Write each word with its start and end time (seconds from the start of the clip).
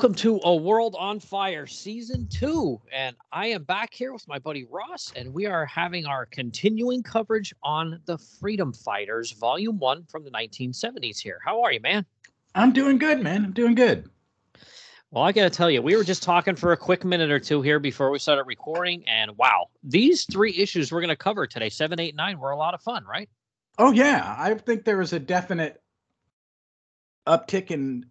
Welcome 0.00 0.14
to 0.14 0.40
A 0.44 0.56
World 0.56 0.96
on 0.98 1.20
Fire 1.20 1.66
Season 1.66 2.26
2. 2.30 2.80
And 2.90 3.14
I 3.32 3.48
am 3.48 3.64
back 3.64 3.92
here 3.92 4.14
with 4.14 4.26
my 4.26 4.38
buddy 4.38 4.64
Ross, 4.64 5.12
and 5.14 5.30
we 5.30 5.44
are 5.44 5.66
having 5.66 6.06
our 6.06 6.24
continuing 6.24 7.02
coverage 7.02 7.52
on 7.62 8.00
the 8.06 8.16
Freedom 8.16 8.72
Fighters, 8.72 9.32
Volume 9.32 9.78
1 9.78 10.06
from 10.06 10.24
the 10.24 10.30
1970s 10.30 11.18
here. 11.18 11.38
How 11.44 11.60
are 11.60 11.70
you, 11.70 11.80
man? 11.80 12.06
I'm 12.54 12.72
doing 12.72 12.96
good, 12.96 13.22
man. 13.22 13.44
I'm 13.44 13.52
doing 13.52 13.74
good. 13.74 14.08
Well, 15.10 15.22
I 15.22 15.32
got 15.32 15.42
to 15.42 15.50
tell 15.50 15.70
you, 15.70 15.82
we 15.82 15.94
were 15.94 16.02
just 16.02 16.22
talking 16.22 16.56
for 16.56 16.72
a 16.72 16.78
quick 16.78 17.04
minute 17.04 17.30
or 17.30 17.38
two 17.38 17.60
here 17.60 17.78
before 17.78 18.10
we 18.10 18.18
started 18.18 18.44
recording, 18.44 19.06
and 19.06 19.36
wow, 19.36 19.66
these 19.84 20.24
three 20.24 20.56
issues 20.56 20.90
we're 20.90 21.02
going 21.02 21.10
to 21.10 21.14
cover 21.16 21.46
today, 21.46 21.68
7, 21.68 22.00
8, 22.00 22.16
9, 22.16 22.38
were 22.38 22.52
a 22.52 22.56
lot 22.56 22.72
of 22.72 22.80
fun, 22.80 23.04
right? 23.04 23.28
Oh, 23.76 23.92
yeah. 23.92 24.34
I 24.38 24.54
think 24.54 24.86
there 24.86 24.96
was 24.96 25.12
a 25.12 25.18
definite 25.18 25.82
uptick 27.26 27.70
in 27.70 28.06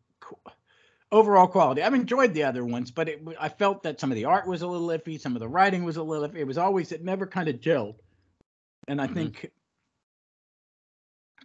overall 1.12 1.48
quality. 1.48 1.82
I've 1.82 1.94
enjoyed 1.94 2.34
the 2.34 2.44
other 2.44 2.64
ones, 2.64 2.92
but 2.92 3.10
it, 3.10 3.22
I 3.40 3.50
felt 3.50 3.84
that 3.84 4.00
some 4.00 4.12
of 4.12 4.16
the 4.16 4.26
art 4.26 4.48
was 4.48 4.62
a 4.62 4.68
little 4.68 4.88
iffy, 4.88 5.20
some 5.20 5.36
of 5.36 5.40
the 5.40 5.48
writing 5.48 5.84
was 5.84 5.98
a 5.98 6.04
little 6.04 6.28
iffy. 6.28 6.38
It 6.38 6.48
was 6.48 6.58
always 6.58 6.92
it 6.92 7.04
never 7.04 7.26
kind 7.26 7.50
of 7.50 7.56
gelled, 7.56 7.96
and 8.88 9.02
I 9.02 9.06
mm-hmm. 9.06 9.16
think 9.16 9.52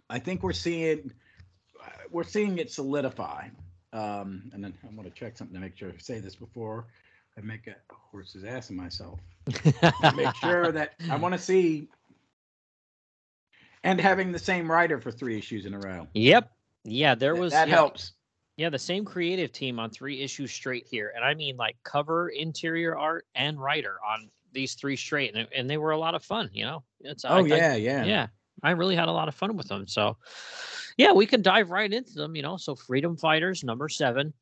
I 0.09 0.19
think 0.19 0.43
we're 0.43 0.53
seeing 0.53 1.11
we're 2.11 2.23
seeing 2.23 2.57
it 2.57 2.71
solidify. 2.71 3.47
Um, 3.93 4.51
and 4.53 4.63
then 4.63 4.73
I 4.83 4.93
want 4.93 5.07
to 5.07 5.19
check 5.19 5.37
something 5.37 5.53
to 5.53 5.61
make 5.61 5.77
sure 5.77 5.89
I 5.89 5.93
say 5.99 6.19
this 6.19 6.35
before 6.35 6.85
I 7.37 7.41
make 7.41 7.67
a 7.67 7.75
horse's 7.89 8.43
ass 8.43 8.69
of 8.69 8.75
myself. 8.75 9.19
make 10.15 10.35
sure 10.35 10.71
that 10.71 10.95
I 11.09 11.15
want 11.15 11.33
to 11.33 11.39
see 11.39 11.87
and 13.85 14.01
having 14.01 14.31
the 14.31 14.39
same 14.39 14.69
writer 14.69 14.99
for 14.99 15.11
three 15.11 15.37
issues 15.37 15.65
in 15.65 15.73
a 15.73 15.79
row. 15.79 16.07
Yep. 16.13 16.51
Yeah, 16.83 17.15
there 17.15 17.35
was 17.35 17.53
that 17.53 17.67
yeah, 17.67 17.75
helps. 17.75 18.13
Yeah, 18.57 18.69
the 18.69 18.79
same 18.79 19.03
creative 19.03 19.51
team 19.51 19.79
on 19.79 19.89
three 19.89 20.21
issues 20.21 20.51
straight 20.51 20.87
here, 20.87 21.11
and 21.15 21.25
I 21.25 21.33
mean 21.33 21.57
like 21.57 21.75
cover, 21.83 22.29
interior 22.29 22.97
art, 22.97 23.25
and 23.35 23.59
writer 23.59 23.97
on 24.07 24.29
these 24.53 24.75
three 24.75 24.95
straight, 24.95 25.35
and, 25.35 25.47
and 25.53 25.69
they 25.69 25.77
were 25.77 25.91
a 25.91 25.97
lot 25.97 26.15
of 26.15 26.23
fun. 26.23 26.49
You 26.53 26.65
know, 26.65 26.83
it's 27.01 27.25
oh 27.25 27.43
I, 27.43 27.47
yeah, 27.47 27.73
I, 27.73 27.75
yeah, 27.75 28.03
yeah. 28.05 28.27
I 28.63 28.71
really 28.71 28.95
had 28.95 29.09
a 29.09 29.11
lot 29.11 29.27
of 29.27 29.35
fun 29.35 29.57
with 29.57 29.67
them. 29.67 29.87
So, 29.87 30.17
yeah, 30.97 31.11
we 31.11 31.25
can 31.25 31.41
dive 31.41 31.69
right 31.69 31.91
into 31.91 32.13
them. 32.13 32.35
You 32.35 32.41
know, 32.41 32.57
so 32.57 32.75
Freedom 32.75 33.17
Fighters 33.17 33.63
number 33.63 33.89
seven 33.89 34.33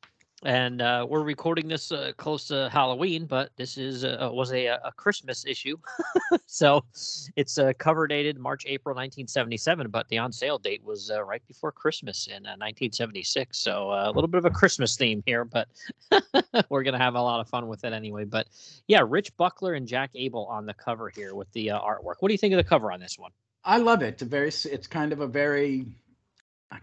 and 0.44 0.82
uh, 0.82 1.06
we're 1.08 1.22
recording 1.22 1.66
this 1.68 1.90
uh, 1.90 2.12
close 2.18 2.46
to 2.48 2.68
Halloween, 2.70 3.24
but 3.24 3.50
this 3.56 3.78
is 3.78 4.04
uh, 4.04 4.28
was 4.30 4.52
a, 4.52 4.66
a 4.66 4.92
Christmas 4.94 5.46
issue, 5.46 5.76
so 6.46 6.84
it's 7.34 7.58
uh, 7.58 7.72
cover 7.78 8.06
dated 8.06 8.38
March 8.38 8.64
April 8.66 8.94
1977, 8.94 9.88
but 9.88 10.06
the 10.08 10.18
on 10.18 10.32
sale 10.32 10.58
date 10.58 10.84
was 10.84 11.10
uh, 11.10 11.22
right 11.24 11.42
before 11.48 11.72
Christmas 11.72 12.26
in 12.26 12.42
1976. 12.42 13.66
Uh, 13.66 13.70
so 13.70 13.90
a 13.92 14.12
little 14.12 14.28
bit 14.28 14.38
of 14.38 14.44
a 14.44 14.50
Christmas 14.50 14.96
theme 14.96 15.22
here, 15.24 15.46
but 15.46 15.68
we're 16.68 16.82
gonna 16.82 16.98
have 16.98 17.14
a 17.14 17.22
lot 17.22 17.40
of 17.40 17.48
fun 17.48 17.66
with 17.66 17.84
it 17.84 17.94
anyway. 17.94 18.24
But 18.24 18.46
yeah, 18.86 19.02
Rich 19.06 19.34
Buckler 19.38 19.72
and 19.72 19.86
Jack 19.86 20.10
Abel 20.14 20.46
on 20.46 20.66
the 20.66 20.74
cover 20.74 21.08
here 21.08 21.34
with 21.34 21.50
the 21.52 21.68
artwork. 21.68 22.16
What 22.20 22.28
do 22.28 22.34
you 22.34 22.38
think 22.38 22.52
of 22.52 22.58
the 22.58 22.64
cover 22.64 22.92
on 22.92 23.00
this 23.00 23.18
one? 23.18 23.30
I 23.64 23.78
love 23.78 24.02
it. 24.02 24.08
It's 24.08 24.22
a 24.22 24.26
very, 24.26 24.48
it's 24.48 24.86
kind 24.86 25.14
of 25.14 25.20
a 25.20 25.26
very, 25.26 25.86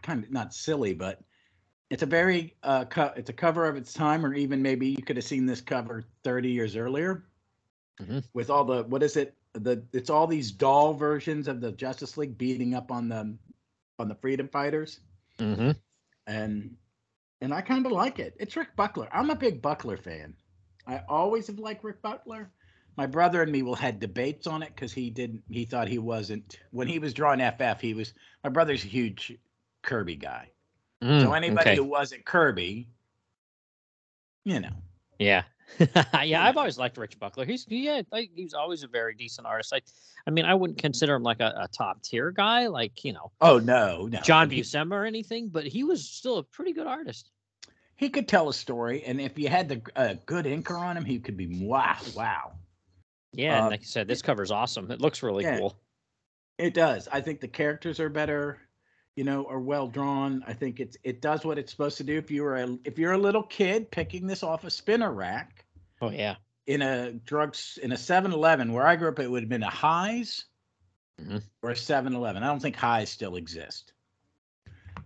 kind 0.01 0.23
of 0.23 0.31
not 0.31 0.51
silly, 0.51 0.95
but 0.95 1.21
it's 1.91 2.03
a 2.03 2.07
very 2.07 2.55
uh, 2.63 2.85
co- 2.85 3.11
it's 3.17 3.29
a 3.29 3.33
cover 3.33 3.67
of 3.67 3.75
its 3.75 3.93
time, 3.93 4.25
or 4.25 4.33
even 4.33 4.61
maybe 4.61 4.87
you 4.87 5.03
could 5.03 5.17
have 5.17 5.25
seen 5.25 5.45
this 5.45 5.59
cover 5.59 6.05
30 6.23 6.49
years 6.49 6.77
earlier 6.77 7.25
mm-hmm. 8.01 8.19
with 8.33 8.49
all 8.49 8.63
the 8.63 8.83
what 8.83 9.03
is 9.03 9.17
it? 9.17 9.35
The 9.53 9.83
it's 9.91 10.09
all 10.09 10.25
these 10.25 10.51
doll 10.51 10.93
versions 10.93 11.49
of 11.49 11.59
the 11.59 11.73
Justice 11.73 12.15
League 12.15 12.37
beating 12.37 12.73
up 12.73 12.91
on 12.91 13.09
the 13.09 13.35
on 13.99 14.07
the 14.07 14.15
Freedom 14.15 14.47
Fighters, 14.47 15.01
mm-hmm. 15.37 15.71
and 16.27 16.77
and 17.41 17.53
I 17.53 17.59
kind 17.59 17.85
of 17.85 17.91
like 17.91 18.19
it. 18.19 18.37
It's 18.39 18.55
Rick 18.55 18.73
Buckler. 18.77 19.09
I'm 19.11 19.29
a 19.29 19.35
big 19.35 19.61
Buckler 19.61 19.97
fan. 19.97 20.33
I 20.87 21.01
always 21.09 21.47
have 21.47 21.59
liked 21.59 21.83
Rick 21.83 22.01
Buckler. 22.01 22.49
My 22.95 23.05
brother 23.05 23.41
and 23.41 23.51
me 23.51 23.63
will 23.63 23.75
had 23.75 23.99
debates 23.99 24.47
on 24.47 24.63
it 24.63 24.71
because 24.73 24.93
he 24.93 25.09
didn't. 25.09 25.43
He 25.49 25.65
thought 25.65 25.89
he 25.89 25.99
wasn't 25.99 26.57
when 26.71 26.87
he 26.87 26.99
was 26.99 27.13
drawing 27.13 27.41
FF. 27.41 27.81
He 27.81 27.93
was 27.93 28.13
my 28.45 28.49
brother's 28.49 28.85
a 28.85 28.87
huge 28.87 29.37
Kirby 29.81 30.15
guy 30.15 30.51
Mm, 31.01 31.21
so 31.21 31.33
anybody 31.33 31.71
okay. 31.71 31.75
who 31.75 31.83
wasn't 31.83 32.25
Kirby, 32.25 32.87
you 34.45 34.59
know. 34.59 34.69
Yeah. 35.19 35.43
yeah, 36.23 36.45
I've 36.45 36.57
always 36.57 36.77
liked 36.77 36.97
Rich 36.97 37.17
Buckler. 37.19 37.45
He's 37.45 37.65
yeah, 37.69 38.01
like, 38.11 38.31
he's 38.35 38.53
always 38.53 38.83
a 38.83 38.87
very 38.87 39.15
decent 39.15 39.47
artist. 39.47 39.73
I, 39.73 39.81
I 40.27 40.31
mean, 40.31 40.45
I 40.45 40.53
wouldn't 40.53 40.79
consider 40.79 41.15
him 41.15 41.23
like 41.23 41.39
a, 41.39 41.53
a 41.57 41.67
top 41.67 42.01
tier 42.03 42.31
guy, 42.31 42.67
like 42.67 43.03
you 43.03 43.13
know. 43.13 43.31
Oh 43.39 43.57
no, 43.57 44.07
no. 44.07 44.19
John 44.21 44.49
Buscema 44.49 44.91
or 44.91 45.05
anything, 45.05 45.47
but 45.47 45.65
he 45.65 45.83
was 45.83 46.07
still 46.07 46.37
a 46.37 46.43
pretty 46.43 46.73
good 46.73 46.87
artist. 46.87 47.29
He 47.95 48.09
could 48.09 48.27
tell 48.27 48.49
a 48.49 48.53
story, 48.53 49.03
and 49.03 49.21
if 49.21 49.37
you 49.37 49.47
had 49.47 49.69
the 49.69 49.81
uh, 49.95 50.15
good 50.25 50.45
inker 50.45 50.77
on 50.77 50.97
him, 50.97 51.05
he 51.05 51.19
could 51.19 51.37
be 51.37 51.47
wow, 51.63 51.97
wow. 52.15 52.53
Yeah, 53.33 53.65
uh, 53.65 53.69
like 53.69 53.81
I 53.81 53.85
said, 53.85 54.07
this 54.07 54.21
cover's 54.21 54.51
awesome. 54.51 54.91
It 54.91 54.99
looks 54.99 55.23
really 55.23 55.43
yeah, 55.43 55.59
cool. 55.59 55.77
It 56.57 56.73
does. 56.73 57.07
I 57.11 57.21
think 57.21 57.39
the 57.39 57.47
characters 57.47 57.99
are 57.99 58.09
better 58.09 58.57
you 59.15 59.23
know, 59.23 59.45
are 59.47 59.59
well 59.59 59.87
drawn. 59.87 60.43
I 60.47 60.53
think 60.53 60.79
it's 60.79 60.97
it 61.03 61.21
does 61.21 61.43
what 61.43 61.57
it's 61.57 61.71
supposed 61.71 61.97
to 61.97 62.03
do. 62.03 62.17
If 62.17 62.31
you 62.31 62.43
were 62.43 62.55
a 62.55 62.77
if 62.85 62.97
you're 62.97 63.13
a 63.13 63.17
little 63.17 63.43
kid 63.43 63.91
picking 63.91 64.27
this 64.27 64.43
off 64.43 64.63
a 64.63 64.69
spinner 64.69 65.11
rack, 65.11 65.65
oh 66.01 66.11
yeah, 66.11 66.35
in 66.67 66.81
a 66.81 67.11
drugs 67.11 67.79
in 67.81 67.91
a 67.91 67.95
7-Eleven 67.95 68.71
where 68.71 68.87
I 68.87 68.95
grew 68.95 69.09
up, 69.09 69.19
it 69.19 69.29
would 69.29 69.43
have 69.43 69.49
been 69.49 69.63
a 69.63 69.69
High's 69.69 70.45
mm-hmm. 71.19 71.37
or 71.61 71.71
a 71.71 71.75
7-Eleven. 71.75 72.43
I 72.43 72.47
don't 72.47 72.61
think 72.61 72.75
High's 72.75 73.09
still 73.09 73.35
exist. 73.35 73.93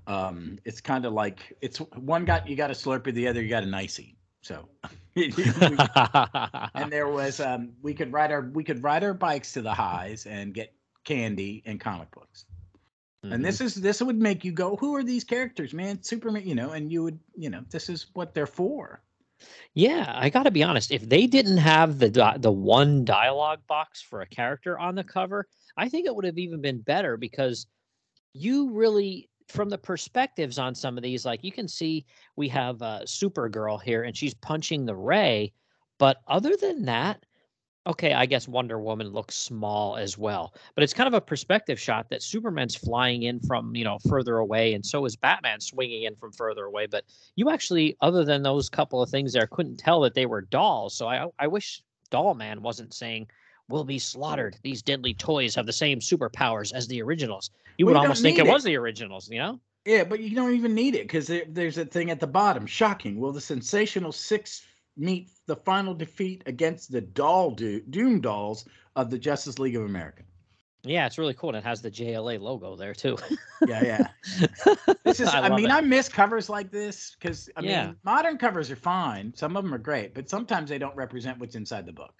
Um, 0.07 0.59
it's 0.65 0.81
kind 0.81 1.05
of 1.05 1.13
like 1.13 1.55
it's 1.61 1.79
one 1.79 2.25
got 2.25 2.47
you 2.47 2.55
got 2.55 2.69
a 2.69 2.73
Slurpee, 2.73 3.13
the 3.13 3.27
other 3.27 3.41
you 3.41 3.49
got 3.49 3.63
an 3.63 3.73
icy. 3.73 4.17
So, 4.41 4.69
and 5.15 6.91
there 6.91 7.07
was 7.07 7.39
um, 7.39 7.71
we 7.81 7.95
could 7.95 8.13
ride 8.13 8.31
our 8.31 8.41
we 8.41 8.63
could 8.63 8.83
ride 8.83 9.03
our 9.03 9.15
bikes 9.15 9.53
to 9.53 9.63
the 9.63 9.73
High's 9.73 10.27
and 10.27 10.53
get 10.53 10.73
candy 11.03 11.63
and 11.65 11.79
comic 11.79 12.11
books. 12.11 12.45
Mm-hmm. 13.25 13.33
And 13.33 13.45
this 13.45 13.59
is 13.59 13.73
this 13.73 14.01
would 14.03 14.19
make 14.19 14.45
you 14.45 14.51
go, 14.51 14.75
who 14.75 14.95
are 14.95 15.03
these 15.03 15.23
characters, 15.23 15.73
man? 15.73 16.01
Superman, 16.03 16.47
you 16.47 16.53
know, 16.53 16.71
and 16.71 16.91
you 16.91 17.01
would, 17.01 17.19
you 17.35 17.49
know, 17.49 17.63
this 17.71 17.89
is 17.89 18.07
what 18.13 18.35
they're 18.35 18.45
for. 18.45 19.01
Yeah, 19.73 20.13
I 20.15 20.29
got 20.29 20.43
to 20.43 20.51
be 20.51 20.63
honest. 20.63 20.91
If 20.91 21.09
they 21.09 21.25
didn't 21.25 21.57
have 21.57 21.97
the 21.97 22.35
the 22.37 22.51
one 22.51 23.03
dialogue 23.03 23.61
box 23.67 23.99
for 23.99 24.21
a 24.21 24.27
character 24.27 24.77
on 24.77 24.93
the 24.93 25.03
cover, 25.03 25.47
I 25.75 25.89
think 25.89 26.05
it 26.05 26.15
would 26.15 26.25
have 26.25 26.37
even 26.37 26.61
been 26.61 26.81
better 26.81 27.17
because 27.17 27.65
you 28.33 28.69
really 28.69 29.27
from 29.47 29.69
the 29.69 29.77
perspectives 29.77 30.59
on 30.59 30.75
some 30.75 30.97
of 30.97 31.03
these 31.03 31.25
like 31.25 31.43
you 31.43 31.51
can 31.51 31.67
see 31.67 32.05
we 32.35 32.47
have 32.49 32.81
uh, 32.81 33.01
supergirl 33.05 33.81
here 33.81 34.03
and 34.03 34.17
she's 34.17 34.33
punching 34.33 34.85
the 34.85 34.95
ray 34.95 35.53
but 35.99 36.17
other 36.27 36.55
than 36.57 36.83
that 36.83 37.23
okay, 37.87 38.13
I 38.13 38.25
guess 38.25 38.47
Wonder 38.47 38.79
Woman 38.79 39.09
looks 39.09 39.35
small 39.35 39.95
as 39.97 40.17
well, 40.17 40.53
but 40.73 40.83
it's 40.83 40.93
kind 40.93 41.07
of 41.07 41.13
a 41.13 41.21
perspective 41.21 41.79
shot 41.79 42.09
that 42.09 42.23
Superman's 42.23 42.75
flying 42.75 43.23
in 43.23 43.39
from, 43.39 43.75
you 43.75 43.83
know, 43.83 43.99
further 44.09 44.37
away, 44.37 44.73
and 44.73 44.85
so 44.85 45.05
is 45.05 45.15
Batman 45.15 45.59
swinging 45.59 46.03
in 46.03 46.15
from 46.15 46.31
further 46.31 46.65
away. 46.65 46.87
But 46.87 47.05
you 47.35 47.49
actually, 47.49 47.95
other 48.01 48.25
than 48.25 48.43
those 48.43 48.69
couple 48.69 49.01
of 49.01 49.09
things 49.09 49.33
there, 49.33 49.47
couldn't 49.47 49.77
tell 49.77 50.01
that 50.01 50.13
they 50.13 50.25
were 50.25 50.41
dolls. 50.41 50.95
So 50.95 51.07
I, 51.07 51.27
I 51.39 51.47
wish 51.47 51.83
Doll 52.09 52.33
Man 52.33 52.61
wasn't 52.61 52.93
saying, 52.93 53.27
"We'll 53.69 53.83
be 53.83 53.99
slaughtered. 53.99 54.57
These 54.63 54.81
deadly 54.81 55.13
toys 55.13 55.55
have 55.55 55.65
the 55.65 55.73
same 55.73 55.99
superpowers 55.99 56.73
as 56.73 56.87
the 56.87 57.01
originals." 57.01 57.51
You 57.77 57.85
would 57.87 57.95
almost 57.95 58.21
think 58.21 58.39
it, 58.39 58.47
it 58.47 58.51
was 58.51 58.63
the 58.63 58.77
originals, 58.77 59.29
you 59.29 59.39
know? 59.39 59.59
Yeah, 59.85 60.03
but 60.03 60.19
you 60.19 60.35
don't 60.35 60.53
even 60.53 60.73
need 60.73 60.95
it 60.95 61.03
because 61.03 61.27
there, 61.27 61.43
there's 61.47 61.77
a 61.77 61.85
thing 61.85 62.09
at 62.09 62.19
the 62.19 62.27
bottom. 62.27 62.65
Shocking. 62.65 63.19
Will 63.19 63.31
the 63.31 63.41
sensational 63.41 64.11
six 64.11 64.63
meet 64.97 65.29
the 65.45 65.55
final 65.55 65.93
defeat 65.93 66.43
against 66.45 66.91
the 66.91 67.01
doll 67.01 67.51
do- 67.51 67.81
Doom 67.81 68.21
Dolls 68.21 68.65
of 68.95 69.09
the 69.09 69.17
Justice 69.17 69.59
League 69.59 69.75
of 69.75 69.83
America. 69.83 70.23
Yeah, 70.85 71.05
it's 71.05 71.17
really 71.17 71.33
cool. 71.33 71.49
And 71.49 71.57
it 71.57 71.63
has 71.63 71.81
the 71.81 71.89
JLA 71.89 72.39
logo 72.39 72.75
there 72.75 72.93
too. 72.93 73.17
yeah, 73.67 73.83
yeah. 73.83 74.07
This 75.03 75.19
is. 75.19 75.29
I, 75.29 75.41
I 75.41 75.55
mean, 75.55 75.65
it. 75.65 75.71
I 75.71 75.81
miss 75.81 76.09
covers 76.09 76.49
like 76.49 76.71
this 76.71 77.15
because 77.19 77.49
I 77.55 77.61
yeah. 77.61 77.87
mean, 77.87 77.95
modern 78.03 78.37
covers 78.37 78.71
are 78.71 78.75
fine. 78.75 79.33
Some 79.35 79.55
of 79.55 79.63
them 79.63 79.73
are 79.73 79.79
great, 79.79 80.13
but 80.13 80.29
sometimes 80.29 80.69
they 80.69 80.77
don't 80.77 80.95
represent 80.95 81.39
what's 81.39 81.55
inside 81.55 81.85
the 81.85 81.93
book. 81.93 82.13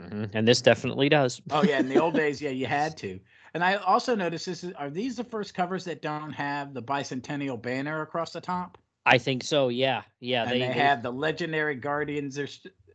Mm-hmm. 0.00 0.36
And 0.36 0.46
this 0.46 0.60
definitely 0.60 1.08
does. 1.08 1.40
oh 1.50 1.62
yeah, 1.62 1.80
in 1.80 1.88
the 1.88 2.00
old 2.00 2.14
days, 2.14 2.40
yeah, 2.42 2.50
you 2.50 2.66
had 2.66 2.96
to. 2.98 3.18
And 3.54 3.64
I 3.64 3.76
also 3.76 4.14
noticed 4.14 4.46
this 4.46 4.64
is 4.64 4.72
are 4.74 4.90
these 4.90 5.16
the 5.16 5.24
first 5.24 5.54
covers 5.54 5.84
that 5.84 6.02
don't 6.02 6.32
have 6.32 6.74
the 6.74 6.82
bicentennial 6.82 7.60
banner 7.60 8.02
across 8.02 8.32
the 8.32 8.40
top? 8.40 8.78
I 9.06 9.18
think 9.18 9.44
so. 9.44 9.68
Yeah, 9.68 10.02
yeah. 10.20 10.42
And 10.42 10.50
they, 10.50 10.58
they, 10.58 10.66
they 10.66 10.72
have 10.74 11.02
the 11.02 11.12
legendary 11.12 11.76
guardians. 11.76 12.34
They're 12.34 12.48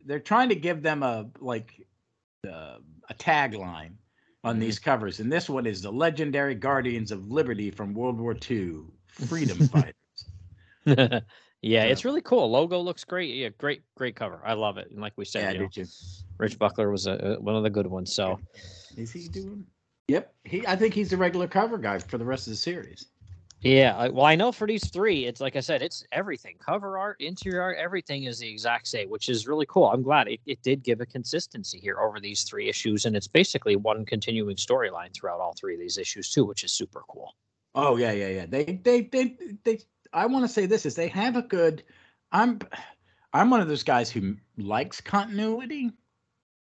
they're 0.04 0.20
trying 0.20 0.50
to 0.50 0.54
give 0.54 0.82
them 0.82 1.02
a 1.02 1.26
like 1.40 1.86
uh, 2.46 2.76
a 3.08 3.14
tagline 3.14 3.94
on 4.44 4.54
mm-hmm. 4.54 4.60
these 4.60 4.78
covers, 4.78 5.20
and 5.20 5.32
this 5.32 5.48
one 5.48 5.66
is 5.66 5.80
the 5.80 5.90
legendary 5.90 6.54
guardians 6.54 7.10
of 7.10 7.30
liberty 7.30 7.70
from 7.70 7.94
World 7.94 8.20
War 8.20 8.36
II, 8.50 8.82
freedom 9.06 9.68
fighters. 9.68 11.22
yeah, 11.62 11.84
it's 11.84 12.04
really 12.04 12.22
cool. 12.22 12.50
Logo 12.50 12.78
looks 12.78 13.04
great. 13.04 13.34
Yeah, 13.34 13.48
great, 13.56 13.82
great 13.94 14.14
cover. 14.14 14.42
I 14.44 14.52
love 14.52 14.76
it. 14.76 14.90
And 14.90 15.00
like 15.00 15.14
we 15.16 15.24
said, 15.24 15.54
yeah, 15.54 15.62
know, 15.62 15.84
Rich 16.36 16.58
Buckler 16.58 16.90
was 16.90 17.06
a, 17.06 17.38
one 17.40 17.56
of 17.56 17.62
the 17.62 17.70
good 17.70 17.86
ones. 17.86 18.14
So, 18.14 18.38
is 18.98 19.12
he 19.12 19.28
doing? 19.28 19.64
Yep, 20.08 20.34
he. 20.44 20.66
I 20.66 20.76
think 20.76 20.92
he's 20.92 21.08
the 21.08 21.16
regular 21.16 21.46
cover 21.46 21.78
guy 21.78 21.98
for 21.98 22.18
the 22.18 22.24
rest 22.24 22.48
of 22.48 22.50
the 22.50 22.56
series. 22.58 23.06
Yeah, 23.62 23.96
I- 23.96 24.08
well, 24.08 24.26
I 24.26 24.34
know 24.34 24.50
for 24.50 24.66
these 24.66 24.90
three, 24.90 25.26
it's 25.26 25.40
like 25.40 25.54
I 25.54 25.60
said, 25.60 25.82
it's 25.82 26.04
everything 26.10 26.56
cover 26.58 26.98
art, 26.98 27.20
interior 27.20 27.62
art, 27.62 27.76
everything 27.78 28.24
is 28.24 28.40
the 28.40 28.48
exact 28.50 28.88
same, 28.88 29.08
which 29.08 29.28
is 29.28 29.46
really 29.46 29.66
cool. 29.68 29.88
I'm 29.88 30.02
glad 30.02 30.26
it, 30.26 30.40
it 30.46 30.60
did 30.62 30.82
give 30.82 31.00
a 31.00 31.06
consistency 31.06 31.78
here 31.78 32.00
over 32.00 32.18
these 32.18 32.42
three 32.42 32.68
issues, 32.68 33.04
and 33.04 33.16
it's 33.16 33.28
basically 33.28 33.76
one 33.76 34.04
continuing 34.04 34.56
storyline 34.56 35.14
throughout 35.14 35.38
all 35.40 35.54
three 35.56 35.74
of 35.74 35.80
these 35.80 35.96
issues, 35.96 36.28
too, 36.28 36.44
which 36.44 36.64
is 36.64 36.72
super 36.72 37.02
cool. 37.08 37.36
Oh 37.74 37.96
yeah, 37.96 38.12
yeah, 38.12 38.28
yeah. 38.28 38.46
They 38.48 38.64
they 38.64 39.02
they 39.02 39.36
they. 39.64 39.78
I 40.12 40.26
want 40.26 40.44
to 40.44 40.48
say 40.52 40.66
this 40.66 40.84
is 40.84 40.94
they 40.94 41.08
have 41.08 41.36
a 41.36 41.42
good. 41.42 41.84
I'm 42.32 42.58
I'm 43.32 43.48
one 43.48 43.60
of 43.60 43.68
those 43.68 43.84
guys 43.84 44.10
who 44.10 44.36
likes 44.58 45.00
continuity. 45.00 45.92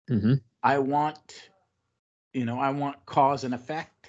Mm-hmm. 0.09 0.35
I 0.63 0.77
want, 0.79 1.49
you 2.33 2.45
know, 2.45 2.59
I 2.59 2.69
want 2.69 3.05
cause 3.05 3.43
and 3.43 3.53
effect. 3.53 4.00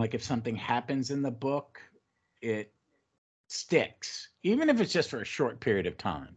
Like 0.00 0.14
if 0.14 0.22
something 0.24 0.56
happens 0.56 1.10
in 1.10 1.22
the 1.22 1.30
book, 1.30 1.80
it 2.40 2.72
sticks, 3.48 4.30
even 4.42 4.70
if 4.70 4.80
it's 4.80 4.92
just 4.92 5.10
for 5.10 5.20
a 5.20 5.24
short 5.26 5.60
period 5.60 5.86
of 5.86 5.98
time. 5.98 6.36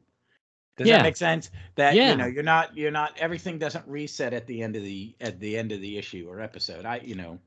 Does 0.77 0.88
Yeah. 0.89 0.98
that 0.98 1.04
make 1.04 1.15
sense? 1.18 1.51
That 1.75 1.95
Yeah. 1.95 2.12
you 2.12 2.18
know, 2.18 2.25
you're 2.25 2.44
not 2.44 2.75
you're 2.75 2.92
not 2.92 3.18
everything 3.18 3.60
doesn't 3.60 3.88
reset 3.88 4.33
at 4.33 4.48
the 4.48 4.62
end 4.62 4.75
of 4.75 4.83
the 4.83 5.15
at 5.21 5.39
the 5.39 5.57
end 5.57 5.71
of 5.71 5.81
the 5.81 5.98
issue 5.98 6.27
or 6.30 6.42
episode. 6.42 6.86
I 6.86 6.98
you 6.98 7.15
know, 7.15 7.39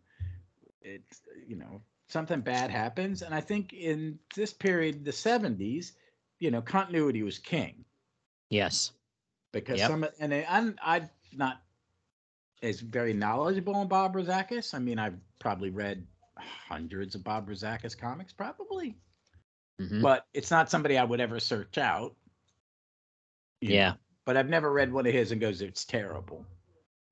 it's 0.80 1.22
you 1.46 1.56
know 1.56 1.82
something 2.08 2.40
bad 2.40 2.70
happens, 2.70 3.22
and 3.22 3.34
I 3.34 3.40
think 3.42 3.72
in 3.74 4.19
this 4.34 4.52
period, 4.54 5.04
the 5.04 5.12
'70s, 5.12 5.92
you 6.38 6.50
know, 6.50 6.62
continuity 6.62 7.22
was 7.24 7.38
king 7.38 7.84
Yes. 8.48 8.92
because 9.52 9.80
Yep. 9.80 9.90
some 9.90 10.06
and 10.20 10.32
I- 10.32 10.46
I'm 10.48 10.78
I'm 10.82 11.10
not 11.32 11.62
as 12.62 12.81
very 12.81 13.12
knowledgeable 13.12 13.75
on 13.75 13.88
Bob 13.88 14.14
Rozakis. 14.14 14.75
I 14.75 14.79
mean, 14.79 14.99
I've 14.99 15.17
probably 15.38 15.70
read 15.70 16.06
hundreds 16.38 17.14
of 17.14 17.23
Bob 17.25 17.49
Rozakis 17.49 17.97
comics, 17.97 18.32
probably, 18.32 18.97
Mhm. 19.81 20.03
but 20.03 20.26
it's 20.35 20.50
not 20.50 20.70
somebody 20.70 20.97
I 20.99 21.05
would 21.05 21.20
ever 21.20 21.38
search 21.41 21.79
out. 21.79 22.14
you 23.62 23.70
know. 23.70 23.75
Yeah. 23.75 23.94
but 24.26 24.37
I've 24.37 24.49
never 24.50 24.70
read 24.73 24.93
one 24.93 25.06
of 25.06 25.12
his 25.14 25.32
and 25.32 25.41
goes, 25.41 25.62
"It's 25.62 25.85
terrible." 25.87 26.44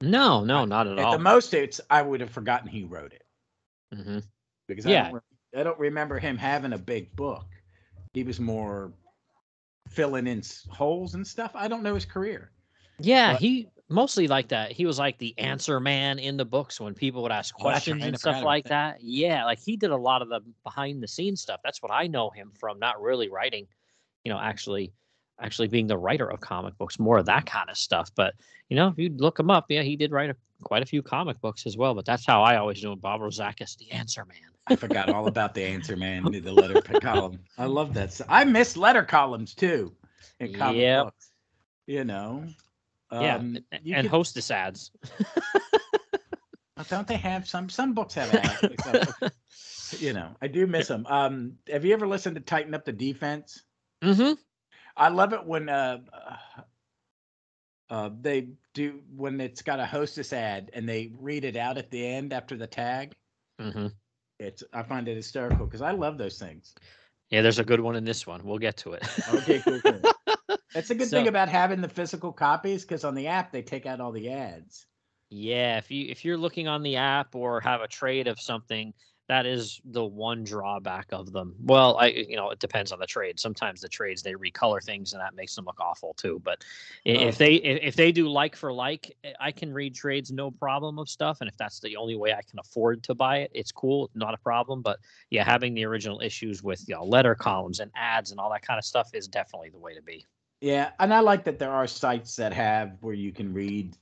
No, 0.03 0.45
no, 0.45 0.65
not 0.67 0.87
at 0.87 0.99
At 0.99 1.05
all. 1.05 1.15
At 1.15 1.17
the 1.17 1.23
most, 1.23 1.55
it's 1.55 1.81
I 1.89 2.03
would 2.03 2.21
have 2.21 2.31
forgotten 2.31 2.69
he 2.69 2.85
wrote 2.85 3.13
it 3.15 3.25
hmm 3.95 4.19
because 4.67 4.85
Yeah. 4.85 5.01
I, 5.01 5.05
don't, 5.05 5.15
re- 5.15 5.61
I 5.61 5.63
don't 5.63 5.79
remember 5.79 6.19
him 6.19 6.37
having 6.37 6.73
a 6.75 6.79
big 6.79 7.15
book. 7.17 7.47
He 8.13 8.25
was 8.25 8.41
more 8.41 8.93
filling 9.89 10.27
in 10.27 10.43
holes 10.69 11.15
and 11.15 11.27
stuff. 11.27 11.53
I 11.55 11.67
don't 11.69 11.83
know 11.83 11.95
his 11.95 12.05
career. 12.05 12.51
Yeah, 12.99 13.33
But- 13.33 13.41
he 13.41 13.69
mostly 13.89 14.29
like 14.29 14.49
that. 14.49 14.73
He 14.73 14.87
was 14.87 14.99
like 14.99 15.19
the 15.19 15.35
answer 15.39 15.79
man 15.81 16.19
in 16.19 16.37
the 16.37 16.45
books 16.45 16.81
when 16.81 16.95
people 16.95 17.23
would 17.23 17.33
ask 17.33 17.55
Oh, 17.59 17.63
questions 17.63 18.03
I 18.03 18.07
and 18.09 18.19
stuff 18.19 18.43
like 18.43 18.65
that. 18.65 18.99
that. 18.99 19.03
Yeah, 19.03 19.45
like 19.45 19.59
he 19.65 19.77
did 19.77 19.91
a 19.91 19.97
lot 19.97 20.23
of 20.23 20.29
the 20.29 20.41
behind 20.63 21.03
the 21.03 21.09
scenes 21.09 21.41
stuff. 21.41 21.61
That's 21.63 21.83
what 21.83 21.93
I 21.93 22.07
know 22.07 22.31
him 22.31 22.53
from, 22.59 22.79
not 22.79 23.01
really 23.01 23.29
writing, 23.29 23.67
you 24.25 24.33
know, 24.33 24.39
actually 24.39 24.93
actually 25.41 25.67
being 25.67 25.89
the 25.89 25.99
writer 25.99 26.31
of 26.31 26.41
comic 26.41 26.79
books, 26.79 26.99
more 26.99 27.19
of 27.19 27.27
that 27.27 27.45
kind 27.45 27.69
of 27.69 27.77
stuff. 27.77 28.11
But 28.15 28.35
you 28.69 28.77
know, 28.77 28.89
if 28.89 28.99
you 28.99 29.11
look 29.17 29.39
him 29.39 29.51
up, 29.51 29.67
yeah, 29.69 29.83
he 29.83 29.97
did 29.97 30.13
write 30.13 30.31
a, 30.31 30.37
quite 30.63 30.83
a 30.83 30.87
few 30.87 31.03
comic 31.03 31.41
books 31.41 31.67
as 31.67 31.77
well. 31.77 31.95
But 31.95 32.07
that's 32.07 32.25
how 32.25 32.43
I 32.43 32.57
always 32.57 32.83
knew 32.83 32.97
Bob 32.97 33.21
Rozakis, 33.21 33.77
the 33.77 33.91
answer 33.91 34.25
man. 34.25 34.39
I 34.67 34.77
forgot 34.77 35.11
all 35.11 35.27
about 35.27 35.53
the 35.55 35.63
answer 35.63 35.97
man, 35.97 36.25
the 36.25 36.41
letter 36.53 36.81
column. 37.01 37.39
I 37.59 37.67
love 37.67 37.93
that. 37.95 38.19
I 38.29 38.45
miss 38.45 38.77
letter 38.77 39.03
columns 39.03 39.55
too 39.55 39.93
in 40.41 40.55
comic 40.55 40.81
Yep. 40.81 41.05
books. 41.05 41.31
You 41.87 42.05
know. 42.05 42.47
Yeah, 43.21 43.37
Um, 43.37 43.59
you 43.83 43.95
and 43.95 44.05
could- 44.05 44.11
hostess 44.11 44.51
ads. 44.51 44.91
don't 46.89 47.07
they 47.07 47.17
have 47.17 47.49
some? 47.49 47.69
Some 47.69 47.95
books 47.95 48.15
have 48.15 48.35
ads. 48.35 50.01
you 50.01 50.13
know, 50.13 50.31
I 50.43 50.49
do 50.49 50.67
miss 50.67 50.89
them. 50.89 51.07
Um, 51.09 51.59
have 51.71 51.85
you 51.85 51.93
ever 51.95 52.07
listened 52.07 52.37
to 52.37 52.43
Tighten 52.43 52.75
Up 52.75 52.85
the 52.85 52.93
Defense? 52.93 53.63
mm-hmm. 54.03 54.33
I 54.97 55.09
love 55.09 55.33
it 55.33 55.45
when 55.45 55.69
uh, 55.69 55.99
uh, 57.91 58.11
they 58.21 58.49
do 58.75 59.01
when 59.17 59.41
it's 59.41 59.63
got 59.63 59.81
a 59.81 59.87
hostess 59.87 60.33
ad 60.33 60.71
and 60.73 60.89
they 60.89 61.13
read 61.19 61.45
it 61.45 61.57
out 61.57 61.79
at 61.79 61.91
the 61.91 62.07
end 62.07 62.33
after 62.33 62.57
the 62.57 62.67
tag. 62.67 63.13
Mm-hmm. 63.61 63.89
It's 64.39 64.63
I 64.73 64.83
find 64.83 65.09
it 65.09 65.17
hysterical 65.17 65.67
because 65.67 65.83
I 65.83 65.93
love 65.93 66.19
those 66.19 66.39
things. 66.39 66.75
Yeah, 67.31 67.43
there's 67.43 67.59
a 67.59 67.65
good 67.65 67.81
one 67.81 67.97
in 67.97 68.05
this 68.05 68.27
one. 68.27 68.45
We'll 68.45 68.59
get 68.59 68.77
to 68.79 68.93
it. 68.93 69.03
Okay, 69.35 69.61
cool, 69.61 69.81
cool. 69.81 70.01
That's 70.75 70.91
a 70.91 70.95
good 70.95 71.13
thing 71.13 71.29
about 71.29 71.49
having 71.49 71.81
the 71.81 71.89
physical 71.89 72.33
copies 72.33 72.83
because 72.83 73.05
on 73.05 73.15
the 73.15 73.29
app 73.29 73.51
they 73.53 73.63
take 73.63 73.87
out 73.87 74.01
all 74.01 74.13
the 74.13 74.31
ads. 74.31 74.87
Yeah, 75.31 75.79
if 75.79 75.91
you 75.91 76.07
if 76.11 76.25
you're 76.25 76.37
looking 76.37 76.69
on 76.69 76.83
the 76.83 76.97
app 76.97 77.35
or 77.35 77.61
have 77.61 77.81
a 77.81 77.89
trade 77.89 78.29
of 78.29 78.39
something, 78.41 78.95
that 79.27 79.47
is 79.47 79.81
the 79.85 80.05
one 80.05 80.45
drawback 80.45 81.13
of 81.13 81.33
them. 81.33 81.57
Well, 81.61 81.97
I 81.97 82.09
you 82.09 82.37
know 82.37 82.51
it 82.51 82.61
depends 82.61 82.93
on 82.93 83.01
the 83.01 83.07
trade. 83.07 83.41
Sometimes 83.41 83.81
the 83.81 83.89
trades 83.89 84.23
they 84.23 84.35
recolor 84.35 84.83
things 84.83 85.13
and 85.13 85.21
that 85.21 85.35
makes 85.35 85.55
them 85.57 85.65
look 85.65 85.81
awful 85.81 86.15
too. 86.15 86.41
But 86.45 86.65
Oh. 87.07 87.17
if 87.21 87.39
they 87.39 87.55
if, 87.55 87.81
if 87.83 87.97
they 87.97 88.13
do 88.13 88.29
like 88.29 88.55
for 88.55 88.73
like, 88.73 89.17
eh, 89.25 89.33
I 89.41 89.51
can 89.51 89.73
read 89.73 89.95
trades 89.95 90.31
no 90.31 90.51
problem 90.53 90.99
of 90.99 91.09
stuff. 91.09 91.39
And 91.41 91.49
if 91.49 91.57
that's 91.57 91.81
the 91.81 91.97
only 91.97 92.17
way 92.17 92.33
I 92.33 92.43
can 92.43 92.59
afford 92.61 93.03
to 93.05 93.15
buy 93.15 93.39
it, 93.39 93.51
it's 93.55 93.73
cool, 93.73 94.11
not 94.15 94.35
a 94.35 94.39
problem. 94.39 94.83
But 94.83 95.01
yeah, 95.31 95.43
having 95.45 95.75
the 95.75 95.85
original 95.85 96.21
issues 96.21 96.63
with 96.63 96.85
you 96.87 96.95
know 96.95 97.05
letter 97.05 97.35
columns 97.35 97.81
and 97.81 97.91
ads 97.97 98.31
and 98.31 98.39
all 98.39 98.51
that 98.53 98.63
kind 98.63 98.79
of 98.79 98.85
stuff 98.85 99.11
is 99.15 99.27
definitely 99.27 99.71
the 99.71 99.79
way 99.79 99.95
to 99.95 100.03
be. 100.03 100.25
Yeah, 100.65 100.93
and 100.99 101.13
I 101.13 101.21
like 101.21 101.45
that 101.45 101.59
there 101.59 101.73
are 101.73 101.87
sites 101.87 102.37
that 102.37 102.55
have 102.55 102.97
where 103.03 103.13
you 103.13 103.33
can 103.33 103.53
read. 103.53 103.99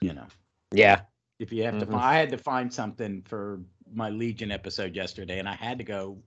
You 0.00 0.14
know, 0.14 0.26
Yeah. 0.72 1.02
if 1.38 1.52
you 1.52 1.64
have 1.64 1.76
to 1.80 1.84
Mhm. 1.84 1.90
find, 1.92 2.02
I 2.02 2.14
had 2.14 2.30
to 2.30 2.38
find 2.38 2.72
something 2.72 3.20
for 3.20 3.60
my 3.92 4.08
Legion 4.08 4.50
episode 4.50 4.96
yesterday, 4.96 5.38
and 5.38 5.46
I 5.48 5.54
had 5.54 5.76
to 5.76 5.84
go 5.84 6.22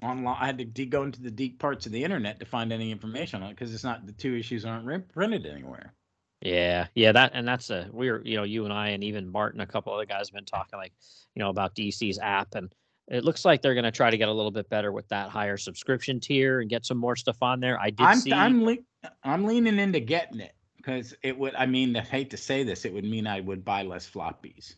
online. 0.00 0.38
I 0.40 0.46
had 0.46 0.56
to 0.58 0.64
de- 0.64 0.86
go 0.86 1.02
into 1.02 1.20
the 1.20 1.30
deep 1.30 1.58
parts 1.58 1.84
of 1.84 1.92
the 1.92 2.04
internet 2.04 2.40
to 2.40 2.46
find 2.46 2.72
any 2.72 2.90
information 2.90 3.42
on 3.42 3.50
it 3.50 3.52
because 3.52 3.74
it's 3.74 3.84
not 3.84 4.06
the 4.06 4.12
two 4.12 4.34
issues 4.34 4.64
aren't 4.64 4.86
re- 4.86 4.98
printed 4.98 5.44
anywhere. 5.44 5.92
Yeah, 6.40 6.88
yeah, 6.94 7.12
that 7.12 7.32
and 7.34 7.46
that's 7.46 7.68
a 7.68 7.90
we're 7.92 8.22
you 8.22 8.36
know 8.36 8.44
you 8.44 8.64
and 8.64 8.72
I 8.72 8.88
and 8.88 9.04
even 9.04 9.30
Martin, 9.30 9.60
a 9.60 9.66
couple 9.66 9.92
other 9.92 10.06
guys 10.06 10.28
have 10.28 10.34
been 10.34 10.46
talking 10.46 10.78
like 10.78 10.94
you 11.34 11.40
know 11.40 11.50
about 11.50 11.74
DC's 11.74 12.18
app, 12.18 12.54
and 12.54 12.74
it 13.08 13.24
looks 13.24 13.44
like 13.44 13.60
they're 13.62 13.74
going 13.74 13.84
to 13.84 13.90
try 13.90 14.10
to 14.10 14.16
get 14.16 14.28
a 14.28 14.32
little 14.32 14.50
bit 14.50 14.68
better 14.70 14.90
with 14.92 15.06
that 15.08 15.28
higher 15.30 15.56
subscription 15.56 16.20
tier 16.20 16.60
and 16.60 16.70
get 16.70 16.86
some 16.86 16.96
more 16.98 17.16
stuff 17.16 17.42
on 17.42 17.60
there. 17.60 17.78
I 17.78 17.90
did 17.90 18.06
I'm 18.06 18.18
see. 18.18 18.32
I'm 18.32 18.64
le- 18.64 19.10
I'm 19.22 19.44
leaning 19.44 19.78
into 19.78 20.00
getting 20.00 20.40
it 20.40 20.54
because 20.76 21.14
it 21.22 21.38
would. 21.38 21.54
I 21.54 21.66
mean, 21.66 21.96
I 21.96 22.00
hate 22.00 22.30
to 22.30 22.36
say 22.36 22.62
this, 22.62 22.84
it 22.84 22.92
would 22.92 23.04
mean 23.04 23.26
I 23.26 23.40
would 23.40 23.64
buy 23.64 23.82
less 23.82 24.08
floppies. 24.10 24.74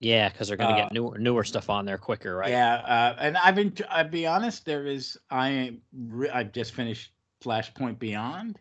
yeah, 0.00 0.28
because 0.28 0.48
they're 0.48 0.56
going 0.56 0.74
to 0.74 0.82
uh, 0.82 0.84
get 0.84 0.92
newer 0.92 1.18
newer 1.18 1.44
stuff 1.44 1.70
on 1.70 1.84
there 1.86 1.98
quicker, 1.98 2.36
right? 2.36 2.50
Yeah, 2.50 2.74
uh, 2.76 3.16
and 3.20 3.36
I've 3.36 3.54
been. 3.54 3.72
I'll 3.90 4.08
be 4.08 4.26
honest. 4.26 4.64
There 4.64 4.86
is. 4.86 5.16
I 5.30 5.76
re- 5.92 6.30
I've 6.30 6.52
just 6.52 6.72
finished 6.74 7.12
Flashpoint 7.44 7.98
Beyond, 8.00 8.58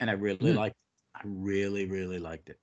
and 0.00 0.10
I 0.10 0.14
really 0.14 0.50
Hmm. 0.52 0.58
liked. 0.58 0.76
I 1.14 1.20
really, 1.24 1.84
really 1.86 2.18
liked 2.18 2.48
it. 2.50 2.58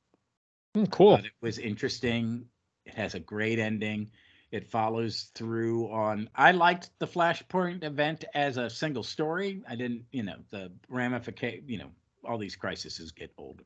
Mm, 0.75 0.89
cool. 0.91 1.15
It 1.15 1.31
was 1.41 1.57
interesting. 1.59 2.45
It 2.85 2.93
has 2.95 3.13
a 3.15 3.19
great 3.19 3.59
ending. 3.59 4.09
It 4.51 4.67
follows 4.69 5.31
through 5.35 5.91
on. 5.91 6.29
I 6.35 6.51
liked 6.51 6.91
the 6.99 7.07
Flashpoint 7.07 7.83
event 7.83 8.23
as 8.33 8.57
a 8.57 8.69
single 8.69 9.03
story. 9.03 9.63
I 9.67 9.75
didn't, 9.75 10.05
you 10.11 10.23
know, 10.23 10.37
the 10.49 10.71
ramification. 10.89 11.67
You 11.67 11.79
know, 11.79 11.91
all 12.25 12.37
these 12.37 12.55
crises 12.55 13.11
get 13.11 13.31
old, 13.37 13.61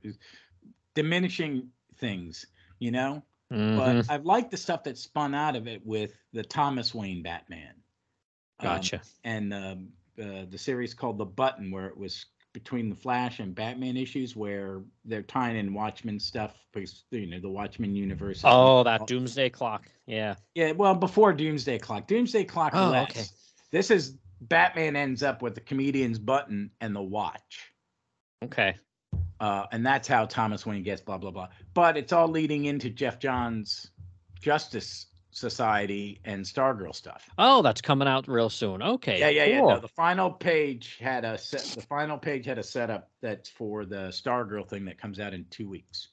diminishing 0.94 1.70
things. 1.98 2.46
You 2.80 2.92
know, 2.92 3.24
Mhm. 3.52 3.76
but 3.76 4.04
I've 4.10 4.26
liked 4.26 4.52
the 4.52 4.58
stuff 4.58 4.84
that 4.84 4.98
spun 4.98 5.34
out 5.36 5.56
of 5.56 5.68
it 5.68 5.86
with 5.86 6.18
the 6.34 6.44
Thomas 6.44 6.94
Wayne 6.94 7.22
Batman. 7.24 7.74
Um, 8.60 8.92
Gotcha. 8.92 9.02
and 9.24 9.54
um, 9.54 9.94
uh, 10.22 10.46
the 10.50 10.58
series 10.58 10.94
called 10.94 11.18
The 11.18 11.26
Button, 11.26 11.72
where 11.72 11.88
it 11.88 11.98
was 11.98 12.26
between 12.54 12.90
the 12.90 12.96
Flash 12.96 13.40
and 13.40 13.56
Batman 13.56 13.98
issues, 13.98 14.36
where 14.36 14.82
they're 15.06 15.22
tying 15.22 15.58
in 15.58 15.74
Watchmen 15.74 16.20
stuff 16.20 16.56
because 16.74 17.04
you 17.12 17.28
know 17.28 17.40
the 17.40 17.50
Watchmen 17.50 17.96
universe. 17.96 18.42
oh, 18.44 18.84
that 18.84 19.08
Doomsday 19.08 19.50
Clock. 19.50 19.90
Yeah. 20.06 20.36
Yeah, 20.56 20.72
well, 20.72 20.96
before 20.96 21.34
Doomsday 21.34 21.80
Clock. 21.80 22.08
Doomsday 22.08 22.44
Clock 22.46 22.74
Oh, 22.76 22.90
less. 22.90 23.10
okay. 23.12 23.24
This 23.72 23.92
is 23.92 24.18
Batman 24.42 24.96
ends 24.96 25.24
up 25.24 25.42
with 25.42 25.56
the 25.56 25.62
comedian's 25.62 26.20
button 26.20 26.72
and 26.82 26.96
the 26.96 27.02
watch. 27.02 27.72
Okay. 28.44 28.76
Uh, 29.40 29.66
and 29.72 29.86
that's 29.86 30.08
how 30.08 30.26
Thomas 30.26 30.66
Wayne 30.66 30.84
gets 30.84 31.02
blah 31.02 31.18
blah 31.18 31.32
blah. 31.32 31.48
But 31.74 31.98
it's 31.98 32.12
all 32.14 32.28
leading 32.28 32.66
into 32.66 32.90
Geoff 32.90 33.20
Johns' 33.20 33.92
Justice 34.40 35.08
Society 35.32 36.20
and 36.26 36.44
Stargirl 36.44 36.94
stuff. 36.94 37.30
Oh, 37.38 37.62
that's 37.62 37.82
coming 37.82 38.08
out 38.08 38.28
real 38.28 38.50
soon. 38.50 38.82
Okay. 38.82 39.20
Yeah, 39.20 39.30
yeah, 39.30 39.46
yeah. 39.46 39.62
No, 39.62 39.80
the 39.80 39.88
final 39.88 40.30
page 40.30 40.98
had 41.00 41.24
a 41.26 41.38
set. 41.38 41.62
The 41.62 41.82
final 41.82 42.18
page 42.18 42.46
had 42.46 42.58
a 42.58 42.64
setup 42.64 43.10
that's 43.22 43.50
for 43.50 43.86
the 43.86 44.10
Stargirl 44.10 44.68
thing 44.68 44.86
that 44.86 44.98
comes 44.98 45.20
out 45.20 45.34
in 45.34 45.46
two 45.50 45.70
weeks. 45.70 46.10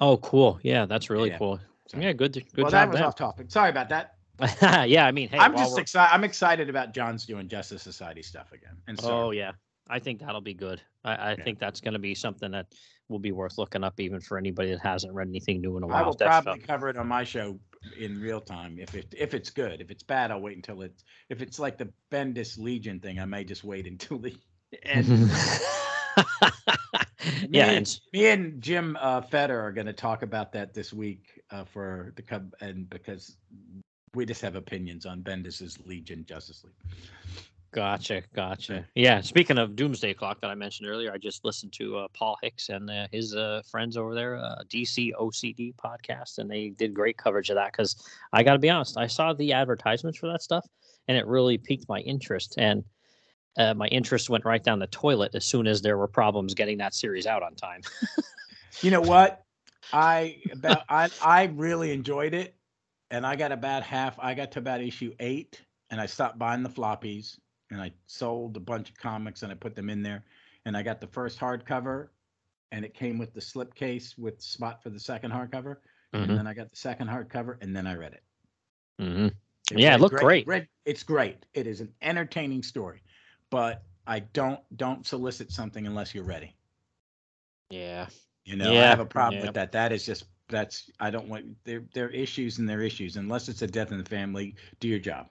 Oh, 0.00 0.16
cool. 0.18 0.58
Yeah, 0.62 0.86
that's 0.86 1.10
really 1.10 1.30
Yeah. 1.30 1.38
cool. 1.38 1.60
So- 1.88 1.98
Yeah, 1.98 2.12
good. 2.12 2.32
Good 2.32 2.44
well, 2.56 2.70
that 2.70 2.84
job. 2.84 2.88
was 2.90 2.96
then. 2.98 3.04
off 3.06 3.16
topic. 3.16 3.50
Sorry 3.50 3.70
about 3.70 3.88
that. 3.90 4.16
yeah, 4.88 5.06
I 5.06 5.12
mean, 5.12 5.28
hey, 5.28 5.38
I'm 5.38 5.56
just 5.56 5.78
excited. 5.78 6.12
I'm 6.12 6.24
excited 6.24 6.68
about 6.68 6.92
Johns' 6.92 7.24
doing 7.24 7.46
Justice 7.46 7.82
Society 7.82 8.22
stuff 8.22 8.50
again. 8.52 8.76
And 8.88 8.98
so, 8.98 9.26
Oh 9.26 9.30
yeah, 9.30 9.52
I 9.88 10.00
think 10.00 10.20
that'll 10.20 10.40
be 10.40 10.54
good. 10.54 10.80
I, 11.04 11.14
I 11.14 11.30
Yeah. 11.34 11.44
think 11.44 11.60
that's 11.60 11.80
going 11.80 11.92
to 11.92 12.00
be 12.00 12.14
something 12.16 12.50
that 12.50 12.66
will 13.08 13.20
be 13.20 13.30
worth 13.30 13.58
looking 13.58 13.84
up, 13.84 14.00
even 14.00 14.18
for 14.20 14.36
anybody 14.36 14.70
that 14.70 14.80
hasn't 14.80 15.12
read 15.14 15.28
anything 15.28 15.60
new 15.60 15.76
in 15.76 15.84
a 15.84 15.86
while. 15.86 15.96
I 15.96 16.02
will 16.06 16.14
probably 16.16 16.58
cover 16.58 16.88
it 16.88 16.96
on 16.96 17.06
my 17.06 17.22
show 17.22 17.60
in 17.98 18.20
real 18.20 18.40
time 18.40 18.78
if 18.78 18.94
it 18.94 19.14
if 19.16 19.34
it's 19.34 19.50
good. 19.50 19.80
If 19.80 19.90
it's 19.90 20.02
bad, 20.02 20.30
I'll 20.30 20.40
wait 20.40 20.56
until 20.56 20.82
it's 20.82 21.04
if 21.28 21.42
it's 21.42 21.58
like 21.58 21.78
the 21.78 21.88
Bendis 22.10 22.58
Legion 22.58 23.00
thing, 23.00 23.18
I 23.18 23.24
may 23.24 23.44
just 23.44 23.64
wait 23.64 23.86
until 23.94 24.18
the 24.18 24.36
end. 24.82 25.06
yeah, 27.48 27.68
me, 27.68 27.76
and 27.76 28.00
me 28.12 28.26
and 28.28 28.62
Jim 28.62 28.96
uh, 29.00 29.20
Feder 29.22 29.60
are 29.60 29.72
going 29.72 29.86
to 29.86 29.92
talk 29.92 30.22
about 30.22 30.52
that 30.52 30.74
this 30.74 30.92
week 30.92 31.42
uh, 31.50 31.64
for 31.64 32.12
the 32.16 32.22
Cub, 32.22 32.54
and 32.60 32.88
because 32.88 33.36
we 34.14 34.24
just 34.24 34.42
have 34.42 34.54
opinions 34.54 35.06
on 35.06 35.22
Bendis's 35.22 35.78
Legion 35.84 36.24
Justice 36.26 36.64
League. 36.64 37.44
Gotcha, 37.74 38.22
gotcha. 38.32 38.86
Yeah, 38.94 39.20
speaking 39.20 39.58
of 39.58 39.74
Doomsday 39.74 40.14
Clock 40.14 40.40
that 40.42 40.48
I 40.48 40.54
mentioned 40.54 40.88
earlier, 40.88 41.12
I 41.12 41.18
just 41.18 41.44
listened 41.44 41.72
to 41.72 41.98
uh, 41.98 42.08
Paul 42.14 42.38
Hicks 42.40 42.68
and 42.68 42.88
uh, 42.88 43.08
his 43.10 43.34
uh, 43.34 43.62
friends 43.68 43.96
over 43.96 44.14
there, 44.14 44.36
uh, 44.36 44.62
DC 44.68 45.10
OCD 45.20 45.74
podcast, 45.74 46.38
and 46.38 46.48
they 46.48 46.68
did 46.68 46.94
great 46.94 47.18
coverage 47.18 47.50
of 47.50 47.56
that. 47.56 47.72
Because 47.72 47.96
I 48.32 48.44
got 48.44 48.52
to 48.52 48.60
be 48.60 48.70
honest, 48.70 48.96
I 48.96 49.08
saw 49.08 49.32
the 49.32 49.52
advertisements 49.52 50.16
for 50.20 50.28
that 50.28 50.40
stuff, 50.40 50.64
and 51.08 51.18
it 51.18 51.26
really 51.26 51.58
piqued 51.58 51.88
my 51.88 51.98
interest. 51.98 52.54
And 52.58 52.84
uh, 53.58 53.74
my 53.74 53.88
interest 53.88 54.30
went 54.30 54.44
right 54.44 54.62
down 54.62 54.78
the 54.78 54.86
toilet 54.86 55.34
as 55.34 55.44
soon 55.44 55.66
as 55.66 55.82
there 55.82 55.98
were 55.98 56.06
problems 56.06 56.54
getting 56.54 56.78
that 56.78 56.94
series 56.94 57.26
out 57.26 57.42
on 57.42 57.56
time. 57.56 57.80
You 58.82 58.92
know 58.92 59.00
what? 59.00 59.42
I 59.92 60.36
about 60.52 60.82
I 60.88 61.10
I 61.20 61.44
really 61.46 61.92
enjoyed 61.92 62.34
it, 62.34 62.54
and 63.10 63.26
I 63.26 63.34
got 63.34 63.50
about 63.50 63.82
half. 63.82 64.16
I 64.20 64.34
got 64.34 64.52
to 64.52 64.60
about 64.60 64.80
issue 64.80 65.12
eight, 65.18 65.60
and 65.90 66.00
I 66.00 66.06
stopped 66.06 66.38
buying 66.38 66.62
the 66.62 66.68
floppies, 66.68 67.36
and 67.70 67.80
I 67.80 67.92
sold 68.06 68.56
a 68.56 68.60
bunch 68.60 68.90
of 68.90 68.96
comics, 68.98 69.42
and 69.42 69.52
I 69.52 69.54
put 69.54 69.74
them 69.74 69.88
in 69.90 70.02
there, 70.02 70.24
and 70.64 70.76
I 70.76 70.82
got 70.82 71.00
the 71.00 71.06
first 71.06 71.38
hardcover, 71.38 72.08
and 72.72 72.84
it 72.84 72.94
came 72.94 73.18
with 73.18 73.34
the 73.34 73.40
slipcase 73.40 74.18
with 74.18 74.40
spot 74.42 74.82
for 74.82 74.90
the 74.90 75.00
second 75.00 75.32
hardcover, 75.32 75.76
Mhm. 76.12 76.24
and 76.24 76.36
then 76.36 76.46
I 76.46 76.54
got 76.54 76.70
the 76.70 76.76
second 76.76 77.08
hardcover, 77.08 77.56
and 77.60 77.74
then 77.76 77.86
I 77.86 77.94
read 77.94 78.14
it. 78.14 78.22
hmm 78.98 79.28
It 79.70 79.80
Yeah, 79.80 79.94
it 79.94 80.00
looked 80.00 80.16
great. 80.16 80.46
Read, 80.46 80.68
it's 80.84 81.02
great. 81.02 81.46
It 81.54 81.66
is 81.66 81.80
an 81.80 81.92
entertaining 82.02 82.62
story, 82.62 83.02
but 83.50 83.82
I 84.06 84.20
don't 84.20 84.60
don't 84.76 85.06
solicit 85.06 85.52
something 85.52 85.86
unless 85.86 86.14
you're 86.14 86.24
ready. 86.24 86.56
Yeah, 87.70 88.08
You 88.44 88.56
know, 88.56 88.76
I 88.78 88.88
have 88.88 89.00
a 89.00 89.06
problem 89.06 89.38
yeah. 89.38 89.42
with 89.42 89.54
that. 89.54 89.72
That 89.72 89.92
is 89.92 90.04
just 90.06 90.24
that's 90.48 90.90
I 91.00 91.10
don't 91.10 91.28
want 91.28 91.64
there 91.64 91.84
there 91.94 92.06
are 92.06 92.10
issues 92.10 92.58
and 92.58 92.68
there 92.68 92.78
are 92.80 92.82
issues. 92.82 93.16
Unless 93.16 93.48
it's 93.48 93.62
a 93.62 93.66
death 93.68 93.92
in 93.92 93.98
the 93.98 94.04
family, 94.04 94.56
do 94.80 94.88
your 94.88 94.98
job. 95.00 95.28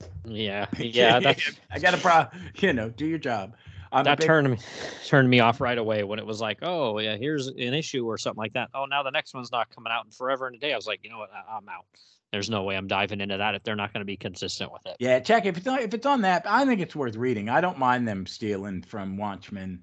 yeah, 0.24 0.66
yeah. 0.78 1.20
That's 1.20 1.52
I 1.70 1.78
got 1.78 1.94
a 1.94 1.98
problem. 1.98 2.42
You 2.58 2.72
know, 2.72 2.88
do 2.88 3.06
your 3.06 3.18
job. 3.18 3.56
I'm 3.92 4.04
that 4.04 4.18
big- 4.18 4.26
turned 4.26 4.50
me 4.50 4.58
turned 5.06 5.30
me 5.30 5.40
off 5.40 5.60
right 5.60 5.78
away 5.78 6.02
when 6.02 6.18
it 6.18 6.26
was 6.26 6.40
like, 6.40 6.58
oh 6.62 6.98
yeah, 6.98 7.16
here's 7.16 7.46
an 7.46 7.58
issue 7.74 8.06
or 8.06 8.18
something 8.18 8.38
like 8.38 8.54
that. 8.54 8.70
Oh, 8.74 8.86
now 8.86 9.02
the 9.02 9.10
next 9.10 9.34
one's 9.34 9.52
not 9.52 9.74
coming 9.74 9.92
out 9.92 10.04
in 10.04 10.10
forever 10.10 10.46
and 10.46 10.56
a 10.56 10.58
day. 10.58 10.72
I 10.72 10.76
was 10.76 10.86
like, 10.86 11.00
you 11.04 11.10
know 11.10 11.18
what, 11.18 11.30
I- 11.32 11.56
I'm 11.56 11.68
out. 11.68 11.84
There's 12.32 12.50
no 12.50 12.64
way 12.64 12.76
I'm 12.76 12.88
diving 12.88 13.20
into 13.20 13.36
that 13.36 13.54
if 13.54 13.62
they're 13.62 13.76
not 13.76 13.92
going 13.92 14.00
to 14.00 14.04
be 14.06 14.16
consistent 14.16 14.72
with 14.72 14.84
it. 14.86 14.96
Yeah, 14.98 15.20
check 15.20 15.46
if 15.46 15.56
it's 15.56 15.66
on, 15.68 15.78
if 15.78 15.94
it's 15.94 16.04
on 16.06 16.22
that. 16.22 16.42
I 16.46 16.64
think 16.66 16.80
it's 16.80 16.96
worth 16.96 17.14
reading. 17.14 17.48
I 17.48 17.60
don't 17.60 17.78
mind 17.78 18.08
them 18.08 18.26
stealing 18.26 18.82
from 18.82 19.16
Watchmen 19.16 19.82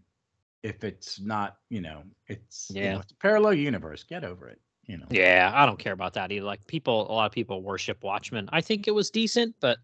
if 0.61 0.83
it's 0.83 1.21
not. 1.21 1.55
You 1.69 1.79
know, 1.79 2.03
it's 2.27 2.69
you 2.73 2.81
Yeah. 2.81 2.93
know, 2.95 2.99
it's 2.99 3.13
a 3.13 3.15
parallel 3.15 3.53
universe. 3.53 4.03
Get 4.03 4.25
over 4.25 4.49
it. 4.49 4.59
You 4.91 4.97
know. 4.97 5.05
Yeah, 5.09 5.49
I 5.53 5.65
don't 5.65 5.79
care 5.79 5.93
about 5.93 6.13
that 6.15 6.33
either. 6.33 6.45
Like 6.45 6.67
people, 6.67 7.09
a 7.09 7.13
lot 7.13 7.25
of 7.25 7.31
people 7.31 7.61
worship 7.61 8.03
Watchmen. 8.03 8.49
I 8.51 8.59
think 8.59 8.89
it 8.89 8.91
was 8.91 9.09
decent, 9.09 9.55
but 9.61 9.77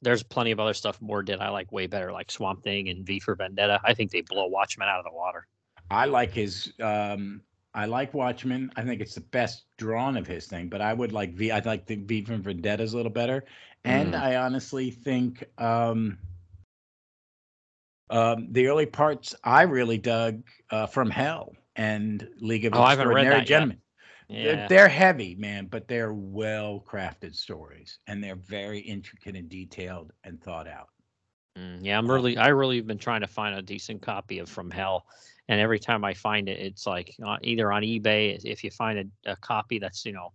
there's 0.00 0.22
plenty 0.22 0.52
of 0.52 0.58
other 0.58 0.72
stuff 0.72 1.02
Moore 1.02 1.22
did 1.22 1.38
I 1.40 1.50
like 1.50 1.70
way 1.70 1.86
better, 1.86 2.10
like 2.12 2.30
Swamp 2.30 2.62
Thing 2.62 2.88
and 2.88 3.04
V 3.04 3.20
for 3.20 3.34
Vendetta. 3.34 3.78
I 3.84 3.92
think 3.92 4.10
they 4.10 4.22
blow 4.22 4.46
Watchmen 4.46 4.88
out 4.88 5.00
of 5.00 5.04
the 5.04 5.12
water. 5.12 5.46
I 5.90 6.06
like 6.06 6.32
his. 6.32 6.72
um 6.80 7.42
I 7.74 7.84
like 7.84 8.14
Watchmen. 8.14 8.70
I 8.76 8.82
think 8.82 9.02
it's 9.02 9.14
the 9.16 9.20
best 9.20 9.64
drawn 9.76 10.16
of 10.16 10.26
his 10.26 10.46
thing. 10.46 10.68
But 10.70 10.80
I 10.80 10.94
would 10.94 11.12
like 11.12 11.34
V. 11.34 11.50
I 11.50 11.58
like 11.58 11.84
the 11.84 11.96
V 11.96 12.22
from 12.24 12.42
Vendetta's 12.42 12.94
a 12.94 12.96
little 12.96 13.12
better. 13.12 13.44
And 13.84 14.14
Mm. 14.14 14.22
I 14.22 14.36
honestly 14.36 14.90
think 14.90 15.44
um, 15.58 16.16
um, 18.08 18.48
the 18.52 18.66
early 18.68 18.86
parts 18.86 19.34
I 19.44 19.62
really 19.62 19.98
dug 19.98 20.42
uh, 20.70 20.86
from 20.86 21.10
Hell 21.10 21.54
and 21.76 22.26
League 22.40 22.64
of 22.64 22.74
Oh, 22.74 22.82
I 22.82 22.90
haven't 22.90 23.08
read 23.08 23.26
Extraordinary. 23.26 23.44
Gentlemen. 23.44 23.78
They're, 24.28 24.56
Yeah, 24.56 24.66
they're 24.68 24.88
heavy, 24.88 25.34
man, 25.34 25.66
but 25.66 25.88
they're 25.88 26.14
well 26.14 26.84
crafted 26.86 27.34
stories 27.34 27.98
and 28.06 28.22
they're 28.22 28.36
very 28.36 28.78
intricate 28.78 29.36
and 29.36 29.48
detailed 29.48 30.12
and 30.24 30.42
thought 30.42 30.66
out. 30.66 30.88
Mm, 31.58 31.78
yeah. 31.82 31.98
I'm 31.98 32.10
really, 32.10 32.36
I 32.36 32.48
really 32.48 32.76
have 32.76 32.86
been 32.86 32.98
trying 32.98 33.20
to 33.20 33.26
find 33.26 33.56
a 33.56 33.62
decent 33.62 34.02
copy 34.02 34.38
of 34.40 34.48
From 34.48 34.70
Hell, 34.70 35.06
and 35.48 35.60
every 35.60 35.78
time 35.78 36.04
I 36.04 36.14
find 36.14 36.48
it, 36.48 36.58
it's 36.58 36.86
like 36.86 37.14
uh, 37.24 37.36
either 37.42 37.70
on 37.70 37.82
eBay. 37.82 38.40
If 38.44 38.64
you 38.64 38.70
find 38.70 39.10
a, 39.26 39.32
a 39.32 39.36
copy 39.36 39.78
that's 39.78 40.04
you 40.04 40.12
know 40.12 40.32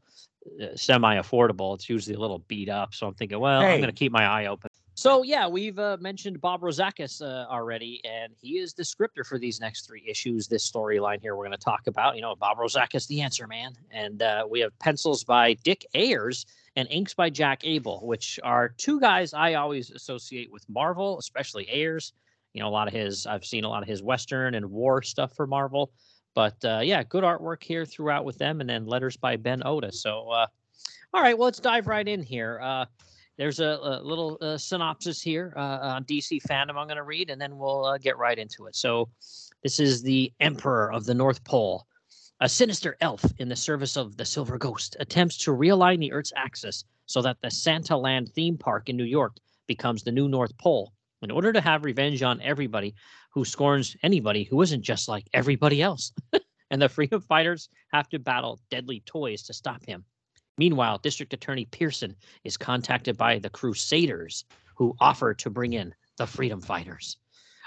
semi 0.75 1.15
affordable, 1.15 1.75
it's 1.75 1.89
usually 1.89 2.15
a 2.15 2.19
little 2.19 2.39
beat 2.47 2.69
up. 2.69 2.93
So 2.93 3.07
I'm 3.07 3.15
thinking, 3.15 3.39
well, 3.39 3.61
I'm 3.61 3.81
going 3.81 3.83
to 3.83 3.91
keep 3.91 4.11
my 4.11 4.25
eye 4.25 4.45
open. 4.45 4.68
So 4.99 5.23
yeah, 5.23 5.47
we've 5.47 5.79
uh, 5.79 5.95
mentioned 6.01 6.41
Bob 6.41 6.59
Rozakis 6.59 7.21
uh, 7.21 7.49
already, 7.49 8.01
and 8.03 8.33
he 8.41 8.57
is 8.57 8.73
the 8.73 8.83
scripter 8.83 9.23
for 9.23 9.39
these 9.39 9.61
next 9.61 9.87
three 9.87 10.03
issues. 10.05 10.49
This 10.49 10.69
storyline 10.69 11.21
here 11.21 11.37
we're 11.37 11.45
going 11.45 11.57
to 11.57 11.63
talk 11.63 11.87
about. 11.87 12.17
You 12.17 12.21
know, 12.21 12.35
Bob 12.35 12.57
Rozakis, 12.57 13.07
the 13.07 13.21
answer 13.21 13.47
man, 13.47 13.77
and 13.91 14.21
uh, 14.21 14.45
we 14.51 14.59
have 14.59 14.77
pencils 14.79 15.23
by 15.23 15.53
Dick 15.63 15.85
Ayers 15.93 16.45
and 16.75 16.85
inks 16.91 17.13
by 17.13 17.29
Jack 17.29 17.61
Abel, 17.63 18.01
which 18.03 18.41
are 18.43 18.73
two 18.75 18.99
guys 18.99 19.33
I 19.33 19.53
always 19.53 19.89
associate 19.89 20.51
with 20.51 20.67
Marvel, 20.67 21.17
especially 21.17 21.65
Ayers. 21.71 22.11
You 22.51 22.61
know, 22.61 22.67
a 22.67 22.69
lot 22.69 22.89
of 22.89 22.93
his 22.93 23.25
I've 23.25 23.45
seen 23.45 23.63
a 23.63 23.69
lot 23.69 23.81
of 23.81 23.87
his 23.87 24.03
Western 24.03 24.53
and 24.55 24.69
war 24.69 25.01
stuff 25.01 25.33
for 25.33 25.47
Marvel. 25.47 25.93
But 26.35 26.57
uh, 26.65 26.81
yeah, 26.83 27.03
good 27.03 27.23
artwork 27.23 27.63
here 27.63 27.85
throughout 27.85 28.25
with 28.25 28.37
them, 28.37 28.59
and 28.59 28.69
then 28.69 28.85
letters 28.85 29.15
by 29.15 29.37
Ben 29.37 29.61
Oda. 29.65 29.93
So, 29.93 30.29
uh, 30.29 30.47
all 31.13 31.21
right, 31.21 31.37
well, 31.37 31.45
let's 31.45 31.61
dive 31.61 31.87
right 31.87 32.05
in 32.05 32.21
here. 32.21 32.59
There's 33.39 33.61
a, 33.61 33.79
a 33.81 34.01
little 34.03 34.37
uh, 34.41 34.57
synopsis 34.57 35.21
here 35.21 35.53
uh, 35.55 35.79
on 35.81 36.03
DC 36.03 36.41
fandom 36.41 36.71
I'm 36.71 36.87
going 36.87 36.97
to 36.97 37.03
read, 37.03 37.29
and 37.29 37.39
then 37.39 37.57
we'll 37.57 37.85
uh, 37.85 37.97
get 37.97 38.17
right 38.17 38.37
into 38.37 38.67
it. 38.67 38.75
So, 38.75 39.07
this 39.63 39.79
is 39.79 40.03
the 40.03 40.33
Emperor 40.41 40.91
of 40.91 41.05
the 41.05 41.13
North 41.13 41.41
Pole. 41.45 41.87
A 42.41 42.49
sinister 42.49 42.97
elf 42.99 43.23
in 43.37 43.47
the 43.47 43.55
service 43.55 43.95
of 43.95 44.17
the 44.17 44.25
Silver 44.25 44.57
Ghost 44.57 44.97
attempts 44.99 45.37
to 45.37 45.51
realign 45.51 45.99
the 45.99 46.11
Earth's 46.11 46.33
axis 46.35 46.83
so 47.05 47.21
that 47.21 47.37
the 47.41 47.49
Santa 47.49 47.95
Land 47.95 48.29
theme 48.35 48.57
park 48.57 48.89
in 48.89 48.97
New 48.97 49.05
York 49.05 49.37
becomes 49.67 50.03
the 50.03 50.11
new 50.11 50.27
North 50.27 50.57
Pole 50.57 50.91
in 51.21 51.31
order 51.31 51.53
to 51.53 51.61
have 51.61 51.85
revenge 51.85 52.21
on 52.21 52.41
everybody 52.41 52.93
who 53.33 53.45
scorns 53.45 53.95
anybody 54.03 54.43
who 54.43 54.61
isn't 54.61 54.81
just 54.81 55.07
like 55.07 55.29
everybody 55.33 55.81
else. 55.81 56.11
and 56.71 56.81
the 56.81 56.89
freedom 56.89 57.21
fighters 57.21 57.69
have 57.93 58.09
to 58.09 58.19
battle 58.19 58.59
deadly 58.69 59.01
toys 59.05 59.43
to 59.43 59.53
stop 59.53 59.85
him. 59.85 60.03
Meanwhile, 60.59 60.97
District 60.97 61.33
Attorney 61.33 61.63
Pearson 61.63 62.17
is 62.43 62.57
contacted 62.57 63.15
by 63.15 63.39
the 63.39 63.49
Crusaders, 63.49 64.43
who 64.75 64.93
offer 64.99 65.33
to 65.35 65.49
bring 65.49 65.71
in 65.71 65.95
the 66.17 66.27
freedom 66.27 66.59
fighters. 66.59 67.15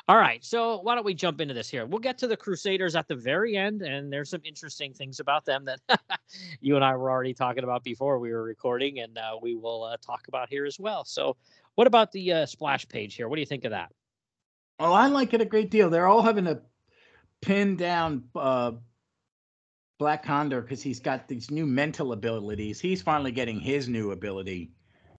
All 0.08 0.18
right, 0.18 0.44
so 0.44 0.78
why 0.82 0.94
don't 0.94 1.06
we 1.06 1.14
jump 1.14 1.40
into 1.40 1.54
this 1.54 1.70
here? 1.70 1.86
We'll 1.86 2.00
get 2.00 2.18
to 2.18 2.26
the 2.26 2.36
Crusaders 2.36 2.94
at 2.94 3.08
the 3.08 3.14
very 3.14 3.56
end, 3.56 3.80
and 3.80 4.12
there's 4.12 4.28
some 4.28 4.42
interesting 4.44 4.92
things 4.92 5.20
about 5.20 5.46
them 5.46 5.64
that 5.64 5.80
you 6.60 6.76
and 6.76 6.84
I 6.84 6.94
were 6.96 7.10
already 7.10 7.32
talking 7.32 7.64
about 7.64 7.82
before 7.82 8.18
we 8.18 8.30
were 8.30 8.42
recording, 8.42 8.98
and 8.98 9.16
uh, 9.16 9.38
we 9.40 9.54
will 9.54 9.84
uh, 9.84 9.96
talk 10.04 10.28
about 10.28 10.50
here 10.50 10.66
as 10.66 10.78
well. 10.78 11.06
So, 11.06 11.38
what 11.76 11.86
about 11.86 12.12
the 12.12 12.30
uh, 12.30 12.46
splash 12.46 12.86
page 12.86 13.14
here? 13.14 13.26
What 13.26 13.36
do 13.36 13.40
you 13.40 13.46
think 13.46 13.64
of 13.64 13.70
that? 13.70 13.90
Oh, 14.78 14.92
I 14.92 15.06
like 15.06 15.32
it 15.32 15.40
a 15.40 15.46
great 15.46 15.70
deal. 15.70 15.88
They're 15.88 16.08
all 16.08 16.20
having 16.20 16.46
a 16.46 16.60
pin 17.40 17.76
down 17.76 18.24
uh, 18.36 18.72
Black 20.02 20.24
Condor 20.24 20.60
because 20.60 20.82
he's 20.82 20.98
got 20.98 21.28
these 21.28 21.48
new 21.48 21.64
mental 21.64 22.12
abilities. 22.12 22.80
He's 22.80 23.00
finally 23.00 23.30
getting 23.30 23.60
his 23.60 23.88
new 23.88 24.10
ability. 24.10 24.72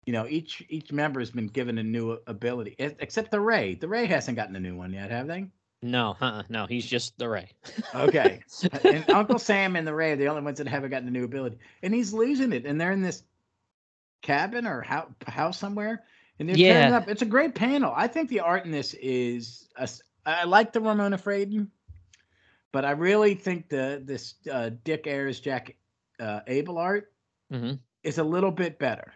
You 0.06 0.12
know, 0.12 0.28
each 0.28 0.62
each 0.68 0.92
member 0.92 1.22
has 1.22 1.32
been 1.32 1.48
given 1.48 1.78
a 1.78 1.84
new 1.84 2.18
ability, 2.28 2.76
except 2.78 3.32
the 3.32 3.40
Ray. 3.40 3.76
The 3.76 3.88
Ray 3.88 4.06
hasn't 4.08 4.36
gotten 4.36 4.58
a 4.58 4.60
new 4.60 4.76
one 4.76 4.92
yet, 4.92 5.10
have 5.10 5.28
they? 5.28 5.46
No, 5.82 6.18
uh-uh, 6.20 6.44
no, 6.50 6.66
he's 6.66 6.86
just 6.86 7.18
the 7.18 7.30
Ray. 7.30 7.48
Okay. 7.96 8.42
and 8.84 9.06
Uncle 9.10 9.40
Sam 9.40 9.78
and 9.78 9.88
the 9.88 9.94
Ray 9.96 10.12
are 10.12 10.16
the 10.18 10.28
only 10.28 10.42
ones 10.42 10.58
that 10.58 10.68
haven't 10.68 10.90
gotten 10.92 11.08
a 11.08 11.12
new 11.12 11.24
ability, 11.24 11.60
and 11.82 11.94
he's 11.94 12.12
losing 12.14 12.52
it. 12.52 12.66
And 12.66 12.80
they're 12.80 12.92
in 12.92 13.02
this 13.02 13.24
cabin 14.22 14.68
or 14.68 14.82
house, 14.82 15.12
house 15.28 15.58
somewhere, 15.58 16.04
and 16.40 16.50
they're 16.50 16.58
tearing 16.58 16.90
Yeah. 16.92 16.98
up. 16.98 17.08
It's 17.08 17.22
a 17.22 17.26
great 17.26 17.56
panel. 17.56 17.94
I 17.96 18.08
think 18.08 18.30
the 18.30 18.42
art 18.42 18.66
in 18.66 18.72
this 18.72 18.94
is. 18.96 19.70
a 19.78 19.88
I 20.26 20.44
like 20.44 20.74
the 20.74 20.82
Ramona 20.82 21.18
Fradon, 21.18 21.68
but 22.74 22.84
I 22.84 22.92
really 22.92 23.36
think 23.36 23.70
the 23.70 24.02
this 24.04 24.36
uh, 24.52 24.72
Dick 24.84 25.08
Ayers 25.08 25.40
Jack 25.40 25.76
uh, 26.20 26.42
Abel 26.48 26.78
art 26.78 27.14
Mhm. 27.52 27.80
is 28.04 28.18
a 28.18 28.24
little 28.24 28.52
bit 28.52 28.78
better. 28.80 29.14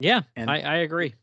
Yeah, 0.00 0.22
And- 0.36 0.50
I, 0.50 0.60
I 0.60 0.76
agree. 0.78 1.14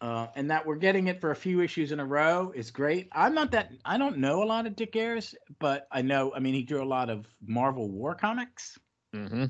Uh, 0.00 0.28
and 0.36 0.48
that 0.50 0.64
we're 0.64 0.76
getting 0.76 1.08
it 1.08 1.20
for 1.20 1.32
a 1.32 1.36
few 1.36 1.60
issues 1.60 1.90
in 1.90 1.98
a 1.98 2.04
row 2.06 2.52
is 2.54 2.70
great. 2.70 3.08
I'm 3.10 3.34
not 3.34 3.50
that 3.50 3.72
I 3.84 3.98
don't 3.98 4.18
know 4.18 4.44
a 4.44 4.46
lot 4.46 4.64
of 4.64 4.76
Dick 4.76 4.94
Ayers, 4.94 5.34
but 5.58 5.88
I 5.90 6.02
know. 6.02 6.32
I 6.34 6.38
mean, 6.38 6.54
he 6.54 6.62
drew 6.62 6.82
a 6.82 6.86
lot 6.86 7.10
of 7.10 7.26
Marvel 7.44 7.88
War 7.90 8.14
comics, 8.14 8.78
hmm 9.12 9.46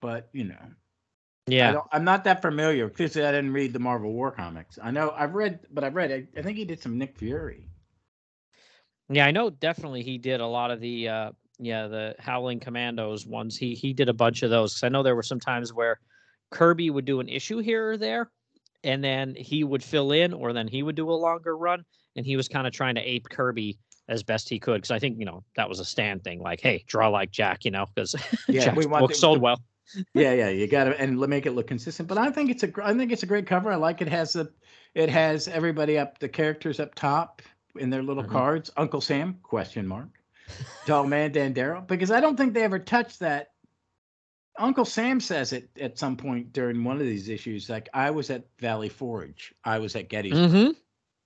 but 0.00 0.28
you 0.32 0.44
know, 0.44 0.54
I 0.62 1.50
Yeah, 1.50 1.72
don't, 1.72 1.86
I'm 1.90 2.04
not 2.04 2.22
that 2.22 2.40
familiar 2.40 2.86
because 2.86 3.16
I 3.16 3.32
didn't 3.32 3.52
read 3.52 3.72
the 3.72 3.80
Marvel 3.80 4.12
War 4.12 4.30
comics. 4.30 4.78
I 4.80 4.92
know 4.92 5.10
I've 5.10 5.34
read, 5.34 5.58
but 5.72 5.82
I've 5.82 5.96
read. 5.96 6.12
I, 6.12 6.28
I 6.38 6.42
think 6.42 6.56
he 6.56 6.64
did 6.64 6.80
some 6.80 6.96
Nick 6.96 7.18
Fury. 7.18 7.66
Yeah, 9.10 9.26
I 9.26 9.30
know. 9.30 9.50
Definitely, 9.50 10.02
he 10.02 10.18
did 10.18 10.40
a 10.40 10.46
lot 10.46 10.70
of 10.70 10.80
the 10.80 11.08
uh, 11.08 11.30
yeah, 11.58 11.88
the 11.88 12.14
Howling 12.18 12.60
Commandos 12.60 13.26
ones. 13.26 13.56
He 13.56 13.74
he 13.74 13.92
did 13.92 14.08
a 14.08 14.14
bunch 14.14 14.42
of 14.42 14.50
those. 14.50 14.74
Cause 14.74 14.82
I 14.84 14.88
know 14.88 15.02
there 15.02 15.16
were 15.16 15.22
some 15.22 15.40
times 15.40 15.72
where 15.72 16.00
Kirby 16.50 16.90
would 16.90 17.04
do 17.04 17.20
an 17.20 17.28
issue 17.28 17.58
here 17.58 17.90
or 17.90 17.96
there, 17.96 18.30
and 18.84 19.02
then 19.02 19.34
he 19.34 19.64
would 19.64 19.82
fill 19.82 20.12
in, 20.12 20.32
or 20.32 20.52
then 20.52 20.68
he 20.68 20.82
would 20.82 20.94
do 20.94 21.10
a 21.10 21.12
longer 21.12 21.56
run, 21.56 21.84
and 22.16 22.26
he 22.26 22.36
was 22.36 22.48
kind 22.48 22.66
of 22.66 22.72
trying 22.72 22.94
to 22.96 23.00
ape 23.00 23.28
Kirby 23.28 23.78
as 24.08 24.22
best 24.22 24.48
he 24.48 24.58
could. 24.58 24.76
Because 24.76 24.90
I 24.90 24.98
think 24.98 25.18
you 25.18 25.24
know 25.24 25.42
that 25.56 25.68
was 25.68 25.80
a 25.80 25.84
stand 25.84 26.22
thing, 26.22 26.40
like, 26.40 26.60
hey, 26.60 26.84
draw 26.86 27.08
like 27.08 27.30
Jack, 27.30 27.64
you 27.64 27.70
know, 27.70 27.86
because 27.94 28.14
Yeah, 28.48 28.66
Jack's 28.66 28.76
we 28.76 28.86
want 28.86 29.02
book 29.02 29.10
the- 29.10 29.16
sold 29.16 29.40
well. 29.40 29.60
yeah, 30.14 30.34
yeah, 30.34 30.50
you 30.50 30.66
got 30.66 30.84
to 30.84 31.00
and 31.00 31.18
make 31.18 31.46
it 31.46 31.52
look 31.52 31.66
consistent. 31.66 32.08
But 32.08 32.18
I 32.18 32.30
think 32.30 32.50
it's 32.50 32.62
a 32.62 32.70
I 32.82 32.92
think 32.92 33.10
it's 33.10 33.22
a 33.22 33.26
great 33.26 33.46
cover. 33.46 33.72
I 33.72 33.76
like 33.76 34.02
it 34.02 34.08
has 34.08 34.34
the 34.34 34.52
it 34.94 35.08
has 35.08 35.48
everybody 35.48 35.96
up 35.96 36.18
the 36.18 36.28
characters 36.28 36.78
up 36.78 36.94
top 36.94 37.40
in 37.76 37.90
their 37.90 38.02
little 38.02 38.24
Mhm. 38.24 38.30
cards. 38.32 38.70
Uncle 38.76 39.00
Sam 39.00 39.38
question 39.42 39.86
mark. 39.86 40.08
Dog 40.86 41.08
Man 41.08 41.32
Dandero 41.32 41.86
because 41.86 42.10
I 42.10 42.20
don't 42.20 42.36
think 42.36 42.54
they 42.54 42.62
ever 42.62 42.78
touched 42.78 43.20
that. 43.20 43.52
Uncle 44.58 44.84
Sam 44.84 45.20
says 45.20 45.52
it 45.52 45.70
at 45.80 45.98
some 45.98 46.16
point 46.16 46.52
during 46.52 46.82
one 46.82 46.96
of 46.96 47.02
these 47.06 47.28
issues. 47.28 47.68
Like 47.70 47.88
I 47.94 48.10
was 48.10 48.30
at 48.30 48.44
Valley 48.58 48.88
Forge, 48.88 49.54
I 49.64 49.78
was 49.78 49.94
at 49.94 50.08
Gettysburg. 50.08 50.50
hmm 50.50 50.70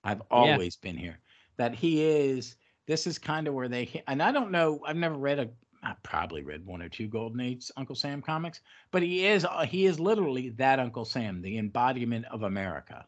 I've 0.03 0.21
always 0.29 0.75
been 0.75 0.97
here. 0.97 1.19
That 1.57 1.73
he 1.73 2.03
is. 2.03 2.57
This 2.87 3.07
is 3.07 3.17
kind 3.17 3.47
of 3.47 3.53
where 3.53 3.69
they. 3.69 4.03
And 4.07 4.21
I 4.21 4.33
don't 4.33 4.51
know. 4.51 4.81
I've 4.85 4.97
never 4.97 5.15
read 5.15 5.39
a. 5.39 5.49
I 5.81 5.95
probably 6.03 6.43
read 6.43 6.65
one 6.65 6.81
or 6.81 6.89
two 6.89 7.07
Golden 7.07 7.39
Age 7.39 7.71
Uncle 7.77 7.95
Sam 7.95 8.21
comics, 8.21 8.59
but 8.91 9.01
he 9.01 9.25
is. 9.25 9.45
He 9.67 9.85
is 9.85 9.99
literally 9.99 10.49
that 10.49 10.79
Uncle 10.79 11.05
Sam, 11.05 11.41
the 11.41 11.57
embodiment 11.57 12.25
of 12.31 12.43
America. 12.43 13.07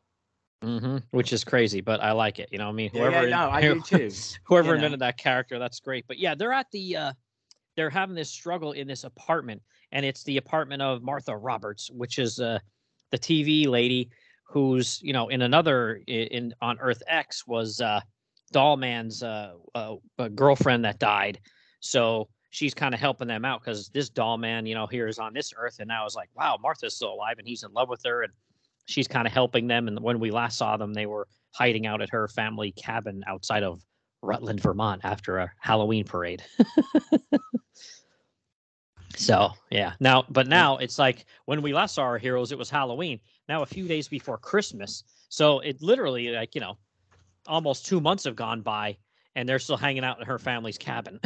Hmm 0.62 0.98
Which 1.12 1.34
is 1.34 1.44
crazy, 1.44 1.82
but 1.82 2.02
I 2.02 2.12
like 2.12 2.40
it. 2.40 2.50
You 2.52 2.58
know, 2.58 2.66
what 2.66 2.72
I 2.72 2.76
mean, 2.76 2.90
Yeah, 2.94 3.02
yeah, 3.04 3.10
whoever 3.10 3.30
no, 3.30 3.50
I 3.52 3.62
do 3.62 3.82
too. 3.82 4.12
whoever 4.46 4.68
you 4.70 4.72
know. 4.74 4.76
invented 4.78 5.00
that 5.02 5.18
character, 5.18 5.60
that's 5.60 5.80
great. 5.80 6.06
But 6.08 6.18
yeah, 6.18 6.36
they're 6.36 6.54
at 6.54 6.68
the 6.72 6.96
uh 6.98 7.14
they're 7.76 7.90
having 7.90 8.16
this 8.16 8.32
struggle 8.32 8.72
in 8.72 8.88
this 8.88 9.04
apartment, 9.04 9.62
and 9.92 10.06
it's 10.06 10.24
the 10.24 10.38
apartment 10.38 10.82
of 10.82 11.04
Martha 11.04 11.36
Roberts, 11.36 11.90
which 11.92 12.20
is 12.20 12.40
uh 12.40 12.60
the 13.12 13.18
TV 13.18 13.68
lady 13.68 14.10
who's 14.48 15.02
you 15.02 15.14
know 15.14 15.28
in 15.30 15.42
another 15.42 16.02
i- 16.08 16.12
in 16.12 16.54
on 16.62 16.80
Earth 16.80 17.04
X 17.08 17.46
was 17.46 17.82
uh 17.82 18.00
Dollman's 18.54 19.24
uh, 19.24 19.56
uh, 19.74 19.96
uh 20.18 20.28
girlfriend 20.30 20.86
that 20.86 21.00
died. 21.00 21.40
So 21.82 22.30
she's 22.52 22.74
kind 22.74 22.94
of 22.94 23.00
helping 23.00 23.28
them 23.28 23.44
out 23.44 23.62
because 23.62 23.90
this 23.90 24.10
Dollman, 24.10 24.66
you 24.68 24.74
know, 24.76 24.88
here 24.88 25.08
is 25.08 25.20
on 25.20 25.34
this 25.34 25.52
Earth, 25.58 25.78
and 25.80 25.88
now 25.88 26.06
it's 26.06 26.16
like, 26.16 26.30
wow, 26.36 26.58
Martha's 26.62 26.96
still 26.96 27.14
alive, 27.14 27.36
and 27.40 27.48
he's 27.48 27.64
in 27.64 27.74
love 27.74 27.90
with 27.90 28.02
her, 28.06 28.24
and 28.24 28.32
she's 28.86 29.08
kind 29.08 29.28
of 29.28 29.34
helping 29.34 29.68
them. 29.68 29.88
And 29.88 30.00
when 30.00 30.20
we 30.20 30.32
last 30.32 30.58
saw 30.58 30.78
them, 30.78 30.94
they 30.94 31.06
were 31.06 31.28
hiding 31.52 31.86
out 31.86 32.02
at 32.02 32.10
her 32.10 32.28
family 32.28 32.72
cabin 32.72 33.24
outside 33.28 33.64
of 33.64 33.84
Rutland, 34.22 34.62
Vermont 34.62 35.02
after 35.04 35.40
a 35.40 35.52
Halloween 35.60 36.04
parade. 36.04 36.44
so, 39.16 39.52
yeah. 39.70 39.94
Now, 40.00 40.26
but 40.30 40.48
now 40.48 40.78
it's 40.78 41.00
like 41.00 41.26
when 41.46 41.62
we 41.62 41.74
last 41.74 41.96
saw 41.96 42.04
our 42.04 42.18
heroes, 42.18 42.52
it 42.52 42.58
was 42.58 42.70
Halloween. 42.70 43.20
Now, 43.48 43.62
a 43.62 43.66
few 43.66 43.88
days 43.88 44.08
before 44.08 44.38
Christmas. 44.38 45.04
So 45.30 45.60
it 45.60 45.82
literally, 45.82 46.30
like, 46.30 46.56
you 46.56 46.62
know, 46.62 46.78
almost 47.48 47.86
two 47.86 48.02
months 48.02 48.24
have 48.24 48.36
gone 48.36 48.62
by 48.62 48.98
and 49.36 49.48
they're 49.48 49.60
still 49.60 49.78
hanging 49.78 50.04
out 50.04 50.20
in 50.20 50.26
her 50.26 50.40
family's 50.40 50.78
cabin, 50.78 51.20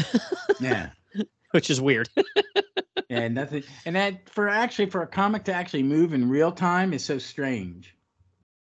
Yeah. 0.59 0.89
which 1.51 1.69
is 1.69 1.79
weird. 1.79 2.09
Yeah, 3.09 3.27
nothing. 3.27 3.63
And 3.85 3.95
that 3.95 4.29
for 4.29 4.47
actually 4.47 4.85
for 4.85 5.01
a 5.01 5.07
comic 5.07 5.43
to 5.45 5.53
actually 5.53 5.83
move 5.83 6.13
in 6.13 6.29
real 6.29 6.51
time 6.51 6.93
is 6.93 7.03
so 7.03 7.17
strange. 7.17 7.95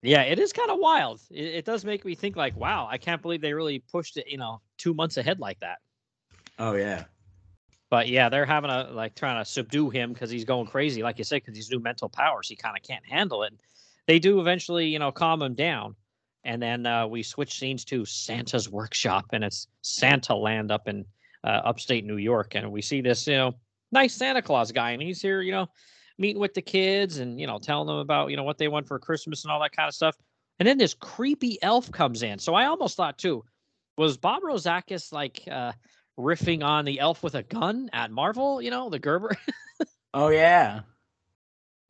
yeah, 0.02 0.24
it 0.24 0.40
is 0.40 0.52
kind 0.54 0.70
of 0.70 0.78
wild. 0.80 1.22
It, 1.32 1.46
it 1.46 1.66
does 1.66 1.86
make 1.86 2.04
me 2.04 2.16
think, 2.16 2.36
like, 2.36 2.56
wow, 2.58 2.88
I 2.92 2.98
can't 2.98 3.22
believe 3.22 3.42
they 3.42 3.54
really 3.54 3.80
pushed 3.80 4.18
it, 4.18 4.28
you 4.28 4.38
know, 4.38 4.62
two 4.78 4.94
months 4.94 5.18
ahead 5.18 5.40
like 5.40 5.60
that. 5.62 5.78
Oh 6.60 6.74
yeah. 6.74 7.06
But 7.90 8.10
yeah, 8.10 8.30
they're 8.30 8.46
having 8.46 8.72
a 8.72 8.90
like 8.92 9.16
trying 9.16 9.42
to 9.44 9.50
subdue 9.50 9.90
him 9.90 10.12
because 10.12 10.30
he's 10.30 10.44
going 10.44 10.68
crazy, 10.68 11.02
like 11.04 11.18
you 11.18 11.24
said, 11.24 11.42
because 11.44 11.56
he's 11.56 11.70
new 11.70 11.80
mental 11.80 12.10
powers. 12.10 12.50
He 12.50 12.56
kind 12.56 12.76
of 12.76 12.84
can't 12.84 13.06
handle 13.06 13.44
it. 13.44 13.54
They 14.08 14.20
do 14.20 14.40
eventually, 14.40 14.88
you 14.88 15.00
know, 15.00 15.12
calm 15.12 15.42
him 15.42 15.54
down, 15.56 15.96
and 16.44 16.62
then 16.62 16.86
uh, 16.86 17.08
we 17.08 17.24
switch 17.24 17.58
scenes 17.58 17.86
to 17.86 18.04
Santa's 18.06 18.70
workshop, 18.70 19.26
and 19.34 19.44
it's 19.44 19.68
Santa 19.82 20.36
Land 20.36 20.72
up 20.72 20.88
in 20.88 21.06
uh, 21.44 21.62
upstate 21.64 22.06
New 22.06 22.18
York, 22.18 22.56
and 22.56 22.72
we 22.72 22.82
see 22.82 23.02
this, 23.02 23.28
you 23.28 23.36
know, 23.36 23.56
nice 23.92 24.14
Santa 24.14 24.42
Claus 24.42 24.72
guy, 24.72 24.92
and 24.92 25.02
he's 25.02 25.22
here, 25.22 25.42
you 25.42 25.52
know, 25.52 25.68
meeting 26.18 26.40
with 26.40 26.54
the 26.54 26.62
kids 26.62 27.18
and 27.18 27.40
you 27.40 27.48
know 27.48 27.60
telling 27.60 27.88
them 27.88 27.98
about 27.98 28.30
you 28.30 28.38
know 28.38 28.44
what 28.44 28.58
they 28.58 28.68
want 28.68 28.88
for 28.88 29.00
Christmas 29.00 29.44
and 29.44 29.52
all 29.52 29.62
that 29.62 29.76
kind 29.76 29.88
of 29.88 29.96
stuff. 29.96 30.16
And 30.60 30.68
then 30.68 30.78
this 30.78 30.94
creepy 30.94 31.62
elf 31.62 31.92
comes 31.92 32.24
in. 32.24 32.40
So 32.40 32.54
I 32.54 32.66
almost 32.68 32.96
thought 32.96 33.18
too, 33.18 33.44
was 33.98 34.18
Bob 34.18 34.42
Rozakis 34.44 35.12
like 35.12 35.44
uh, 35.52 35.74
riffing 36.18 36.64
on 36.64 36.86
the 36.86 37.00
elf 37.00 37.24
with 37.24 37.36
a 37.36 37.44
gun 37.44 37.90
at 37.92 38.12
Marvel? 38.12 38.62
You 38.62 38.72
know, 38.72 38.90
the 38.90 39.00
Gerber. 39.00 39.32
Oh 40.18 40.30
yeah. 40.30 40.84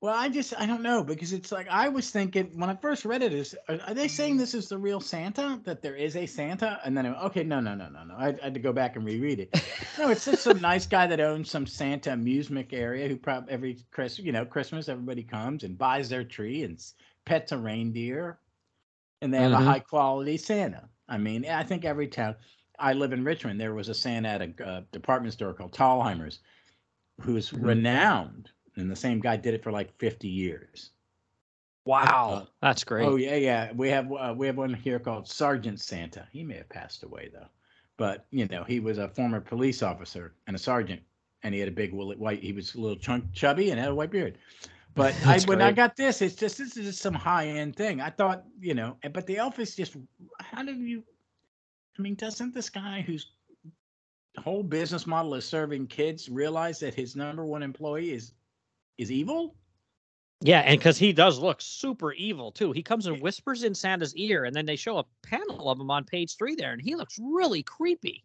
Well, 0.06 0.14
I 0.14 0.30
just 0.30 0.54
I 0.56 0.68
don't 0.68 0.84
know 0.84 1.04
because 1.04 1.34
it's 1.34 1.52
like 1.52 1.68
I 1.68 1.90
was 1.90 2.12
thinking 2.12 2.52
when 2.60 2.70
I 2.70 2.76
first 2.76 3.06
read 3.06 3.24
it 3.24 3.34
is 3.34 3.56
are, 3.68 3.80
are 3.88 3.96
they 3.96 4.08
saying 4.08 4.38
this 4.38 4.54
is 4.54 4.70
the 4.70 4.78
real 4.78 5.00
Santa 5.00 5.60
that 5.64 5.82
there 5.82 5.96
is 5.96 6.16
a 6.16 6.28
Santa 6.28 6.80
and 6.86 6.96
then 6.96 7.08
okay 7.08 7.44
no 7.44 7.60
no 7.60 7.74
no 7.74 7.90
no 7.90 8.04
no 8.04 8.14
I, 8.14 8.28
I 8.28 8.44
had 8.44 8.54
to 8.54 8.60
go 8.60 8.72
back 8.72 8.96
and 8.98 9.04
reread 9.04 9.40
it. 9.40 9.50
No, 9.98 10.12
it's 10.12 10.26
just 10.26 10.44
some 10.44 10.62
nice 10.72 10.86
guy 10.86 11.08
that 11.08 11.20
owns 11.20 11.50
some 11.50 11.66
Santa 11.66 12.14
amusement 12.14 12.68
area 12.72 13.08
who 13.08 13.18
probably 13.18 13.52
every 13.52 13.80
Chris 13.90 14.20
you 14.20 14.32
know 14.32 14.46
Christmas 14.46 14.90
everybody 14.90 15.24
comes 15.24 15.64
and 15.64 15.76
buys 15.76 16.08
their 16.08 16.24
tree 16.24 16.62
and 16.62 16.80
pets 17.26 17.52
a 17.52 17.58
reindeer, 17.58 18.38
and 19.24 19.34
they 19.34 19.40
have 19.40 19.54
Mhm. 19.54 19.62
a 19.62 19.66
high 19.66 19.80
quality 19.80 20.38
Santa. 20.38 20.88
I 21.10 21.18
mean 21.18 21.48
I 21.48 21.64
think 21.64 21.84
every 21.84 22.10
town. 22.10 22.36
I 22.78 22.94
live 22.94 23.12
in 23.12 23.24
Richmond. 23.24 23.60
There 23.60 23.74
was 23.74 23.90
a 23.90 23.96
Santa 23.96 24.30
at 24.30 24.42
a 24.44 24.68
uh, 24.68 24.82
department 24.92 25.34
store 25.34 25.56
called 25.56 25.72
Thalhimer's, 25.74 26.42
who's 27.22 27.50
Mhm. 27.50 27.66
renowned, 27.66 28.52
and 28.76 28.90
the 28.90 28.96
same 28.96 29.20
guy 29.20 29.38
did 29.38 29.54
it 29.54 29.64
for 29.64 29.72
like 29.72 29.98
50 29.98 30.28
years. 30.28 30.92
Wow, 31.86 32.48
that's 32.62 32.84
great. 32.84 33.06
Oh 33.06 33.16
yeah, 33.16 33.36
yeah. 33.36 33.72
We 33.74 33.90
have 33.90 34.12
uh, 34.12 34.34
we 34.36 34.48
have 34.48 34.58
one 34.58 34.74
here 34.74 34.98
called 34.98 35.28
Sergeant 35.28 35.80
Santa. 35.80 36.28
He 36.32 36.44
may 36.44 36.58
have 36.58 36.70
passed 36.70 37.04
away 37.04 37.30
though, 37.32 37.46
but 37.98 38.26
you 38.32 38.48
know 38.48 38.64
he 38.64 38.80
was 38.80 38.98
a 38.98 39.08
former 39.08 39.40
police 39.40 39.84
officer 39.84 40.34
and 40.48 40.56
a 40.56 40.60
sergeant, 40.60 41.02
and 41.44 41.54
he 41.54 41.60
had 41.60 41.70
a 41.70 41.72
big 41.72 41.94
woolly 41.94 42.18
white. 42.18 42.42
He 42.42 42.54
was 42.54 42.74
a 42.74 42.80
little 42.80 42.98
chunk 42.98 43.32
chubby 43.34 43.70
and 43.70 43.80
had 43.80 43.90
a 43.90 43.96
white 43.96 44.10
beard. 44.10 44.40
But 44.96 45.14
I, 45.26 45.34
That's 45.34 45.46
when 45.46 45.62
I 45.62 45.72
got 45.72 45.96
this, 45.96 46.24
it's 46.24 46.34
just 46.34 46.58
this 46.58 46.76
is 46.76 46.86
just 46.86 47.02
some 47.02 47.14
high 47.14 47.50
end 47.50 47.76
thing. 47.76 48.02
I 48.02 48.10
thought 48.10 48.46
you 48.60 48.74
know, 48.74 48.98
but 49.14 49.28
the 49.28 49.38
elf 49.38 49.60
is 49.60 49.76
just 49.76 49.96
how 50.40 50.64
do 50.64 50.74
you? 50.74 51.04
I 52.00 52.02
mean, 52.02 52.16
doesn't 52.16 52.56
this 52.56 52.72
guy 52.72 53.02
whose 53.06 53.28
whole 54.40 54.64
business 54.64 55.06
model 55.06 55.36
is 55.36 55.46
serving 55.46 55.88
kids 55.88 56.30
realize 56.30 56.80
that 56.80 56.96
his 56.96 57.16
number 57.16 57.46
one 57.46 57.64
employee 57.64 58.12
is 58.12 58.34
is 58.98 59.12
evil? 59.12 59.56
Yeah, 60.42 60.60
and 60.60 60.78
because 60.78 60.98
he 60.98 61.14
does 61.14 61.40
look 61.40 61.62
super 61.62 62.14
evil 62.14 62.52
too. 62.52 62.72
He 62.72 62.84
comes 62.84 63.08
and 63.08 63.22
whispers 63.22 63.64
in 63.64 63.74
Santa's 63.74 64.16
ear, 64.16 64.46
and 64.46 64.56
then 64.56 64.66
they 64.66 64.76
show 64.76 64.98
a 64.98 65.06
panel 65.24 65.70
of 65.70 65.80
him 65.80 65.90
on 65.90 66.04
page 66.04 66.36
three 66.38 66.56
there, 66.56 66.74
and 66.74 66.82
he 66.82 66.96
looks 66.96 67.18
really 67.20 67.64
creepy. 67.64 68.24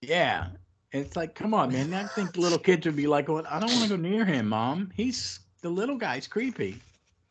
Yeah. 0.00 0.48
It's 0.92 1.16
like, 1.16 1.34
come 1.34 1.54
on, 1.54 1.72
man. 1.72 1.92
I 1.94 2.06
think 2.06 2.36
little 2.36 2.58
kids 2.58 2.86
would 2.86 2.96
be 2.96 3.06
like, 3.06 3.28
well, 3.28 3.44
I 3.48 3.60
don't 3.60 3.70
want 3.70 3.84
to 3.84 3.88
go 3.90 3.96
near 3.96 4.24
him, 4.24 4.48
mom. 4.48 4.90
He's 4.94 5.40
the 5.62 5.70
little 5.70 5.96
guy's 5.96 6.26
creepy. 6.26 6.80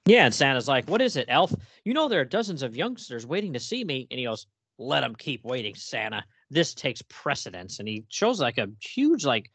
Yeah, 0.05 0.25
and 0.25 0.33
Santa's 0.33 0.67
like, 0.67 0.89
"What 0.89 1.01
is 1.01 1.17
it, 1.17 1.27
Elf? 1.29 1.53
You 1.83 1.93
know 1.93 2.07
there 2.07 2.21
are 2.21 2.25
dozens 2.25 2.63
of 2.63 2.75
youngsters 2.75 3.27
waiting 3.27 3.53
to 3.53 3.59
see 3.59 3.83
me." 3.83 4.07
And 4.09 4.17
he 4.17 4.25
goes, 4.25 4.47
"Let 4.79 5.01
them 5.01 5.15
keep 5.15 5.43
waiting, 5.43 5.75
Santa. 5.75 6.25
This 6.49 6.73
takes 6.73 7.03
precedence." 7.09 7.77
And 7.77 7.87
he 7.87 8.05
shows 8.09 8.39
like 8.39 8.57
a 8.57 8.69
huge 8.81 9.23
like 9.23 9.51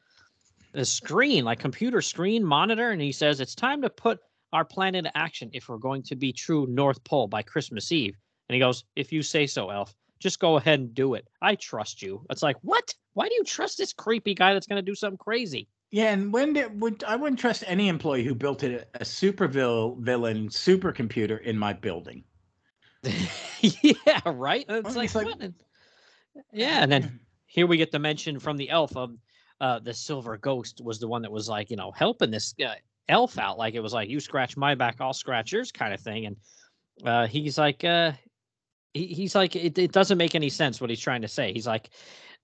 a 0.75 0.85
screen, 0.85 1.45
like 1.45 1.59
computer 1.59 2.03
screen 2.03 2.45
monitor, 2.45 2.91
and 2.91 3.01
he 3.01 3.13
says, 3.13 3.41
"It's 3.41 3.55
time 3.55 3.83
to 3.83 3.91
put 3.91 4.21
our 4.53 4.65
plan 4.65 4.95
into 4.95 5.17
action 5.17 5.51
if 5.53 5.69
we're 5.69 5.79
going 5.79 6.03
to 6.05 6.17
be 6.17 6.33
true 6.33 6.67
North 6.69 7.03
Pole 7.05 7.27
by 7.29 7.43
Christmas 7.43 7.91
Eve." 7.93 8.17
And 8.49 8.55
he 8.55 8.61
goes, 8.61 8.85
"If 8.97 9.13
you 9.13 9.23
say 9.23 9.47
so, 9.47 9.71
Elf. 9.71 9.95
Just 10.21 10.39
go 10.39 10.57
ahead 10.57 10.81
and 10.81 10.95
do 10.95 11.15
it. 11.15 11.27
I 11.43 11.55
trust 11.57 12.03
you." 12.03 12.25
It's 12.31 12.43
like, 12.43 12.57
what? 12.63 12.95
Why 13.15 13.29
do 13.29 13.35
you 13.35 13.45
trust 13.45 13.79
this 13.79 13.93
creepy 13.93 14.35
guy 14.35 14.53
that's 14.53 14.67
going 14.67 14.83
to 14.85 14.91
do 14.91 14.95
something 14.95 15.19
crazy? 15.19 15.69
Yeah, 15.91 16.13
and 16.13 16.33
when 16.33 16.55
did 16.55 16.81
would 16.81 17.05
I 17.05 17.15
wouldn't 17.17 17.39
trust 17.39 17.63
any 17.67 17.89
employee 17.89 18.25
who 18.25 18.35
built 18.35 18.63
a, 18.65 18.85
a 18.95 19.05
super 19.05 19.47
vil, 19.47 19.97
villain 20.01 20.49
supercomputer 20.49 21.41
in 21.41 21.57
my 21.57 21.73
building. 21.73 22.25
yeah, 23.61 24.21
right. 24.27 24.65
It's 24.69 24.71
oh, 24.71 24.83
Well, 24.83 24.95
like, 24.95 25.15
like- 25.15 25.27
what? 25.27 25.41
in- 25.41 25.55
yeah, 26.53 26.83
and 26.83 26.91
then 26.91 27.21
here 27.47 27.67
we 27.69 27.77
get 27.77 27.93
the 27.93 28.01
mention 28.01 28.41
from 28.41 28.57
the 28.57 28.71
elf 28.71 28.97
of 28.97 29.15
uh, 29.61 29.79
the 29.79 29.95
silver 29.95 30.37
ghost 30.37 30.81
was 30.83 30.99
the 30.99 31.09
one 31.09 31.23
that 31.23 31.33
was 31.33 31.49
like, 31.49 31.71
you 31.71 31.77
know, 31.77 31.91
helping 31.93 32.31
this 32.31 32.55
uh, 32.65 32.75
elf 33.09 33.39
out. 33.39 33.59
Like 33.59 33.75
it 33.75 33.81
was 33.81 33.93
like, 33.93 34.09
you 34.09 34.21
scratch 34.21 34.57
my 34.57 34.75
back, 34.75 34.97
I'll 35.01 35.13
scratch 35.13 35.53
yours, 35.53 35.73
kind 35.73 35.95
of 35.95 36.01
thing. 36.01 36.27
And 36.27 36.37
uh, 37.05 37.27
he's 37.27 37.59
like, 37.59 37.85
uh, 37.85 38.13
he, 38.93 39.07
he's 39.07 39.35
like, 39.35 39.57
it, 39.57 39.79
it 39.79 39.93
doesn't 39.93 40.19
make 40.19 40.35
any 40.35 40.49
sense 40.49 40.81
what 40.81 40.91
he's 40.91 41.01
trying 41.01 41.23
to 41.23 41.29
say. 41.29 41.53
He's 41.53 41.67
like, 41.67 41.91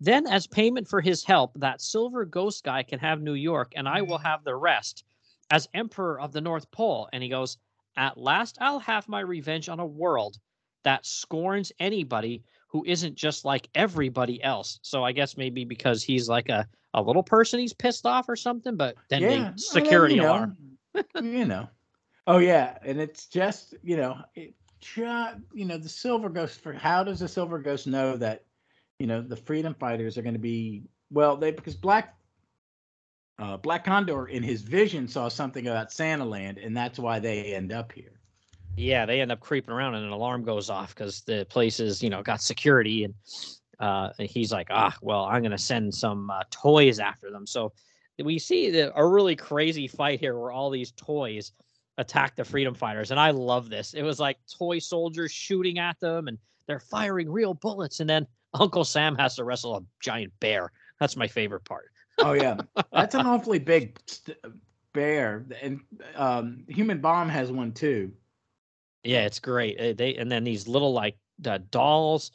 then 0.00 0.26
as 0.26 0.46
payment 0.46 0.88
for 0.88 1.00
his 1.00 1.24
help, 1.24 1.52
that 1.56 1.80
silver 1.80 2.24
ghost 2.24 2.64
guy 2.64 2.82
can 2.82 2.98
have 2.98 3.20
New 3.20 3.34
York, 3.34 3.72
and 3.76 3.86
I 3.88 4.00
will 4.02 4.18
have 4.18 4.44
the 4.44 4.56
rest 4.56 5.04
as 5.50 5.68
emperor 5.74 6.20
of 6.20 6.32
the 6.32 6.40
North 6.40 6.70
Pole. 6.70 7.08
And 7.12 7.22
he 7.22 7.28
goes, 7.28 7.58
at 7.96 8.16
last, 8.16 8.56
I'll 8.60 8.78
have 8.78 9.08
my 9.08 9.20
revenge 9.20 9.68
on 9.68 9.80
a 9.80 9.86
world 9.86 10.38
that 10.84 11.04
scorns 11.04 11.70
anybody 11.78 12.42
who 12.70 12.84
isn't 12.86 13.16
just 13.16 13.44
like 13.44 13.68
everybody 13.74 14.42
else. 14.42 14.78
So 14.82 15.04
I 15.04 15.12
guess 15.12 15.36
maybe 15.36 15.64
because 15.64 16.02
he's 16.02 16.28
like 16.28 16.48
a, 16.48 16.66
a 16.94 17.02
little 17.02 17.22
person, 17.22 17.60
he's 17.60 17.72
pissed 17.72 18.06
off 18.06 18.28
or 18.28 18.36
something. 18.36 18.76
But 18.76 18.96
then 19.08 19.22
Yeah, 19.22 19.50
they 19.54 19.56
security 19.56 20.14
you 20.14 20.22
know, 20.22 20.28
alarm. 20.28 20.56
you 21.20 21.44
know. 21.44 21.68
Oh 22.26 22.38
yeah, 22.38 22.78
and 22.84 23.00
it's 23.00 23.26
just 23.26 23.74
you 23.82 23.96
know, 23.96 24.18
it 24.34 24.54
you 25.52 25.64
know 25.64 25.78
the 25.78 25.88
Silver 25.88 26.28
Ghost. 26.28 26.60
For 26.60 26.72
how 26.72 27.04
does 27.04 27.20
the 27.20 27.28
Silver 27.28 27.58
Ghost 27.58 27.86
know 27.86 28.16
that 28.16 28.44
you 28.98 29.06
know 29.06 29.20
the 29.20 29.36
Freedom 29.36 29.74
Fighters 29.74 30.16
are 30.16 30.22
going 30.22 30.34
to 30.34 30.40
be 30.40 30.84
well? 31.10 31.36
They 31.36 31.50
because 31.50 31.74
Black 31.74 32.16
uh, 33.40 33.56
Black 33.56 33.84
Condor 33.84 34.26
in 34.26 34.42
his 34.42 34.62
vision 34.62 35.08
saw 35.08 35.28
something 35.28 35.66
about 35.66 35.92
Santa 35.92 36.24
Land, 36.24 36.58
and 36.58 36.76
that's 36.76 36.98
why 36.98 37.18
they 37.18 37.54
end 37.54 37.72
up 37.72 37.90
here. 37.92 38.19
Yeah, 38.76 39.06
they 39.06 39.20
end 39.20 39.32
up 39.32 39.40
creeping 39.40 39.74
around 39.74 39.94
and 39.94 40.06
an 40.06 40.12
alarm 40.12 40.44
goes 40.44 40.70
off 40.70 40.94
because 40.94 41.22
the 41.22 41.46
place 41.48 41.80
is, 41.80 42.02
you 42.02 42.10
know, 42.10 42.22
got 42.22 42.40
security. 42.40 43.04
And 43.04 43.14
uh, 43.78 44.10
he's 44.18 44.52
like, 44.52 44.68
ah, 44.70 44.96
well, 45.02 45.24
I'm 45.24 45.42
going 45.42 45.50
to 45.50 45.58
send 45.58 45.94
some 45.94 46.30
uh, 46.30 46.42
toys 46.50 46.98
after 46.98 47.30
them. 47.30 47.46
So 47.46 47.72
we 48.22 48.38
see 48.38 48.70
the, 48.70 48.96
a 48.98 49.06
really 49.06 49.36
crazy 49.36 49.86
fight 49.86 50.20
here 50.20 50.38
where 50.38 50.52
all 50.52 50.70
these 50.70 50.92
toys 50.92 51.52
attack 51.98 52.36
the 52.36 52.44
freedom 52.44 52.74
fighters. 52.74 53.10
And 53.10 53.20
I 53.20 53.30
love 53.30 53.68
this. 53.68 53.94
It 53.94 54.02
was 54.02 54.18
like 54.18 54.38
toy 54.58 54.78
soldiers 54.78 55.32
shooting 55.32 55.78
at 55.78 55.98
them 56.00 56.28
and 56.28 56.38
they're 56.66 56.80
firing 56.80 57.30
real 57.30 57.54
bullets. 57.54 58.00
And 58.00 58.08
then 58.08 58.26
Uncle 58.54 58.84
Sam 58.84 59.14
has 59.16 59.36
to 59.36 59.44
wrestle 59.44 59.76
a 59.76 59.82
giant 60.00 60.32
bear. 60.40 60.72
That's 60.98 61.16
my 61.16 61.26
favorite 61.26 61.64
part. 61.64 61.90
Oh 62.18 62.32
yeah, 62.32 62.56
that's 62.92 63.14
an 63.14 63.26
awfully 63.26 63.58
big 63.58 63.98
st- 64.06 64.36
bear, 64.92 65.46
and 65.62 65.80
um, 66.14 66.64
Human 66.68 67.00
Bomb 67.00 67.28
has 67.28 67.50
one 67.50 67.72
too. 67.72 68.12
Yeah, 69.02 69.24
it's 69.24 69.38
great. 69.38 69.80
Uh, 69.80 69.92
They 69.96 70.14
and 70.16 70.30
then 70.30 70.44
these 70.44 70.68
little 70.68 70.92
like 70.92 71.16
uh, 71.46 71.58
dolls, 71.70 72.32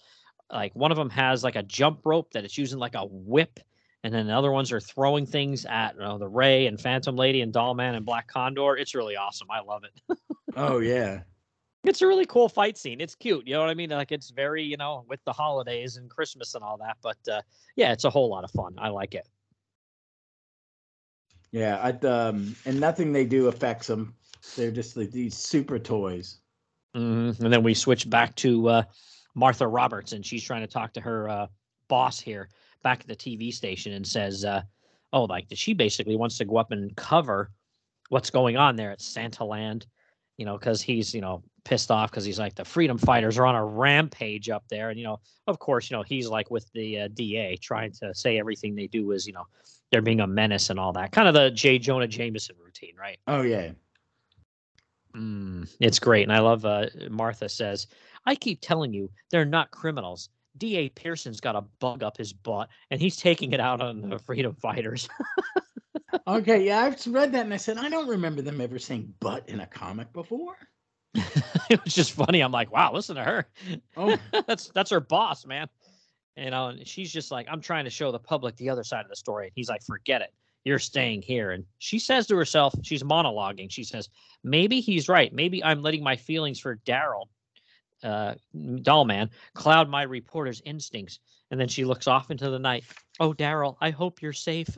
like 0.52 0.76
one 0.76 0.92
of 0.92 0.98
them 0.98 1.10
has 1.12 1.44
like 1.44 1.56
a 1.56 1.64
jump 1.64 2.06
rope 2.06 2.32
that 2.34 2.44
it's 2.44 2.58
using 2.58 2.80
like 2.80 2.96
a 2.96 3.06
whip, 3.06 3.60
and 4.04 4.14
then 4.14 4.28
the 4.28 4.34
other 4.34 4.52
ones 4.52 4.72
are 4.72 4.80
throwing 4.80 5.26
things 5.26 5.66
at 5.66 5.96
you 5.96 6.02
know, 6.02 6.18
the 6.18 6.28
Ray 6.28 6.68
and 6.68 6.80
Phantom 6.80 7.16
Lady 7.16 7.42
and 7.42 7.54
Doll 7.54 7.74
Man 7.76 7.96
and 7.96 8.06
Black 8.06 8.28
Condor. 8.28 8.78
It's 8.78 8.96
really 8.96 9.16
awesome. 9.16 9.48
I 9.52 9.62
love 9.62 9.84
it. 9.84 10.18
Oh 10.56 10.80
yeah. 10.80 11.22
It's 11.88 12.02
a 12.02 12.08
really 12.08 12.26
cool 12.26 12.50
fight 12.50 12.80
scene. 12.80 13.00
It's 13.00 13.14
cute. 13.14 13.46
You 13.46 13.54
know 13.54 13.60
what 13.60 13.70
I 13.70 13.76
mean? 13.76 13.92
Like 13.92 14.12
it's 14.12 14.32
very 14.32 14.64
you 14.64 14.76
know 14.76 15.06
with 15.08 15.24
the 15.24 15.32
holidays 15.32 15.98
and 15.98 16.10
Christmas 16.10 16.56
and 16.56 16.64
all 16.64 16.78
that. 16.78 16.98
But 17.04 17.18
uh, 17.32 17.42
yeah, 17.76 17.92
it's 17.92 18.06
a 18.06 18.10
whole 18.10 18.28
lot 18.28 18.44
of 18.44 18.50
fun. 18.50 18.74
I 18.80 18.90
like 18.90 19.14
it. 19.14 19.28
Yeah, 21.52 21.78
I 21.78 21.92
um, 22.08 22.56
and 22.66 22.80
nothing 22.80 23.14
they 23.14 23.24
do 23.24 23.50
affects 23.50 23.86
them. 23.86 24.16
They're 24.56 24.72
just 24.72 24.98
like 24.98 25.12
these 25.12 25.38
super 25.38 25.78
toys. 25.80 26.40
Hmm 26.96 27.32
And 27.42 27.52
then 27.52 27.62
we 27.62 27.74
switch 27.74 28.10
back 28.10 28.34
to 28.36 28.70
uh, 28.70 28.84
Martha 29.36 29.68
Roberts, 29.68 30.14
and 30.14 30.26
she's 30.26 30.44
trying 30.44 30.62
to 30.62 30.68
talk 30.68 30.94
to 30.94 31.02
her 31.02 31.30
uh, 31.30 31.48
boss 31.90 32.20
here 32.20 32.50
back 32.84 33.02
at 33.02 33.08
the 33.08 33.16
TV 33.16 33.54
station 33.54 33.92
and 33.94 34.08
says, 34.08 34.46
uh, 34.46 34.62
"Oh, 35.12 35.26
like 35.26 35.48
she 35.54 35.74
basically 35.74 36.16
wants 36.16 36.38
to 36.38 36.46
go 36.46 36.58
up 36.58 36.72
and 36.72 36.96
cover 36.96 37.52
what's 38.10 38.30
going 38.30 38.56
on 38.56 38.76
there 38.78 38.92
at 38.92 39.02
Santa 39.02 39.44
Land, 39.44 39.88
you 40.38 40.46
know, 40.46 40.58
because 40.58 40.82
he's 40.82 41.14
you 41.14 41.20
know 41.20 41.44
pissed 41.66 41.92
off 41.92 42.12
because 42.12 42.24
he's 42.24 42.40
like 42.40 42.56
the 42.56 42.64
freedom 42.64 42.98
fighters 42.98 43.38
are 43.38 43.46
on 43.46 43.56
a 43.56 43.66
rampage 43.66 44.50
up 44.50 44.64
there, 44.70 44.90
and 44.90 44.98
you 44.98 45.06
know, 45.06 45.20
of 45.48 45.60
course, 45.60 45.92
you 45.92 45.98
know 45.98 46.04
he's 46.04 46.30
like 46.30 46.50
with 46.50 46.72
the 46.72 47.02
uh, 47.02 47.08
DA 47.14 47.58
trying 47.58 47.92
to 47.92 48.16
say 48.16 48.40
everything 48.40 48.74
they 48.74 48.88
do 48.88 49.12
is 49.12 49.28
you 49.28 49.34
know 49.34 49.46
they're 49.92 50.02
being 50.02 50.22
a 50.22 50.28
menace 50.28 50.70
and 50.70 50.80
all 50.80 50.94
that, 50.94 51.12
kind 51.12 51.28
of 51.28 51.34
the 51.34 51.52
J. 51.52 51.78
Jonah 51.78 52.08
Jameson 52.08 52.56
routine, 52.64 52.96
right?" 52.98 53.20
Oh 53.28 53.42
yeah. 53.42 53.72
Mm, 55.16 55.70
it's 55.80 56.00
great. 56.00 56.24
And 56.24 56.34
I 56.34 56.40
love 56.40 56.66
uh, 56.66 56.88
Martha 57.10 57.48
says, 57.50 57.88
I 58.26 58.36
keep 58.36 58.60
telling 58.62 58.94
you, 58.94 59.10
they're 59.32 59.46
not 59.46 59.72
criminals. 59.72 60.30
D.A. 60.58 60.90
Pearson's 60.90 61.42
got 61.42 61.56
a 61.56 61.62
bug 61.80 62.02
up 62.02 62.18
his 62.18 62.34
butt 62.34 62.70
and 62.90 63.02
he's 63.02 63.18
taking 63.18 63.52
it 63.52 63.60
out 63.60 63.82
on 63.82 64.10
the 64.10 64.20
freedom 64.20 64.56
fighters. 64.56 65.10
Okay, 66.28 66.66
yeah, 66.66 66.82
I've 66.82 67.06
read 67.08 67.32
that 67.34 67.46
and 67.46 67.54
I 67.54 67.58
said 67.58 67.78
I 67.78 67.90
don't 67.90 68.08
remember 68.08 68.42
them 68.42 68.60
ever 68.60 68.80
saying 68.80 69.14
butt 69.20 69.48
in 69.48 69.60
a 69.60 69.68
comic 69.68 70.12
before. 70.12 70.56
it 71.70 71.84
was 71.84 71.94
just 71.94 72.14
funny. 72.14 72.42
I'm 72.42 72.52
like, 72.52 72.72
wow, 72.72 72.92
listen 72.94 73.16
to 73.16 73.24
her. 73.24 73.48
Oh, 73.96 74.18
that's 74.48 74.70
that's 74.70 74.90
her 74.90 75.00
boss, 75.00 75.46
man. 75.46 75.68
You 76.36 76.50
know, 76.50 76.68
and 76.70 76.88
she's 76.88 77.12
just 77.12 77.32
like, 77.32 77.48
I'm 77.50 77.62
trying 77.62 77.86
to 77.86 77.92
show 77.92 78.12
the 78.12 78.20
public 78.20 78.56
the 78.58 78.70
other 78.70 78.84
side 78.84 79.06
of 79.06 79.10
the 79.10 79.16
story. 79.16 79.46
And 79.46 79.54
he's 79.56 79.70
like, 79.70 79.84
forget 79.84 80.22
it. 80.22 80.34
You're 80.66 80.80
staying 80.80 81.22
here. 81.22 81.52
And 81.52 81.64
she 81.78 82.00
says 82.00 82.26
to 82.28 82.36
herself, 82.36 82.74
she's 82.82 83.04
monologuing. 83.04 83.72
She 83.72 83.84
says, 83.84 84.10
maybe 84.44 84.82
he's 84.82 85.08
right. 85.08 85.32
Maybe 85.32 85.64
I'm 85.64 85.82
letting 85.82 86.04
my 86.04 86.16
feelings 86.16 86.60
for 86.60 86.78
Daryl, 86.88 87.28
uh, 88.04 88.34
doll 88.82 89.06
man, 89.06 89.30
cloud 89.54 89.88
my 89.88 90.02
reporter's 90.02 90.62
instincts. 90.66 91.20
And 91.52 91.60
then 91.60 91.68
she 91.68 91.86
looks 91.86 92.08
off 92.08 92.32
into 92.32 92.50
the 92.50 92.58
night. 92.58 92.84
Oh, 93.20 93.32
Daryl, 93.32 93.78
I 93.80 93.92
hope 93.92 94.24
you're 94.24 94.34
safe. 94.34 94.76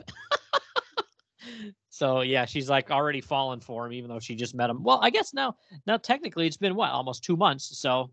so 1.88 2.20
yeah, 2.20 2.44
she's 2.44 2.68
like 2.68 2.90
already 2.90 3.22
fallen 3.22 3.58
for 3.60 3.86
him, 3.86 3.94
even 3.94 4.10
though 4.10 4.20
she 4.20 4.34
just 4.34 4.54
met 4.54 4.68
him. 4.68 4.82
Well, 4.82 5.00
I 5.02 5.08
guess 5.08 5.32
now, 5.32 5.56
now 5.86 5.96
technically 5.96 6.46
it's 6.46 6.58
been 6.58 6.74
what, 6.74 6.90
almost 6.90 7.24
two 7.24 7.36
months. 7.36 7.78
So 7.78 8.10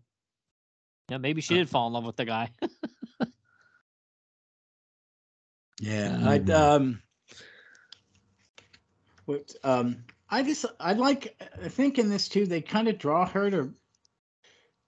yeah, 1.10 1.18
maybe 1.18 1.42
she 1.42 1.54
Uh. 1.54 1.58
did 1.58 1.68
fall 1.68 1.86
in 1.88 1.92
love 1.92 2.06
with 2.06 2.16
the 2.16 2.24
guy. 2.24 2.50
yeah. 5.80 6.18
Oh, 6.22 6.30
I 6.30 6.38
um, 6.52 7.02
what 9.26 9.52
um, 9.62 9.98
I 10.30 10.42
just 10.42 10.64
I 10.80 10.94
like 10.94 11.40
I 11.62 11.68
think 11.68 11.98
in 11.98 12.08
this 12.08 12.28
too 12.28 12.46
they 12.46 12.60
kind 12.60 12.88
of 12.88 12.98
draw 12.98 13.26
her 13.26 13.50
to 13.50 13.72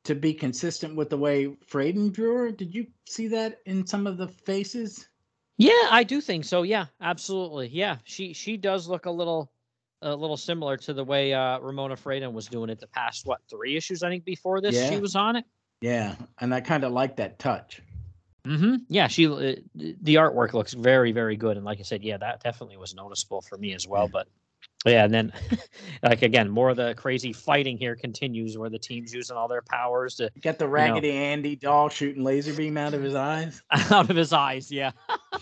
to 0.04 0.14
be 0.14 0.32
consistent 0.32 0.96
with 0.96 1.10
the 1.10 1.18
way 1.18 1.48
Fradon 1.70 2.12
drew 2.12 2.34
her. 2.34 2.50
Did 2.50 2.74
you 2.74 2.86
see 3.06 3.28
that 3.28 3.58
in 3.66 3.86
some 3.86 4.06
of 4.06 4.16
the 4.16 4.28
faces? 4.28 5.06
Yeah, 5.58 5.88
I 5.90 6.04
do 6.04 6.20
think 6.20 6.44
so. 6.44 6.62
Yeah, 6.62 6.86
absolutely. 7.00 7.68
Yeah, 7.68 7.98
she 8.04 8.32
she 8.32 8.56
does 8.56 8.88
look 8.88 9.06
a 9.06 9.10
little 9.10 9.52
a 10.02 10.14
little 10.14 10.36
similar 10.36 10.76
to 10.76 10.92
the 10.92 11.04
way 11.04 11.34
uh, 11.34 11.58
Ramona 11.58 11.96
Fradon 11.96 12.32
was 12.32 12.46
doing 12.46 12.70
it 12.70 12.78
the 12.78 12.86
past 12.86 13.26
what 13.26 13.40
three 13.50 13.76
issues 13.76 14.02
I 14.02 14.08
think 14.08 14.24
before 14.24 14.60
this 14.60 14.88
she 14.88 14.98
was 15.00 15.16
on 15.16 15.36
it. 15.36 15.44
Yeah, 15.80 16.14
and 16.40 16.54
I 16.54 16.60
kind 16.60 16.84
of 16.84 16.92
like 16.92 17.16
that 17.16 17.38
touch. 17.38 17.82
Hmm 18.48 18.76
Yeah, 18.88 19.08
she 19.08 19.26
uh, 19.26 19.56
the 19.74 20.14
artwork 20.14 20.54
looks 20.54 20.72
very 20.72 21.12
very 21.12 21.36
good, 21.36 21.56
and 21.56 21.66
like 21.66 21.80
I 21.80 21.82
said, 21.82 22.02
yeah, 22.02 22.16
that 22.16 22.42
definitely 22.42 22.78
was 22.78 22.94
noticeable 22.94 23.42
for 23.42 23.58
me 23.58 23.74
as 23.74 23.86
well. 23.86 24.04
Yeah. 24.04 24.10
But 24.12 24.28
yeah, 24.86 25.04
and 25.04 25.12
then 25.12 25.32
like 26.02 26.22
again, 26.22 26.48
more 26.48 26.70
of 26.70 26.78
the 26.78 26.94
crazy 26.94 27.32
fighting 27.32 27.76
here 27.76 27.94
continues, 27.94 28.56
where 28.56 28.70
the 28.70 28.78
team's 28.78 29.12
using 29.12 29.36
all 29.36 29.48
their 29.48 29.60
powers 29.60 30.14
to 30.16 30.30
get 30.40 30.58
the 30.58 30.66
Raggedy 30.66 31.12
Andy 31.12 31.56
doll 31.56 31.90
shooting 31.90 32.24
laser 32.24 32.54
beam 32.54 32.78
out 32.78 32.94
of 32.94 33.02
his 33.02 33.14
eyes. 33.14 33.62
out 33.90 34.08
of 34.08 34.16
his 34.16 34.32
eyes. 34.32 34.72
Yeah, 34.72 34.92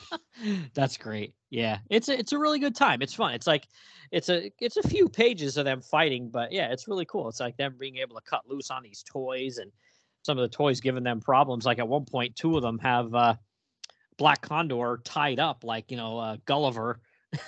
that's 0.74 0.96
great. 0.96 1.32
Yeah, 1.50 1.78
it's 1.90 2.08
a 2.08 2.18
it's 2.18 2.32
a 2.32 2.38
really 2.38 2.58
good 2.58 2.74
time. 2.74 3.02
It's 3.02 3.14
fun. 3.14 3.34
It's 3.34 3.46
like 3.46 3.68
it's 4.10 4.28
a 4.30 4.50
it's 4.60 4.78
a 4.78 4.88
few 4.88 5.08
pages 5.08 5.56
of 5.56 5.64
them 5.64 5.80
fighting, 5.80 6.28
but 6.28 6.50
yeah, 6.50 6.72
it's 6.72 6.88
really 6.88 7.04
cool. 7.04 7.28
It's 7.28 7.40
like 7.40 7.56
them 7.56 7.76
being 7.78 7.98
able 7.98 8.16
to 8.16 8.22
cut 8.22 8.42
loose 8.48 8.70
on 8.72 8.82
these 8.82 9.04
toys 9.04 9.58
and 9.58 9.70
some 10.26 10.38
of 10.38 10.42
the 10.42 10.54
toys 10.54 10.80
giving 10.80 11.04
them 11.04 11.20
problems. 11.20 11.64
Like 11.64 11.78
at 11.78 11.88
one 11.88 12.04
point, 12.04 12.36
two 12.36 12.56
of 12.56 12.62
them 12.62 12.78
have 12.80 13.14
uh, 13.14 13.34
Black 14.18 14.42
Condor 14.42 15.00
tied 15.04 15.40
up, 15.40 15.64
like 15.64 15.90
you 15.90 15.96
know 15.96 16.18
uh, 16.18 16.36
Gulliver. 16.44 17.00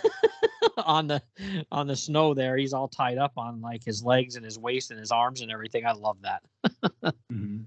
on 0.79 1.07
the 1.07 1.23
on 1.71 1.87
the 1.87 1.97
snow 1.97 2.35
there 2.35 2.57
he's 2.57 2.73
all 2.73 2.88
tied 2.88 3.17
up 3.17 3.33
on 3.37 3.61
like 3.61 3.83
his 3.85 4.03
legs 4.03 4.37
and 4.37 4.45
his 4.45 4.59
waist 4.59 4.91
and 4.91 4.99
his 5.01 5.11
arms 5.11 5.41
and 5.41 5.51
everything 5.51 5.87
i 5.87 5.93
love 5.93 6.19
that 6.23 6.43
Mhm. 7.33 7.67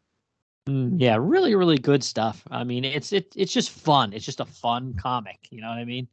Mm, 0.69 0.95
yeah, 0.97 1.17
really, 1.19 1.55
really 1.55 1.77
good 1.77 2.03
stuff. 2.03 2.43
I 2.51 2.63
mean, 2.63 2.85
it's 2.85 3.11
it 3.13 3.33
it's 3.35 3.51
just 3.51 3.71
fun. 3.71 4.13
It's 4.13 4.25
just 4.25 4.39
a 4.39 4.45
fun 4.45 4.93
comic. 4.93 5.39
You 5.49 5.61
know 5.61 5.69
what 5.69 5.79
I 5.79 5.85
mean? 5.85 6.07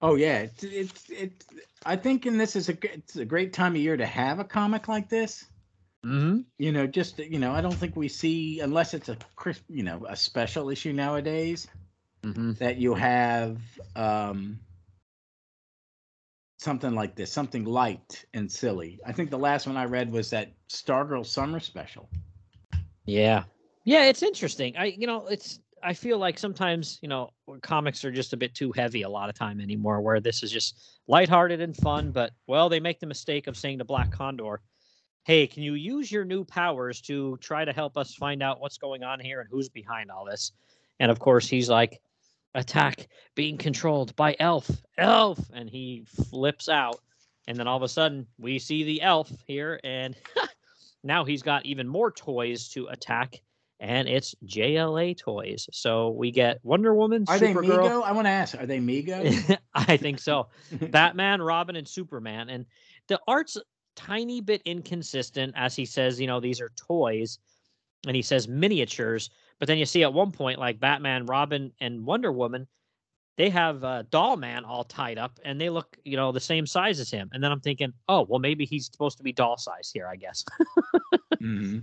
Oh 0.00 0.16
yeah, 0.16 0.38
it's 0.38 0.64
it's 0.64 1.10
it's. 1.10 1.46
I 1.86 1.96
think 1.96 2.26
in 2.26 2.36
this 2.36 2.56
is 2.56 2.68
a 2.68 2.92
it's 2.92 3.16
a 3.16 3.24
great 3.24 3.52
time 3.52 3.74
of 3.74 3.80
year 3.80 3.96
to 3.96 4.06
have 4.06 4.40
a 4.40 4.44
comic 4.44 4.88
like 4.88 5.08
this. 5.08 5.44
Mm-hmm. 6.04 6.40
You 6.58 6.72
know, 6.72 6.86
just 6.86 7.18
you 7.18 7.38
know, 7.38 7.52
I 7.52 7.60
don't 7.60 7.74
think 7.74 7.96
we 7.96 8.08
see 8.08 8.60
unless 8.60 8.94
it's 8.94 9.08
a 9.08 9.16
crisp, 9.36 9.64
you 9.68 9.82
know, 9.82 10.06
a 10.08 10.16
special 10.16 10.70
issue 10.70 10.92
nowadays 10.92 11.68
Mm-hmm. 12.24 12.52
that 12.54 12.78
you 12.78 12.94
have 12.94 13.60
um 13.94 14.58
something 16.58 16.94
like 16.94 17.14
this, 17.14 17.32
something 17.32 17.64
light 17.64 18.24
and 18.34 18.50
silly. 18.50 18.98
I 19.06 19.12
think 19.12 19.30
the 19.30 19.38
last 19.38 19.68
one 19.68 19.76
I 19.76 19.84
read 19.84 20.10
was 20.10 20.30
that 20.30 20.50
Stargirl 20.68 21.24
Summer 21.24 21.60
Special. 21.60 22.08
Yeah, 23.06 23.44
yeah. 23.84 24.04
It's 24.04 24.22
interesting. 24.22 24.76
I 24.76 24.86
you 24.86 25.06
know 25.06 25.26
it's 25.28 25.60
I 25.82 25.94
feel 25.94 26.18
like 26.18 26.38
sometimes 26.38 26.98
you 27.02 27.08
know 27.08 27.30
comics 27.62 28.04
are 28.04 28.10
just 28.10 28.32
a 28.32 28.36
bit 28.36 28.54
too 28.54 28.72
heavy 28.72 29.02
a 29.02 29.08
lot 29.08 29.28
of 29.28 29.36
time 29.36 29.60
anymore. 29.60 30.00
Where 30.00 30.20
this 30.20 30.42
is 30.42 30.50
just 30.50 30.98
lighthearted 31.06 31.60
and 31.60 31.76
fun, 31.76 32.10
but 32.10 32.32
well, 32.48 32.68
they 32.68 32.80
make 32.80 32.98
the 32.98 33.06
mistake 33.06 33.46
of 33.46 33.56
saying 33.56 33.78
to 33.78 33.84
Black 33.84 34.10
Condor, 34.10 34.60
"Hey, 35.24 35.46
can 35.46 35.62
you 35.62 35.74
use 35.74 36.10
your 36.10 36.24
new 36.24 36.44
powers 36.44 37.00
to 37.02 37.36
try 37.38 37.64
to 37.64 37.72
help 37.72 37.96
us 37.96 38.14
find 38.14 38.42
out 38.42 38.60
what's 38.60 38.78
going 38.78 39.02
on 39.02 39.20
here 39.20 39.40
and 39.40 39.48
who's 39.50 39.68
behind 39.68 40.10
all 40.10 40.24
this?" 40.24 40.52
And 41.00 41.10
of 41.10 41.18
course, 41.18 41.48
he's 41.48 41.68
like, 41.68 42.00
"Attack 42.54 43.08
being 43.34 43.58
controlled 43.58 44.16
by 44.16 44.36
Elf, 44.40 44.70
Elf," 44.96 45.38
and 45.52 45.68
he 45.68 46.04
flips 46.30 46.68
out. 46.68 47.00
And 47.46 47.58
then 47.58 47.66
all 47.66 47.76
of 47.76 47.82
a 47.82 47.88
sudden, 47.88 48.26
we 48.38 48.58
see 48.58 48.84
the 48.84 49.02
Elf 49.02 49.32
here, 49.46 49.80
and 49.84 50.16
now 51.04 51.24
he's 51.24 51.42
got 51.42 51.66
even 51.66 51.88
more 51.88 52.10
toys 52.10 52.68
to 52.70 52.86
attack 52.88 53.40
and 53.80 54.08
it's 54.08 54.34
JLA 54.44 55.16
toys. 55.16 55.68
So 55.72 56.10
we 56.10 56.30
get 56.30 56.58
Wonder 56.62 56.94
Woman, 56.94 57.24
Are 57.28 57.38
they 57.38 57.52
Supergirl. 57.52 57.88
Mego? 57.88 58.02
I 58.02 58.12
want 58.12 58.26
to 58.26 58.30
ask. 58.30 58.58
Are 58.58 58.66
they 58.66 58.78
Mego? 58.78 59.56
I 59.74 59.96
think 59.96 60.18
so. 60.18 60.48
Batman, 60.90 61.40
Robin, 61.40 61.76
and 61.76 61.86
Superman. 61.86 62.48
And 62.48 62.66
the 63.06 63.20
art's 63.28 63.56
tiny 63.98 64.40
bit 64.40 64.62
inconsistent, 64.64 65.52
as 65.56 65.74
he 65.74 65.84
says, 65.84 66.20
you 66.20 66.28
know, 66.28 66.38
these 66.38 66.60
are 66.60 66.70
toys, 66.76 67.38
and 68.06 68.14
he 68.14 68.22
says 68.22 68.46
miniatures. 68.46 69.30
But 69.58 69.66
then 69.66 69.76
you 69.76 69.86
see 69.86 70.04
at 70.04 70.12
one 70.12 70.30
point, 70.30 70.60
like 70.60 70.78
Batman, 70.78 71.26
Robin, 71.26 71.72
and 71.80 72.06
Wonder 72.06 72.30
Woman, 72.30 72.68
they 73.36 73.50
have 73.50 73.82
uh, 73.82 74.04
Doll 74.10 74.36
Man 74.36 74.64
all 74.64 74.84
tied 74.84 75.18
up, 75.18 75.40
and 75.44 75.60
they 75.60 75.68
look, 75.68 75.98
you 76.04 76.16
know, 76.16 76.30
the 76.30 76.40
same 76.40 76.64
size 76.64 77.00
as 77.00 77.10
him. 77.10 77.28
And 77.32 77.42
then 77.42 77.50
I'm 77.50 77.60
thinking, 77.60 77.92
oh, 78.08 78.24
well, 78.28 78.38
maybe 78.38 78.64
he's 78.64 78.86
supposed 78.86 79.18
to 79.18 79.24
be 79.24 79.32
doll 79.32 79.56
size 79.56 79.90
here, 79.92 80.06
I 80.06 80.16
guess. 80.16 80.44
hmm 81.38 81.78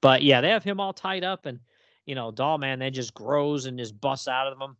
But 0.00 0.22
yeah, 0.22 0.40
they 0.40 0.48
have 0.48 0.64
him 0.64 0.80
all 0.80 0.94
tied 0.94 1.24
up, 1.24 1.44
and 1.44 1.60
you 2.06 2.14
know, 2.14 2.30
Doll 2.30 2.58
Man 2.58 2.78
then 2.78 2.92
just 2.92 3.14
grows 3.14 3.66
and 3.66 3.78
just 3.78 4.00
busts 4.00 4.28
out 4.28 4.50
of 4.50 4.58
them. 4.58 4.76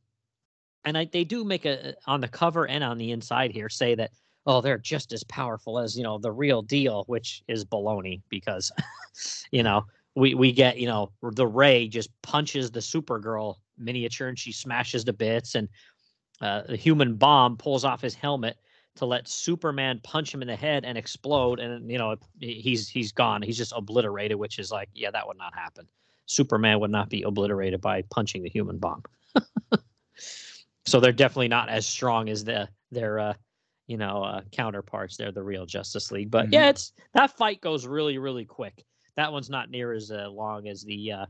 And 0.85 0.97
I, 0.97 1.05
they 1.05 1.25
do 1.25 1.45
make 1.45 1.67
a 1.67 1.95
on 2.07 2.23
the 2.23 2.29
cover 2.29 2.67
and 2.67 2.83
on 2.83 2.97
the 2.97 3.11
inside 3.11 3.51
here 3.51 3.69
say 3.69 3.95
that 3.97 4.13
oh 4.47 4.61
they're 4.61 4.79
just 4.79 5.13
as 5.13 5.23
powerful 5.25 5.79
as 5.79 5.97
you 5.97 6.03
know 6.03 6.19
the 6.19 6.33
real 6.33 6.63
deal, 6.63 7.05
which 7.07 7.43
is 7.49 7.65
baloney 7.65 8.21
because 8.29 8.73
you 9.51 9.63
know 9.63 9.85
we 10.15 10.35
we 10.35 10.53
get 10.53 10.79
you 10.79 10.87
know 10.87 11.11
the 11.23 11.47
Ray 11.47 11.89
just 11.89 12.11
punches 12.23 12.71
the 12.71 12.81
Supergirl 12.81 13.57
miniature 13.79 14.29
and 14.29 14.39
she 14.39 14.53
smashes 14.53 15.05
to 15.05 15.13
bits, 15.13 15.55
and 15.55 15.69
uh, 16.41 16.63
the 16.63 16.77
human 16.77 17.17
bomb 17.17 17.57
pulls 17.57 17.85
off 17.85 18.01
his 18.01 18.15
helmet 18.15 18.57
to 18.97 19.07
let 19.07 19.29
Superman 19.29 20.01
punch 20.03 20.35
him 20.35 20.43
in 20.43 20.49
the 20.49 20.57
head 20.57 20.85
and 20.85 20.99
explode, 20.99 21.61
and 21.61 21.91
you 21.91 21.99
know 21.99 22.17
he's 22.41 22.89
he's 22.89 23.13
gone. 23.13 23.43
He's 23.43 23.57
just 23.57 23.73
obliterated, 23.75 24.37
which 24.37 24.59
is 24.59 24.71
like, 24.71 24.89
yeah, 24.95 25.11
that 25.11 25.27
would 25.27 25.39
not 25.39 25.55
happen. 25.55 25.87
Superman 26.27 26.81
would 26.81 26.91
not 26.91 27.09
be 27.09 27.23
obliterated 27.23 27.81
by 27.81 28.03
punching 28.03 28.43
the 28.43 28.49
human 28.49 28.79
bomb. 28.79 29.03
so 30.87 31.01
they're 31.01 31.13
definitely 31.13 31.49
not 31.49 31.69
as 31.69 31.87
strong 31.87 32.29
as 32.29 32.45
the 32.45 32.69
their 32.91 33.19
uh, 33.19 33.35
you 33.91 33.97
know 33.97 34.23
uh, 34.23 34.41
counterparts. 34.53 35.17
They're 35.17 35.33
the 35.33 35.43
real 35.43 35.67
Justice 35.67 36.13
League. 36.13 36.31
But 36.31 36.53
yeah, 36.53 36.69
it's 36.69 36.93
that 37.13 37.37
fight 37.37 37.61
goes 37.61 37.87
really 37.87 38.19
really 38.19 38.45
quick. 38.45 38.85
That 39.17 39.33
one's 39.33 39.51
not 39.51 39.69
near 39.69 39.93
as 39.93 40.11
uh, 40.11 40.29
long 40.31 40.69
as 40.69 40.83
the 40.83 41.13
uh, 41.13 41.27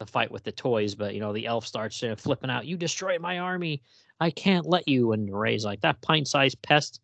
the 0.00 0.06
fight 0.06 0.30
with 0.30 0.42
the 0.42 0.52
toys. 0.52 0.94
But 0.94 1.14
you 1.14 1.20
know 1.20 1.32
the 1.32 1.46
elf 1.46 1.66
starts 1.66 2.02
flipping 2.16 2.50
out. 2.50 2.66
You 2.66 2.76
destroy 2.76 3.18
my 3.18 3.38
army. 3.38 3.82
I 4.20 4.30
can't 4.30 4.66
let 4.66 4.88
you. 4.88 5.12
And 5.12 5.32
Ray's 5.32 5.64
like, 5.64 5.80
that 5.82 6.00
pint 6.00 6.26
sized 6.28 6.60
pest 6.62 7.00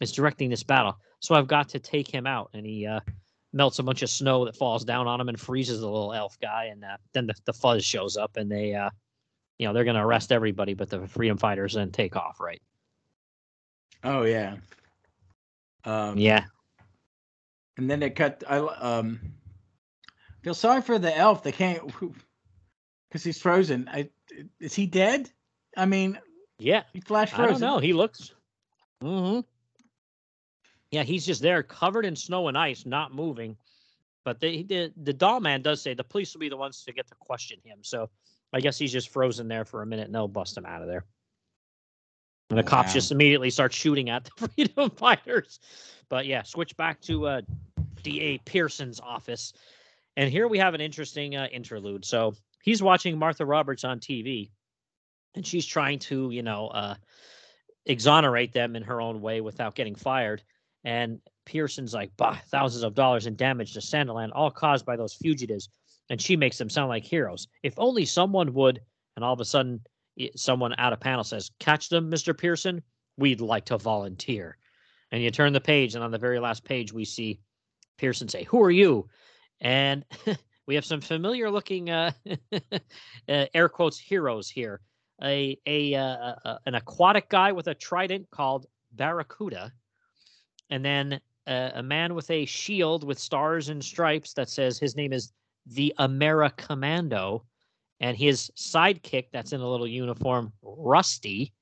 is 0.00 0.12
directing 0.12 0.50
this 0.50 0.62
battle. 0.62 0.96
So 1.20 1.34
I've 1.34 1.48
got 1.48 1.68
to 1.70 1.78
take 1.78 2.08
him 2.08 2.26
out. 2.26 2.50
And 2.54 2.64
he 2.64 2.86
uh, 2.86 3.00
melts 3.52 3.78
a 3.78 3.82
bunch 3.82 4.02
of 4.02 4.10
snow 4.10 4.44
that 4.44 4.56
falls 4.56 4.84
down 4.84 5.06
on 5.06 5.20
him 5.20 5.28
and 5.28 5.38
freezes 5.38 5.80
the 5.80 5.90
little 5.90 6.12
elf 6.12 6.38
guy. 6.40 6.66
And 6.66 6.84
uh, 6.84 6.96
then 7.12 7.26
the, 7.26 7.34
the 7.44 7.52
fuzz 7.52 7.84
shows 7.84 8.16
up 8.16 8.36
and 8.36 8.50
they, 8.50 8.74
uh, 8.74 8.90
you 9.58 9.66
know, 9.66 9.72
they're 9.72 9.84
going 9.84 9.96
to 9.96 10.02
arrest 10.02 10.32
everybody 10.32 10.74
but 10.74 10.90
the 10.90 11.06
freedom 11.06 11.36
fighters 11.36 11.74
then 11.74 11.90
take 11.90 12.16
off, 12.16 12.40
right? 12.40 12.62
Oh 14.04 14.22
yeah. 14.22 14.56
Um, 15.84 16.18
Yeah. 16.18 16.44
And 17.76 17.90
then 17.90 18.00
they 18.00 18.10
cut. 18.10 18.42
I 18.48 18.58
um 18.58 19.20
feel 20.42 20.54
sorry 20.54 20.82
for 20.82 20.98
the 20.98 21.14
elf. 21.16 21.42
They 21.42 21.52
can't 21.52 21.82
because 23.08 23.22
he's 23.24 23.40
frozen. 23.40 23.88
I 23.92 24.08
is 24.60 24.74
he 24.74 24.86
dead? 24.86 25.30
I 25.76 25.86
mean, 25.86 26.18
Yeah. 26.58 26.84
he 26.92 27.00
flash 27.00 27.32
I 27.34 27.36
frozen. 27.36 27.60
don't 27.60 27.74
know. 27.74 27.78
He 27.78 27.92
looks. 27.92 28.32
Mm-hmm. 29.02 29.40
Yeah, 30.90 31.02
he's 31.02 31.26
just 31.26 31.42
there, 31.42 31.62
covered 31.62 32.06
in 32.06 32.16
snow 32.16 32.48
and 32.48 32.56
ice, 32.56 32.86
not 32.86 33.14
moving. 33.14 33.56
But 34.24 34.40
the 34.40 34.62
the 34.64 34.92
the 35.02 35.12
doll 35.12 35.40
man 35.40 35.62
does 35.62 35.82
say 35.82 35.94
the 35.94 36.04
police 36.04 36.32
will 36.34 36.40
be 36.40 36.48
the 36.48 36.56
ones 36.56 36.82
to 36.84 36.92
get 36.92 37.06
to 37.08 37.14
question 37.16 37.58
him. 37.64 37.78
So 37.82 38.08
I 38.52 38.60
guess 38.60 38.78
he's 38.78 38.92
just 38.92 39.10
frozen 39.10 39.48
there 39.48 39.64
for 39.64 39.82
a 39.82 39.86
minute, 39.86 40.06
and 40.06 40.14
they'll 40.14 40.28
bust 40.28 40.56
him 40.56 40.64
out 40.66 40.82
of 40.82 40.88
there. 40.88 41.04
And 42.50 42.58
the 42.58 42.62
cops 42.62 42.92
just 42.92 43.10
immediately 43.10 43.50
start 43.50 43.72
shooting 43.72 44.08
at 44.08 44.24
the 44.38 44.48
freedom 44.48 44.90
fighters. 44.90 45.60
But 46.08 46.26
yeah, 46.26 46.42
switch 46.42 46.76
back 46.76 47.00
to 47.02 47.26
uh, 47.26 47.40
D.A. 48.02 48.38
Pearson's 48.38 49.00
office, 49.00 49.52
and 50.16 50.30
here 50.30 50.48
we 50.48 50.58
have 50.58 50.74
an 50.74 50.80
interesting 50.80 51.36
uh, 51.36 51.48
interlude. 51.50 52.04
So 52.04 52.34
he's 52.62 52.82
watching 52.82 53.18
Martha 53.18 53.44
Roberts 53.44 53.84
on 53.84 53.98
TV, 53.98 54.50
and 55.34 55.46
she's 55.46 55.66
trying 55.66 55.98
to, 56.00 56.30
you 56.30 56.42
know, 56.42 56.68
uh, 56.68 56.94
exonerate 57.86 58.52
them 58.52 58.76
in 58.76 58.82
her 58.82 59.00
own 59.00 59.20
way 59.20 59.40
without 59.40 59.74
getting 59.74 59.94
fired. 59.94 60.42
And 60.84 61.20
Pearson's 61.44 61.94
like, 61.94 62.10
bah, 62.16 62.38
thousands 62.48 62.82
of 62.82 62.94
dollars 62.94 63.26
in 63.26 63.36
damage 63.36 63.72
to 63.74 63.80
Santa 63.80 64.12
Land, 64.12 64.32
all 64.32 64.50
caused 64.50 64.86
by 64.86 64.96
those 64.96 65.14
fugitives. 65.14 65.68
And 66.10 66.20
she 66.20 66.36
makes 66.36 66.58
them 66.58 66.70
sound 66.70 66.88
like 66.88 67.04
heroes. 67.04 67.48
If 67.62 67.74
only 67.78 68.04
someone 68.04 68.52
would. 68.54 68.80
And 69.16 69.24
all 69.24 69.32
of 69.32 69.40
a 69.40 69.44
sudden, 69.44 69.80
someone 70.34 70.74
out 70.78 70.92
of 70.92 71.00
panel 71.00 71.24
says, 71.24 71.50
Catch 71.58 71.88
them, 71.88 72.10
Mr. 72.10 72.36
Pearson. 72.36 72.82
We'd 73.16 73.40
like 73.40 73.66
to 73.66 73.78
volunteer. 73.78 74.58
And 75.12 75.22
you 75.22 75.30
turn 75.30 75.52
the 75.52 75.60
page, 75.60 75.94
and 75.94 76.04
on 76.04 76.10
the 76.10 76.18
very 76.18 76.40
last 76.40 76.64
page, 76.64 76.92
we 76.92 77.04
see 77.04 77.40
Pearson 77.96 78.28
say, 78.28 78.44
Who 78.44 78.62
are 78.62 78.70
you? 78.70 79.08
And 79.60 80.04
we 80.66 80.74
have 80.74 80.84
some 80.84 81.00
familiar 81.00 81.50
looking, 81.50 81.90
uh, 81.90 82.12
uh, 82.52 83.46
air 83.54 83.68
quotes, 83.68 83.98
heroes 83.98 84.48
here 84.48 84.80
a 85.22 85.58
a, 85.66 85.94
uh, 85.94 86.34
a 86.44 86.58
an 86.66 86.74
aquatic 86.74 87.28
guy 87.28 87.52
with 87.52 87.68
a 87.68 87.74
trident 87.74 88.30
called 88.30 88.66
Barracuda, 88.92 89.72
and 90.70 90.84
then 90.84 91.20
uh, 91.46 91.70
a 91.74 91.82
man 91.82 92.14
with 92.14 92.30
a 92.30 92.44
shield 92.44 93.04
with 93.04 93.18
stars 93.18 93.68
and 93.68 93.84
stripes 93.84 94.32
that 94.34 94.48
says 94.48 94.78
his 94.78 94.96
name 94.96 95.12
is 95.12 95.32
the 95.66 95.94
Americommando, 95.98 97.42
and 98.00 98.16
his 98.16 98.50
sidekick 98.56 99.26
that's 99.32 99.52
in 99.52 99.60
a 99.60 99.68
little 99.68 99.86
uniform, 99.86 100.52
Rusty, 100.62 101.52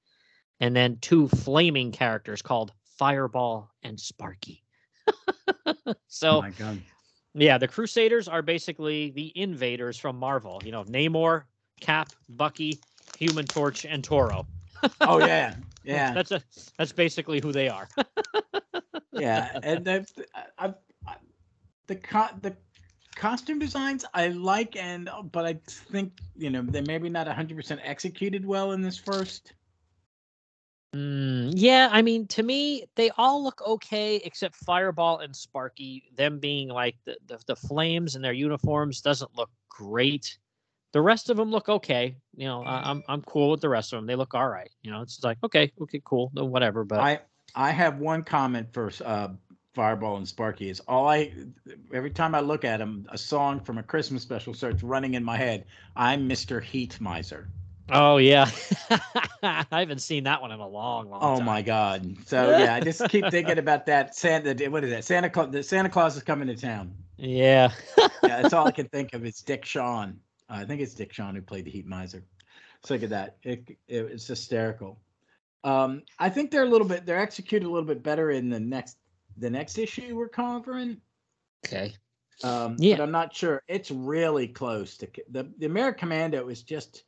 and 0.60 0.74
then 0.74 0.98
two 1.00 1.28
flaming 1.28 1.92
characters 1.92 2.42
called 2.42 2.72
Fireball 2.98 3.70
and 3.82 3.98
Sparky. 3.98 4.62
Oh 5.86 5.94
so 6.08 6.40
my 6.40 6.50
god. 6.50 6.82
yeah, 7.34 7.58
the 7.58 7.68
Crusaders 7.68 8.28
are 8.28 8.42
basically 8.42 9.10
the 9.10 9.32
invaders 9.36 9.98
from 9.98 10.16
Marvel. 10.16 10.60
You 10.64 10.72
know, 10.72 10.84
Namor, 10.84 11.44
Cap, 11.80 12.14
Bucky, 12.28 12.82
Human 13.16 13.46
Torch, 13.46 13.84
and 13.84 14.02
Toro. 14.04 14.46
Oh 15.00 15.18
yeah, 15.18 15.54
yeah, 15.84 16.12
That's 16.14 16.30
a 16.32 16.42
that's 16.78 16.92
basically 16.92 17.40
who 17.40 17.52
they 17.52 17.68
are. 17.68 17.88
yeah. 19.12 19.58
And 19.62 19.84
the 19.84 20.06
I, 20.58 20.74
I, 21.06 21.14
the 21.86 21.96
co- 21.96 22.34
the 22.40 22.56
costume 23.14 23.58
designs 23.58 24.04
I 24.14 24.28
like, 24.28 24.76
and 24.76 25.08
but 25.32 25.46
I 25.46 25.58
think 25.66 26.12
you 26.36 26.50
know 26.50 26.62
they 26.62 26.80
maybe 26.80 27.08
not 27.08 27.28
hundred 27.28 27.56
percent 27.56 27.80
executed 27.84 28.44
well 28.44 28.72
in 28.72 28.82
this 28.82 28.98
first. 28.98 29.52
Mm, 30.94 31.52
yeah, 31.56 31.88
I 31.90 32.02
mean, 32.02 32.28
to 32.28 32.42
me, 32.42 32.84
they 32.94 33.10
all 33.18 33.42
look 33.42 33.60
okay 33.66 34.16
except 34.16 34.54
Fireball 34.54 35.18
and 35.18 35.34
Sparky. 35.34 36.04
Them 36.14 36.38
being 36.38 36.68
like 36.68 36.96
the, 37.04 37.16
the 37.26 37.38
the 37.46 37.56
flames 37.56 38.14
in 38.14 38.22
their 38.22 38.32
uniforms 38.32 39.00
doesn't 39.00 39.36
look 39.36 39.50
great. 39.68 40.38
The 40.92 41.02
rest 41.02 41.30
of 41.30 41.36
them 41.36 41.50
look 41.50 41.68
okay. 41.68 42.14
You 42.36 42.46
know, 42.46 42.62
I, 42.62 42.90
I'm 42.90 43.02
I'm 43.08 43.22
cool 43.22 43.50
with 43.50 43.60
the 43.60 43.68
rest 43.68 43.92
of 43.92 43.98
them. 43.98 44.06
They 44.06 44.14
look 44.14 44.34
all 44.34 44.48
right. 44.48 44.70
You 44.82 44.92
know, 44.92 45.02
it's 45.02 45.22
like 45.24 45.38
okay, 45.42 45.72
okay, 45.82 46.00
cool, 46.04 46.30
whatever. 46.34 46.84
But 46.84 47.00
I 47.00 47.20
I 47.56 47.72
have 47.72 47.98
one 47.98 48.22
comment 48.22 48.72
for 48.72 48.92
uh, 49.04 49.28
Fireball 49.74 50.16
and 50.16 50.26
Sparky 50.26 50.70
is 50.70 50.80
all 50.80 51.08
I 51.08 51.32
every 51.92 52.10
time 52.10 52.34
I 52.34 52.40
look 52.40 52.64
at 52.64 52.78
them, 52.78 53.06
a 53.10 53.18
song 53.18 53.60
from 53.60 53.78
a 53.78 53.82
Christmas 53.82 54.22
special 54.22 54.54
starts 54.54 54.82
running 54.82 55.14
in 55.14 55.24
my 55.24 55.36
head. 55.36 55.66
I'm 55.96 56.28
Mr. 56.28 56.62
Heat 56.62 57.00
Miser. 57.00 57.48
oh 57.90 58.18
yeah, 58.18 58.48
I 59.42 59.66
haven't 59.70 60.00
seen 60.00 60.24
that 60.24 60.40
one 60.40 60.52
in 60.52 60.60
a 60.60 60.66
long, 60.68 61.10
long 61.10 61.20
time. 61.20 61.30
Oh 61.30 61.36
time. 61.36 61.46
my 61.46 61.62
God! 61.62 62.16
So 62.26 62.50
yeah, 62.58 62.74
I 62.74 62.80
just 62.80 63.08
keep 63.08 63.28
thinking 63.30 63.58
about 63.58 63.84
that. 63.86 64.14
Santa, 64.14 64.70
what 64.70 64.84
is 64.84 64.90
that? 64.90 65.04
Santa 65.04 65.28
Claus. 65.28 65.50
The 65.50 65.62
Santa 65.62 65.88
Claus 65.88 66.16
is 66.16 66.22
coming 66.22 66.48
to 66.48 66.56
town. 66.56 66.94
Yeah. 67.16 67.70
Yeah, 67.98 68.42
that's 68.42 68.54
all 68.54 68.66
I 68.66 68.70
can 68.72 68.88
think 68.88 69.12
of. 69.12 69.24
It's 69.24 69.42
Dick 69.42 69.64
Shawn. 69.64 70.18
I 70.48 70.64
think 70.64 70.80
it's 70.80 70.94
Dick 70.94 71.12
Shawn 71.12 71.34
who 71.34 71.42
played 71.42 71.64
the 71.64 71.70
Heat 71.70 71.86
Miser. 71.86 72.24
So 72.84 72.94
look 72.94 73.02
at 73.02 73.10
that. 73.10 73.36
It, 73.42 73.76
it 73.88 74.06
it's 74.12 74.26
hysterical. 74.26 74.98
Um, 75.64 76.02
I 76.18 76.28
think 76.28 76.50
they're 76.50 76.64
a 76.64 76.68
little 76.68 76.86
bit. 76.86 77.06
They're 77.06 77.20
executed 77.20 77.66
a 77.66 77.70
little 77.70 77.86
bit 77.86 78.02
better 78.02 78.30
in 78.30 78.50
the 78.50 78.60
next 78.60 78.98
the 79.36 79.50
next 79.50 79.78
issue 79.78 80.16
we're 80.16 80.28
covering. 80.28 81.00
okay. 81.66 81.94
Um, 82.42 82.76
Yeah. 82.78 83.00
I'm 83.02 83.12
not 83.12 83.34
sure. 83.34 83.62
It's 83.68 83.90
really 83.90 84.48
close 84.48 84.96
to 84.98 85.08
the 85.30 85.44
the 85.58 85.66
American 85.66 86.00
Commando 86.00 86.48
is 86.48 86.62
just. 86.62 87.04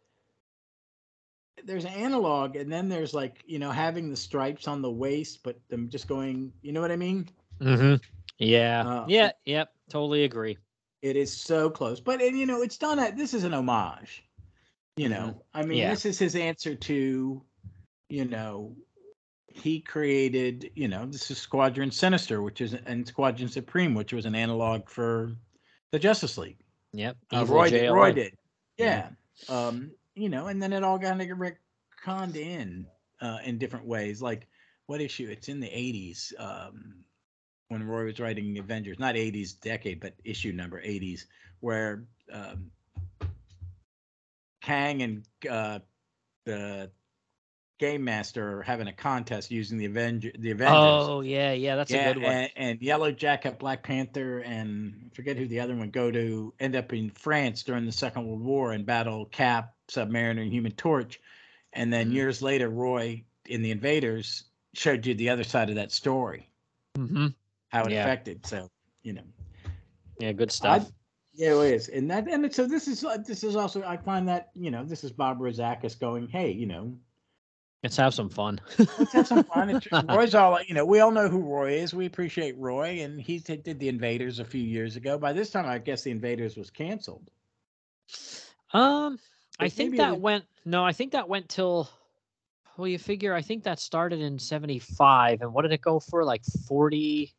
There's 1.64 1.84
an 1.86 1.92
analog, 1.92 2.54
and 2.56 2.70
then 2.70 2.88
there's 2.88 3.14
like 3.14 3.42
you 3.46 3.58
know 3.58 3.70
having 3.70 4.10
the 4.10 4.16
stripes 4.16 4.68
on 4.68 4.82
the 4.82 4.90
waist, 4.90 5.42
but 5.42 5.58
them 5.68 5.88
just 5.88 6.06
going. 6.06 6.52
You 6.62 6.72
know 6.72 6.80
what 6.80 6.92
I 6.92 6.96
mean? 6.96 7.28
Mm-hmm. 7.60 7.96
Yeah. 8.38 8.86
Uh, 8.86 9.04
yeah. 9.08 9.32
Yep. 9.46 9.72
Totally 9.90 10.24
agree. 10.24 10.58
It 11.02 11.16
is 11.16 11.32
so 11.32 11.70
close, 11.70 11.98
but 12.00 12.20
and, 12.20 12.38
you 12.38 12.46
know 12.46 12.62
it's 12.62 12.76
done. 12.78 12.98
At, 12.98 13.16
this 13.16 13.34
is 13.34 13.44
an 13.44 13.54
homage. 13.54 14.22
You 14.96 15.08
know, 15.10 15.42
I 15.52 15.62
mean, 15.62 15.78
Yeah. 15.78 15.90
this 15.90 16.06
is 16.06 16.18
his 16.18 16.34
answer 16.36 16.74
to, 16.74 17.42
you 18.08 18.24
know, 18.24 18.74
he 19.56 19.80
created. 19.80 20.70
You 20.74 20.88
know, 20.88 21.06
this 21.06 21.30
is 21.30 21.38
Squadron 21.38 21.90
Sinister, 21.90 22.42
which 22.42 22.60
is 22.60 22.74
and 22.74 23.06
Squadron 23.06 23.48
Supreme, 23.48 23.94
which 23.94 24.12
was 24.12 24.26
an 24.26 24.34
analog 24.34 24.88
for 24.88 25.32
the 25.92 25.98
Justice 25.98 26.38
League. 26.38 26.58
Yep. 26.92 27.16
Uh, 27.32 27.44
Roy, 27.46 27.70
did, 27.70 27.90
Roy 27.90 28.12
did. 28.12 28.34
Yeah. 28.76 29.08
Um, 29.48 29.90
you 30.14 30.28
know, 30.28 30.46
and 30.46 30.62
then 30.62 30.72
it 30.72 30.82
all 30.82 30.98
got 30.98 31.18
retconned 31.18 32.36
in 32.36 32.86
uh, 33.20 33.38
in 33.44 33.58
different 33.58 33.86
ways. 33.86 34.22
Like 34.22 34.46
what 34.86 35.00
issue? 35.00 35.28
It's 35.30 35.48
in 35.48 35.60
the 35.60 35.68
'80s 35.68 36.32
um, 36.38 36.94
when 37.68 37.82
Roy 37.82 38.04
was 38.04 38.20
writing 38.20 38.58
Avengers, 38.58 38.98
not 38.98 39.14
'80s 39.14 39.60
decade, 39.60 40.00
but 40.00 40.14
issue 40.24 40.52
number 40.52 40.80
'80s, 40.80 41.24
where 41.60 42.04
um, 42.32 42.70
Kang 44.62 45.02
and 45.02 45.24
uh, 45.48 45.80
the 46.44 46.90
Game 47.78 48.04
Master 48.04 48.62
having 48.62 48.88
a 48.88 48.92
contest 48.92 49.50
using 49.50 49.78
the 49.78 49.84
Avenger, 49.86 50.32
the 50.38 50.50
Avengers. 50.50 51.08
Oh 51.08 51.20
yeah, 51.20 51.52
yeah, 51.52 51.76
that's 51.76 51.90
yeah, 51.92 52.10
a 52.10 52.14
good 52.14 52.22
one. 52.22 52.34
And, 52.34 52.50
and 52.56 52.82
Yellow 52.82 53.12
Jacket, 53.12 53.58
Black 53.58 53.82
Panther, 53.82 54.38
and 54.38 54.94
I 55.10 55.14
forget 55.14 55.36
who 55.36 55.46
the 55.46 55.60
other 55.60 55.76
one 55.76 55.90
go 55.90 56.10
to 56.10 56.54
end 56.58 56.74
up 56.74 56.92
in 56.92 57.10
France 57.10 57.62
during 57.62 57.84
the 57.84 57.92
Second 57.92 58.26
World 58.26 58.42
War 58.42 58.72
and 58.72 58.86
battle 58.86 59.26
Cap, 59.26 59.74
Submariner, 59.88 60.42
and 60.42 60.52
Human 60.52 60.72
Torch. 60.72 61.20
And 61.72 61.92
then 61.92 62.08
Mhm. 62.08 62.14
years 62.14 62.40
later, 62.42 62.68
Roy 62.70 63.24
in 63.46 63.62
the 63.62 63.70
Invaders 63.70 64.44
showed 64.74 65.06
you 65.06 65.14
the 65.14 65.30
other 65.30 65.44
side 65.44 65.68
of 65.68 65.76
that 65.76 65.92
story, 65.92 66.48
hmm 66.96 67.28
how 67.68 67.84
it 67.84 67.92
Yeah. 67.92 68.00
affected. 68.00 68.46
So 68.46 68.70
you 69.02 69.12
know, 69.12 69.24
Yeah, 70.18 70.32
good 70.32 70.50
stuff. 70.50 70.90
yeah, 71.34 71.50
it 71.60 71.74
is. 71.74 71.88
And 71.88 72.10
that 72.10 72.26
and 72.28 72.52
so 72.54 72.66
this 72.66 72.88
is 72.88 73.04
this 73.26 73.44
is 73.44 73.54
also 73.54 73.82
I 73.82 73.98
find 73.98 74.26
that 74.28 74.50
you 74.54 74.70
know 74.70 74.84
this 74.84 75.04
is 75.04 75.12
Bob 75.12 75.38
Rozakis 75.38 75.98
going, 75.98 76.28
hey, 76.28 76.50
you 76.50 76.66
know, 76.66 76.98
Let's 77.86 77.96
have 77.98 78.14
some 78.14 78.28
fun. 78.28 78.60
let's 78.78 79.12
have 79.12 79.28
some 79.28 79.44
fun. 79.44 79.80
Roy's 80.08 80.34
all 80.34 80.58
you 80.66 80.74
know. 80.74 80.84
We 80.84 80.98
all 80.98 81.12
know 81.12 81.28
who 81.28 81.38
Roy 81.40 81.74
is. 81.74 81.94
We 81.94 82.04
appreciate 82.06 82.58
Roy, 82.58 82.98
and 83.02 83.20
he 83.20 83.38
did 83.38 83.62
did 83.62 83.78
the 83.78 83.88
Invaders 83.88 84.40
a 84.40 84.44
few 84.44 84.60
years 84.60 84.96
ago. 84.96 85.18
By 85.18 85.32
this 85.32 85.50
time, 85.50 85.66
I 85.66 85.78
guess 85.78 86.02
the 86.02 86.10
Invaders 86.10 86.56
was 86.56 86.68
canceled. 86.68 87.30
Um, 88.72 89.20
I 89.60 89.68
think 89.68 89.98
that 89.98 90.14
it- 90.14 90.20
went. 90.20 90.46
No, 90.64 90.84
I 90.84 90.90
think 90.92 91.12
that 91.12 91.28
went 91.28 91.48
till. 91.48 91.88
Well, 92.76 92.88
you 92.88 92.98
figure. 92.98 93.32
I 93.32 93.42
think 93.42 93.62
that 93.62 93.78
started 93.78 94.20
in 94.20 94.40
'75, 94.40 95.42
and 95.42 95.54
what 95.54 95.62
did 95.62 95.70
it 95.70 95.80
go 95.80 96.00
for? 96.00 96.24
Like 96.24 96.42
40, 96.66 97.32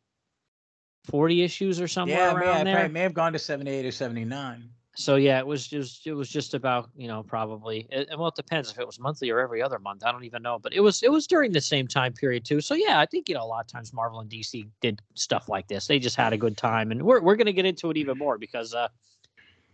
40 1.10 1.42
issues 1.42 1.78
or 1.78 1.88
somewhere 1.88 2.16
yeah, 2.16 2.34
around 2.34 2.64
may- 2.64 2.72
there. 2.72 2.86
it 2.86 2.92
may 2.92 3.00
have 3.00 3.12
gone 3.12 3.34
to 3.34 3.38
seventy 3.38 3.70
eight 3.72 3.84
or 3.84 3.92
seventy 3.92 4.24
nine. 4.24 4.70
So 5.00 5.14
yeah, 5.14 5.38
it 5.38 5.46
was 5.46 5.64
just 5.68 6.08
it 6.08 6.12
was 6.12 6.28
just 6.28 6.54
about 6.54 6.90
you 6.96 7.06
know 7.06 7.22
probably 7.22 7.86
it, 7.88 8.08
and 8.10 8.18
well 8.18 8.30
it 8.30 8.34
depends 8.34 8.72
if 8.72 8.80
it 8.80 8.86
was 8.86 8.98
monthly 8.98 9.30
or 9.30 9.38
every 9.38 9.62
other 9.62 9.78
month. 9.78 10.02
I 10.04 10.10
don't 10.10 10.24
even 10.24 10.42
know, 10.42 10.58
but 10.58 10.72
it 10.74 10.80
was 10.80 11.04
it 11.04 11.12
was 11.12 11.28
during 11.28 11.52
the 11.52 11.60
same 11.60 11.86
time 11.86 12.12
period 12.12 12.44
too. 12.44 12.60
So 12.60 12.74
yeah, 12.74 12.98
I 12.98 13.06
think 13.06 13.28
you 13.28 13.36
know 13.36 13.44
a 13.44 13.46
lot 13.46 13.60
of 13.60 13.68
times 13.68 13.92
Marvel 13.92 14.18
and 14.18 14.28
DC 14.28 14.68
did 14.80 15.00
stuff 15.14 15.48
like 15.48 15.68
this. 15.68 15.86
They 15.86 16.00
just 16.00 16.16
had 16.16 16.32
a 16.32 16.36
good 16.36 16.56
time, 16.56 16.90
and 16.90 17.04
we're 17.04 17.20
we're 17.20 17.36
gonna 17.36 17.52
get 17.52 17.64
into 17.64 17.90
it 17.90 17.96
even 17.96 18.18
more 18.18 18.38
because 18.38 18.74
uh, 18.74 18.88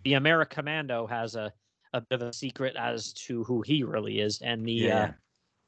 the 0.04 0.12
America 0.12 0.56
Commando 0.56 1.06
has 1.06 1.36
a 1.36 1.50
a 1.94 2.02
bit 2.02 2.20
of 2.20 2.28
a 2.28 2.32
secret 2.34 2.76
as 2.76 3.14
to 3.14 3.44
who 3.44 3.62
he 3.62 3.82
really 3.82 4.20
is, 4.20 4.42
and 4.42 4.66
the 4.66 4.74
Yeah. 4.74 5.04
uh, 5.04 5.12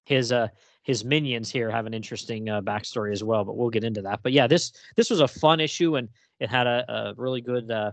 his 0.05 0.33
uh 0.33 0.49
his 0.83 1.03
minions 1.03 1.51
here 1.51 1.71
have 1.71 1.87
an 1.87 1.95
interesting 1.95 2.51
uh, 2.51 2.61
backstory 2.61 3.11
as 3.11 3.25
well. 3.25 3.42
But 3.42 3.57
we'll 3.57 3.71
get 3.71 3.85
into 3.85 4.03
that. 4.03 4.23
But 4.23 4.33
yeah, 4.33 4.47
this 4.47 4.73
this 4.97 5.09
was 5.09 5.21
a 5.21 5.29
fun 5.29 5.61
issue, 5.61 5.97
and 5.97 6.11
it 6.40 6.51
had 6.51 6.66
a, 6.66 6.85
a 6.92 7.14
really 7.16 7.40
good. 7.40 7.71
Uh, 7.71 7.92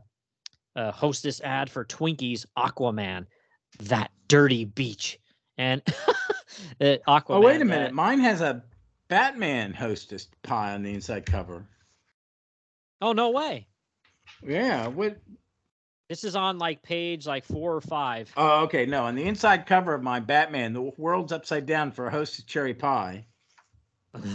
uh, 0.76 0.92
hostess 0.92 1.42
ad 1.42 1.70
for 1.70 1.86
Twinkies 1.86 2.46
Aquaman, 2.58 3.26
that 3.84 4.12
dirty 4.28 4.66
beach, 4.66 5.20
and 5.58 5.82
uh, 6.82 6.98
Aquaman. 7.08 7.24
Oh 7.30 7.42
wait 7.42 7.62
a 7.62 7.62
uh, 7.62 7.66
minute, 7.66 7.94
mine 7.94 8.20
has 8.20 8.42
a 8.42 8.64
Batman 9.08 9.74
hostess 9.74 10.28
pie 10.44 10.74
on 10.74 10.84
the 10.84 10.94
inside 10.94 11.26
cover. 11.26 11.66
oh 13.02 13.14
no 13.14 13.32
way! 13.32 13.68
Yeah. 14.46 14.88
What? 14.88 15.18
This 16.10 16.24
is 16.24 16.36
on 16.36 16.58
like 16.58 16.84
page 16.84 17.26
like 17.26 17.46
four 17.46 17.76
or 17.76 17.82
five. 17.82 18.32
Oh, 18.38 18.64
okay. 18.64 18.86
No, 18.86 19.04
on 19.06 19.16
the 19.16 19.24
inside 19.24 19.66
cover 19.66 19.94
of 19.94 20.04
my 20.04 20.20
Batman, 20.20 20.74
the 20.74 20.92
world's 20.98 21.32
upside 21.32 21.66
down 21.66 21.92
for 21.92 22.08
a 22.08 22.12
hostess 22.12 22.46
cherry 22.46 22.74
pie. 22.74 23.26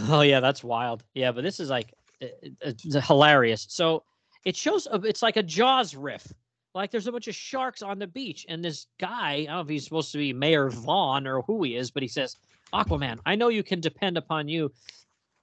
Oh 0.09 0.21
yeah, 0.21 0.41
that's 0.41 0.61
wild. 0.61 1.05
Yeah, 1.13 1.31
but 1.31 1.41
this 1.45 1.61
is 1.61 1.69
like 1.69 1.93
uh, 2.21 2.25
uh, 2.25 2.49
it's 2.61 3.07
hilarious. 3.07 3.65
So 3.69 4.03
it 4.49 4.55
shows 4.55 4.87
it's 5.03 5.21
like 5.21 5.37
a 5.37 5.43
Jaws 5.43 5.95
riff. 5.95 6.33
Like 6.73 6.89
there's 6.89 7.05
a 7.05 7.11
bunch 7.11 7.27
of 7.27 7.35
sharks 7.35 7.83
on 7.83 7.99
the 7.99 8.07
beach, 8.07 8.47
and 8.49 8.65
this 8.65 8.87
guy, 8.99 9.33
I 9.33 9.45
don't 9.45 9.55
know 9.55 9.61
if 9.61 9.69
he's 9.69 9.83
supposed 9.83 10.11
to 10.13 10.17
be 10.17 10.33
Mayor 10.33 10.69
Vaughn 10.69 11.27
or 11.27 11.43
who 11.43 11.61
he 11.61 11.75
is, 11.75 11.91
but 11.91 12.01
he 12.01 12.09
says, 12.09 12.35
Aquaman, 12.73 13.19
I 13.27 13.35
know 13.35 13.49
you 13.49 13.61
can 13.61 13.79
depend 13.79 14.17
upon 14.17 14.47
you 14.47 14.71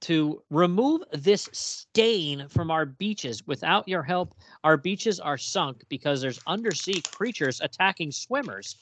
to 0.01 0.42
remove 0.51 1.03
this 1.12 1.49
stain 1.53 2.49
from 2.49 2.73
our 2.73 2.85
beaches. 2.85 3.47
Without 3.47 3.87
your 3.87 4.03
help, 4.03 4.35
our 4.64 4.77
beaches 4.77 5.21
are 5.21 5.38
sunk 5.38 5.85
because 5.88 6.21
there's 6.21 6.40
undersea 6.49 7.01
creatures 7.12 7.61
attacking 7.61 8.11
swimmers. 8.11 8.77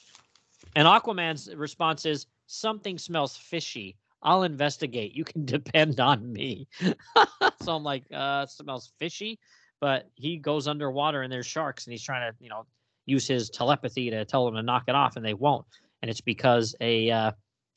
And 0.75 0.87
Aquaman's 0.87 1.53
response 1.55 2.07
is, 2.07 2.25
Something 2.47 2.97
smells 2.97 3.37
fishy. 3.37 3.95
I'll 4.23 4.43
investigate. 4.43 5.13
You 5.13 5.23
can 5.23 5.45
depend 5.57 5.99
on 5.99 6.33
me. 6.33 6.67
so 7.61 7.75
I'm 7.75 7.83
like, 7.83 8.05
uh, 8.11 8.47
smells 8.47 8.91
fishy, 8.97 9.39
but 9.79 10.09
he 10.15 10.37
goes 10.37 10.67
underwater 10.67 11.21
and 11.21 11.31
there's 11.31 11.45
sharks 11.45 11.85
and 11.85 11.91
he's 11.91 12.03
trying 12.03 12.31
to, 12.31 12.37
you 12.43 12.49
know, 12.49 12.65
use 13.05 13.27
his 13.27 13.49
telepathy 13.49 14.09
to 14.09 14.25
tell 14.25 14.45
them 14.45 14.55
to 14.55 14.63
knock 14.63 14.83
it 14.87 14.95
off 14.95 15.15
and 15.15 15.25
they 15.25 15.33
won't. 15.33 15.65
And 16.01 16.09
it's 16.09 16.21
because 16.21 16.75
a 16.81 17.11
uh, 17.11 17.31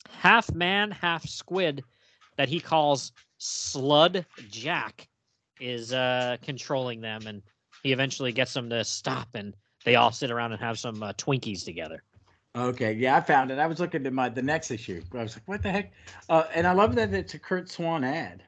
half 0.09 0.53
man, 0.53 0.91
half 0.91 1.25
squid 1.25 1.83
that 2.37 2.49
he 2.49 2.59
calls 2.59 3.11
Slud 3.39 4.25
Jack 4.49 5.07
is 5.59 5.93
uh, 5.93 6.37
controlling 6.41 7.01
them 7.01 7.27
and 7.27 7.41
he 7.83 7.91
eventually 7.91 8.31
gets 8.31 8.53
them 8.53 8.69
to 8.69 8.83
stop 8.83 9.27
and 9.33 9.55
they 9.85 9.95
all 9.95 10.11
sit 10.11 10.31
around 10.31 10.51
and 10.51 10.61
have 10.61 10.79
some 10.79 11.01
uh, 11.03 11.13
Twinkies 11.13 11.63
together. 11.63 12.03
Okay, 12.55 12.93
yeah, 12.93 13.15
I 13.15 13.21
found 13.21 13.51
it. 13.51 13.59
I 13.59 13.67
was 13.67 13.79
looking 13.79 14.05
at 14.05 14.11
my 14.11 14.27
the 14.27 14.41
next 14.41 14.71
issue. 14.71 15.01
I 15.13 15.21
was 15.21 15.35
like, 15.35 15.47
"What 15.47 15.61
the 15.61 15.71
heck?" 15.71 15.91
Uh, 16.27 16.45
and 16.53 16.65
I 16.65 16.71
love 16.71 16.95
that 16.95 17.13
it's 17.13 17.35
a 17.35 17.39
Curt 17.39 17.69
Swan 17.69 18.03
ad. 18.03 18.43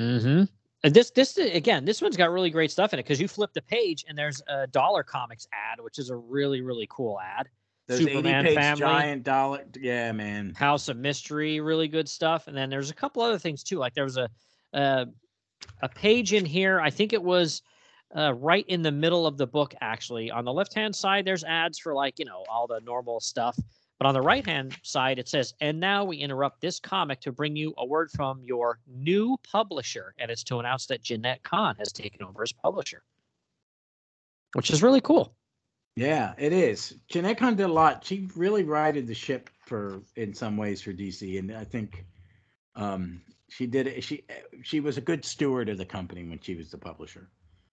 Mm-hmm. 0.00 0.44
And 0.86 0.94
this, 0.94 1.10
this 1.10 1.36
again, 1.36 1.84
this 1.84 2.00
one's 2.00 2.16
got 2.16 2.30
really 2.30 2.48
great 2.48 2.70
stuff 2.70 2.92
in 2.92 3.00
it 3.00 3.02
because 3.02 3.20
you 3.20 3.26
flip 3.26 3.52
the 3.52 3.62
page 3.62 4.04
and 4.08 4.16
there's 4.16 4.40
a 4.46 4.68
Dollar 4.68 5.02
Comics 5.02 5.48
ad, 5.52 5.82
which 5.82 5.98
is 5.98 6.10
a 6.10 6.16
really, 6.16 6.60
really 6.60 6.86
cool 6.88 7.18
ad. 7.18 7.48
Those 7.88 7.98
Superman 7.98 8.46
80 8.46 8.54
page 8.54 8.56
family. 8.56 8.80
giant 8.80 9.22
dollar. 9.24 9.64
Yeah, 9.80 10.12
man. 10.12 10.54
House 10.54 10.88
of 10.88 10.96
Mystery, 10.96 11.58
really 11.58 11.88
good 11.88 12.08
stuff. 12.08 12.46
And 12.46 12.56
then 12.56 12.70
there's 12.70 12.88
a 12.88 12.94
couple 12.94 13.20
other 13.20 13.36
things 13.36 13.64
too. 13.64 13.78
Like 13.78 13.94
there 13.94 14.04
was 14.04 14.16
a 14.16 14.28
uh, 14.74 15.06
a 15.82 15.88
page 15.88 16.32
in 16.32 16.44
here. 16.44 16.80
I 16.80 16.90
think 16.90 17.12
it 17.12 17.22
was 17.22 17.62
uh, 18.16 18.34
right 18.34 18.64
in 18.68 18.82
the 18.82 18.92
middle 18.92 19.26
of 19.26 19.38
the 19.38 19.46
book. 19.48 19.74
Actually, 19.80 20.30
on 20.30 20.44
the 20.44 20.52
left 20.52 20.72
hand 20.72 20.94
side, 20.94 21.24
there's 21.24 21.42
ads 21.42 21.80
for 21.80 21.94
like 21.94 22.20
you 22.20 22.26
know 22.26 22.44
all 22.48 22.68
the 22.68 22.80
normal 22.82 23.18
stuff. 23.18 23.58
But 23.98 24.06
on 24.06 24.14
the 24.14 24.22
right 24.22 24.44
hand 24.44 24.76
side, 24.82 25.18
it 25.18 25.28
says, 25.28 25.54
"And 25.60 25.80
now 25.80 26.04
we 26.04 26.18
interrupt 26.18 26.60
this 26.60 26.78
comic 26.78 27.20
to 27.20 27.32
bring 27.32 27.56
you 27.56 27.72
a 27.78 27.86
word 27.86 28.10
from 28.10 28.42
your 28.42 28.78
new 28.86 29.38
publisher," 29.42 30.14
and 30.18 30.30
it's 30.30 30.44
to 30.44 30.58
announce 30.58 30.86
that 30.86 31.02
Jeanette 31.02 31.42
Kahn 31.42 31.76
has 31.76 31.92
taken 31.92 32.22
over 32.22 32.42
as 32.42 32.52
publisher, 32.52 33.02
which 34.52 34.70
is 34.70 34.82
really 34.82 35.00
cool. 35.00 35.34
Yeah, 35.96 36.34
it 36.36 36.52
is. 36.52 36.96
Jeanette 37.08 37.38
Kahn 37.38 37.56
did 37.56 37.64
a 37.64 37.72
lot. 37.72 38.04
She 38.04 38.28
really 38.36 38.64
righted 38.64 39.06
the 39.06 39.14
ship 39.14 39.48
for 39.64 40.02
in 40.16 40.34
some 40.34 40.58
ways 40.58 40.82
for 40.82 40.92
DC, 40.92 41.38
and 41.38 41.50
I 41.52 41.64
think 41.64 42.04
um, 42.74 43.22
she 43.48 43.66
did 43.66 43.86
it. 43.86 44.04
She 44.04 44.24
she 44.62 44.80
was 44.80 44.98
a 44.98 45.00
good 45.00 45.24
steward 45.24 45.70
of 45.70 45.78
the 45.78 45.86
company 45.86 46.24
when 46.24 46.38
she 46.40 46.54
was 46.54 46.70
the 46.70 46.78
publisher. 46.78 47.30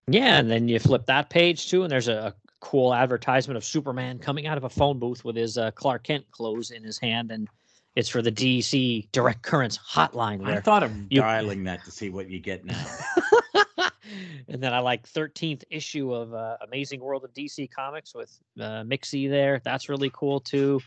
Yeah, 0.08 0.38
and 0.40 0.50
then 0.50 0.68
you 0.68 0.80
flip 0.80 1.06
that 1.08 1.30
page 1.30 1.70
too, 1.70 1.84
and 1.84 1.92
there's 1.92 2.08
a, 2.08 2.34
a 2.34 2.53
cool 2.64 2.94
advertisement 2.94 3.58
of 3.58 3.66
Superman 3.66 4.18
coming 4.18 4.48
out 4.48 4.58
of 4.58 4.64
a 4.64 4.70
phone 4.70 4.98
booth 4.98 5.26
with 5.26 5.36
his 5.36 5.58
uh, 5.58 5.70
Clark 5.72 6.04
Kent 6.04 6.32
clothes 6.32 6.72
in 6.72 6.82
his 6.82 6.98
hand, 6.98 7.30
and 7.30 7.50
it's 7.98 8.08
for 8.08 8.22
the 8.22 8.32
DC 8.32 9.12
Direct 9.12 9.42
Currents 9.42 9.78
hotline. 9.78 10.48
I 10.48 10.62
thought 10.62 10.82
of 10.82 10.92
you- 11.10 11.20
dialing 11.20 11.66
that 11.66 11.84
to 11.84 11.92
see 11.92 12.10
what 12.10 12.30
you 12.30 12.40
get 12.40 12.64
now. 12.64 12.86
and 14.48 14.64
then 14.64 14.74
I 14.74 14.80
like 14.80 15.06
13th 15.06 15.66
issue 15.70 16.14
of 16.14 16.34
uh, 16.34 16.56
Amazing 16.66 17.02
World 17.02 17.26
of 17.26 17.34
DC 17.34 17.70
Comics 17.70 18.16
with 18.16 18.40
uh, 18.58 18.84
Mixie 18.84 19.30
there. 19.30 19.60
That's 19.66 19.90
really 19.90 20.10
cool 20.14 20.40
too. 20.40 20.80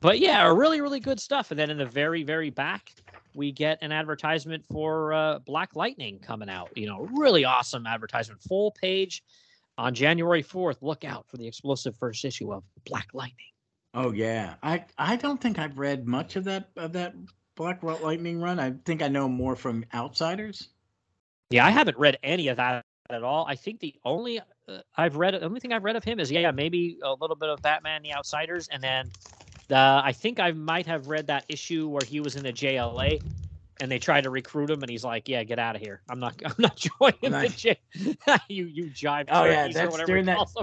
But 0.00 0.20
yeah, 0.20 0.46
really, 0.46 0.80
really 0.80 1.00
good 1.00 1.18
stuff. 1.18 1.50
And 1.50 1.58
then 1.58 1.68
in 1.68 1.78
the 1.78 1.86
very, 1.86 2.22
very 2.22 2.50
back, 2.50 2.94
we 3.34 3.50
get 3.50 3.78
an 3.82 3.90
advertisement 3.90 4.64
for 4.70 5.12
uh, 5.12 5.40
Black 5.40 5.74
Lightning 5.74 6.20
coming 6.20 6.48
out. 6.48 6.70
You 6.76 6.86
know, 6.86 7.08
really 7.12 7.44
awesome 7.44 7.88
advertisement, 7.88 8.40
full 8.40 8.70
page 8.70 9.24
on 9.78 9.94
January 9.94 10.42
4th. 10.42 10.82
Look 10.82 11.04
out 11.04 11.26
for 11.28 11.36
the 11.36 11.46
explosive 11.46 11.96
first 11.96 12.24
issue 12.24 12.52
of 12.52 12.64
Black 12.84 13.08
Lightning. 13.14 13.46
oh 13.94 14.12
yeah, 14.12 14.54
I 14.62 14.84
I 14.98 15.16
don't 15.16 15.40
think 15.40 15.58
I've 15.58 15.78
read 15.78 16.06
much 16.06 16.36
of 16.36 16.44
that 16.44 16.68
of 16.76 16.92
that 16.92 17.14
Black 17.54 17.82
Lightning 17.82 18.40
run. 18.40 18.60
I 18.60 18.74
think 18.84 19.02
I 19.02 19.08
know 19.08 19.28
more 19.28 19.56
from 19.56 19.84
outsiders. 19.94 20.68
Yeah, 21.50 21.64
I 21.64 21.70
haven't 21.70 21.98
read 21.98 22.18
any 22.22 22.48
of 22.48 22.58
that 22.58 22.84
at 23.08 23.22
all. 23.22 23.46
I 23.48 23.54
think 23.54 23.80
the 23.80 23.94
only 24.04 24.40
uh, 24.40 24.78
I've 24.96 25.16
read, 25.16 25.34
the 25.34 25.44
only 25.44 25.60
thing 25.60 25.72
I've 25.72 25.84
read 25.84 25.96
of 25.96 26.04
him 26.04 26.20
is 26.20 26.30
yeah, 26.30 26.50
maybe 26.50 26.98
a 27.02 27.14
little 27.14 27.36
bit 27.36 27.48
of 27.48 27.62
Batman: 27.62 28.02
The 28.02 28.12
Outsiders, 28.12 28.68
and 28.68 28.82
then 28.82 29.10
uh, 29.70 30.02
I 30.04 30.12
think 30.12 30.40
I 30.40 30.52
might 30.52 30.86
have 30.86 31.08
read 31.08 31.26
that 31.28 31.44
issue 31.48 31.88
where 31.88 32.04
he 32.04 32.20
was 32.20 32.36
in 32.36 32.42
the 32.42 32.52
JLA, 32.52 33.22
and 33.80 33.90
they 33.90 33.98
try 33.98 34.20
to 34.20 34.30
recruit 34.30 34.70
him, 34.70 34.82
and 34.82 34.90
he's 34.90 35.04
like, 35.04 35.28
"Yeah, 35.28 35.44
get 35.44 35.58
out 35.58 35.76
of 35.76 35.82
here. 35.82 36.02
I'm 36.08 36.18
not, 36.18 36.34
I'm 36.44 36.54
not 36.58 36.76
joining 36.76 37.32
Nice. 37.32 37.62
the 37.62 37.76
J. 37.96 38.40
you, 38.48 38.66
you 38.66 38.84
jive. 38.86 39.26
Oh, 39.30 39.44
yeah, 39.44 39.68
that's 39.68 39.96
during 40.04 40.26
that-. 40.26 40.48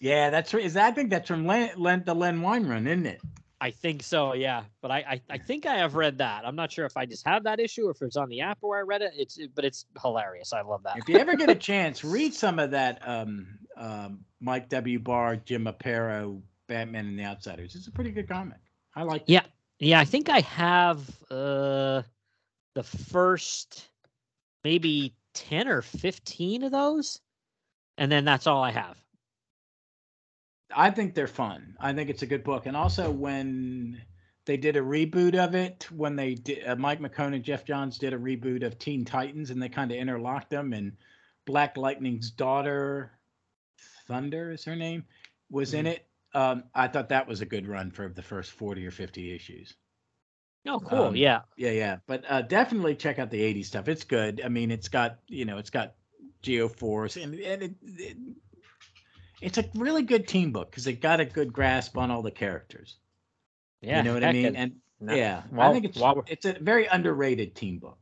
Yeah, 0.00 0.30
that's 0.30 0.52
right. 0.52 0.64
Is 0.64 0.76
I 0.76 0.90
think 0.90 1.10
that's 1.10 1.28
from 1.28 1.46
Len, 1.46 1.70
Len, 1.76 2.02
the 2.04 2.12
Len 2.12 2.42
Wein 2.42 2.66
run, 2.66 2.88
isn't 2.88 3.06
it? 3.06 3.20
I 3.60 3.70
think 3.70 4.02
so, 4.02 4.34
yeah. 4.34 4.64
But 4.80 4.90
I, 4.90 4.96
I, 4.98 5.20
I 5.30 5.38
think 5.38 5.64
I 5.64 5.76
have 5.76 5.94
read 5.94 6.18
that. 6.18 6.44
I'm 6.44 6.56
not 6.56 6.72
sure 6.72 6.84
if 6.86 6.96
I 6.96 7.06
just 7.06 7.24
have 7.24 7.44
that 7.44 7.60
issue 7.60 7.86
or 7.86 7.92
if 7.92 8.02
it's 8.02 8.16
on 8.16 8.28
the 8.28 8.40
app 8.40 8.58
where 8.62 8.80
I 8.80 8.82
read 8.82 9.02
it. 9.02 9.12
It's 9.16 9.38
but 9.54 9.64
it's 9.64 9.86
hilarious. 10.02 10.52
I 10.52 10.62
love 10.62 10.82
that. 10.82 10.96
If 10.96 11.08
you 11.08 11.18
ever 11.18 11.36
get 11.36 11.48
a 11.50 11.54
chance, 11.54 12.02
read 12.02 12.34
some 12.34 12.58
of 12.58 12.72
that 12.72 12.98
um, 13.08 13.60
um, 13.76 14.24
Mike 14.40 14.68
W. 14.70 14.98
Barr, 14.98 15.36
Jim 15.36 15.66
Aparo, 15.66 16.42
Batman 16.66 17.06
and 17.06 17.16
the 17.16 17.22
Outsiders. 17.22 17.76
It's 17.76 17.86
a 17.86 17.92
pretty 17.92 18.10
good 18.10 18.28
comic. 18.28 18.58
I 18.96 19.04
like. 19.04 19.22
Yeah, 19.26 19.44
yeah. 19.82 20.00
I 20.00 20.04
think 20.04 20.28
I 20.28 20.40
have 20.40 20.98
uh, 21.30 22.02
the 22.74 22.82
first 22.82 23.88
maybe 24.64 25.14
ten 25.34 25.68
or 25.68 25.82
fifteen 25.82 26.62
of 26.62 26.72
those, 26.72 27.20
and 27.98 28.10
then 28.10 28.24
that's 28.24 28.46
all 28.46 28.62
I 28.62 28.70
have. 28.70 28.96
I 30.74 30.90
think 30.90 31.14
they're 31.14 31.26
fun. 31.26 31.76
I 31.80 31.92
think 31.92 32.10
it's 32.10 32.22
a 32.22 32.26
good 32.26 32.44
book. 32.44 32.66
And 32.66 32.76
also 32.76 33.10
when 33.10 34.00
they 34.46 34.56
did 34.56 34.76
a 34.76 34.80
reboot 34.80 35.34
of 35.34 35.54
it, 35.54 35.86
when 35.90 36.16
they 36.16 36.34
did, 36.34 36.66
uh, 36.66 36.76
Mike 36.76 37.00
McKone 37.00 37.34
and 37.34 37.44
Geoff 37.44 37.64
Johns 37.64 37.98
did 37.98 38.12
a 38.12 38.18
reboot 38.18 38.64
of 38.64 38.78
Teen 38.78 39.04
Titans, 39.04 39.50
and 39.50 39.62
they 39.62 39.68
kind 39.68 39.90
of 39.90 39.98
interlocked 39.98 40.50
them. 40.50 40.72
And 40.72 40.92
Black 41.44 41.76
Lightning's 41.76 42.30
daughter, 42.30 43.12
Thunder 44.06 44.50
is 44.52 44.64
her 44.64 44.76
name, 44.76 45.04
was 45.50 45.70
mm-hmm. 45.70 45.78
in 45.80 45.86
it. 45.86 46.06
Um, 46.34 46.64
I 46.74 46.88
thought 46.88 47.10
that 47.10 47.28
was 47.28 47.40
a 47.40 47.46
good 47.46 47.66
run 47.66 47.90
for 47.90 48.08
the 48.08 48.22
first 48.22 48.52
forty 48.52 48.86
or 48.86 48.90
fifty 48.90 49.34
issues. 49.34 49.74
Oh, 50.66 50.80
cool. 50.80 51.06
Um, 51.06 51.16
yeah. 51.16 51.40
Yeah, 51.56 51.70
yeah. 51.72 51.96
But 52.06 52.24
uh, 52.28 52.42
definitely 52.42 52.94
check 52.94 53.18
out 53.18 53.30
the 53.30 53.40
80s 53.40 53.66
stuff. 53.66 53.88
It's 53.88 54.04
good. 54.04 54.40
I 54.44 54.48
mean, 54.48 54.70
it's 54.70 54.88
got, 54.88 55.18
you 55.26 55.44
know, 55.44 55.58
it's 55.58 55.70
got 55.70 55.94
Geoforce 56.42 57.20
and, 57.20 57.34
and 57.34 57.62
it, 57.62 57.74
it, 57.82 58.16
it's 59.40 59.58
a 59.58 59.64
really 59.74 60.02
good 60.02 60.28
team 60.28 60.52
book 60.52 60.70
because 60.70 60.86
it 60.86 61.00
got 61.00 61.18
a 61.18 61.24
good 61.24 61.52
grasp 61.52 61.98
on 61.98 62.10
all 62.10 62.22
the 62.22 62.30
characters. 62.30 62.96
Yeah, 63.80 63.98
you 63.98 64.02
know 64.04 64.14
what 64.14 64.22
I 64.22 64.32
mean. 64.32 64.54
And 64.54 64.76
no, 65.00 65.14
yeah, 65.14 65.42
while, 65.50 65.70
I 65.70 65.72
think 65.72 65.84
it's 65.86 66.00
it's 66.28 66.44
a 66.46 66.52
very 66.52 66.86
underrated 66.86 67.56
team 67.56 67.78
book. 67.78 67.98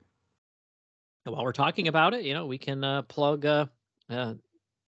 While 1.24 1.44
we're 1.44 1.52
talking 1.52 1.88
about 1.88 2.12
it, 2.12 2.24
you 2.24 2.34
know, 2.34 2.44
we 2.44 2.58
can 2.58 2.84
uh, 2.84 3.02
plug 3.02 3.46
uh, 3.46 3.66
uh, 4.10 4.34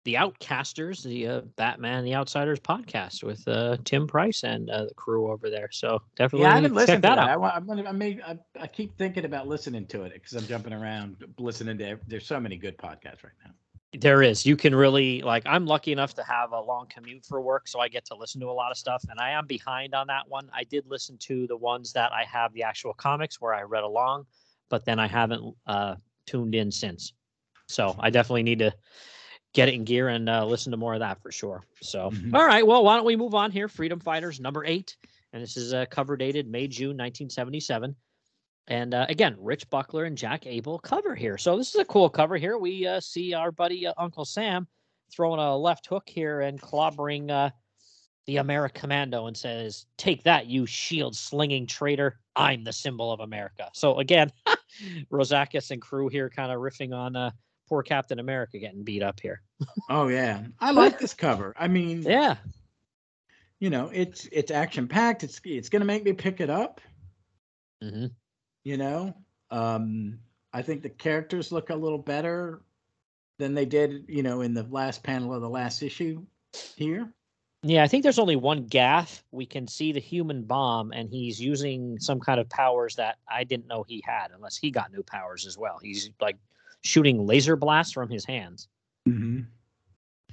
the 0.04 0.14
Outcasters, 0.14 1.02
the 1.04 1.28
uh, 1.28 1.40
Batman, 1.56 2.04
the 2.04 2.14
Outsiders 2.14 2.58
podcast 2.58 3.22
with 3.22 3.46
uh, 3.46 3.76
Tim 3.84 4.06
Price 4.06 4.42
and 4.42 4.68
uh, 4.68 4.86
the 4.86 4.94
crew 4.94 5.30
over 5.30 5.48
there. 5.48 5.68
So 5.70 6.02
definitely, 6.16 6.44
yeah, 6.46 6.52
I 6.52 6.54
haven't 6.56 6.74
listened 6.74 7.04
that 7.04 7.14
to 7.14 7.20
that. 7.20 7.28
Out. 7.28 7.42
I, 7.42 7.50
I'm 7.50 7.66
gonna, 7.66 7.84
I, 7.88 7.92
may, 7.92 8.20
I, 8.26 8.38
I 8.60 8.66
keep 8.66 8.96
thinking 8.98 9.24
about 9.24 9.46
listening 9.46 9.86
to 9.86 10.02
it 10.02 10.14
because 10.14 10.34
I'm 10.34 10.46
jumping 10.46 10.72
around 10.72 11.16
listening 11.38 11.78
to. 11.78 11.98
There's 12.08 12.26
so 12.26 12.40
many 12.40 12.56
good 12.56 12.76
podcasts 12.76 13.22
right 13.22 13.32
now. 13.44 13.52
There 14.00 14.22
is. 14.22 14.44
You 14.46 14.56
can 14.56 14.74
really 14.74 15.22
like. 15.22 15.44
I'm 15.46 15.66
lucky 15.66 15.92
enough 15.92 16.14
to 16.14 16.24
have 16.24 16.52
a 16.52 16.60
long 16.60 16.86
commute 16.88 17.24
for 17.24 17.40
work, 17.40 17.68
so 17.68 17.78
I 17.78 17.88
get 17.88 18.04
to 18.06 18.16
listen 18.16 18.40
to 18.40 18.48
a 18.48 18.52
lot 18.52 18.70
of 18.70 18.78
stuff. 18.78 19.04
And 19.08 19.20
I 19.20 19.30
am 19.30 19.46
behind 19.46 19.94
on 19.94 20.06
that 20.08 20.28
one. 20.28 20.50
I 20.52 20.64
did 20.64 20.86
listen 20.86 21.16
to 21.18 21.46
the 21.46 21.56
ones 21.56 21.92
that 21.92 22.10
I 22.12 22.24
have 22.24 22.52
the 22.54 22.62
actual 22.62 22.94
comics 22.94 23.40
where 23.40 23.54
I 23.54 23.62
read 23.62 23.84
along, 23.84 24.26
but 24.68 24.84
then 24.84 24.98
I 24.98 25.06
haven't 25.06 25.54
uh, 25.66 25.96
tuned 26.26 26.54
in 26.54 26.72
since. 26.72 27.12
So 27.68 27.94
I 28.00 28.10
definitely 28.10 28.42
need 28.42 28.58
to 28.60 28.72
get 29.52 29.68
it 29.68 29.74
in 29.74 29.84
gear 29.84 30.08
and 30.08 30.28
uh, 30.28 30.44
listen 30.44 30.70
to 30.70 30.76
more 30.76 30.94
of 30.94 31.00
that 31.00 31.20
for 31.22 31.30
sure. 31.30 31.64
So, 31.80 32.10
mm-hmm. 32.10 32.34
all 32.34 32.46
right. 32.46 32.66
Well, 32.66 32.84
why 32.84 32.96
don't 32.96 33.04
we 33.04 33.16
move 33.16 33.34
on 33.34 33.50
here? 33.50 33.68
Freedom 33.68 34.00
Fighters 34.00 34.40
number 34.40 34.64
eight, 34.64 34.96
and 35.32 35.42
this 35.42 35.56
is 35.56 35.72
a 35.72 35.86
cover 35.86 36.16
dated 36.16 36.48
May 36.48 36.68
June 36.68 36.96
1977. 36.96 37.94
And 38.68 38.94
uh, 38.94 39.06
again, 39.08 39.36
Rich 39.38 39.68
Buckler 39.70 40.04
and 40.04 40.16
Jack 40.16 40.46
Abel 40.46 40.78
cover 40.78 41.14
here. 41.14 41.36
So 41.36 41.56
this 41.56 41.74
is 41.74 41.80
a 41.80 41.84
cool 41.84 42.08
cover 42.08 42.36
here. 42.36 42.58
We 42.58 42.86
uh, 42.86 43.00
see 43.00 43.34
our 43.34 43.50
buddy 43.50 43.86
uh, 43.86 43.92
Uncle 43.98 44.24
Sam 44.24 44.66
throwing 45.12 45.40
a 45.40 45.56
left 45.56 45.86
hook 45.86 46.04
here 46.06 46.40
and 46.40 46.60
clobbering 46.60 47.30
uh, 47.30 47.50
the 48.26 48.36
America 48.36 48.80
Commando 48.80 49.26
and 49.26 49.36
says, 49.36 49.86
"Take 49.96 50.22
that, 50.22 50.46
you 50.46 50.64
shield 50.64 51.16
slinging 51.16 51.66
traitor! 51.66 52.20
I'm 52.36 52.62
the 52.62 52.72
symbol 52.72 53.12
of 53.12 53.20
America." 53.20 53.68
So 53.74 53.98
again, 53.98 54.30
Rozakis 55.12 55.72
and 55.72 55.82
crew 55.82 56.08
here 56.08 56.30
kind 56.30 56.52
of 56.52 56.60
riffing 56.60 56.94
on 56.94 57.16
uh, 57.16 57.30
poor 57.68 57.82
Captain 57.82 58.18
America 58.18 58.58
getting 58.58 58.82
beat 58.82 59.02
up 59.02 59.20
here. 59.20 59.42
oh 59.90 60.08
yeah, 60.08 60.44
I 60.60 60.72
like 60.72 60.98
this 60.98 61.14
cover. 61.14 61.54
I 61.58 61.68
mean, 61.68 62.02
yeah, 62.02 62.36
you 63.58 63.70
know, 63.70 63.90
it's 63.92 64.26
it's 64.32 64.50
action 64.50 64.88
packed. 64.88 65.24
It's 65.24 65.40
it's 65.44 65.68
gonna 65.68 65.84
make 65.84 66.04
me 66.04 66.12
pick 66.12 66.40
it 66.40 66.50
up. 66.50 66.80
Mm-hmm. 67.82 68.06
You 68.64 68.76
know, 68.76 69.14
um, 69.50 70.18
I 70.52 70.62
think 70.62 70.82
the 70.82 70.88
characters 70.88 71.52
look 71.52 71.70
a 71.70 71.74
little 71.74 71.98
better 71.98 72.62
than 73.38 73.54
they 73.54 73.64
did, 73.64 74.04
you 74.08 74.22
know, 74.22 74.40
in 74.42 74.54
the 74.54 74.64
last 74.64 75.02
panel 75.02 75.34
of 75.34 75.40
the 75.40 75.48
last 75.48 75.82
issue 75.82 76.24
here. 76.76 77.12
Yeah, 77.64 77.84
I 77.84 77.86
think 77.86 78.02
there's 78.02 78.18
only 78.18 78.34
one 78.34 78.66
gaff. 78.66 79.22
We 79.30 79.46
can 79.46 79.68
see 79.68 79.92
the 79.92 80.00
human 80.00 80.42
bomb, 80.42 80.90
and 80.92 81.08
he's 81.08 81.40
using 81.40 81.98
some 82.00 82.18
kind 82.18 82.40
of 82.40 82.48
powers 82.48 82.96
that 82.96 83.18
I 83.30 83.44
didn't 83.44 83.68
know 83.68 83.84
he 83.86 84.02
had, 84.04 84.32
unless 84.34 84.56
he 84.56 84.72
got 84.72 84.90
new 84.90 85.04
powers 85.04 85.46
as 85.46 85.56
well. 85.56 85.78
He's 85.80 86.10
like 86.20 86.36
shooting 86.82 87.26
laser 87.26 87.56
blasts 87.56 87.92
from 87.92 88.10
his 88.10 88.24
hands. 88.24 88.68
Mm-hmm. 89.08 89.40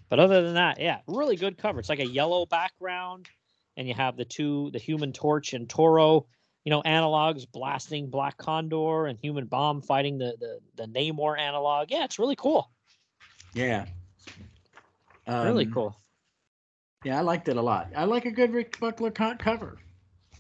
But 0.10 0.20
other 0.20 0.42
than 0.42 0.56
that, 0.56 0.80
yeah, 0.80 1.00
really 1.08 1.36
good 1.36 1.58
cover. 1.58 1.80
It's 1.80 1.90
like 1.90 2.00
a 2.00 2.08
yellow 2.08 2.46
background, 2.46 3.28
and 3.78 3.88
you 3.88 3.94
have 3.94 4.18
the 4.18 4.26
two, 4.26 4.72
the 4.72 4.80
Human 4.80 5.14
Torch 5.14 5.54
and 5.54 5.70
Toro 5.70 6.26
you 6.66 6.72
know, 6.72 6.82
analogs 6.84 7.46
blasting 7.52 8.10
Black 8.10 8.38
Condor 8.38 9.08
and 9.08 9.18
Human 9.20 9.46
Bomb 9.46 9.82
fighting 9.82 10.18
the 10.18 10.36
the, 10.40 10.60
the 10.76 10.84
Namor 10.88 11.38
analog. 11.40 11.90
Yeah, 11.90 12.04
it's 12.04 12.20
really 12.20 12.36
cool. 12.36 12.70
Yeah. 13.54 13.86
Um, 15.26 15.48
really 15.48 15.66
cool. 15.66 16.00
Yeah, 17.04 17.18
I 17.18 17.22
liked 17.22 17.48
it 17.48 17.58
a 17.58 17.62
lot. 17.62 17.90
I 17.96 18.04
like 18.04 18.26
a 18.26 18.32
good 18.32 18.54
Rick 18.54 18.80
Buckler 18.80 19.12
cover. 19.12 19.78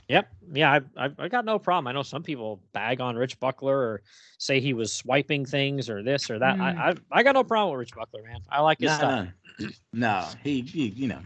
Yep. 0.10 0.28
Yeah, 0.54 0.80
I, 0.98 1.06
I, 1.06 1.10
I 1.20 1.28
got 1.28 1.46
no 1.46 1.60
problem. 1.60 1.88
I 1.88 1.92
know 1.92 2.02
some 2.02 2.24
people 2.24 2.60
bag 2.74 3.00
on 3.00 3.16
Rich 3.16 3.40
Buckler 3.40 3.78
or 3.78 4.02
say 4.40 4.60
he 4.60 4.74
was 4.74 4.92
swiping 4.92 5.46
things 5.46 5.88
or 5.88 6.02
this 6.02 6.32
or 6.32 6.40
that. 6.40 6.58
Mm. 6.58 6.62
I, 6.62 6.90
I, 6.90 6.96
I 7.12 7.24
got 7.24 7.36
no 7.36 7.44
problem 7.44 7.72
with 7.72 7.80
Rich 7.80 7.96
Buckler, 7.96 8.24
man. 8.24 8.40
I 8.50 8.62
like 8.62 8.80
his 8.80 8.92
stuff. 8.92 9.28
No, 9.94 10.26
he, 10.44 10.62
he 10.62 10.88
you 10.88 11.08
know, 11.08 11.20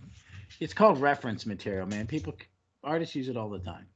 it's 0.60 0.74
called 0.74 1.00
reference 1.00 1.46
material, 1.46 1.88
man. 1.88 2.08
People 2.08 2.36
artists 2.84 3.16
use 3.16 3.30
it 3.30 3.38
all 3.38 3.50
the 3.50 3.60
time. 3.60 3.88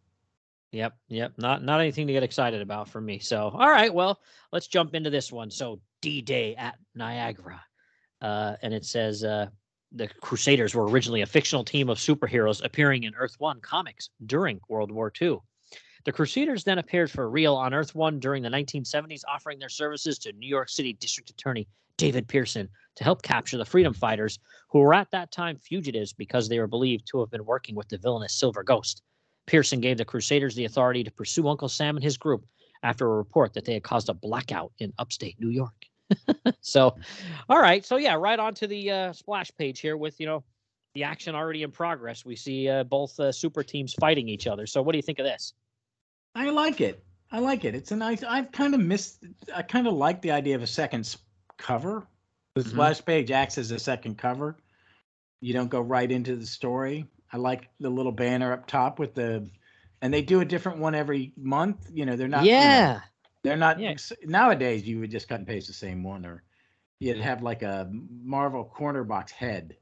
Yep, 0.72 0.96
yep. 1.10 1.34
Not 1.38 1.64
not 1.64 1.80
anything 1.82 2.08
to 2.08 2.14
get 2.14 2.24
excited 2.24 2.62
about 2.62 2.88
for 2.88 3.02
me. 3.02 3.20
So, 3.20 3.50
all 3.50 3.70
right, 3.70 3.94
well, 3.94 4.22
let's 4.52 4.68
jump 4.68 4.96
into 4.96 5.10
this 5.10 5.32
one. 5.32 5.50
So, 5.50 5.82
D-Day 6.02 6.56
at 6.56 6.76
Niagara, 6.94 7.62
uh, 8.22 8.56
and 8.62 8.74
it 8.74 8.86
says 8.86 9.24
uh, 9.24 9.48
the 9.92 10.08
Crusaders 10.22 10.76
were 10.76 10.88
originally 10.88 11.22
a 11.22 11.26
fictional 11.26 11.64
team 11.64 11.90
of 11.90 11.98
superheroes 11.98 12.64
appearing 12.64 13.04
in 13.04 13.16
Earth 13.16 13.36
One 13.40 13.62
comics 13.62 14.10
during 14.26 14.60
World 14.68 14.92
War 14.92 15.12
II. 15.22 15.40
The 16.06 16.12
Crusaders 16.12 16.64
then 16.64 16.78
appeared 16.78 17.10
for 17.10 17.30
real 17.30 17.56
on 17.56 17.74
Earth 17.74 17.96
One 17.96 18.20
during 18.20 18.44
the 18.44 18.50
1970s, 18.50 19.24
offering 19.28 19.60
their 19.60 19.70
services 19.70 20.20
to 20.20 20.34
New 20.34 20.48
York 20.48 20.70
City 20.70 20.94
District 20.94 21.30
Attorney 21.30 21.68
David 21.98 22.28
Pearson 22.28 22.70
to 22.96 23.04
help 23.04 23.22
capture 23.22 23.58
the 23.58 23.66
freedom 23.66 23.94
fighters 23.94 24.40
who 24.70 24.80
were 24.80 24.94
at 24.94 25.12
that 25.12 25.32
time 25.32 25.58
fugitives 25.58 26.14
because 26.14 26.48
they 26.48 26.60
were 26.60 26.68
believed 26.68 27.08
to 27.08 27.20
have 27.20 27.32
been 27.32 27.46
working 27.46 27.76
with 27.76 27.90
the 27.90 27.98
villainous 27.98 28.34
Silver 28.34 28.64
Ghost. 28.64 29.02
Pearson 29.48 29.80
gave 29.80 29.98
the 29.98 30.06
Crusaders 30.06 30.56
the 30.56 30.66
authority 30.66 31.04
to 31.04 31.12
pursue 31.12 31.48
Uncle 31.48 31.70
Sam 31.70 31.96
and 31.98 32.04
his 32.04 32.18
group 32.18 32.46
after 32.84 33.06
a 33.06 33.18
report 33.18 33.54
that 33.54 33.66
they 33.66 33.74
had 33.74 33.84
caused 33.84 34.10
a 34.10 34.14
blackout 34.14 34.72
in 34.80 34.94
upstate 35.00 35.40
New 35.40 35.50
York. 35.50 35.88
so, 36.62 36.95
all 37.49 37.60
right. 37.60 37.86
So, 37.86 37.97
yeah, 37.97 38.16
right 38.16 38.39
on 38.39 38.53
to 38.55 38.68
the 38.68 38.91
uh, 38.91 39.14
splash 39.14 39.51
page 39.58 39.80
here 39.80 39.97
with, 39.97 40.20
you 40.20 40.26
know, 40.26 40.43
the 40.93 41.03
action 41.03 41.36
already 41.36 41.64
in 41.64 41.72
progress. 41.72 42.26
We 42.26 42.36
see 42.36 42.70
uh, 42.70 42.84
both 42.84 43.20
uh, 43.20 43.32
super 43.32 43.64
teams 43.64 43.93
fighting 43.93 44.28
each 44.30 44.47
other. 44.47 44.66
So, 44.66 44.82
what 44.82 44.93
do 44.93 44.97
you 44.97 45.03
think 45.03 45.20
of 45.20 45.26
this? 45.26 45.53
I 46.36 46.49
like 46.49 46.82
it. 46.82 47.03
I 47.32 47.39
like 47.39 47.66
it. 47.66 47.76
It's 47.76 47.91
a 47.91 47.95
nice, 47.95 48.24
I've 48.24 48.51
kind 48.51 48.74
of 48.74 48.80
missed, 48.80 49.26
I 49.53 49.62
kind 49.62 49.88
of 49.88 49.93
like 49.93 50.22
the 50.22 50.32
idea 50.32 50.55
of 50.55 50.64
a 50.64 50.68
second 50.68 51.16
cover. 51.58 52.08
The 52.55 52.62
mm-hmm. 52.62 52.70
splash 52.70 53.05
page 53.05 53.32
acts 53.32 53.58
as 53.58 53.72
a 53.72 53.80
second 53.80 54.18
cover. 54.18 54.58
You 55.41 55.53
don't 55.53 55.70
go 55.70 55.82
right 55.82 56.10
into 56.12 56.36
the 56.36 56.45
story. 56.45 57.05
I 57.32 57.38
like 57.38 57.70
the 57.80 57.89
little 57.89 58.12
banner 58.12 58.53
up 58.53 58.66
top 58.66 58.97
with 58.97 59.14
the, 59.14 59.49
and 60.01 60.14
they 60.14 60.22
do 60.22 60.39
a 60.39 60.45
different 60.45 60.80
one 60.80 60.95
every 60.95 61.34
month. 61.38 61.89
You 61.93 62.05
know, 62.05 62.16
they're 62.16 62.28
not. 62.28 62.45
Yeah. 62.45 62.88
You 62.88 62.93
know, 62.93 63.01
they're 63.48 63.58
not 63.58 63.80
yeah. 63.80 63.95
nowadays. 64.26 64.88
You 64.88 65.00
would 65.00 65.12
just 65.12 65.30
cut 65.30 65.39
and 65.39 65.48
paste 65.48 65.68
the 65.68 65.74
same 65.74 66.04
one, 66.04 66.26
or 66.26 66.43
you'd 67.00 67.18
have 67.20 67.41
like 67.41 67.64
a 67.64 67.89
Marvel 67.91 68.66
corner 68.66 69.04
box 69.04 69.32
head. 69.32 69.78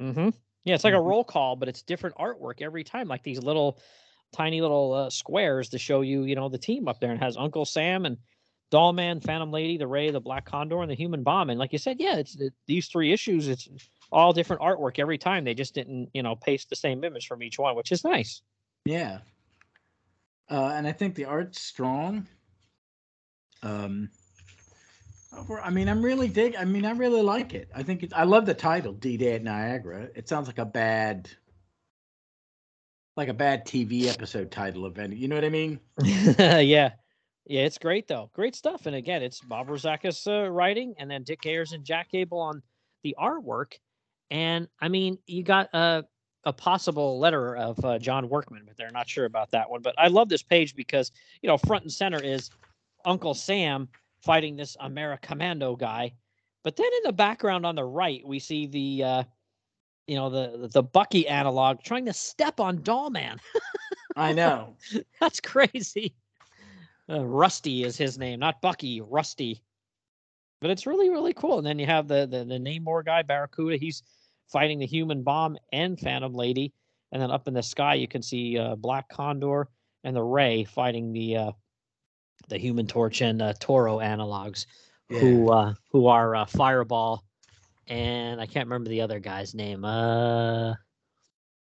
Mm-hmm. 0.00 0.30
Yeah, 0.64 0.74
it's 0.74 0.84
like 0.84 0.94
mm-hmm. 0.94 1.00
a 1.00 1.08
roll 1.08 1.24
call, 1.24 1.56
but 1.56 1.68
it's 1.68 1.82
different 1.82 2.16
artwork 2.16 2.62
every 2.62 2.84
time. 2.84 3.08
Like 3.08 3.22
these 3.22 3.42
little, 3.42 3.78
tiny 4.32 4.60
little 4.60 4.94
uh, 4.94 5.10
squares 5.10 5.68
to 5.70 5.78
show 5.78 6.00
you, 6.00 6.24
you 6.24 6.34
know, 6.34 6.48
the 6.48 6.58
team 6.58 6.88
up 6.88 7.00
there, 7.00 7.10
and 7.10 7.22
has 7.22 7.36
Uncle 7.36 7.64
Sam 7.64 8.06
and 8.06 8.16
Dollman, 8.70 9.22
Phantom 9.22 9.50
Lady, 9.50 9.76
the 9.76 9.86
Ray, 9.86 10.10
the 10.10 10.20
Black 10.20 10.46
Condor, 10.46 10.80
and 10.80 10.90
the 10.90 10.94
Human 10.94 11.22
Bomb. 11.22 11.50
And 11.50 11.58
like 11.58 11.72
you 11.72 11.78
said, 11.78 11.98
yeah, 12.00 12.16
it's 12.16 12.36
it, 12.36 12.54
these 12.66 12.86
three 12.86 13.12
issues. 13.12 13.48
It's 13.48 13.68
all 14.10 14.32
different 14.32 14.62
artwork 14.62 14.98
every 14.98 15.18
time. 15.18 15.44
They 15.44 15.54
just 15.54 15.74
didn't, 15.74 16.08
you 16.14 16.22
know, 16.22 16.36
paste 16.36 16.70
the 16.70 16.76
same 16.76 17.04
image 17.04 17.26
from 17.26 17.42
each 17.42 17.58
one, 17.58 17.76
which 17.76 17.92
is 17.92 18.02
nice. 18.02 18.40
Yeah. 18.86 19.18
Uh, 20.50 20.72
and 20.74 20.86
I 20.86 20.92
think 20.92 21.14
the 21.14 21.26
art's 21.26 21.60
strong. 21.60 22.26
Um, 23.62 24.10
I 25.62 25.70
mean, 25.70 25.88
I'm 25.88 26.02
really 26.02 26.28
dig. 26.28 26.56
I 26.56 26.64
mean, 26.64 26.84
I 26.84 26.92
really 26.92 27.22
like 27.22 27.54
it. 27.54 27.68
I 27.74 27.82
think 27.82 28.02
it's. 28.02 28.12
I 28.12 28.24
love 28.24 28.44
the 28.46 28.54
title, 28.54 28.92
D 28.92 29.16
Day 29.16 29.34
at 29.34 29.42
Niagara. 29.42 30.08
It 30.14 30.28
sounds 30.28 30.46
like 30.46 30.58
a 30.58 30.64
bad, 30.64 31.30
like 33.16 33.28
a 33.28 33.34
bad 33.34 33.66
TV 33.66 34.08
episode 34.08 34.50
title 34.50 34.84
of 34.84 34.98
any. 34.98 35.16
You 35.16 35.28
know 35.28 35.34
what 35.34 35.44
I 35.44 35.48
mean? 35.48 35.80
yeah, 36.04 36.60
yeah. 36.60 36.90
It's 37.46 37.78
great 37.78 38.08
though. 38.08 38.30
Great 38.34 38.54
stuff. 38.54 38.84
And 38.86 38.94
again, 38.94 39.22
it's 39.22 39.40
Bob 39.40 39.68
Rozakis 39.68 40.26
uh, 40.26 40.50
writing, 40.50 40.94
and 40.98 41.10
then 41.10 41.22
Dick 41.22 41.46
Ayers 41.46 41.72
and 41.72 41.84
Jack 41.84 42.08
Abel 42.12 42.38
on 42.38 42.62
the 43.02 43.16
artwork. 43.18 43.72
And 44.30 44.68
I 44.80 44.88
mean, 44.88 45.18
you 45.26 45.42
got 45.42 45.70
a 45.72 46.04
a 46.44 46.52
possible 46.52 47.18
letter 47.18 47.56
of 47.56 47.82
uh, 47.84 47.98
John 47.98 48.28
Workman, 48.28 48.64
but 48.66 48.76
they're 48.76 48.90
not 48.90 49.08
sure 49.08 49.24
about 49.24 49.50
that 49.52 49.70
one. 49.70 49.80
But 49.80 49.94
I 49.96 50.08
love 50.08 50.28
this 50.28 50.42
page 50.42 50.74
because 50.74 51.10
you 51.40 51.48
know 51.48 51.56
front 51.56 51.84
and 51.84 51.92
center 51.92 52.22
is 52.22 52.50
Uncle 53.04 53.34
Sam 53.34 53.88
fighting 54.22 54.56
this 54.56 54.76
Americommando 54.76 55.78
guy. 55.78 56.14
But 56.64 56.76
then 56.76 56.86
in 56.86 57.02
the 57.04 57.12
background 57.12 57.66
on 57.66 57.74
the 57.74 57.84
right, 57.84 58.22
we 58.24 58.38
see 58.38 58.66
the 58.66 59.04
uh, 59.04 59.24
you 60.06 60.16
know 60.16 60.30
the 60.30 60.68
the 60.72 60.82
Bucky 60.82 61.26
analog 61.26 61.82
trying 61.82 62.04
to 62.06 62.12
step 62.12 62.60
on 62.60 62.78
Dollman. 62.78 63.38
I 64.16 64.32
know. 64.32 64.76
That's 65.20 65.40
crazy. 65.40 66.14
Uh, 67.10 67.24
Rusty 67.24 67.82
is 67.84 67.96
his 67.96 68.18
name, 68.18 68.38
not 68.38 68.62
Bucky. 68.62 69.00
Rusty. 69.00 69.62
But 70.60 70.70
it's 70.70 70.86
really 70.86 71.10
really 71.10 71.34
cool. 71.34 71.58
And 71.58 71.66
then 71.66 71.78
you 71.78 71.86
have 71.86 72.06
the 72.06 72.26
the, 72.26 72.44
the 72.44 72.58
Namor 72.58 73.04
guy, 73.04 73.22
Barracuda. 73.22 73.76
He's 73.76 74.02
fighting 74.48 74.78
the 74.78 74.86
Human 74.86 75.22
Bomb 75.22 75.56
and 75.72 75.98
Phantom 75.98 76.32
Lady. 76.32 76.72
And 77.10 77.20
then 77.20 77.30
up 77.30 77.48
in 77.48 77.54
the 77.54 77.62
sky, 77.62 77.94
you 77.94 78.08
can 78.08 78.22
see 78.22 78.58
uh, 78.58 78.76
Black 78.76 79.08
Condor 79.08 79.68
and 80.04 80.16
the 80.16 80.22
Ray 80.22 80.64
fighting 80.64 81.12
the 81.12 81.36
uh, 81.36 81.52
the 82.52 82.58
Human 82.58 82.86
Torch 82.86 83.22
and 83.22 83.40
uh, 83.40 83.54
Toro 83.58 83.98
analogs, 83.98 84.66
yeah. 85.08 85.20
who 85.20 85.50
uh, 85.50 85.74
who 85.90 86.06
are 86.06 86.36
uh, 86.36 86.44
Fireball, 86.44 87.24
and 87.88 88.40
I 88.40 88.46
can't 88.46 88.66
remember 88.66 88.90
the 88.90 89.00
other 89.00 89.18
guy's 89.18 89.54
name. 89.54 89.84
Uh, 89.84 90.74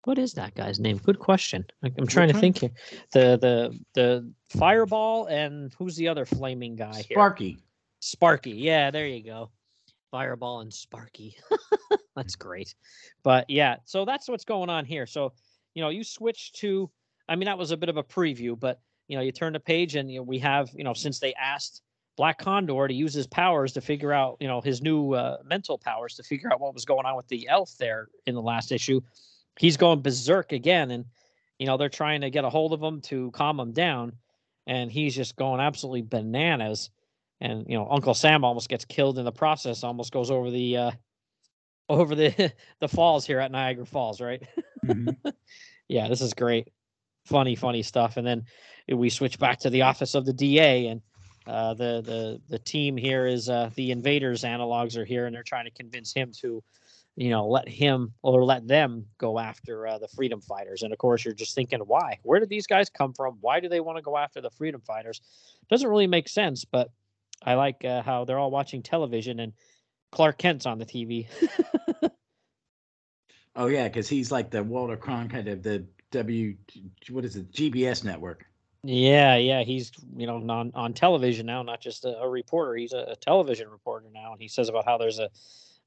what 0.04 0.18
is 0.18 0.34
that 0.34 0.54
guy's 0.56 0.82
name? 0.82 0.98
Good 0.98 1.20
question. 1.20 1.66
I'm 1.82 2.06
trying 2.06 2.28
to 2.28 2.38
think 2.38 2.60
here. 2.60 2.72
The 3.14 3.38
the 3.40 3.80
the 3.94 4.34
Fireball 4.50 5.28
and 5.28 5.74
who's 5.80 5.96
the 5.96 6.10
other 6.10 6.26
flaming 6.26 6.76
guy 6.76 6.96
here? 6.96 7.16
Sparky. 7.16 7.60
Sparky. 8.02 8.52
Yeah, 8.52 8.92
there 8.92 9.08
you 9.08 9.24
go. 9.24 9.52
Fireball 10.12 10.60
and 10.60 10.74
Sparky. 10.74 11.38
that's 12.16 12.36
great. 12.36 12.76
But 13.24 13.50
yeah, 13.50 13.78
so 13.86 14.04
that's 14.04 14.28
what's 14.28 14.44
going 14.44 14.70
on 14.70 14.84
here. 14.84 15.06
So, 15.06 15.32
you 15.76 15.82
know, 15.82 15.90
you 15.90 16.04
switch 16.04 16.52
to 16.54 16.92
I 17.30 17.38
mean 17.38 17.46
that 17.46 17.58
was 17.58 17.72
a 17.72 17.78
bit 17.78 17.88
of 17.88 17.96
a 17.96 18.04
preview, 18.04 18.60
but 18.60 18.82
you 19.08 19.18
know, 19.18 19.24
you 19.24 19.32
turn 19.32 19.54
the 19.54 19.60
page 19.60 19.96
and 19.96 20.12
you 20.12 20.20
know, 20.20 20.24
we 20.24 20.40
have, 20.40 20.70
you 20.74 20.84
know, 20.84 20.94
since 20.94 21.20
they 21.20 21.34
asked 21.34 21.82
Black 22.16 22.38
Condor 22.38 22.88
to 22.88 22.94
use 22.94 23.14
his 23.14 23.28
powers 23.28 23.74
to 23.74 23.82
figure 23.82 24.14
out, 24.14 24.38
you 24.40 24.48
know, 24.48 24.62
his 24.62 24.82
new 24.82 25.14
uh, 25.14 25.38
mental 25.44 25.78
powers 25.78 26.16
to 26.16 26.24
figure 26.24 26.52
out 26.52 26.60
what 26.60 26.74
was 26.74 26.86
going 26.86 27.06
on 27.06 27.16
with 27.16 27.28
the 27.28 27.48
elf 27.50 27.76
there 27.80 28.10
in 28.26 28.36
the 28.36 28.42
last 28.42 28.72
issue. 28.72 29.02
He's 29.60 29.78
going 29.78 30.02
berserk 30.02 30.52
again, 30.52 30.92
and 30.92 31.06
you 31.60 31.68
know 31.68 31.78
they're 31.78 31.90
trying 31.90 32.22
to 32.22 32.30
get 32.30 32.44
a 32.44 32.50
hold 32.50 32.74
of 32.74 32.82
him 32.82 33.02
to 33.02 33.32
calm 33.32 33.60
him 33.60 33.72
down, 33.72 34.14
and 34.66 34.92
he's 34.92 35.16
just 35.16 35.36
going 35.36 35.60
absolutely 35.60 36.02
bananas. 36.02 36.90
And 37.40 37.66
you 37.68 37.78
know, 37.78 37.88
Uncle 37.90 38.14
Sam 38.14 38.44
almost 38.44 38.70
gets 38.70 38.86
killed 38.86 39.20
in 39.20 39.26
the 39.26 39.32
process. 39.32 39.84
Almost 39.84 40.12
goes 40.12 40.32
over 40.32 40.50
the 40.50 40.78
uh, 40.78 40.92
over 41.90 42.16
the 42.16 42.52
the 42.80 42.88
falls 42.88 43.26
here 43.26 43.40
at 43.40 43.52
Niagara 43.52 43.86
Falls, 43.86 44.22
right? 44.22 44.42
Mm-hmm. 44.86 45.30
yeah, 45.88 46.08
this 46.08 46.22
is 46.22 46.34
great, 46.34 46.70
funny, 47.26 47.56
funny 47.56 47.84
stuff. 47.84 48.18
And 48.18 48.26
then 48.26 48.46
we 48.88 49.10
switch 49.10 49.40
back 49.40 49.60
to 49.60 49.70
the 49.70 49.84
office 49.84 50.16
of 50.16 50.26
the 50.26 50.34
DA, 50.34 50.88
and 50.88 51.02
uh, 51.48 51.74
the 51.74 52.02
the 52.02 52.42
the 52.50 52.60
team 52.60 52.98
here 52.98 53.26
is 53.26 53.50
uh, 53.50 53.70
the 53.76 53.92
invaders 53.92 54.44
analogs 54.44 54.98
are 54.98 55.06
here, 55.06 55.26
and 55.26 55.36
they're 55.36 55.44
trying 55.44 55.66
to 55.66 55.72
convince 55.72 56.14
him 56.14 56.32
to, 56.42 56.64
you 57.16 57.30
know, 57.30 57.48
let 57.48 57.68
him 57.68 58.14
or 58.22 58.44
let 58.44 58.68
them 58.68 59.06
go 59.18 59.40
after 59.40 59.88
uh, 59.88 59.98
the 59.98 60.08
freedom 60.08 60.42
fighters. 60.42 60.84
And 60.84 60.92
of 60.92 61.00
course, 61.00 61.24
you're 61.24 61.34
just 61.34 61.56
thinking, 61.56 61.80
why? 61.80 62.20
Where 62.24 62.40
did 62.40 62.50
these 62.50 62.68
guys 62.68 62.90
come 62.90 63.14
from? 63.14 63.38
Why 63.42 63.60
do 63.60 63.70
they 63.70 63.80
want 63.80 63.98
to 63.98 64.02
go 64.02 64.18
after 64.18 64.42
the 64.42 64.52
freedom 64.52 64.82
fighters? 64.82 65.22
Doesn't 65.70 65.90
really 65.90 66.08
make 66.08 66.28
sense, 66.28 66.66
but 66.66 66.92
I 67.46 67.56
like 67.56 67.84
uh, 67.86 68.02
how 68.02 68.26
they're 68.26 68.40
all 68.40 68.52
watching 68.52 68.82
television 68.82 69.40
and 69.40 69.54
Clark 70.12 70.38
Kent's 70.38 70.66
on 70.66 70.78
the 70.78 70.86
TV. 70.86 71.28
oh 73.56 73.68
yeah, 73.68 73.88
because 73.88 74.08
he's 74.08 74.32
like 74.32 74.50
the 74.50 74.64
Walter 74.64 74.98
Cronkite 74.98 75.52
of 75.52 75.64
the 75.64 75.86
W. 76.12 76.56
What 77.10 77.26
is 77.26 77.36
it? 77.36 77.52
GBS 77.52 78.04
network. 78.04 78.46
Yeah, 78.86 79.38
yeah, 79.38 79.64
he's 79.64 79.92
you 80.18 80.28
know 80.28 80.36
on 80.50 80.72
on 80.76 80.94
television 80.94 81.46
now, 81.46 81.64
not 81.64 81.80
just 81.80 82.04
a, 82.04 82.18
a 82.20 82.30
reporter. 82.30 82.76
He's 82.76 82.92
a, 82.92 83.06
a, 83.12 83.16
television 83.16 83.70
reporter 83.70 84.08
now, 84.14 84.34
and 84.34 84.42
he 84.42 84.50
says 84.50 84.68
about 84.68 84.84
how 84.84 84.98
there's 84.98 85.20
a 85.20 85.30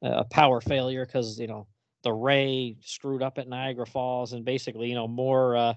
a 0.01 0.25
power 0.25 0.63
failure 0.63 1.05
because 1.05 1.39
you 1.39 1.47
know 1.47 1.67
the 2.03 2.13
Ray 2.13 2.79
screwed 2.83 3.23
up 3.23 3.37
at 3.37 3.49
Niagara 3.49 3.87
Falls, 3.87 4.33
and 4.33 4.47
basically 4.47 4.89
you 4.89 4.95
know 4.95 5.07
more 5.07 5.57
uh, 5.57 5.75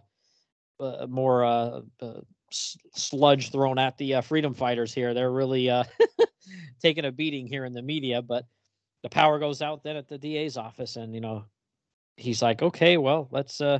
uh 0.79 1.07
more 1.09 1.43
uh, 1.43 1.81
uh, 2.01 2.21
sludge 2.51 3.51
thrown 3.51 3.79
at 3.79 3.97
the 3.97 4.15
uh, 4.15 4.21
freedom 4.21 4.53
fighters 4.53 4.93
here. 4.93 5.13
They're 5.13 5.31
really 5.31 5.69
uh, 5.69 5.83
taking 6.81 7.03
a 7.03 7.11
beating 7.11 7.47
here 7.47 7.65
in 7.65 7.73
the 7.73 7.81
media, 7.81 8.21
but 8.21 8.45
the 9.03 9.09
power 9.09 9.39
goes 9.39 9.61
out 9.61 9.83
then 9.83 9.97
at 9.97 10.07
the 10.07 10.17
DA's 10.17 10.55
office, 10.55 10.95
and 10.95 11.13
you 11.13 11.19
know 11.19 11.43
he's 12.15 12.41
like, 12.41 12.61
okay, 12.61 12.95
well 12.95 13.27
let's 13.29 13.59
uh 13.59 13.79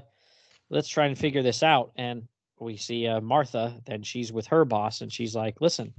let's 0.70 0.90
try 0.90 1.06
and 1.06 1.18
figure 1.18 1.42
this 1.42 1.64
out, 1.64 1.94
and 1.96 2.28
we 2.60 2.78
see 2.78 3.08
uh, 3.08 3.22
Martha, 3.22 3.80
then 3.86 4.04
she's 4.04 4.32
with 4.32 4.48
her 4.48 4.66
boss, 4.66 5.02
and 5.02 5.12
she's 5.12 5.36
like, 5.36 5.62
"Listen, 5.62 5.94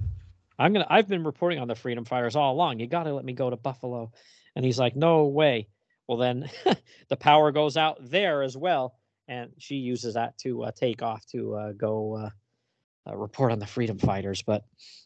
I'm 0.59 0.73
gonna. 0.73 0.87
I've 0.89 1.07
been 1.07 1.23
reporting 1.23 1.59
on 1.59 1.67
the 1.67 1.75
freedom 1.75 2.05
fighters 2.05 2.35
all 2.35 2.53
along. 2.53 2.79
You 2.79 2.87
got 2.87 3.03
to 3.03 3.13
let 3.13 3.25
me 3.25 3.33
go 3.33 3.49
to 3.49 3.57
Buffalo." 3.57 4.11
And 4.55 4.65
he's 4.65 4.79
like, 4.79 4.95
"No 4.95 5.25
way." 5.25 5.67
Well, 6.07 6.17
then 6.17 6.49
the 7.09 7.17
power 7.17 7.51
goes 7.51 7.77
out 7.77 7.97
there 8.01 8.43
as 8.43 8.57
well, 8.57 8.95
and 9.27 9.51
she 9.57 9.75
uses 9.75 10.15
that 10.15 10.37
to 10.39 10.63
uh, 10.63 10.71
take 10.75 11.01
off 11.01 11.25
to 11.27 11.55
uh, 11.55 11.71
go 11.71 12.17
uh, 12.17 13.09
uh, 13.09 13.15
report 13.15 13.51
on 13.51 13.59
the 13.59 13.67
freedom 13.67 13.97
fighters. 13.97 14.41
But 14.41 14.65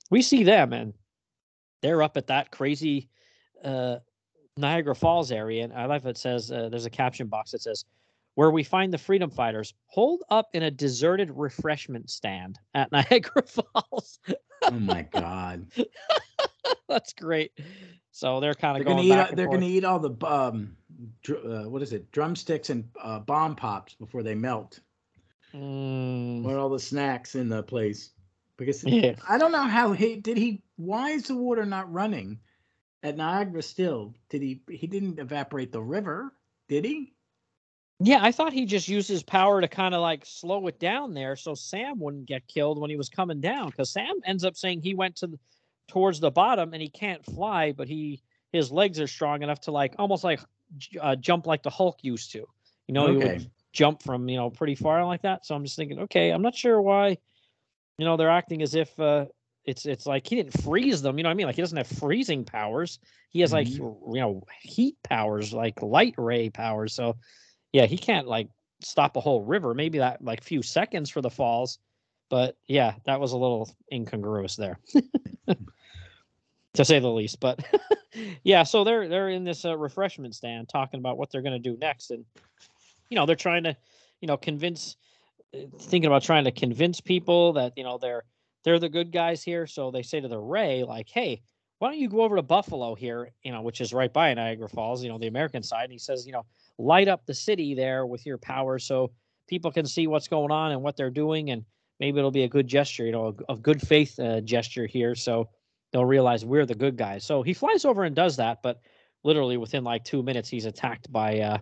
we 0.09 0.21
see 0.21 0.43
them, 0.43 0.73
and 0.73 0.93
they're 1.81 2.01
up 2.01 2.17
at 2.17 2.27
that 2.27 2.51
crazy 2.51 3.09
uh, 3.63 3.97
Niagara 4.57 4.95
Falls 4.95 5.31
area. 5.31 5.63
And 5.63 5.73
I 5.73 5.85
love 5.85 6.05
it 6.05 6.17
says 6.17 6.47
there's 6.47 6.85
a 6.85 6.89
caption 6.89 7.27
box 7.27 7.51
that 7.51 7.61
says 7.61 7.85
where 8.35 8.51
we 8.51 8.63
find 8.63 8.93
the 8.93 8.97
freedom 8.97 9.29
fighters 9.29 9.73
holed 9.87 10.23
up 10.29 10.49
in 10.53 10.63
a 10.63 10.71
deserted 10.71 11.31
refreshment 11.31 12.09
stand 12.09 12.59
at 12.73 12.91
Niagara 12.91 13.43
Falls. 13.43 14.19
oh 14.63 14.71
my 14.71 15.01
god. 15.01 15.67
That's 16.89 17.13
great. 17.13 17.51
So 18.11 18.39
they're 18.39 18.53
kind 18.53 18.77
of 18.77 18.85
going 18.85 19.09
gonna 19.09 19.29
eat. 19.29 19.35
They're 19.35 19.47
going 19.47 19.61
to 19.61 19.67
eat 19.67 19.83
all 19.83 19.99
the 19.99 20.25
um, 20.25 20.77
dr- 21.21 21.45
uh, 21.45 21.69
what 21.69 21.81
is 21.81 21.93
it? 21.93 22.11
Drumsticks 22.11 22.69
and 22.69 22.87
uh, 23.01 23.19
bomb 23.19 23.55
pops 23.55 23.93
before 23.95 24.23
they 24.23 24.35
melt. 24.35 24.79
Mm. 25.53 26.45
Or 26.45 26.57
all 26.57 26.69
the 26.69 26.79
snacks 26.79 27.35
in 27.35 27.49
the 27.49 27.63
place 27.63 28.11
because 28.57 28.83
yeah. 28.85 29.15
I 29.27 29.37
don't 29.37 29.51
know 29.51 29.63
how 29.63 29.93
he 29.93 30.15
did 30.15 30.37
he. 30.37 30.61
Why 30.77 31.11
is 31.11 31.23
the 31.23 31.35
water 31.35 31.65
not 31.65 31.91
running 31.91 32.39
at 33.03 33.17
Niagara 33.17 33.61
still? 33.61 34.13
Did 34.29 34.41
he? 34.41 34.61
He 34.69 34.87
didn't 34.87 35.19
evaporate 35.19 35.71
the 35.71 35.81
river, 35.81 36.33
did 36.67 36.85
he? 36.85 37.14
Yeah, 37.99 38.19
I 38.21 38.31
thought 38.31 38.51
he 38.51 38.65
just 38.65 38.89
used 38.89 39.07
his 39.07 39.23
power 39.23 39.61
to 39.61 39.67
kind 39.67 39.95
of 39.95 40.01
like 40.01 40.25
slow 40.25 40.67
it 40.67 40.79
down 40.79 41.13
there 41.13 41.35
so 41.35 41.53
Sam 41.53 41.99
wouldn't 41.99 42.25
get 42.25 42.47
killed 42.47 42.79
when 42.79 42.89
he 42.89 42.97
was 42.97 43.07
coming 43.07 43.39
down. 43.39 43.69
Because 43.69 43.89
Sam 43.89 44.15
ends 44.25 44.43
up 44.43 44.57
saying 44.57 44.81
he 44.81 44.93
went 44.93 45.15
to 45.17 45.27
the, 45.27 45.39
towards 45.87 46.19
the 46.19 46.31
bottom 46.31 46.73
and 46.73 46.81
he 46.81 46.89
can't 46.89 47.23
fly, 47.23 47.71
but 47.71 47.87
he 47.87 48.21
his 48.51 48.71
legs 48.71 48.99
are 48.99 49.07
strong 49.07 49.43
enough 49.43 49.61
to 49.61 49.71
like 49.71 49.95
almost 49.97 50.23
like 50.23 50.41
uh, 51.01 51.15
jump 51.15 51.47
like 51.47 51.63
the 51.63 51.69
Hulk 51.69 51.99
used 52.01 52.31
to. 52.33 52.45
You 52.87 52.93
know, 52.93 53.07
okay. 53.07 53.13
he 53.13 53.17
would 53.17 53.51
jump 53.71 54.03
from 54.03 54.27
you 54.27 54.37
know 54.37 54.49
pretty 54.49 54.75
far 54.75 55.05
like 55.05 55.21
that. 55.21 55.45
So 55.45 55.55
I'm 55.55 55.63
just 55.63 55.77
thinking, 55.77 55.99
okay, 55.99 56.31
I'm 56.31 56.41
not 56.41 56.55
sure 56.55 56.81
why. 56.81 57.17
You 57.97 58.05
know, 58.05 58.17
they're 58.17 58.29
acting 58.29 58.61
as 58.61 58.75
if 58.75 58.99
uh, 58.99 59.25
it's 59.63 59.85
it's 59.85 60.05
like 60.05 60.27
he 60.27 60.35
didn't 60.35 60.61
freeze 60.63 61.01
them. 61.01 61.17
You 61.17 61.23
know 61.23 61.29
what 61.29 61.33
I 61.33 61.35
mean? 61.35 61.47
Like 61.47 61.55
he 61.55 61.61
doesn't 61.61 61.77
have 61.77 61.87
freezing 61.87 62.43
powers. 62.43 62.99
He 63.29 63.39
has 63.41 63.53
like 63.53 63.67
mm-hmm. 63.67 64.15
you 64.15 64.21
know 64.21 64.43
heat 64.61 64.97
powers, 65.03 65.53
like 65.53 65.81
light 65.81 66.15
ray 66.17 66.49
powers. 66.49 66.93
So 66.93 67.15
yeah, 67.75 67.87
he 67.87 67.97
can't 67.97 68.25
like 68.25 68.47
stop 68.79 69.17
a 69.17 69.19
whole 69.19 69.43
river. 69.43 69.73
Maybe 69.73 69.97
that 69.97 70.23
like 70.23 70.41
few 70.41 70.63
seconds 70.63 71.09
for 71.09 71.19
the 71.19 71.29
falls, 71.29 71.77
but 72.29 72.55
yeah, 72.67 72.93
that 73.05 73.19
was 73.19 73.33
a 73.33 73.37
little 73.37 73.69
incongruous 73.91 74.55
there, 74.55 74.79
to 76.73 76.85
say 76.85 76.99
the 76.99 77.11
least. 77.11 77.41
But 77.41 77.59
yeah, 78.43 78.63
so 78.63 78.85
they're 78.85 79.09
they're 79.09 79.27
in 79.27 79.43
this 79.43 79.65
uh, 79.65 79.77
refreshment 79.77 80.35
stand 80.35 80.69
talking 80.69 81.01
about 81.01 81.17
what 81.17 81.31
they're 81.31 81.41
going 81.41 81.61
to 81.61 81.69
do 81.69 81.75
next, 81.77 82.11
and 82.11 82.23
you 83.09 83.15
know 83.15 83.25
they're 83.25 83.35
trying 83.35 83.63
to 83.63 83.75
you 84.21 84.27
know 84.29 84.37
convince, 84.37 84.95
uh, 85.53 85.65
thinking 85.77 86.07
about 86.07 86.23
trying 86.23 86.45
to 86.45 86.53
convince 86.53 87.01
people 87.01 87.51
that 87.53 87.73
you 87.75 87.83
know 87.83 87.97
they're 87.97 88.23
they're 88.63 88.79
the 88.79 88.87
good 88.87 89.11
guys 89.11 89.43
here. 89.43 89.67
So 89.67 89.91
they 89.91 90.01
say 90.01 90.21
to 90.21 90.29
the 90.29 90.39
Ray 90.39 90.85
like, 90.85 91.09
hey. 91.09 91.41
Why 91.79 91.89
don't 91.89 91.99
you 91.99 92.07
go 92.07 92.21
over 92.21 92.37
to 92.37 92.41
Buffalo 92.41 92.95
here, 92.95 93.31
you 93.43 93.51
know, 93.51 93.61
which 93.61 93.81
is 93.81 93.93
right 93.93 94.11
by 94.11 94.33
Niagara 94.33 94.69
Falls, 94.69 95.03
you 95.03 95.09
know, 95.09 95.17
the 95.17 95.27
American 95.27 95.61
side? 95.61 95.83
And 95.83 95.91
he 95.91 95.99
says, 95.99 96.25
you 96.25 96.31
know, 96.31 96.45
light 96.77 97.07
up 97.07 97.25
the 97.25 97.33
city 97.33 97.73
there 97.73 98.05
with 98.05 98.25
your 98.25 98.37
power 98.37 98.79
so 98.79 99.11
people 99.47 99.71
can 99.71 99.85
see 99.85 100.07
what's 100.07 100.27
going 100.27 100.51
on 100.51 100.71
and 100.71 100.81
what 100.81 100.97
they're 100.97 101.09
doing 101.09 101.51
and 101.51 101.63
maybe 101.99 102.19
it'll 102.19 102.31
be 102.31 102.43
a 102.43 102.49
good 102.49 102.67
gesture 102.67 103.05
you 103.05 103.11
know 103.11 103.35
a, 103.49 103.53
a 103.53 103.57
good 103.57 103.81
faith 103.81 104.19
uh, 104.19 104.41
gesture 104.41 104.85
here 104.85 105.15
so 105.15 105.49
they'll 105.95 106.03
realize 106.03 106.43
we're 106.43 106.65
the 106.65 106.75
good 106.75 106.97
guys. 106.97 107.23
So 107.23 107.41
he 107.41 107.53
flies 107.53 107.85
over 107.85 108.03
and 108.03 108.13
does 108.13 108.35
that, 108.35 108.61
but 108.61 108.81
literally 109.23 109.55
within 109.55 109.85
like 109.85 110.03
two 110.03 110.21
minutes, 110.21 110.49
he's 110.49 110.65
attacked 110.65 111.09
by 111.09 111.39
uh, 111.39 111.57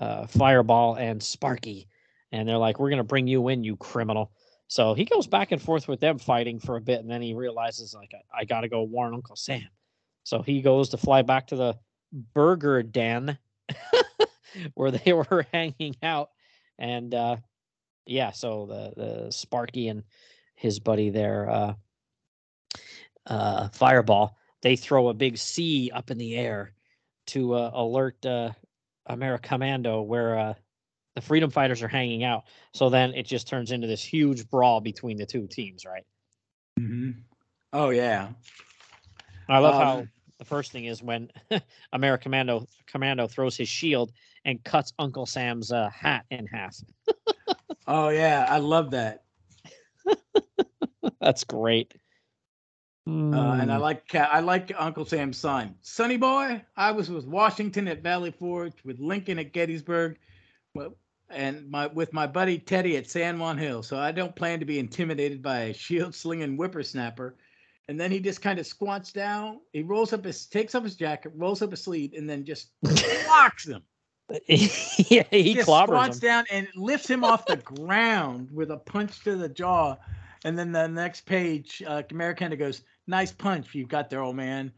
uh, 0.00 0.26
Fireball 0.26 0.96
and 0.96 1.22
Sparky, 1.22 1.86
and 2.32 2.48
they're 2.48 2.58
like, 2.58 2.80
"We're 2.80 2.90
gonna 2.90 3.04
bring 3.04 3.28
you 3.28 3.46
in, 3.48 3.62
you 3.62 3.76
criminal." 3.76 4.32
So 4.66 4.94
he 4.94 5.04
goes 5.04 5.28
back 5.28 5.52
and 5.52 5.62
forth 5.62 5.86
with 5.86 6.00
them 6.00 6.18
fighting 6.18 6.58
for 6.58 6.74
a 6.74 6.80
bit, 6.80 6.98
and 6.98 7.08
then 7.08 7.22
he 7.22 7.32
realizes 7.32 7.94
like 7.94 8.12
I, 8.12 8.40
I 8.40 8.44
got 8.44 8.62
to 8.62 8.68
go 8.68 8.82
warn 8.82 9.14
Uncle 9.14 9.36
Sam. 9.36 9.68
So 10.24 10.42
he 10.42 10.60
goes 10.60 10.88
to 10.88 10.96
fly 10.96 11.22
back 11.22 11.46
to 11.48 11.56
the 11.56 11.78
burger 12.34 12.82
den 12.82 13.38
where 14.74 14.90
they 14.90 15.12
were 15.12 15.46
hanging 15.52 15.96
out, 16.02 16.30
and 16.78 17.14
uh, 17.14 17.36
yeah, 18.06 18.32
so 18.32 18.66
the 18.66 19.02
the 19.02 19.30
Sparky 19.30 19.88
and 19.88 20.04
his 20.56 20.78
buddy 20.78 21.10
there, 21.10 21.50
uh, 21.50 21.74
uh, 23.26 23.68
Fireball, 23.68 24.36
they 24.62 24.76
throw 24.76 25.08
a 25.08 25.14
big 25.14 25.36
C 25.38 25.90
up 25.92 26.10
in 26.10 26.18
the 26.18 26.36
air 26.36 26.74
to 27.28 27.54
uh, 27.54 27.70
alert 27.74 28.24
uh, 28.24 28.50
Americommando 29.08 30.04
where 30.04 30.38
uh, 30.38 30.54
the 31.14 31.20
freedom 31.20 31.50
fighters 31.50 31.82
are 31.82 31.88
hanging 31.88 32.24
out. 32.24 32.44
So 32.72 32.90
then 32.90 33.14
it 33.14 33.24
just 33.26 33.48
turns 33.48 33.70
into 33.72 33.86
this 33.86 34.02
huge 34.02 34.48
brawl 34.48 34.80
between 34.80 35.16
the 35.16 35.26
two 35.26 35.46
teams, 35.46 35.84
right? 35.84 36.04
hmm 36.78 37.10
Oh 37.72 37.90
yeah. 37.90 38.30
I 39.48 39.58
love 39.58 39.74
how 39.76 39.98
Um, 39.98 40.08
the 40.38 40.44
first 40.44 40.72
thing 40.72 40.84
is 40.86 41.02
when 41.02 41.30
Americommando 41.94 42.66
Commando 42.86 43.26
throws 43.26 43.56
his 43.56 43.68
shield 43.68 44.12
and 44.44 44.62
cuts 44.64 44.92
Uncle 44.98 45.26
Sam's 45.26 45.72
uh, 45.72 45.90
hat 45.90 46.24
in 46.30 46.46
half. 46.46 46.76
Oh 47.86 48.08
yeah. 48.08 48.46
I 48.48 48.58
love 48.58 48.92
that. 48.92 49.24
That's 51.20 51.44
great. 51.44 51.94
Uh, 53.32 53.56
and 53.58 53.72
I 53.72 53.76
Mm, 53.76 53.80
like 53.80 54.14
I 54.14 54.40
like 54.40 54.72
Uncle 54.78 55.04
Sam's 55.04 55.36
sign. 55.38 55.74
Sonny 55.82 56.16
boy, 56.16 56.62
I 56.76 56.92
was 56.92 57.10
with 57.10 57.26
Washington 57.26 57.88
at 57.88 58.02
Valley 58.02 58.30
Forge, 58.30 58.74
with 58.84 58.98
Lincoln 59.00 59.38
at 59.38 59.52
Gettysburg, 59.52 60.18
well, 60.74 60.96
and 61.30 61.68
my 61.70 61.86
with 61.88 62.12
my 62.12 62.26
buddy 62.26 62.58
Teddy 62.58 62.96
at 62.96 63.08
San 63.10 63.38
Juan 63.38 63.58
Hill. 63.58 63.82
So 63.82 63.98
I 63.98 64.12
don't 64.12 64.36
plan 64.36 64.60
to 64.60 64.66
be 64.66 64.78
intimidated 64.78 65.42
by 65.42 65.58
a 65.60 65.74
shield 65.74 66.14
slinging 66.14 66.56
whippersnapper. 66.56 67.36
And 67.88 68.00
then 68.00 68.10
he 68.10 68.20
just 68.20 68.40
kind 68.40 68.58
of 68.58 68.66
squats 68.66 69.12
down. 69.12 69.60
He 69.72 69.82
rolls 69.82 70.12
up 70.12 70.24
his 70.24 70.46
takes 70.46 70.74
off 70.74 70.84
his 70.84 70.96
jacket, 70.96 71.32
rolls 71.36 71.60
up 71.60 71.70
his 71.72 71.82
sleeve, 71.82 72.12
and 72.16 72.28
then 72.28 72.44
just 72.44 72.70
locks 73.28 73.66
him. 73.66 73.82
yeah, 74.48 75.22
he 75.30 75.54
just 75.54 75.68
clobbers 75.68 75.86
squats 75.86 76.16
him. 76.16 76.20
down 76.20 76.44
and 76.50 76.68
lifts 76.76 77.08
him 77.08 77.24
off 77.24 77.46
the 77.46 77.56
ground 77.56 78.48
with 78.52 78.70
a 78.70 78.76
punch 78.78 79.20
to 79.24 79.36
the 79.36 79.48
jaw. 79.48 79.96
And 80.44 80.58
then 80.58 80.72
the 80.72 80.86
next 80.86 81.22
page, 81.26 81.82
uh, 81.86 82.02
Americana 82.10 82.56
goes, 82.56 82.82
"Nice 83.06 83.32
punch 83.32 83.74
you've 83.74 83.88
got 83.88 84.10
there, 84.10 84.20
old 84.20 84.36
man, 84.36 84.72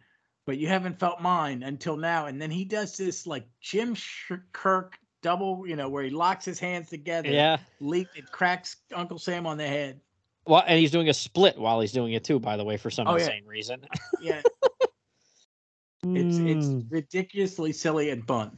but 0.46 0.58
you 0.58 0.68
haven't 0.68 0.98
felt 1.00 1.20
mine 1.20 1.62
until 1.64 1.96
now." 1.96 2.26
And 2.26 2.40
then 2.40 2.50
he 2.50 2.64
does 2.64 2.96
this 2.96 3.26
like 3.26 3.46
Jim 3.60 3.94
Sh- 3.94 4.32
Kirk 4.52 4.98
double, 5.22 5.66
you 5.66 5.74
know, 5.74 5.88
where 5.88 6.04
he 6.04 6.10
locks 6.10 6.44
his 6.44 6.60
hands 6.60 6.88
together. 6.88 7.30
Yeah. 7.30 7.56
leap 7.80 8.08
it 8.14 8.30
cracks 8.30 8.76
Uncle 8.94 9.18
Sam 9.18 9.46
on 9.46 9.56
the 9.58 9.66
head. 9.66 10.00
Well, 10.46 10.62
and 10.66 10.78
he's 10.78 10.92
doing 10.92 11.08
a 11.08 11.14
split 11.14 11.58
while 11.58 11.80
he's 11.80 11.90
doing 11.90 12.12
it 12.12 12.22
too, 12.22 12.38
by 12.38 12.56
the 12.56 12.62
way, 12.62 12.76
for 12.76 12.88
some 12.90 13.08
Oh, 13.08 13.16
yeah. 13.16 13.24
insane 13.24 13.44
reason. 13.46 13.84
Yeah, 14.20 14.42
it's 16.04 16.38
it's 16.38 16.66
Mm. 16.66 16.86
ridiculously 16.90 17.72
silly 17.72 18.10
and 18.10 18.24
fun. 18.26 18.56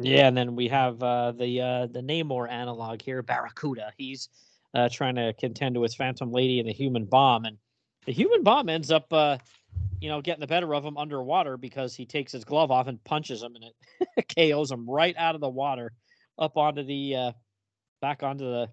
Yeah, 0.00 0.26
and 0.26 0.36
then 0.36 0.56
we 0.56 0.68
have 0.68 1.02
uh, 1.02 1.32
the 1.32 1.60
uh, 1.60 1.86
the 1.86 2.00
Namor 2.00 2.50
analog 2.50 3.00
here, 3.00 3.22
Barracuda. 3.22 3.92
He's 3.96 4.28
uh, 4.74 4.88
trying 4.90 5.14
to 5.14 5.32
contend 5.34 5.78
with 5.78 5.94
Phantom 5.94 6.32
Lady 6.32 6.58
and 6.58 6.68
the 6.68 6.72
Human 6.72 7.04
Bomb, 7.04 7.44
and 7.44 7.58
the 8.04 8.12
Human 8.12 8.42
Bomb 8.42 8.68
ends 8.68 8.90
up, 8.90 9.12
uh, 9.12 9.38
you 10.00 10.08
know, 10.08 10.20
getting 10.20 10.40
the 10.40 10.48
better 10.48 10.74
of 10.74 10.84
him 10.84 10.96
underwater 10.96 11.56
because 11.56 11.94
he 11.94 12.06
takes 12.06 12.32
his 12.32 12.44
glove 12.44 12.72
off 12.72 12.88
and 12.88 13.02
punches 13.04 13.42
him, 13.42 13.54
and 13.54 13.64
it 14.16 14.28
KOs 14.36 14.72
him 14.72 14.88
right 14.90 15.14
out 15.16 15.36
of 15.36 15.40
the 15.40 15.48
water, 15.48 15.92
up 16.38 16.56
onto 16.56 16.82
the 16.82 17.14
uh, 17.16 17.32
back 18.00 18.24
onto 18.24 18.44
the 18.44 18.68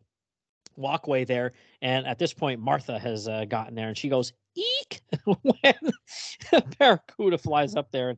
walkway 0.76 1.24
there. 1.24 1.54
And 1.84 2.08
at 2.08 2.18
this 2.18 2.34
point, 2.34 2.60
Martha 2.60 2.98
has 2.98 3.28
uh, 3.28 3.46
gotten 3.46 3.76
there, 3.76 3.90
and 3.90 3.98
she 3.98 4.10
goes 4.10 4.34
eek 4.56 5.02
when 5.26 5.76
Barracuda 6.80 7.38
flies 7.38 7.76
up 7.76 7.92
there 7.92 8.10
and 8.10 8.18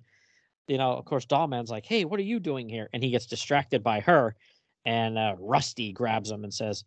you 0.68 0.78
know, 0.78 0.94
of 0.94 1.06
course, 1.06 1.26
Dollman's 1.26 1.70
like, 1.70 1.86
"Hey, 1.86 2.06
what 2.06 2.20
are 2.20 2.24
you 2.24 2.40
doing 2.40 2.70
here?" 2.70 2.90
And 2.94 3.04
he 3.04 3.10
gets 3.10 3.26
distracted 3.26 3.84
by 3.84 4.00
her, 4.02 4.36
and 4.86 5.18
uh, 5.18 5.36
Rusty 5.40 5.92
grabs 5.92 6.32
him 6.32 6.44
and 6.44 6.54
says, 6.54 6.84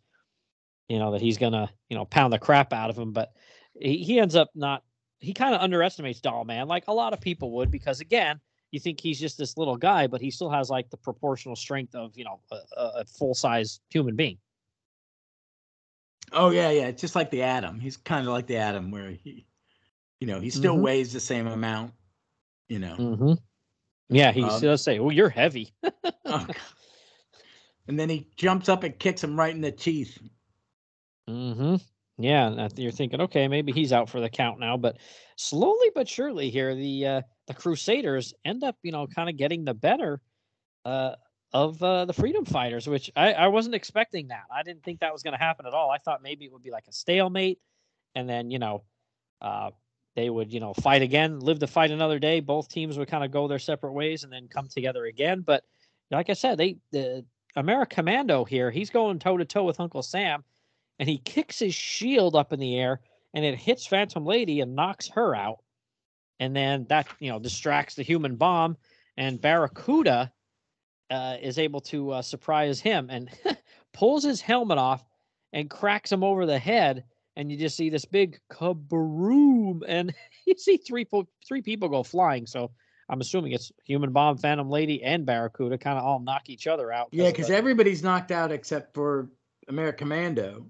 "You 0.87 0.99
know 0.99 1.11
that 1.11 1.21
he's 1.21 1.37
gonna, 1.37 1.69
you 1.89 1.97
know, 1.97 2.05
pound 2.05 2.33
the 2.33 2.39
crap 2.39 2.73
out 2.73 2.89
of 2.89 2.97
him." 2.97 3.11
But 3.13 3.33
he, 3.79 3.97
he 3.97 4.19
ends 4.19 4.35
up 4.35 4.49
not. 4.55 4.83
He 5.19 5.33
kind 5.33 5.55
of 5.55 5.61
underestimates 5.61 6.21
Dollman, 6.21 6.67
like 6.67 6.85
a 6.87 6.93
lot 6.93 7.13
of 7.13 7.19
people 7.21 7.51
would, 7.51 7.71
because 7.71 8.01
again, 8.01 8.39
you 8.71 8.79
think 8.79 8.99
he's 8.99 9.19
just 9.19 9.37
this 9.37 9.57
little 9.57 9.77
guy, 9.77 10.07
but 10.07 10.21
he 10.21 10.29
still 10.29 10.49
has 10.49 10.69
like 10.69 10.89
the 10.89 10.97
proportional 10.97 11.55
strength 11.55 11.95
of, 11.95 12.17
you 12.17 12.23
know, 12.23 12.39
a, 12.51 12.55
a, 12.77 13.05
full 13.05 13.33
size 13.33 13.79
human 13.89 14.15
being. 14.15 14.37
Oh 16.33 16.49
yeah, 16.49 16.69
yeah. 16.69 16.87
It's 16.87 17.01
just 17.01 17.15
like 17.15 17.31
the 17.31 17.43
atom. 17.43 17.79
He's 17.79 17.97
kind 17.97 18.27
of 18.27 18.33
like 18.33 18.47
the 18.47 18.57
atom, 18.57 18.91
where 18.91 19.11
he, 19.11 19.45
you 20.19 20.27
know, 20.27 20.39
he 20.39 20.49
still 20.49 20.77
Mhm. 20.77 20.81
weighs 20.81 21.13
the 21.13 21.19
same 21.19 21.47
amount. 21.47 21.93
You 22.67 22.79
know. 22.79 22.95
Mm-hmm. 22.97 23.33
Yeah, 24.09 24.31
he 24.31 24.43
Um, 24.43 24.61
does 24.61 24.83
say, 24.83 24.99
"Well, 24.99 25.11
you're 25.11 25.29
heavy." 25.29 25.73
Oh, 26.25 26.45
and 27.87 27.97
then 27.97 28.09
he 28.09 28.27
jumps 28.35 28.67
up 28.67 28.83
and 28.83 28.97
kicks 28.99 29.23
him 29.23 29.39
right 29.39 29.53
in 29.55 29.61
the 29.61 29.71
teeth. 29.71 30.19
Mm-hmm. 31.29 31.75
Yeah, 32.17 32.47
and 32.47 32.79
you're 32.79 32.91
thinking, 32.91 33.21
okay, 33.21 33.47
maybe 33.47 33.71
he's 33.71 33.93
out 33.93 34.09
for 34.09 34.19
the 34.19 34.29
count 34.29 34.59
now. 34.59 34.75
But 34.75 34.97
slowly 35.35 35.91
but 35.93 36.07
surely, 36.09 36.49
here 36.49 36.75
the 36.75 37.05
uh, 37.05 37.21
the 37.45 37.53
Crusaders 37.53 38.33
end 38.43 38.63
up, 38.63 38.75
you 38.83 38.91
know, 38.91 39.07
kind 39.07 39.29
of 39.29 39.37
getting 39.37 39.63
the 39.63 39.73
better 39.73 40.21
uh, 40.83 41.15
of 41.53 41.81
uh, 41.81 42.05
the 42.05 42.13
Freedom 42.13 42.43
Fighters, 42.43 42.87
which 42.87 43.11
I, 43.15 43.33
I 43.33 43.47
wasn't 43.47 43.75
expecting 43.75 44.29
that. 44.29 44.43
I 44.53 44.63
didn't 44.63 44.83
think 44.83 44.99
that 45.01 45.13
was 45.13 45.23
going 45.23 45.33
to 45.37 45.43
happen 45.43 45.65
at 45.65 45.73
all. 45.73 45.91
I 45.91 45.99
thought 45.99 46.21
maybe 46.23 46.45
it 46.45 46.51
would 46.51 46.63
be 46.63 46.71
like 46.71 46.87
a 46.87 46.93
stalemate, 46.93 47.59
and 48.15 48.27
then 48.27 48.51
you 48.51 48.59
know, 48.59 48.83
uh, 49.41 49.71
they 50.17 50.31
would 50.31 50.51
you 50.51 50.59
know 50.59 50.73
fight 50.73 51.03
again, 51.03 51.39
live 51.39 51.59
to 51.59 51.67
fight 51.67 51.91
another 51.91 52.17
day. 52.17 52.39
Both 52.39 52.69
teams 52.69 52.97
would 52.97 53.07
kind 53.07 53.23
of 53.23 53.29
go 53.31 53.47
their 53.47 53.59
separate 53.59 53.93
ways 53.93 54.23
and 54.23 54.33
then 54.33 54.47
come 54.49 54.67
together 54.67 55.05
again. 55.05 55.41
But 55.41 55.63
like 56.09 56.31
I 56.31 56.33
said, 56.33 56.57
they 56.57 56.77
the 56.91 57.23
Americommando 57.55 58.47
here, 58.47 58.71
he's 58.71 58.89
going 58.89 59.19
toe 59.19 59.37
to 59.37 59.45
toe 59.45 59.63
with 59.63 59.79
Uncle 59.79 60.01
Sam 60.01 60.43
and 60.97 61.07
he 61.07 61.19
kicks 61.19 61.59
his 61.59 61.75
shield 61.75 62.35
up 62.35 62.51
in 62.51 62.59
the 62.59 62.79
air 62.79 62.99
and 63.35 63.45
it 63.45 63.59
hits 63.59 63.85
Phantom 63.85 64.25
Lady 64.25 64.59
and 64.61 64.75
knocks 64.75 65.07
her 65.09 65.35
out. 65.35 65.59
And 66.39 66.55
then 66.55 66.87
that, 66.89 67.07
you 67.19 67.31
know, 67.31 67.37
distracts 67.37 67.93
the 67.93 68.03
human 68.03 68.37
bomb 68.37 68.75
and 69.17 69.39
Barracuda 69.39 70.31
uh, 71.11 71.37
is 71.39 71.59
able 71.59 71.81
to 71.81 72.11
uh, 72.11 72.21
surprise 72.23 72.79
him 72.79 73.09
and 73.11 73.29
pulls 73.93 74.23
his 74.23 74.41
helmet 74.41 74.79
off 74.79 75.05
and 75.53 75.69
cracks 75.69 76.11
him 76.11 76.23
over 76.23 76.47
the 76.47 76.59
head. 76.59 77.03
And 77.37 77.51
you 77.51 77.57
just 77.57 77.77
see 77.77 77.91
this 77.91 78.03
big 78.03 78.39
kabroom 78.51 79.83
and 79.87 80.11
you 80.47 80.55
see 80.57 80.77
three, 80.77 81.05
po- 81.05 81.27
three 81.47 81.61
people 81.61 81.87
go 81.87 82.01
flying. 82.01 82.47
So 82.47 82.71
I'm 83.09 83.21
assuming 83.21 83.51
it's 83.51 83.71
human 83.85 84.11
bomb, 84.11 84.37
Phantom 84.37 84.67
Lady, 84.69 85.03
and 85.03 85.23
Barracuda 85.23 85.77
kind 85.77 85.99
of 85.99 86.03
all 86.03 86.19
knock 86.19 86.49
each 86.49 86.65
other 86.65 86.91
out. 86.91 87.09
Yeah, 87.11 87.29
because 87.29 87.51
everybody's 87.51 88.01
knocked 88.01 88.31
out 88.31 88.51
except 88.51 88.95
for 88.95 89.29
Americommando. 89.69 90.65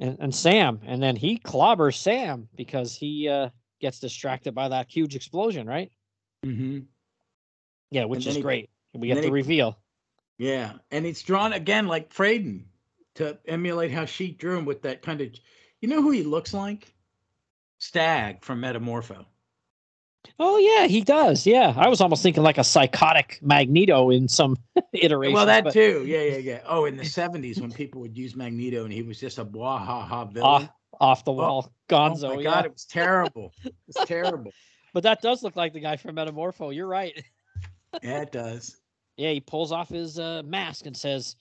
and, 0.00 0.16
and 0.18 0.34
Sam, 0.34 0.80
and 0.86 1.02
then 1.02 1.16
he 1.16 1.38
clobbers 1.38 1.96
Sam 1.96 2.48
because 2.56 2.96
he 2.96 3.28
uh, 3.28 3.50
gets 3.80 4.00
distracted 4.00 4.54
by 4.54 4.68
that 4.68 4.90
huge 4.90 5.16
explosion, 5.16 5.66
right? 5.66 5.92
Mm-hmm. 6.46 6.78
Yeah, 7.90 8.04
which 8.06 8.26
is 8.26 8.36
he- 8.36 8.42
great. 8.42 8.70
We 8.94 9.08
get 9.08 9.16
the 9.16 9.24
he- 9.24 9.30
reveal. 9.30 9.78
Yeah, 10.38 10.72
and 10.90 11.04
it's 11.04 11.22
drawn 11.22 11.52
again 11.52 11.86
like 11.86 12.12
Fradon 12.12 12.64
to 13.16 13.38
emulate 13.46 13.90
how 13.90 14.06
she 14.06 14.30
drew 14.30 14.56
him 14.56 14.64
with 14.64 14.82
that 14.82 15.02
kind 15.02 15.20
of. 15.20 15.28
You 15.86 15.94
know 15.94 16.02
who 16.02 16.10
he 16.10 16.24
looks 16.24 16.52
like? 16.52 16.92
Stagg 17.78 18.42
from 18.42 18.60
Metamorpho. 18.60 19.24
Oh 20.40 20.58
yeah, 20.58 20.88
he 20.88 21.00
does. 21.00 21.46
Yeah, 21.46 21.74
I 21.76 21.88
was 21.88 22.00
almost 22.00 22.24
thinking 22.24 22.42
like 22.42 22.58
a 22.58 22.64
psychotic 22.64 23.38
Magneto 23.40 24.10
in 24.10 24.26
some 24.26 24.56
iteration. 24.92 25.34
Well, 25.34 25.46
that 25.46 25.62
but 25.62 25.72
too. 25.72 26.02
Yeah, 26.04 26.22
yeah, 26.22 26.38
yeah. 26.38 26.60
Oh, 26.66 26.86
in 26.86 26.96
the 26.96 27.04
seventies 27.04 27.60
when 27.60 27.70
people 27.70 28.00
would 28.00 28.18
use 28.18 28.34
Magneto 28.34 28.82
and 28.82 28.92
he 28.92 29.02
was 29.02 29.20
just 29.20 29.38
a 29.38 29.44
blah 29.44 29.78
ha 29.78 30.04
ha 30.04 30.24
villain. 30.24 30.44
off, 30.44 30.68
off 31.00 31.24
the 31.24 31.30
wall, 31.30 31.70
oh 31.70 31.72
Gonzo. 31.88 32.34
my 32.34 32.42
yeah. 32.42 32.50
god, 32.50 32.66
it 32.66 32.72
was 32.72 32.84
terrible. 32.86 33.52
It 33.64 33.72
was 33.86 34.08
terrible. 34.08 34.50
But 34.92 35.04
that 35.04 35.22
does 35.22 35.42
look 35.44 35.54
like 35.54 35.72
the 35.72 35.80
guy 35.80 35.98
from 35.98 36.16
Metamorpho. 36.16 36.74
You're 36.74 36.88
right. 36.88 37.22
Yeah, 38.02 38.22
it 38.22 38.32
does. 38.32 38.76
Yeah, 39.16 39.30
he 39.30 39.40
pulls 39.40 39.70
off 39.70 39.88
his 39.88 40.18
uh, 40.18 40.42
mask 40.44 40.84
and 40.84 40.96
says, 40.96 41.36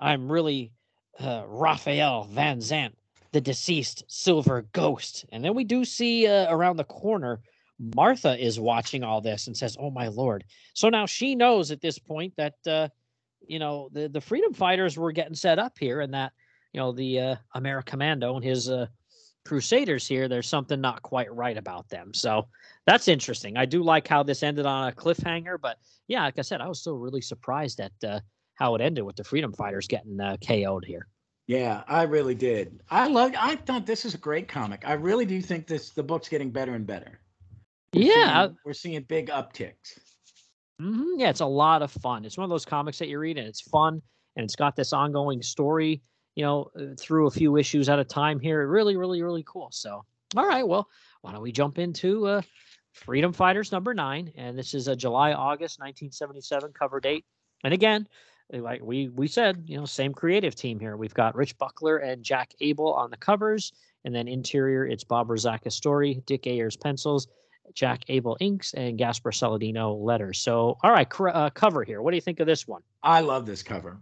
"I'm 0.00 0.32
really 0.32 0.72
uh, 1.20 1.44
Raphael 1.46 2.24
Van 2.24 2.60
Zandt, 2.60 2.96
the 3.32 3.40
deceased 3.40 4.04
silver 4.08 4.62
ghost." 4.72 5.26
And 5.32 5.44
then 5.44 5.54
we 5.54 5.64
do 5.64 5.84
see 5.84 6.26
uh, 6.26 6.52
around 6.54 6.76
the 6.76 6.84
corner, 6.84 7.40
Martha 7.78 8.38
is 8.38 8.60
watching 8.60 9.02
all 9.02 9.20
this 9.20 9.46
and 9.46 9.56
says, 9.56 9.76
"Oh 9.80 9.90
my 9.90 10.08
lord!" 10.08 10.44
So 10.74 10.88
now 10.88 11.06
she 11.06 11.34
knows 11.34 11.70
at 11.70 11.80
this 11.80 11.98
point 11.98 12.34
that 12.36 12.54
uh, 12.66 12.88
you 13.46 13.58
know 13.58 13.88
the 13.92 14.08
the 14.08 14.20
freedom 14.20 14.54
fighters 14.54 14.98
were 14.98 15.12
getting 15.12 15.34
set 15.34 15.58
up 15.58 15.78
here, 15.78 16.00
and 16.00 16.14
that 16.14 16.32
you 16.72 16.80
know 16.80 16.92
the 16.92 17.20
uh, 17.20 17.36
Americommando 17.56 18.36
and 18.36 18.44
his 18.44 18.70
uh, 18.70 18.86
Crusaders 19.44 20.06
here, 20.06 20.28
there's 20.28 20.48
something 20.48 20.80
not 20.80 21.02
quite 21.02 21.32
right 21.34 21.56
about 21.56 21.88
them. 21.88 22.14
So 22.14 22.46
that's 22.86 23.08
interesting. 23.08 23.56
I 23.56 23.64
do 23.66 23.82
like 23.82 24.06
how 24.06 24.22
this 24.22 24.42
ended 24.42 24.66
on 24.66 24.88
a 24.88 24.92
cliffhanger, 24.92 25.60
but 25.60 25.78
yeah, 26.06 26.24
like 26.24 26.38
I 26.38 26.42
said, 26.42 26.60
I 26.60 26.68
was 26.68 26.80
still 26.80 26.96
really 26.96 27.20
surprised 27.20 27.80
at 27.80 27.92
uh, 28.06 28.20
how 28.54 28.76
it 28.76 28.80
ended 28.80 29.04
with 29.04 29.16
the 29.16 29.24
Freedom 29.24 29.52
Fighters 29.52 29.88
getting 29.88 30.20
uh, 30.20 30.36
KO'd 30.46 30.84
here. 30.84 31.08
Yeah, 31.52 31.82
I 31.86 32.04
really 32.04 32.34
did. 32.34 32.80
I 32.90 33.08
love. 33.08 33.32
I 33.38 33.56
thought 33.56 33.84
this 33.84 34.06
is 34.06 34.14
a 34.14 34.18
great 34.18 34.48
comic. 34.48 34.84
I 34.86 34.94
really 34.94 35.26
do 35.26 35.42
think 35.42 35.66
this 35.66 35.90
the 35.90 36.02
book's 36.02 36.28
getting 36.30 36.50
better 36.50 36.74
and 36.74 36.86
better. 36.86 37.20
We're 37.92 38.04
yeah, 38.04 38.44
seeing, 38.44 38.56
we're 38.64 38.72
seeing 38.72 39.02
big 39.02 39.28
upticks. 39.28 39.98
Mm-hmm. 40.80 41.18
Yeah, 41.20 41.28
it's 41.28 41.40
a 41.40 41.46
lot 41.46 41.82
of 41.82 41.90
fun. 41.90 42.24
It's 42.24 42.38
one 42.38 42.44
of 42.44 42.50
those 42.50 42.64
comics 42.64 42.98
that 43.00 43.08
you 43.08 43.18
read 43.18 43.36
and 43.36 43.46
it's 43.46 43.60
fun 43.60 44.00
and 44.34 44.44
it's 44.44 44.56
got 44.56 44.76
this 44.76 44.94
ongoing 44.94 45.42
story, 45.42 46.00
you 46.36 46.42
know, 46.42 46.70
uh, 46.74 46.94
through 46.98 47.26
a 47.26 47.30
few 47.30 47.58
issues 47.58 47.90
at 47.90 47.98
a 47.98 48.04
time 48.04 48.40
here. 48.40 48.66
Really, 48.66 48.96
really, 48.96 49.20
really 49.22 49.44
cool. 49.46 49.68
So, 49.72 50.06
all 50.34 50.46
right, 50.46 50.66
well, 50.66 50.88
why 51.20 51.32
don't 51.32 51.42
we 51.42 51.52
jump 51.52 51.78
into 51.78 52.26
uh, 52.26 52.42
Freedom 52.94 53.34
Fighters 53.34 53.72
number 53.72 53.92
nine? 53.92 54.32
And 54.36 54.58
this 54.58 54.72
is 54.72 54.88
a 54.88 54.96
July, 54.96 55.34
August 55.34 55.80
1977 55.80 56.72
cover 56.72 56.98
date. 56.98 57.26
And 57.62 57.74
again, 57.74 58.08
like 58.60 58.82
we 58.82 59.08
we 59.08 59.26
said, 59.26 59.64
you 59.66 59.78
know, 59.78 59.84
same 59.84 60.12
creative 60.12 60.54
team 60.54 60.78
here. 60.78 60.96
We've 60.96 61.14
got 61.14 61.34
Rich 61.34 61.56
Buckler 61.58 61.98
and 61.98 62.22
Jack 62.22 62.52
Abel 62.60 62.92
on 62.92 63.10
the 63.10 63.16
covers, 63.16 63.72
and 64.04 64.14
then 64.14 64.28
interior 64.28 64.86
it's 64.86 65.04
Bob 65.04 65.28
Rozakis 65.28 65.72
story, 65.72 66.22
Dick 66.26 66.46
Ayers 66.46 66.76
pencils, 66.76 67.28
Jack 67.74 68.02
Abel 68.08 68.36
inks, 68.40 68.74
and 68.74 68.98
Gaspar 68.98 69.30
Saladino 69.30 69.98
letters. 70.02 70.38
So, 70.38 70.76
all 70.82 70.92
right, 70.92 71.08
cr- 71.08 71.30
uh, 71.30 71.50
cover 71.50 71.84
here. 71.84 72.02
What 72.02 72.10
do 72.10 72.16
you 72.16 72.20
think 72.20 72.40
of 72.40 72.46
this 72.46 72.68
one? 72.68 72.82
I 73.02 73.20
love 73.20 73.46
this 73.46 73.62
cover. 73.62 73.98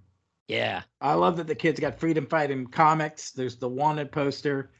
Yeah, 0.48 0.82
I 1.00 1.14
love 1.14 1.36
that 1.36 1.46
the 1.46 1.54
kids 1.54 1.78
got 1.78 2.00
freedom 2.00 2.26
fighting 2.26 2.66
comics. 2.66 3.30
There's 3.30 3.56
the 3.56 3.68
wanted 3.68 4.10
poster, 4.10 4.72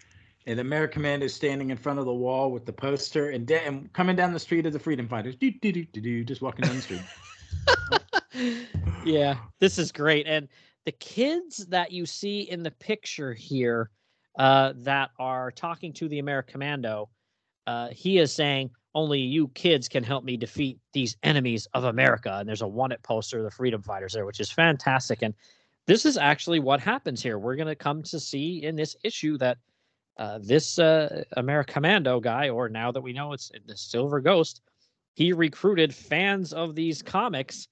and 0.47 0.59
the 0.59 0.63
American 0.63 1.03
Man 1.03 1.23
is 1.23 1.33
standing 1.33 1.71
in 1.71 1.77
front 1.77 2.01
of 2.01 2.07
the 2.07 2.15
wall 2.15 2.51
with 2.51 2.67
the 2.67 2.73
poster, 2.73 3.31
and, 3.31 3.47
de- 3.47 3.65
and 3.65 3.93
coming 3.93 4.17
down 4.17 4.33
the 4.33 4.41
street 4.41 4.67
of 4.67 4.73
the 4.73 4.81
freedom 4.81 5.07
fighters, 5.07 5.37
do 5.37 5.53
do 5.53 5.71
do 5.71 5.85
do 5.85 6.01
do, 6.01 6.25
just 6.25 6.43
walking 6.43 6.65
down 6.65 6.75
the 6.75 6.83
street. 6.83 7.03
yeah, 9.05 9.37
this 9.59 9.79
is 9.79 9.93
great. 9.93 10.27
And 10.27 10.49
the 10.85 10.93
kids 10.93 11.67
that 11.67 11.93
you 11.93 12.07
see 12.07 12.43
in 12.43 12.63
the 12.63 12.71
picture 12.71 13.33
here 13.33 13.91
uh, 14.39 14.73
that 14.77 15.11
are 15.19 15.51
talking 15.51 15.93
to 15.95 16.09
the 16.09 16.21
Americommando, 16.21 17.09
uh, 17.67 17.89
he 17.89 18.19
is 18.19 18.33
saying, 18.33 18.71
only 18.95 19.21
you 19.21 19.49
kids 19.49 19.89
can 19.89 20.03
help 20.03 20.25
me 20.25 20.37
defeat 20.37 20.79
these 20.93 21.17
enemies 21.23 21.69
of 21.75 21.85
America. 21.85 22.39
And 22.39 22.49
there's 22.49 22.63
a 22.63 22.69
wanted 22.69 23.03
poster 23.03 23.39
of 23.39 23.45
the 23.45 23.51
freedom 23.51 23.83
fighters 23.83 24.15
there, 24.15 24.27
which 24.27 24.41
is 24.41 24.51
fantastic. 24.51 25.23
And 25.23 25.35
this 25.87 26.05
is 26.05 26.17
actually 26.17 26.61
what 26.61 26.81
happens 26.81 27.23
here. 27.23 27.39
We're 27.39 27.57
going 27.57 27.69
to 27.69 27.75
come 27.77 28.03
to 28.05 28.19
see 28.19 28.63
in 28.65 28.77
this 28.77 28.97
issue 29.05 29.39
that 29.39 29.59
uh, 30.17 30.39
this 30.43 30.79
uh, 30.79 31.25
Americommando 31.37 32.21
guy, 32.21 32.49
or 32.49 32.69
now 32.69 32.91
that 32.93 33.01
we 33.01 33.13
know 33.13 33.33
it's 33.33 33.51
the 33.67 33.77
Silver 33.77 34.21
Ghost, 34.21 34.61
he 35.15 35.33
recruited 35.33 35.95
fans 35.95 36.53
of 36.53 36.75
these 36.75 37.01
comics 37.03 37.69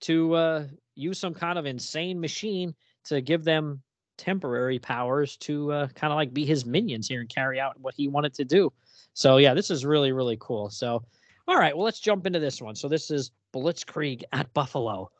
to 0.00 0.34
uh, 0.34 0.66
use 0.94 1.18
some 1.18 1.34
kind 1.34 1.58
of 1.58 1.66
insane 1.66 2.20
machine 2.20 2.74
to 3.04 3.20
give 3.20 3.44
them 3.44 3.82
temporary 4.18 4.78
powers 4.78 5.36
to 5.36 5.72
uh, 5.72 5.88
kind 5.88 6.12
of 6.12 6.16
like 6.16 6.32
be 6.32 6.44
his 6.44 6.64
minions 6.64 7.08
here 7.08 7.20
and 7.20 7.28
carry 7.28 7.60
out 7.60 7.78
what 7.80 7.94
he 7.94 8.08
wanted 8.08 8.34
to 8.34 8.44
do. 8.44 8.72
So 9.14 9.36
yeah, 9.36 9.54
this 9.54 9.70
is 9.70 9.84
really 9.84 10.12
really 10.12 10.38
cool. 10.40 10.70
So 10.70 11.02
all 11.48 11.58
right, 11.58 11.76
well 11.76 11.84
let's 11.84 12.00
jump 12.00 12.26
into 12.26 12.40
this 12.40 12.60
one. 12.60 12.74
So 12.74 12.88
this 12.88 13.10
is 13.10 13.30
Blitzkrieg 13.54 14.22
at 14.32 14.52
Buffalo. 14.54 15.10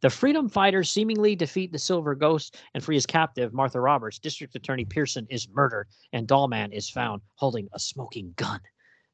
The 0.00 0.10
freedom 0.10 0.48
fighters 0.48 0.90
seemingly 0.90 1.34
defeat 1.34 1.72
the 1.72 1.78
Silver 1.78 2.14
Ghost 2.14 2.56
and 2.74 2.84
free 2.84 2.94
his 2.94 3.06
captive, 3.06 3.52
Martha 3.52 3.80
Roberts. 3.80 4.20
District 4.20 4.54
Attorney 4.54 4.84
Pearson 4.84 5.26
is 5.28 5.48
murdered, 5.48 5.88
and 6.12 6.28
Dollman 6.28 6.72
is 6.72 6.88
found 6.88 7.20
holding 7.34 7.68
a 7.72 7.80
smoking 7.80 8.32
gun. 8.36 8.60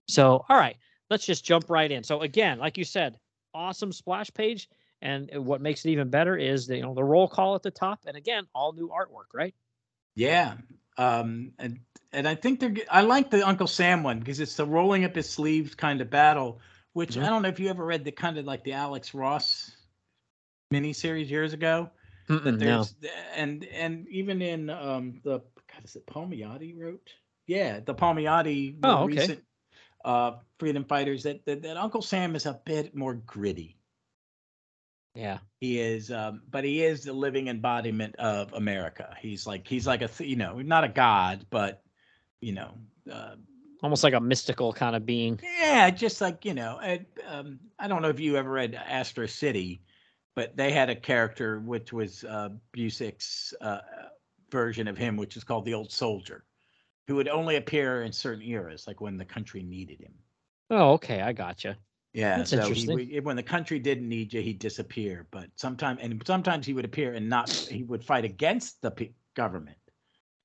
So, 0.09 0.45
all 0.47 0.59
right, 0.59 0.77
let's 1.09 1.25
just 1.25 1.43
jump 1.43 1.71
right 1.71 1.91
in. 1.91 2.05
So, 2.05 2.21
again, 2.21 2.59
like 2.59 2.77
you 2.77 2.85
said, 2.85 3.19
awesome 3.55 3.93
splash 3.93 4.31
page. 4.35 4.69
And 5.05 5.31
what 5.35 5.61
makes 5.61 5.85
it 5.85 5.91
even 5.91 6.09
better 6.09 6.35
is 6.35 6.67
the, 6.67 6.77
you 6.77 6.83
know 6.83 6.95
the 6.95 7.05
roll 7.05 7.29
call 7.29 7.55
at 7.55 7.63
the 7.63 7.71
top, 7.71 8.01
and 8.07 8.17
again, 8.17 8.47
all 8.55 8.73
new 8.73 8.89
artwork, 8.89 9.35
right? 9.35 9.55
Yeah, 10.15 10.55
um, 10.97 11.53
and 11.59 11.81
and 12.11 12.27
I 12.27 12.35
think 12.35 12.59
they're. 12.59 12.75
I 12.91 13.03
like 13.03 13.29
the 13.29 13.47
Uncle 13.47 13.67
Sam 13.67 14.03
one 14.03 14.19
because 14.19 14.41
it's 14.41 14.57
the 14.57 14.65
rolling 14.65 15.05
up 15.05 15.15
his 15.15 15.29
sleeves 15.29 15.75
kind 15.75 16.01
of 16.01 16.09
battle. 16.09 16.59
Which 16.95 17.11
mm-hmm. 17.11 17.25
I 17.25 17.29
don't 17.29 17.43
know 17.43 17.51
if 17.51 17.61
you 17.61 17.69
ever 17.69 17.85
read 17.85 18.03
the 18.03 18.13
kind 18.13 18.39
of 18.39 18.47
like 18.47 18.65
the 18.65 18.73
Alex 18.73 19.13
Ross 19.13 19.77
miniseries 20.73 21.29
years 21.29 21.53
ago. 21.53 21.91
Mm-mm, 22.31 22.59
no. 22.59 22.87
and 23.37 23.63
and 23.67 24.09
even 24.09 24.41
in 24.41 24.71
um 24.71 25.21
the 25.23 25.41
God 25.41 25.85
is 25.85 25.97
it 25.97 26.07
Palmiotti 26.07 26.75
wrote? 26.75 27.11
Yeah, 27.47 27.81
the 27.81 27.95
Palmiotti 27.95 28.79
oh, 28.83 29.05
okay. 29.05 29.17
recent 29.17 29.45
uh 30.03 30.37
freedom 30.59 30.85
fighters 30.87 31.25
that, 31.25 31.45
that 31.45 31.61
that 31.63 31.77
Uncle 31.77 32.01
Sam 32.01 32.35
is 32.37 32.47
a 32.47 32.59
bit 32.65 32.97
more 32.97 33.13
gritty. 33.13 33.77
Yeah, 35.15 35.39
he 35.61 35.81
is, 35.81 36.11
um, 36.11 36.43
but 36.51 36.65
he 36.65 36.83
is 36.83 37.05
the 37.05 37.12
living 37.12 37.49
embodiment 37.49 38.17
of 38.17 38.53
America. 38.53 39.15
He's 39.21 39.47
like 39.47 39.67
he's 39.67 39.87
like 39.87 40.03
a 40.03 40.11
you 40.25 40.37
know 40.37 40.61
not 40.61 40.85
a 40.85 40.89
god, 40.89 41.47
but 41.51 41.83
you 42.41 42.53
know, 42.53 42.73
uh, 43.11 43.37
almost 43.83 44.05
like 44.05 44.15
a 44.15 44.21
mystical 44.21 44.73
kind 44.73 44.97
of 44.97 45.07
being. 45.07 45.41
Yeah, 45.43 45.91
just 45.91 46.21
like 46.21 46.45
you 46.45 46.55
know, 46.55 46.81
um, 47.29 47.59
I 47.79 47.89
don't 47.89 48.03
know 48.03 48.09
if 48.09 48.21
you 48.21 48.37
ever 48.37 48.51
read 48.51 48.75
Astro 48.75 49.27
City, 49.27 49.83
but 50.35 50.57
they 50.57 50.73
had 50.73 50.91
a 50.91 50.97
character 50.97 51.61
which 51.61 51.93
was 51.93 52.25
uh, 52.25 52.51
Busiek's 52.73 53.55
uh, 53.61 53.81
version 54.51 54.89
of 54.89 54.97
him, 54.99 55.17
which 55.17 55.37
is 55.37 55.45
called 55.45 55.65
the 55.65 55.75
Old 55.75 55.93
Soldier, 55.93 56.45
who 57.07 57.17
would 57.17 57.29
only 57.29 57.57
appear 57.57 58.03
in 58.03 58.12
certain 58.12 58.45
eras, 58.45 58.87
like 58.87 59.01
when 59.01 59.17
the 59.17 59.25
country 59.25 59.62
needed 59.62 60.01
him. 60.01 60.15
Oh, 60.71 60.93
okay, 60.95 61.21
I 61.21 61.33
gotcha. 61.33 61.77
Yeah, 62.15 62.39
That's 62.39 62.51
so. 62.51 62.71
He, 62.71 63.21
when 63.21 63.35
the 63.35 63.43
country 63.43 63.81
didn't 63.81 64.09
need 64.09 64.33
you, 64.33 64.41
he'd 64.41 64.61
disappear. 64.61 65.27
But 65.33 65.51
sometimes, 65.57 65.99
and 66.01 66.23
sometimes 66.25 66.65
he 66.65 66.73
would 66.73 66.85
appear 66.85 67.12
and 67.12 67.29
not. 67.29 67.51
He 67.69 67.83
would 67.83 68.05
fight 68.05 68.25
against 68.25 68.81
the 68.83 68.93
p- 68.93 69.15
government 69.35 69.77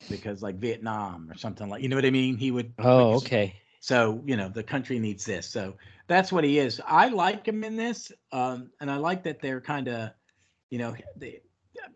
because, 0.10 0.42
like 0.42 0.56
Vietnam 0.56 1.30
or 1.30 1.38
something 1.38 1.70
like. 1.70 1.84
You 1.84 1.90
know 1.90 1.96
what 1.96 2.06
I 2.06 2.10
mean? 2.10 2.38
He 2.38 2.50
would. 2.50 2.74
Oh, 2.80 3.14
okay. 3.18 3.54
So 3.82 4.22
you 4.26 4.36
know 4.36 4.50
the 4.50 4.64
country 4.64 4.98
needs 4.98 5.24
this. 5.26 5.48
So 5.48 5.78
that's 6.08 6.32
what 6.32 6.44
he 6.44 6.58
is. 6.58 6.82
I 6.88 7.10
like 7.10 7.48
him 7.48 7.64
in 7.64 7.76
this, 7.76 8.12
um, 8.32 8.72
and 8.82 8.90
I 8.90 8.98
like 8.98 9.24
that 9.24 9.40
they're 9.40 9.62
kind 9.62 9.88
of, 9.88 10.10
you 10.72 10.80
know, 10.80 10.96
they. 11.16 11.42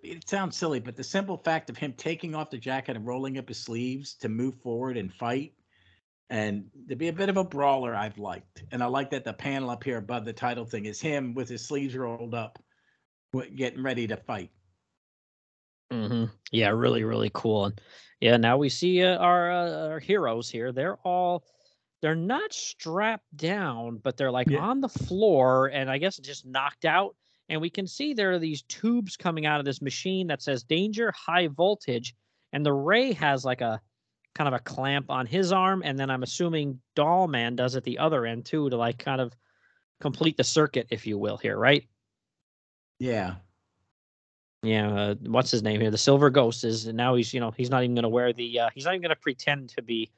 It 0.04 0.30
sounds 0.30 0.56
silly, 0.56 0.80
but 0.80 0.96
the 0.96 1.04
simple 1.04 1.38
fact 1.38 1.70
of 1.70 1.78
him 1.78 1.94
taking 1.94 2.36
off 2.36 2.52
the 2.52 2.58
jacket 2.58 2.96
and 2.96 3.06
rolling 3.06 3.38
up 3.38 3.48
his 3.50 3.58
sleeves 3.58 4.14
to 4.16 4.30
move 4.30 4.56
forward 4.62 4.98
and 4.98 5.12
fight 5.14 5.54
and 6.34 6.66
to 6.90 6.96
be 6.96 7.10
a 7.10 7.14
bit 7.14 7.30
of 7.30 7.38
a 7.38 7.44
brawler 7.44 7.96
I've 7.96 8.18
liked. 8.18 8.64
And 8.72 8.82
I 8.82 8.88
like 8.88 9.12
that 9.12 9.24
the 9.24 9.34
panel 9.34 9.70
up 9.70 9.84
here 9.84 9.98
above 9.98 10.26
the 10.26 10.34
title 10.34 10.66
thing 10.66 10.86
is 10.86 11.00
him 11.00 11.36
with 11.36 11.48
his 11.48 11.64
sleeves 11.64 11.96
rolled 11.96 12.34
up, 12.34 12.58
getting 13.56 13.84
ready 13.84 14.08
to 14.08 14.18
fight. 14.18 14.50
Mm-hmm. 15.92 16.26
Yeah, 16.52 16.70
really, 16.70 17.04
really 17.04 17.30
cool. 17.36 17.66
And 17.66 17.80
yeah, 18.20 18.38
now 18.38 18.58
we 18.58 18.68
see 18.70 19.04
uh, 19.04 19.18
our 19.18 19.52
uh, 19.52 19.90
our 19.90 20.00
heroes 20.00 20.50
here. 20.50 20.72
They're 20.72 20.98
all 21.04 21.44
they're 22.02 22.16
not 22.16 22.52
strapped 22.52 23.38
down, 23.38 24.00
but 24.04 24.18
they're 24.18 24.32
like 24.32 24.50
yeah. 24.50 24.58
on 24.58 24.82
the 24.82 24.90
floor, 24.90 25.68
and 25.68 25.88
I 25.88 26.00
guess 26.00 26.18
just 26.18 26.48
knocked 26.48 26.86
out. 26.86 27.16
And 27.48 27.62
we 27.62 27.70
can 27.70 27.86
see 27.86 28.16
there 28.16 28.32
are 28.32 28.40
these 28.40 28.64
tubes 28.64 29.16
coming 29.16 29.46
out 29.46 29.60
of 29.60 29.66
this 29.66 29.84
machine 29.84 30.26
that 30.28 30.42
says 30.42 30.64
"danger, 30.64 31.14
high 31.16 31.48
voltage," 31.48 32.16
and 32.54 32.66
the 32.66 32.74
Ray 32.74 33.14
has 33.14 33.46
like 33.46 33.62
a 33.62 33.80
kind 34.36 34.48
of 34.48 34.54
a 34.54 34.60
clamp 34.60 35.10
on 35.10 35.26
his 35.26 35.52
arm, 35.52 35.84
and 35.86 35.98
then 36.00 36.10
I'm 36.10 36.24
assuming 36.24 36.80
Doll 36.96 37.28
Man 37.28 37.56
does 37.56 37.76
at 37.76 37.84
the 37.84 37.98
other 38.00 38.26
end 38.26 38.46
too 38.46 38.70
to 38.70 38.78
like 38.78 38.98
kind 38.98 39.22
of 39.22 39.34
complete 40.02 40.38
the 40.38 40.44
circuit, 40.44 40.88
if 40.90 41.06
you 41.06 41.18
will, 41.18 41.38
here, 41.38 41.58
right? 41.58 41.88
Yeah. 43.00 43.36
Yeah. 44.64 44.92
Uh, 44.92 45.16
what's 45.26 45.52
his 45.52 45.62
name 45.62 45.82
here? 45.82 45.92
The 45.92 45.98
Silver 45.98 46.30
Ghost 46.30 46.64
is 46.64 46.88
and 46.88 46.98
now 46.98 47.16
he's 47.16 47.34
you 47.34 47.40
know 47.40 47.52
he's 47.52 47.70
not 47.70 47.84
even 47.84 47.96
going 47.96 48.04
to 48.04 48.10
wear 48.10 48.34
the 48.34 48.60
uh, 48.60 48.70
he's 48.74 48.86
not 48.86 48.94
even 48.94 49.02
going 49.02 49.16
to 49.16 49.22
pretend 49.22 49.70
to 49.70 49.82
be 49.82 50.12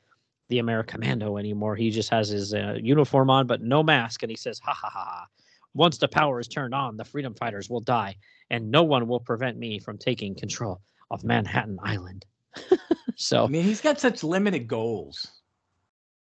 the 0.50 0.60
Americommando 0.60 1.40
anymore. 1.40 1.76
He 1.76 1.90
just 1.90 2.10
has 2.10 2.30
his 2.30 2.54
uh, 2.54 2.78
uniform 2.82 3.30
on, 3.30 3.48
but 3.48 3.62
no 3.62 3.82
mask, 3.82 4.24
and 4.24 4.30
he 4.30 4.38
says, 4.38 4.60
"Ha 4.60 4.74
ha 4.74 4.90
ha 4.90 5.06
ha." 5.06 5.28
Once 5.74 5.98
the 5.98 6.08
power 6.08 6.40
is 6.40 6.48
turned 6.48 6.74
on, 6.74 6.96
the 6.96 7.04
freedom 7.04 7.34
fighters 7.34 7.70
will 7.70 7.82
die, 7.82 8.16
and 8.50 8.72
no 8.72 8.84
one 8.84 9.08
will 9.08 9.20
prevent 9.20 9.58
me 9.58 9.80
from 9.80 9.98
taking 9.98 10.36
control 10.36 10.80
of 11.12 11.24
Manhattan 11.24 11.78
Island. 11.84 12.26
so 13.16 13.46
I 13.46 13.48
mean, 13.48 13.64
he's 13.64 13.82
got 13.82 14.00
such 14.00 14.24
limited 14.24 14.68
goals. 14.68 15.28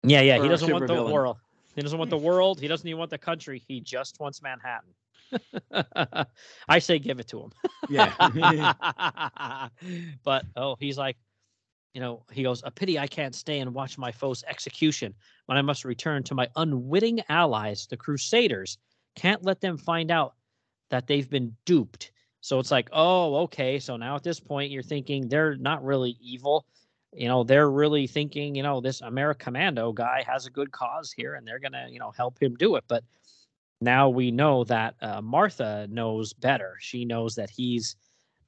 Yeah, 0.03 0.21
yeah. 0.21 0.43
He 0.43 0.49
doesn't 0.49 0.71
want 0.71 0.87
the 0.87 0.95
villain. 0.95 1.13
world. 1.13 1.39
He 1.75 1.83
doesn't 1.83 1.99
want 1.99 2.11
the 2.11 2.19
world. 2.19 2.61
He 2.61 2.69
doesn't 2.69 2.87
even 2.87 2.99
want 2.99 3.11
the 3.11 3.19
country. 3.19 3.63
He 3.67 3.81
just 3.81 4.21
wants 4.21 4.41
Manhattan. 4.43 4.91
I 6.69 6.79
say 6.79 6.99
give 6.99 7.19
it 7.19 7.29
to 7.29 7.41
him. 7.41 7.53
yeah. 7.89 9.69
but 10.25 10.45
oh, 10.57 10.77
he's 10.79 10.97
like, 10.97 11.17
you 11.95 12.01
know, 12.01 12.25
he 12.31 12.43
goes, 12.43 12.63
a 12.65 12.71
pity 12.71 12.99
I 12.99 13.07
can't 13.07 13.35
stay 13.35 13.61
and 13.61 13.75
watch 13.75 13.99
my 13.99 14.13
foe's 14.13 14.45
execution 14.47 15.15
when 15.47 15.59
I 15.59 15.63
must 15.63 15.85
return 15.85 16.23
to 16.25 16.35
my 16.35 16.49
unwitting 16.57 17.21
allies, 17.29 17.87
the 17.89 17.97
Crusaders. 17.97 18.79
Can't 19.17 19.45
let 19.45 19.61
them 19.61 19.77
find 19.77 20.11
out 20.11 20.35
that 20.91 21.07
they've 21.07 21.29
been 21.29 21.57
duped 21.65 22.13
so 22.45 22.59
it's 22.59 22.71
like, 22.71 22.91
oh, 22.93 23.37
okay. 23.45 23.79
So 23.79 23.97
now 23.97 24.17
at 24.17 24.23
this 24.23 24.39
point, 24.39 24.71
you're 24.71 24.83
thinking 24.83 25.29
they're 25.29 25.57
not 25.57 25.83
really 25.83 26.19
evil. 26.21 26.67
You 27.15 27.29
know, 27.29 27.45
they're 27.45 27.71
really 27.71 28.07
thinking, 28.07 28.55
you 28.55 28.63
know, 28.63 28.81
this 28.81 29.01
Americommando 29.01 29.95
guy 29.95 30.25
has 30.27 30.47
a 30.47 30.51
good 30.51 30.73
cause 30.73 31.13
here 31.13 31.35
and 31.35 31.47
they're 31.47 31.59
to, 31.59 31.87
you 31.91 31.99
know, 31.99 32.11
help 32.11 32.43
him 32.43 32.55
do 32.57 32.77
it. 32.77 32.85
But 32.89 33.05
now 33.81 34.09
we 34.09 34.31
know 34.31 34.65
that 34.65 34.95
uh, 35.01 35.21
Martha 35.21 35.87
knows 35.91 36.33
better. 36.33 36.77
She 36.81 37.05
knows 37.05 37.35
that 37.35 37.51
he's 37.51 37.97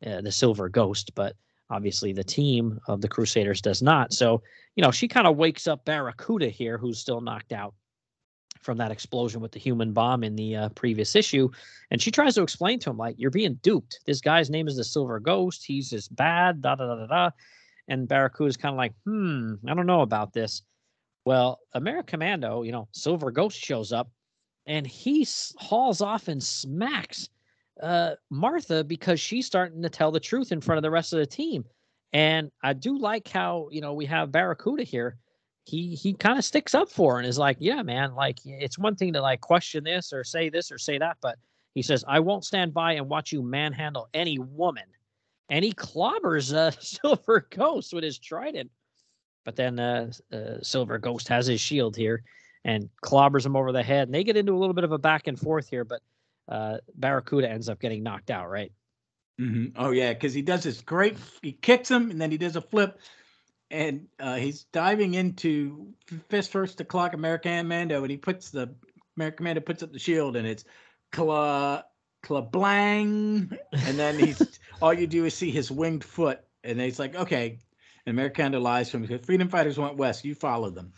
uh, 0.04 0.20
the 0.20 0.32
silver 0.32 0.68
ghost, 0.68 1.14
but 1.14 1.34
obviously 1.70 2.12
the 2.12 2.24
team 2.24 2.78
of 2.86 3.00
the 3.00 3.08
Crusaders 3.08 3.60
does 3.60 3.82
not. 3.82 4.12
So, 4.12 4.42
you 4.76 4.82
know, 4.82 4.90
she 4.90 5.08
kind 5.08 5.26
of 5.26 5.36
wakes 5.36 5.66
up 5.66 5.84
Barracuda 5.84 6.48
here, 6.48 6.78
who's 6.78 6.98
still 6.98 7.20
knocked 7.20 7.52
out 7.52 7.74
from 8.60 8.78
that 8.78 8.90
explosion 8.90 9.40
with 9.40 9.52
the 9.52 9.60
human 9.60 9.92
bomb 9.92 10.24
in 10.24 10.34
the 10.34 10.56
uh, 10.56 10.68
previous 10.70 11.14
issue. 11.14 11.48
And 11.90 12.02
she 12.02 12.10
tries 12.10 12.34
to 12.34 12.42
explain 12.42 12.78
to 12.80 12.90
him, 12.90 12.96
like, 12.96 13.16
you're 13.18 13.30
being 13.30 13.54
duped. 13.62 14.00
This 14.06 14.20
guy's 14.20 14.50
name 14.50 14.66
is 14.66 14.76
the 14.76 14.84
Silver 14.84 15.20
Ghost. 15.20 15.64
He's 15.64 15.90
just 15.90 16.14
bad, 16.14 16.62
da 16.62 16.74
da 16.74 16.86
da 16.86 16.96
da 16.96 17.06
da. 17.06 17.30
And 17.88 18.08
Barracuda's 18.08 18.56
kind 18.56 18.72
of 18.72 18.78
like, 18.78 18.94
hmm, 19.04 19.54
I 19.68 19.74
don't 19.74 19.86
know 19.86 20.02
about 20.02 20.32
this. 20.32 20.62
Well, 21.24 21.60
Americommando, 21.74 22.64
you 22.64 22.72
know, 22.72 22.88
Silver 22.92 23.30
Ghost 23.30 23.58
shows 23.58 23.92
up 23.92 24.08
and 24.66 24.86
he 24.86 25.26
hauls 25.56 26.00
off 26.00 26.28
and 26.28 26.42
smacks 26.42 27.28
uh, 27.82 28.14
Martha 28.30 28.84
because 28.84 29.20
she's 29.20 29.46
starting 29.46 29.82
to 29.82 29.88
tell 29.88 30.10
the 30.10 30.20
truth 30.20 30.52
in 30.52 30.60
front 30.60 30.78
of 30.78 30.82
the 30.82 30.90
rest 30.90 31.12
of 31.12 31.18
the 31.18 31.26
team. 31.26 31.64
And 32.12 32.50
I 32.62 32.72
do 32.72 32.98
like 32.98 33.28
how, 33.28 33.68
you 33.70 33.80
know, 33.80 33.92
we 33.92 34.06
have 34.06 34.32
Barracuda 34.32 34.84
here. 34.84 35.18
He 35.64 35.96
he 35.96 36.14
kind 36.14 36.38
of 36.38 36.44
sticks 36.44 36.74
up 36.74 36.88
for 36.88 37.18
and 37.18 37.26
is 37.26 37.38
like, 37.38 37.56
yeah, 37.58 37.82
man, 37.82 38.14
like 38.14 38.38
it's 38.44 38.78
one 38.78 38.94
thing 38.94 39.12
to 39.12 39.20
like 39.20 39.40
question 39.40 39.82
this 39.82 40.12
or 40.12 40.22
say 40.22 40.48
this 40.48 40.70
or 40.70 40.78
say 40.78 40.96
that, 40.98 41.16
but 41.20 41.36
he 41.74 41.82
says, 41.82 42.04
I 42.06 42.20
won't 42.20 42.44
stand 42.44 42.72
by 42.72 42.92
and 42.92 43.08
watch 43.08 43.32
you 43.32 43.42
manhandle 43.42 44.08
any 44.14 44.38
woman. 44.38 44.84
And 45.48 45.64
he 45.64 45.72
clobbers 45.72 46.54
uh, 46.54 46.70
Silver 46.80 47.46
Ghost 47.50 47.92
with 47.92 48.04
his 48.04 48.18
trident. 48.18 48.70
But 49.44 49.56
then 49.56 49.78
uh, 49.78 50.10
uh, 50.32 50.60
Silver 50.62 50.98
Ghost 50.98 51.28
has 51.28 51.46
his 51.46 51.60
shield 51.60 51.96
here 51.96 52.24
and 52.64 52.90
clobbers 53.04 53.46
him 53.46 53.54
over 53.54 53.70
the 53.70 53.82
head. 53.82 54.08
And 54.08 54.14
they 54.14 54.24
get 54.24 54.36
into 54.36 54.52
a 54.52 54.58
little 54.58 54.74
bit 54.74 54.84
of 54.84 54.92
a 54.92 54.98
back 54.98 55.28
and 55.28 55.38
forth 55.38 55.68
here, 55.68 55.84
but 55.84 56.00
uh, 56.48 56.78
Barracuda 56.96 57.48
ends 57.48 57.68
up 57.68 57.80
getting 57.80 58.02
knocked 58.02 58.30
out, 58.30 58.50
right? 58.50 58.72
Mm-hmm. 59.40 59.80
Oh 59.80 59.90
yeah, 59.90 60.12
because 60.12 60.32
he 60.32 60.42
does 60.42 60.64
this 60.64 60.80
great. 60.80 61.16
He 61.42 61.52
kicks 61.52 61.90
him, 61.90 62.10
and 62.10 62.20
then 62.20 62.30
he 62.30 62.38
does 62.38 62.56
a 62.56 62.60
flip, 62.60 62.98
and 63.70 64.06
uh, 64.18 64.36
he's 64.36 64.64
diving 64.64 65.14
into 65.14 65.92
fist 66.28 66.50
first 66.50 66.78
to 66.78 66.84
clock 66.84 67.12
Americommando, 67.14 68.00
and 68.00 68.10
he 68.10 68.16
puts 68.16 68.50
the 68.50 68.74
Americommando 69.18 69.64
puts 69.64 69.82
up 69.82 69.92
the 69.92 69.98
shield, 69.98 70.36
and 70.36 70.46
it's 70.46 70.64
cla 71.12 71.84
cla 72.22 72.42
blang, 72.42 73.50
and 73.72 73.98
then 73.98 74.18
he's 74.18 74.58
all 74.80 74.92
you 74.92 75.06
do 75.06 75.24
is 75.24 75.34
see 75.34 75.50
his 75.50 75.70
winged 75.70 76.04
foot, 76.04 76.40
and 76.64 76.80
he's 76.80 76.98
like, 76.98 77.14
okay, 77.14 77.58
and 78.06 78.16
Americommando 78.16 78.60
lies 78.60 78.90
to 78.90 78.96
him 78.96 79.02
because 79.02 79.24
freedom 79.24 79.48
fighters 79.48 79.78
went 79.78 79.96
west, 79.96 80.24
you 80.24 80.34
follow 80.34 80.70
them. 80.70 80.92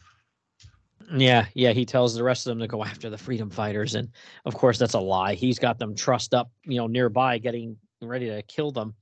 Yeah, 1.17 1.47
yeah. 1.55 1.73
He 1.73 1.87
tells 1.87 2.15
the 2.15 2.23
rest 2.23 2.47
of 2.47 2.51
them 2.51 2.59
to 2.59 2.67
go 2.67 2.85
after 2.85 3.09
the 3.09 3.17
freedom 3.17 3.51
fighters, 3.51 3.95
and 3.95 4.09
of 4.45 4.55
course 4.55 4.79
that's 4.79 4.95
a 4.95 5.01
lie. 5.01 5.35
He's 5.35 5.59
got 5.59 5.79
them 5.79 5.95
trussed 5.95 6.35
up, 6.35 6.51
you 6.65 6.77
know, 6.77 6.87
nearby, 6.87 7.39
getting 7.39 7.77
ready 8.03 8.27
to 8.27 8.43
kill 8.43 8.73
them. 8.73 8.95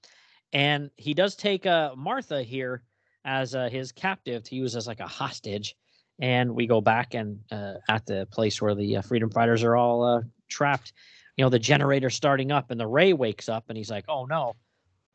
And 0.52 0.90
he 0.96 1.14
does 1.14 1.34
take 1.34 1.66
uh, 1.66 1.94
Martha 1.96 2.42
here 2.42 2.82
as 3.24 3.54
uh, 3.54 3.68
his 3.68 3.90
captive 3.90 4.44
to 4.44 4.54
use 4.54 4.76
as 4.76 4.86
like 4.86 5.00
a 5.00 5.06
hostage. 5.06 5.74
And 6.20 6.54
we 6.54 6.66
go 6.66 6.80
back 6.80 7.14
and 7.14 7.40
uh, 7.50 7.74
at 7.88 8.06
the 8.06 8.26
place 8.30 8.62
where 8.62 8.74
the 8.74 8.98
uh, 8.98 9.02
freedom 9.02 9.30
fighters 9.30 9.62
are 9.64 9.76
all 9.76 10.04
uh, 10.04 10.22
trapped. 10.48 10.92
You 11.36 11.44
know, 11.44 11.50
the 11.50 11.58
generator 11.58 12.08
starting 12.08 12.52
up, 12.52 12.70
and 12.70 12.80
the 12.80 12.86
Ray 12.86 13.12
wakes 13.12 13.48
up, 13.48 13.64
and 13.68 13.76
he's 13.76 13.90
like, 13.90 14.04
"Oh 14.08 14.24
no." 14.24 14.54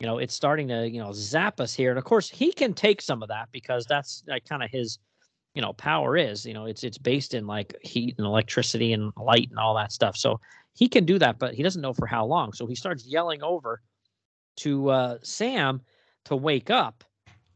You 0.02 0.08
know, 0.08 0.18
it's 0.18 0.34
starting 0.34 0.68
to, 0.70 0.90
you 0.90 1.00
know, 1.00 1.12
zap 1.14 1.60
us 1.60 1.74
here. 1.74 1.92
And 1.92 2.00
of 2.00 2.04
course, 2.04 2.28
he 2.28 2.52
can 2.52 2.74
take 2.74 3.02
some 3.02 3.22
of 3.22 3.30
that 3.30 3.50
because 3.52 3.86
that's 3.86 4.24
like 4.28 4.46
kind 4.46 4.64
of 4.64 4.72
his 4.72 4.98
you 5.54 5.62
know 5.62 5.74
power 5.74 6.16
is 6.16 6.46
you 6.46 6.54
know 6.54 6.66
it's 6.66 6.84
it's 6.84 6.98
based 6.98 7.34
in 7.34 7.46
like 7.46 7.76
heat 7.82 8.16
and 8.18 8.26
electricity 8.26 8.94
and 8.94 9.12
light 9.18 9.50
and 9.50 9.60
all 9.60 9.76
that 9.76 9.92
stuff. 9.92 10.16
So 10.18 10.40
he 10.74 10.88
can 10.88 11.06
do 11.06 11.20
that 11.20 11.40
but 11.40 11.54
he 11.54 11.64
doesn't 11.64 11.82
know 11.82 11.94
for 11.94 12.08
how 12.08 12.26
long. 12.26 12.54
So 12.54 12.66
he 12.66 12.76
starts 12.76 13.06
yelling 13.06 13.44
over 13.44 13.82
to 14.58 14.90
uh, 14.90 15.18
sam 15.24 15.82
to 16.26 16.36
wake 16.36 16.70
up 16.70 17.04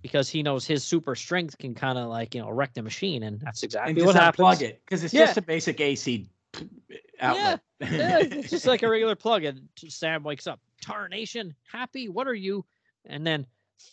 because 0.02 0.30
he 0.30 0.44
knows 0.44 0.66
his 0.66 0.84
super 0.84 1.16
strength 1.16 1.58
can 1.58 1.74
kind 1.74 1.98
of 1.98 2.10
like 2.10 2.36
you 2.36 2.42
know 2.42 2.50
wreck 2.50 2.74
the 2.74 2.82
machine. 2.82 3.24
And 3.24 3.40
that's 3.40 3.64
exactly 3.64 3.94
and 3.94 4.06
what 4.06 4.16
happens. 4.16 4.36
plug 4.36 4.62
it 4.62 4.82
because 4.86 5.04
it's 5.04 5.14
yeah. 5.14 5.26
just 5.26 5.38
a 5.38 5.42
basic 5.42 5.80
ac 5.80 6.28
outlet 7.20 7.60
yeah, 7.82 7.90
yeah 7.92 8.20
it's 8.20 8.50
just 8.50 8.66
like 8.66 8.82
a 8.82 8.90
regular 8.90 9.16
plug 9.16 9.44
and 9.44 9.68
sam 9.76 10.24
wakes 10.24 10.48
up 10.48 10.62
tarnation 10.86 11.54
happy 11.72 12.10
what 12.10 12.28
are 12.28 12.34
you? 12.34 12.66
And 13.06 13.26
then 13.26 13.46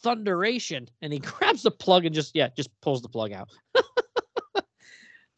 thunderation. 0.05 0.89
And 1.01 1.13
he 1.13 1.19
grabs 1.21 1.63
the 1.63 1.71
plug 1.71 2.05
and 2.05 2.15
just 2.15 2.35
yeah 2.35 2.49
just 2.57 2.71
pulls 2.81 3.03
the 3.03 3.09
plug 3.09 3.33
out. 3.33 3.49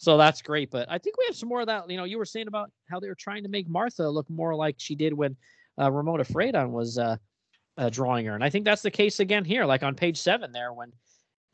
So 0.05 0.19
that's 0.19 0.43
great 0.43 0.71
but 0.71 0.87
i 0.91 0.99
think 0.99 1.17
we 1.17 1.25
have 1.25 1.35
some 1.35 1.49
more 1.49 1.63
of 1.63 1.67
that 1.69 1.89
you 1.89 1.97
know 1.97 2.05
you 2.05 2.19
were 2.19 2.27
saying 2.27 2.47
about 2.47 2.71
how 2.91 3.01
they 3.01 3.09
were 3.09 3.15
trying 3.15 3.43
to 3.43 3.49
make 3.49 3.67
martha 3.71 4.07
look 4.07 4.29
more 4.29 4.55
like 4.55 4.75
she 4.77 4.95
did 4.95 5.15
when 5.15 5.35
uh, 5.81 5.91
ramona 5.91 6.25
fradon 6.25 6.71
was 6.71 6.99
uh, 6.99 7.17
uh, 7.79 7.89
drawing 7.89 8.27
her. 8.27 8.35
And 8.35 8.45
i 8.45 8.51
think 8.51 8.67
that's 8.67 8.83
the 8.83 8.91
case 8.91 9.19
again 9.21 9.47
here 9.47 9.65
like 9.65 9.83
on 9.83 9.95
page 9.95 10.19
seven 10.19 10.53
there 10.53 10.75
when 10.75 10.93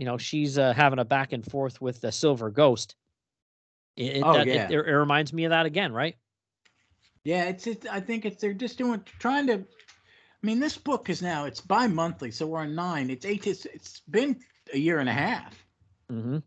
you 0.00 0.06
know 0.06 0.18
she's 0.18 0.58
uh, 0.58 0.72
having 0.72 0.98
a 0.98 1.04
back 1.04 1.32
and 1.32 1.48
forth 1.48 1.80
with 1.80 2.00
the 2.00 2.10
silver 2.10 2.50
ghost. 2.50 2.96
It, 3.96 4.22
oh, 4.24 4.32
that, 4.32 4.46
yeah. 4.48 4.64
it, 4.64 4.72
it, 4.72 4.86
it 4.86 4.96
reminds 4.96 5.32
me 5.32 5.44
of 5.44 5.50
that 5.50 5.66
again 5.66 5.92
right? 5.92 6.16
Yeah 7.22 7.44
it's 7.44 7.68
it, 7.68 7.86
i 7.88 8.00
think 8.00 8.24
it's 8.24 8.40
they're 8.40 8.52
just 8.52 8.78
doing 8.78 9.00
trying 9.20 9.46
to 9.46 9.64
I 10.42 10.46
mean, 10.46 10.60
this 10.60 10.78
book 10.78 11.10
is 11.10 11.20
now 11.20 11.44
it's 11.44 11.60
bi-monthly, 11.60 12.30
so 12.30 12.46
we're 12.46 12.60
on 12.60 12.74
nine. 12.74 13.10
It's 13.10 13.26
eight. 13.26 13.46
It's, 13.46 13.66
it's 13.66 14.00
been 14.08 14.40
a 14.72 14.78
year 14.78 14.98
and 14.98 15.08
a 15.08 15.12
half, 15.12 15.66
mm-hmm. 16.10 16.38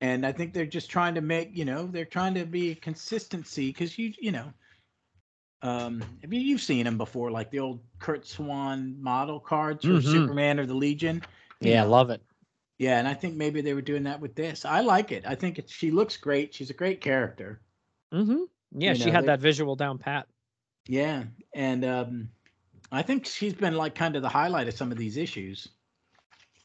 and 0.00 0.26
I 0.26 0.32
think 0.32 0.52
they're 0.52 0.66
just 0.66 0.90
trying 0.90 1.14
to 1.14 1.20
make 1.20 1.50
you 1.52 1.64
know 1.64 1.86
they're 1.86 2.04
trying 2.04 2.34
to 2.34 2.44
be 2.44 2.74
consistency 2.74 3.68
because 3.68 3.96
you 3.96 4.12
you 4.20 4.32
know, 4.32 4.52
um, 5.62 6.02
I 6.24 6.26
mean 6.26 6.40
you've 6.40 6.60
seen 6.60 6.84
them 6.84 6.98
before, 6.98 7.30
like 7.30 7.50
the 7.52 7.60
old 7.60 7.80
Curt 8.00 8.26
Swan 8.26 8.96
model 9.00 9.38
cards 9.38 9.84
for 9.84 9.92
mm-hmm. 9.92 10.10
Superman 10.10 10.58
or 10.58 10.66
the 10.66 10.74
Legion. 10.74 11.22
Yeah, 11.60 11.84
know. 11.84 11.90
love 11.90 12.10
it. 12.10 12.22
Yeah, 12.78 12.98
and 12.98 13.06
I 13.06 13.14
think 13.14 13.36
maybe 13.36 13.60
they 13.60 13.74
were 13.74 13.82
doing 13.82 14.02
that 14.04 14.20
with 14.20 14.34
this. 14.34 14.64
I 14.64 14.80
like 14.80 15.12
it. 15.12 15.24
I 15.24 15.36
think 15.36 15.60
it's 15.60 15.72
she 15.72 15.92
looks 15.92 16.16
great. 16.16 16.52
She's 16.52 16.70
a 16.70 16.74
great 16.74 17.00
character. 17.00 17.60
Mm-hmm. 18.12 18.42
Yeah, 18.72 18.94
you 18.94 18.96
she 18.96 19.06
know, 19.06 19.12
had 19.12 19.22
they, 19.22 19.28
that 19.28 19.40
visual 19.40 19.76
down 19.76 19.98
pat. 19.98 20.26
Yeah, 20.88 21.24
and 21.54 21.84
um, 21.84 22.28
I 22.92 23.02
think 23.02 23.26
she's 23.26 23.54
been 23.54 23.74
like 23.74 23.94
kind 23.94 24.16
of 24.16 24.22
the 24.22 24.28
highlight 24.28 24.68
of 24.68 24.74
some 24.74 24.92
of 24.92 24.98
these 24.98 25.16
issues. 25.16 25.66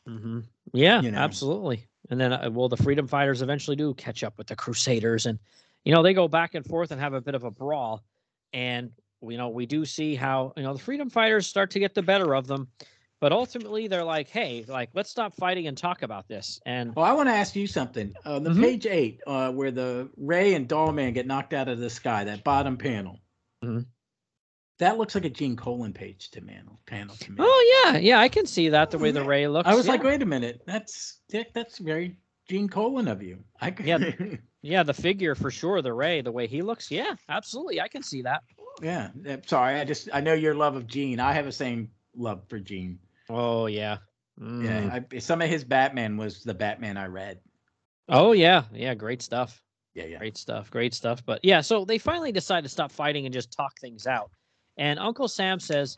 Mm-hmm. 0.07 0.41
Yeah, 0.73 1.01
you 1.01 1.11
know? 1.11 1.19
absolutely. 1.19 1.85
And 2.09 2.19
then, 2.19 2.33
uh, 2.33 2.49
well, 2.51 2.69
the 2.69 2.77
freedom 2.77 3.07
fighters 3.07 3.41
eventually 3.41 3.75
do 3.75 3.93
catch 3.93 4.23
up 4.23 4.37
with 4.37 4.47
the 4.47 4.55
Crusaders, 4.55 5.25
and 5.25 5.39
you 5.85 5.93
know 5.93 6.03
they 6.03 6.13
go 6.13 6.27
back 6.27 6.53
and 6.53 6.65
forth 6.65 6.91
and 6.91 6.99
have 6.99 7.13
a 7.13 7.21
bit 7.21 7.35
of 7.35 7.43
a 7.43 7.51
brawl. 7.51 8.03
And 8.53 8.91
you 9.21 9.37
know 9.37 9.49
we 9.49 9.65
do 9.65 9.85
see 9.85 10.15
how 10.15 10.53
you 10.57 10.63
know 10.63 10.73
the 10.73 10.79
freedom 10.79 11.09
fighters 11.09 11.47
start 11.47 11.71
to 11.71 11.79
get 11.79 11.93
the 11.93 12.03
better 12.03 12.35
of 12.35 12.47
them, 12.47 12.67
but 13.19 13.31
ultimately 13.31 13.87
they're 13.87 14.03
like, 14.03 14.29
hey, 14.29 14.65
like 14.67 14.89
let's 14.93 15.09
stop 15.09 15.35
fighting 15.35 15.67
and 15.67 15.77
talk 15.77 16.01
about 16.01 16.27
this. 16.27 16.59
And 16.65 16.95
well, 16.95 17.05
I 17.05 17.13
want 17.13 17.29
to 17.29 17.33
ask 17.33 17.55
you 17.55 17.67
something. 17.67 18.13
On 18.25 18.43
the 18.43 18.51
mm-hmm. 18.51 18.61
page 18.61 18.85
eight, 18.85 19.21
uh, 19.27 19.51
where 19.51 19.71
the 19.71 20.09
Ray 20.17 20.55
and 20.55 20.67
Dollman 20.67 21.13
get 21.13 21.25
knocked 21.25 21.53
out 21.53 21.67
of 21.67 21.79
the 21.79 21.89
sky, 21.89 22.25
that 22.25 22.43
bottom 22.43 22.77
panel. 22.77 23.19
Mm-hmm. 23.63 23.81
That 24.79 24.97
looks 24.97 25.15
like 25.15 25.25
a 25.25 25.29
Gene 25.29 25.55
Colan 25.55 25.91
page 25.91 26.29
to 26.31 26.41
panel 26.41 26.79
panel 26.85 27.15
to 27.15 27.31
me. 27.31 27.37
Oh 27.39 27.83
yeah, 27.85 27.97
yeah, 27.97 28.19
I 28.19 28.29
can 28.29 28.45
see 28.45 28.69
that 28.69 28.91
the 28.91 28.99
way 28.99 29.11
the 29.11 29.23
Ray 29.23 29.47
looks. 29.47 29.67
I 29.67 29.73
was 29.73 29.85
yeah. 29.85 29.93
like, 29.93 30.03
wait 30.03 30.21
a 30.21 30.25
minute, 30.25 30.61
that's 30.65 31.19
dick, 31.29 31.51
that's 31.53 31.79
very 31.79 32.17
Gene 32.47 32.69
Colan 32.69 33.07
of 33.07 33.23
you. 33.23 33.39
I 33.59 33.71
could... 33.71 33.85
yeah, 33.87 34.11
yeah, 34.61 34.83
the 34.83 34.93
figure 34.93 35.33
for 35.33 35.49
sure, 35.49 35.81
the 35.81 35.93
Ray, 35.93 36.21
the 36.21 36.31
way 36.31 36.45
he 36.45 36.61
looks, 36.61 36.91
yeah, 36.91 37.15
absolutely, 37.27 37.81
I 37.81 37.87
can 37.87 38.03
see 38.03 38.21
that. 38.21 38.43
Yeah, 38.81 39.09
sorry, 39.47 39.79
I 39.79 39.83
just 39.83 40.09
I 40.13 40.21
know 40.21 40.33
your 40.33 40.53
love 40.53 40.75
of 40.75 40.85
Gene. 40.85 41.19
I 41.19 41.33
have 41.33 41.45
the 41.45 41.51
same 41.51 41.89
love 42.15 42.43
for 42.47 42.59
Gene. 42.59 42.99
Oh 43.29 43.65
yeah, 43.65 43.97
mm. 44.39 44.63
yeah. 44.63 44.99
I, 45.11 45.17
some 45.17 45.41
of 45.41 45.49
his 45.49 45.63
Batman 45.63 46.17
was 46.17 46.43
the 46.43 46.53
Batman 46.53 46.97
I 46.97 47.07
read. 47.07 47.39
Oh 48.09 48.33
yeah, 48.33 48.63
yeah, 48.71 48.93
great 48.93 49.23
stuff. 49.23 49.59
Yeah, 49.95 50.05
yeah. 50.05 50.19
Great 50.19 50.37
stuff. 50.37 50.69
Great 50.69 50.93
stuff. 50.93 51.25
But 51.25 51.39
yeah, 51.43 51.61
so 51.61 51.83
they 51.83 51.97
finally 51.97 52.31
decide 52.31 52.63
to 52.63 52.69
stop 52.69 52.91
fighting 52.91 53.25
and 53.25 53.33
just 53.33 53.51
talk 53.51 53.71
things 53.81 54.05
out. 54.05 54.29
And 54.77 54.99
Uncle 54.99 55.27
Sam 55.27 55.59
says, 55.59 55.97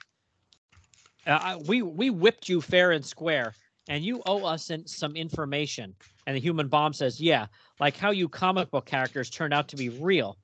uh, 1.28 1.60
"We 1.68 1.82
we 1.82 2.10
whipped 2.10 2.48
you 2.48 2.62
fair 2.62 2.92
and 2.92 3.06
square, 3.06 3.54
and 3.88 4.04
you 4.04 4.22
owe 4.26 4.46
us 4.46 4.70
in, 4.70 4.88
some 4.88 5.16
information." 5.16 5.96
And 6.26 6.36
the 6.36 6.42
human 6.42 6.68
bomb 6.68 6.94
says, 6.94 7.20
"Yeah, 7.20 7.48
like 7.80 7.98
how 7.98 8.12
you 8.12 8.30
comic 8.30 8.72
book 8.72 8.86
characters 8.86 9.30
turned 9.30 9.54
out 9.54 9.68
to 9.70 9.76
be 9.76 9.90
real." 9.90 10.38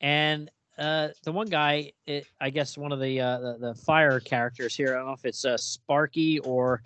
And 0.00 0.50
uh, 0.78 1.08
the 1.24 1.32
one 1.32 1.48
guy, 1.48 1.92
it, 2.06 2.26
I 2.40 2.50
guess 2.50 2.78
one 2.78 2.90
of 2.90 3.00
the, 3.00 3.20
uh, 3.20 3.38
the, 3.38 3.58
the 3.58 3.74
fire 3.74 4.18
characters 4.18 4.74
here, 4.74 4.94
I 4.94 4.98
don't 4.98 5.06
know 5.08 5.12
if 5.12 5.26
it's 5.26 5.44
uh, 5.44 5.58
Sparky 5.58 6.38
or 6.38 6.82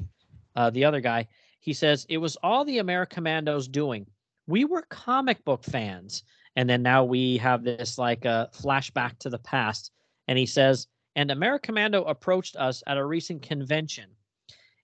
uh, 0.56 0.70
the 0.70 0.84
other 0.84 1.00
guy. 1.00 1.28
He 1.60 1.72
says 1.72 2.04
it 2.08 2.18
was 2.18 2.36
all 2.42 2.64
the 2.64 2.78
Americommandos 2.78 3.70
doing. 3.70 4.06
We 4.46 4.64
were 4.64 4.82
comic 4.90 5.44
book 5.44 5.62
fans, 5.64 6.24
and 6.56 6.68
then 6.68 6.82
now 6.82 7.04
we 7.04 7.38
have 7.38 7.62
this 7.62 7.96
like 7.96 8.24
a 8.24 8.28
uh, 8.28 8.46
flashback 8.48 9.18
to 9.20 9.30
the 9.30 9.38
past 9.38 9.92
and 10.28 10.38
he 10.38 10.46
says, 10.46 10.86
and 11.16 11.30
American 11.30 11.74
Commando 11.74 12.04
approached 12.04 12.56
us 12.56 12.82
at 12.86 12.96
a 12.96 13.04
recent 13.04 13.42
convention. 13.42 14.10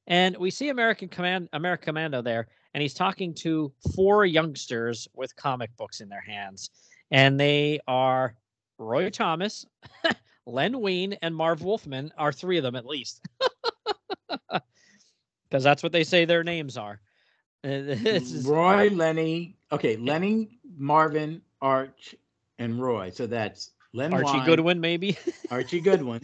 And 0.06 0.36
we 0.36 0.50
see 0.50 0.68
American 0.68 1.08
Command 1.08 1.48
American 1.52 1.86
Commando 1.86 2.22
there, 2.22 2.48
and 2.74 2.82
he's 2.82 2.94
talking 2.94 3.34
to 3.34 3.72
four 3.94 4.24
youngsters 4.24 5.08
with 5.14 5.34
comic 5.36 5.76
books 5.76 6.00
in 6.00 6.08
their 6.08 6.20
hands. 6.20 6.70
And 7.10 7.38
they 7.38 7.80
are 7.86 8.34
Roy 8.78 9.10
Thomas, 9.10 9.66
Len 10.46 10.80
Wein, 10.80 11.16
and 11.22 11.34
Marv 11.34 11.62
Wolfman 11.62 12.12
are 12.16 12.32
three 12.32 12.56
of 12.56 12.62
them 12.62 12.76
at 12.76 12.86
least. 12.86 13.20
Because 15.50 15.64
that's 15.64 15.82
what 15.82 15.90
they 15.90 16.04
say 16.04 16.24
their 16.24 16.44
names 16.44 16.76
are. 16.76 17.00
Is- 17.64 18.46
Roy, 18.46 18.88
Lenny. 18.88 19.56
Okay, 19.72 19.96
Lenny, 19.96 20.60
Marvin, 20.76 21.42
Arch, 21.60 22.14
and 22.58 22.80
Roy. 22.80 23.10
So 23.10 23.26
that's 23.26 23.72
Len 23.92 24.14
Archie 24.14 24.38
Wein, 24.38 24.46
Goodwin, 24.46 24.80
maybe. 24.80 25.18
Archie 25.50 25.80
Goodwin. 25.80 26.22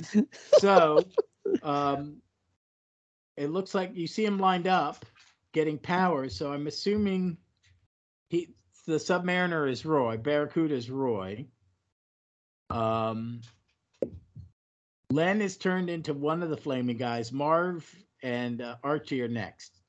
So 0.58 1.02
um, 1.62 2.16
it 3.36 3.50
looks 3.50 3.74
like 3.74 3.96
you 3.96 4.06
see 4.06 4.24
him 4.24 4.38
lined 4.38 4.66
up 4.66 5.04
getting 5.52 5.78
power. 5.78 6.28
So 6.28 6.52
I'm 6.52 6.66
assuming 6.66 7.36
he 8.28 8.54
the 8.86 8.96
Submariner 8.96 9.68
is 9.68 9.84
Roy, 9.84 10.16
Barracuda 10.16 10.74
is 10.74 10.90
Roy. 10.90 11.46
Um, 12.70 13.40
Len 15.10 15.40
is 15.40 15.56
turned 15.56 15.90
into 15.90 16.14
one 16.14 16.42
of 16.42 16.50
the 16.50 16.56
flaming 16.56 16.96
guys. 16.96 17.32
Marv 17.32 17.88
and 18.22 18.62
uh, 18.62 18.76
Archie 18.84 19.22
are 19.22 19.28
next. 19.28 19.80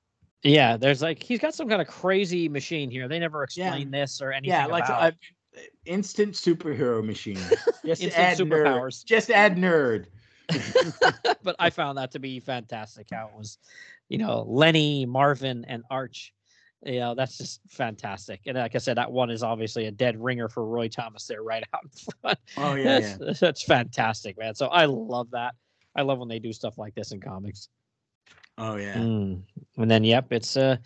yeah, 0.43 0.77
there's 0.77 1.01
like 1.01 1.21
he's 1.21 1.39
got 1.39 1.53
some 1.53 1.69
kind 1.69 1.81
of 1.81 1.87
crazy 1.87 2.49
machine 2.49 2.89
here. 2.89 3.07
They 3.07 3.19
never 3.19 3.43
explain 3.43 3.91
this 3.91 4.21
or 4.21 4.31
anything. 4.31 4.49
Yeah, 4.49 4.65
like 4.65 4.85
about 4.85 5.13
it. 5.13 5.15
Instant 5.85 6.33
superhero 6.33 7.03
machine. 7.03 7.39
Just 7.85 8.03
Instant 8.03 8.17
add 8.17 8.37
superpowers. 8.37 9.03
nerd. 9.03 9.05
Just 9.05 9.31
add 9.31 9.55
nerd. 9.55 10.05
but 11.43 11.55
I 11.59 11.69
found 11.69 11.97
that 11.97 12.11
to 12.11 12.19
be 12.19 12.39
fantastic. 12.39 13.07
How 13.11 13.29
it 13.33 13.37
was, 13.37 13.57
you 14.09 14.17
know, 14.17 14.45
Lenny, 14.47 15.05
Marvin, 15.05 15.65
and 15.67 15.83
Arch. 15.89 16.33
You 16.85 16.99
know, 16.99 17.15
that's 17.15 17.37
just 17.37 17.61
fantastic. 17.69 18.41
And 18.45 18.55
like 18.55 18.75
I 18.75 18.77
said, 18.77 18.97
that 18.97 19.11
one 19.11 19.31
is 19.31 19.41
obviously 19.41 19.85
a 19.85 19.91
dead 19.91 20.21
ringer 20.21 20.47
for 20.47 20.63
Roy 20.65 20.87
Thomas 20.87 21.25
there, 21.25 21.41
right 21.41 21.63
out 21.73 21.81
in 21.83 21.89
front. 22.21 22.39
Oh 22.55 22.75
yeah, 22.75 22.99
yeah. 22.99 23.17
that's, 23.19 23.39
that's 23.39 23.63
fantastic, 23.63 24.37
man. 24.37 24.53
So 24.53 24.67
I 24.67 24.85
love 24.85 25.31
that. 25.31 25.55
I 25.95 26.03
love 26.03 26.19
when 26.19 26.29
they 26.29 26.39
do 26.39 26.53
stuff 26.53 26.77
like 26.77 26.93
this 26.93 27.11
in 27.11 27.19
comics. 27.19 27.69
Oh 28.57 28.75
yeah. 28.75 28.95
Mm. 28.95 29.41
And 29.77 29.91
then, 29.91 30.03
yep, 30.03 30.31
it's 30.31 30.55
uh, 30.55 30.77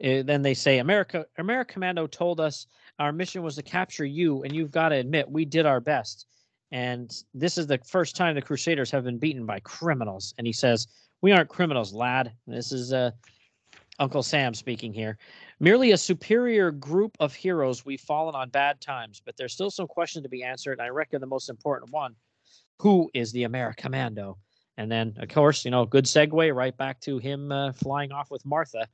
eh, 0.00 0.22
then 0.22 0.42
they 0.42 0.54
say 0.54 0.78
America, 0.78 1.26
America 1.38 1.74
Commando 1.74 2.06
told 2.06 2.40
us 2.40 2.66
our 2.98 3.12
mission 3.12 3.42
was 3.42 3.56
to 3.56 3.62
capture 3.62 4.04
you, 4.04 4.42
and 4.42 4.54
you've 4.54 4.70
got 4.70 4.90
to 4.90 4.96
admit 4.96 5.30
we 5.30 5.44
did 5.44 5.66
our 5.66 5.80
best. 5.80 6.26
And 6.70 7.12
this 7.34 7.58
is 7.58 7.66
the 7.66 7.78
first 7.78 8.16
time 8.16 8.34
the 8.34 8.42
Crusaders 8.42 8.90
have 8.90 9.04
been 9.04 9.18
beaten 9.18 9.44
by 9.44 9.60
criminals. 9.60 10.34
And 10.38 10.46
he 10.46 10.52
says, 10.52 10.86
"We 11.20 11.32
aren't 11.32 11.48
criminals, 11.48 11.92
lad. 11.92 12.32
This 12.46 12.72
is 12.72 12.92
uh, 12.92 13.10
Uncle 13.98 14.22
Sam 14.22 14.54
speaking 14.54 14.92
here. 14.92 15.18
Merely 15.60 15.92
a 15.92 15.96
superior 15.98 16.70
group 16.70 17.16
of 17.20 17.34
heroes. 17.34 17.84
We've 17.84 18.00
fallen 18.00 18.34
on 18.34 18.48
bad 18.48 18.80
times, 18.80 19.20
but 19.24 19.36
there's 19.36 19.52
still 19.52 19.70
some 19.70 19.86
questions 19.86 20.22
to 20.22 20.28
be 20.28 20.42
answered. 20.42 20.78
And 20.78 20.82
I 20.82 20.88
reckon 20.88 21.20
the 21.20 21.26
most 21.26 21.50
important 21.50 21.92
one: 21.92 22.14
Who 22.78 23.10
is 23.14 23.32
the 23.32 23.44
America 23.44 23.82
Commando?" 23.82 24.38
And 24.78 24.90
then, 24.90 25.14
of 25.18 25.28
course, 25.28 25.66
you 25.66 25.70
know, 25.70 25.84
good 25.84 26.06
segue 26.06 26.54
right 26.54 26.76
back 26.76 26.98
to 27.00 27.18
him 27.18 27.52
uh, 27.52 27.72
flying 27.72 28.10
off 28.10 28.30
with 28.30 28.46
Martha. 28.46 28.88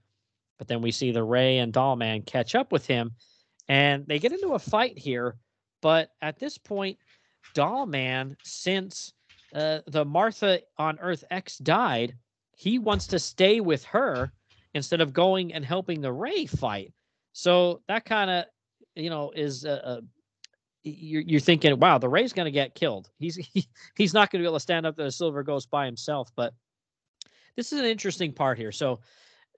But 0.58 0.66
then 0.66 0.82
we 0.82 0.90
see 0.90 1.12
the 1.12 1.22
Ray 1.22 1.58
and 1.58 1.72
Doll 1.72 1.94
Man 1.94 2.22
catch 2.22 2.56
up 2.56 2.72
with 2.72 2.84
him, 2.84 3.12
and 3.68 4.06
they 4.06 4.18
get 4.18 4.32
into 4.32 4.54
a 4.54 4.58
fight 4.58 4.98
here. 4.98 5.36
But 5.80 6.10
at 6.22 6.38
this 6.38 6.58
point, 6.58 6.98
Doll 7.54 7.86
Man, 7.86 8.36
since 8.42 9.12
uh, 9.54 9.80
the 9.86 10.04
Martha 10.04 10.60
on 10.78 10.98
Earth 11.00 11.24
X 11.30 11.58
died, 11.58 12.14
he 12.56 12.78
wants 12.78 13.06
to 13.08 13.18
stay 13.18 13.60
with 13.60 13.84
her 13.84 14.32
instead 14.74 15.00
of 15.00 15.12
going 15.12 15.54
and 15.54 15.64
helping 15.64 16.00
the 16.00 16.12
Ray 16.12 16.46
fight. 16.46 16.92
So 17.32 17.82
that 17.88 18.04
kind 18.04 18.30
of, 18.30 18.44
you 18.96 19.10
know, 19.10 19.30
is 19.34 19.64
uh, 19.64 19.80
uh, 19.84 20.00
you're, 20.82 21.22
you're 21.22 21.40
thinking, 21.40 21.78
wow, 21.78 21.98
the 21.98 22.08
Ray's 22.08 22.32
going 22.32 22.46
to 22.46 22.50
get 22.50 22.74
killed. 22.74 23.10
He's 23.18 23.36
he, 23.54 23.68
he's 23.96 24.14
not 24.14 24.30
going 24.30 24.40
to 24.40 24.44
be 24.44 24.48
able 24.48 24.56
to 24.56 24.60
stand 24.60 24.86
up 24.86 24.96
to 24.96 25.04
the 25.04 25.12
Silver 25.12 25.42
Ghost 25.42 25.70
by 25.70 25.86
himself. 25.86 26.30
But 26.34 26.54
this 27.56 27.72
is 27.72 27.80
an 27.80 27.86
interesting 27.86 28.32
part 28.32 28.58
here. 28.58 28.72
So 28.72 29.00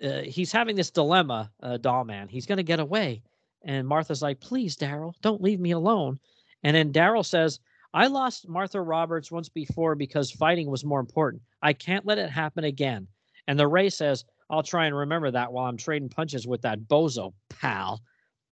uh, 0.02 0.20
he's 0.22 0.52
having 0.52 0.76
this 0.76 0.90
dilemma, 0.90 1.50
uh, 1.62 1.76
Doll 1.76 2.04
Man. 2.04 2.28
He's 2.28 2.46
going 2.46 2.58
to 2.58 2.62
get 2.62 2.80
away, 2.80 3.22
and 3.62 3.86
Martha's 3.86 4.22
like, 4.22 4.40
"Please, 4.40 4.76
Daryl, 4.76 5.14
don't 5.22 5.42
leave 5.42 5.60
me 5.60 5.72
alone." 5.72 6.18
And 6.62 6.76
then 6.76 6.92
Daryl 6.92 7.24
says, 7.24 7.60
"I 7.92 8.06
lost 8.06 8.48
Martha 8.48 8.80
Roberts 8.80 9.30
once 9.30 9.48
before 9.48 9.94
because 9.94 10.30
fighting 10.30 10.70
was 10.70 10.84
more 10.84 11.00
important. 11.00 11.42
I 11.62 11.72
can't 11.72 12.06
let 12.06 12.18
it 12.18 12.30
happen 12.30 12.64
again." 12.64 13.08
And 13.46 13.58
the 13.58 13.68
Ray 13.68 13.90
says, 13.90 14.24
"I'll 14.48 14.62
try 14.62 14.86
and 14.86 14.96
remember 14.96 15.30
that 15.30 15.52
while 15.52 15.66
I'm 15.66 15.76
trading 15.76 16.08
punches 16.08 16.46
with 16.46 16.62
that 16.62 16.88
bozo 16.88 17.32
pal." 17.48 18.00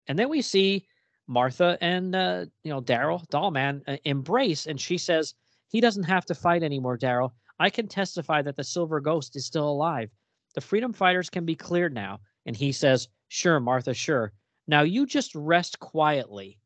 And 0.07 0.19
then 0.19 0.29
we 0.29 0.43
see 0.43 0.87
Martha 1.27 1.79
and 1.81 2.15
uh, 2.15 2.47
you 2.65 2.71
know 2.71 2.81
Daryl 2.81 3.27
Dollman 3.29 3.83
uh, 3.87 3.97
embrace, 4.05 4.67
and 4.67 4.81
she 4.81 4.99
says, 4.99 5.35
"He 5.69 5.81
doesn't 5.81 6.05
have 6.05 6.27
to 6.27 6.35
fight 6.35 6.63
anymore, 6.63 6.99
Daryl. 6.99 7.33
I 7.59 7.71
can 7.71 7.87
testify 7.89 8.43
that 8.43 8.57
the 8.57 8.65
Silver 8.65 9.01
Ghost 9.01 9.37
is 9.37 9.47
still 9.47 9.69
alive. 9.69 10.11
The 10.55 10.61
freedom 10.61 10.93
fighters 10.93 11.31
can 11.31 11.45
be 11.45 11.55
cleared 11.55 11.95
now." 11.95 12.19
And 12.47 12.57
he 12.57 12.73
says, 12.73 13.09
"Sure, 13.29 13.61
Martha, 13.61 13.95
sure. 13.95 14.33
Now 14.71 14.83
you 14.83 15.05
just 15.05 15.35
rest 15.35 15.81
quietly." 15.81 16.61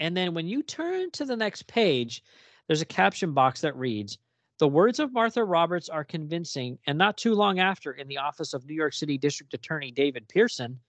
And 0.00 0.16
then 0.16 0.32
when 0.32 0.48
you 0.48 0.62
turn 0.62 1.10
to 1.10 1.26
the 1.26 1.36
next 1.36 1.66
page, 1.66 2.22
there's 2.66 2.80
a 2.80 2.86
caption 2.86 3.34
box 3.34 3.60
that 3.60 3.76
reads, 3.76 4.16
"The 4.58 4.66
words 4.66 4.98
of 4.98 5.12
Martha 5.12 5.44
Roberts 5.44 5.90
are 5.90 6.04
convincing." 6.04 6.78
And 6.86 6.96
not 6.96 7.18
too 7.18 7.34
long 7.34 7.58
after, 7.58 7.92
in 7.92 8.08
the 8.08 8.16
office 8.16 8.54
of 8.54 8.64
New 8.64 8.72
York 8.74 8.94
City 8.94 9.18
District 9.18 9.52
Attorney 9.52 9.90
David 9.90 10.26
Pearson, 10.26 10.80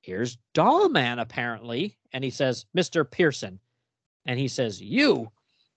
here's 0.00 0.38
Dollman 0.54 1.20
apparently, 1.20 1.96
and 2.12 2.24
he 2.24 2.30
says, 2.30 2.66
"Mr. 2.76 3.08
Pearson," 3.08 3.60
and 4.24 4.40
he 4.40 4.48
says, 4.48 4.82
"You," 4.82 5.30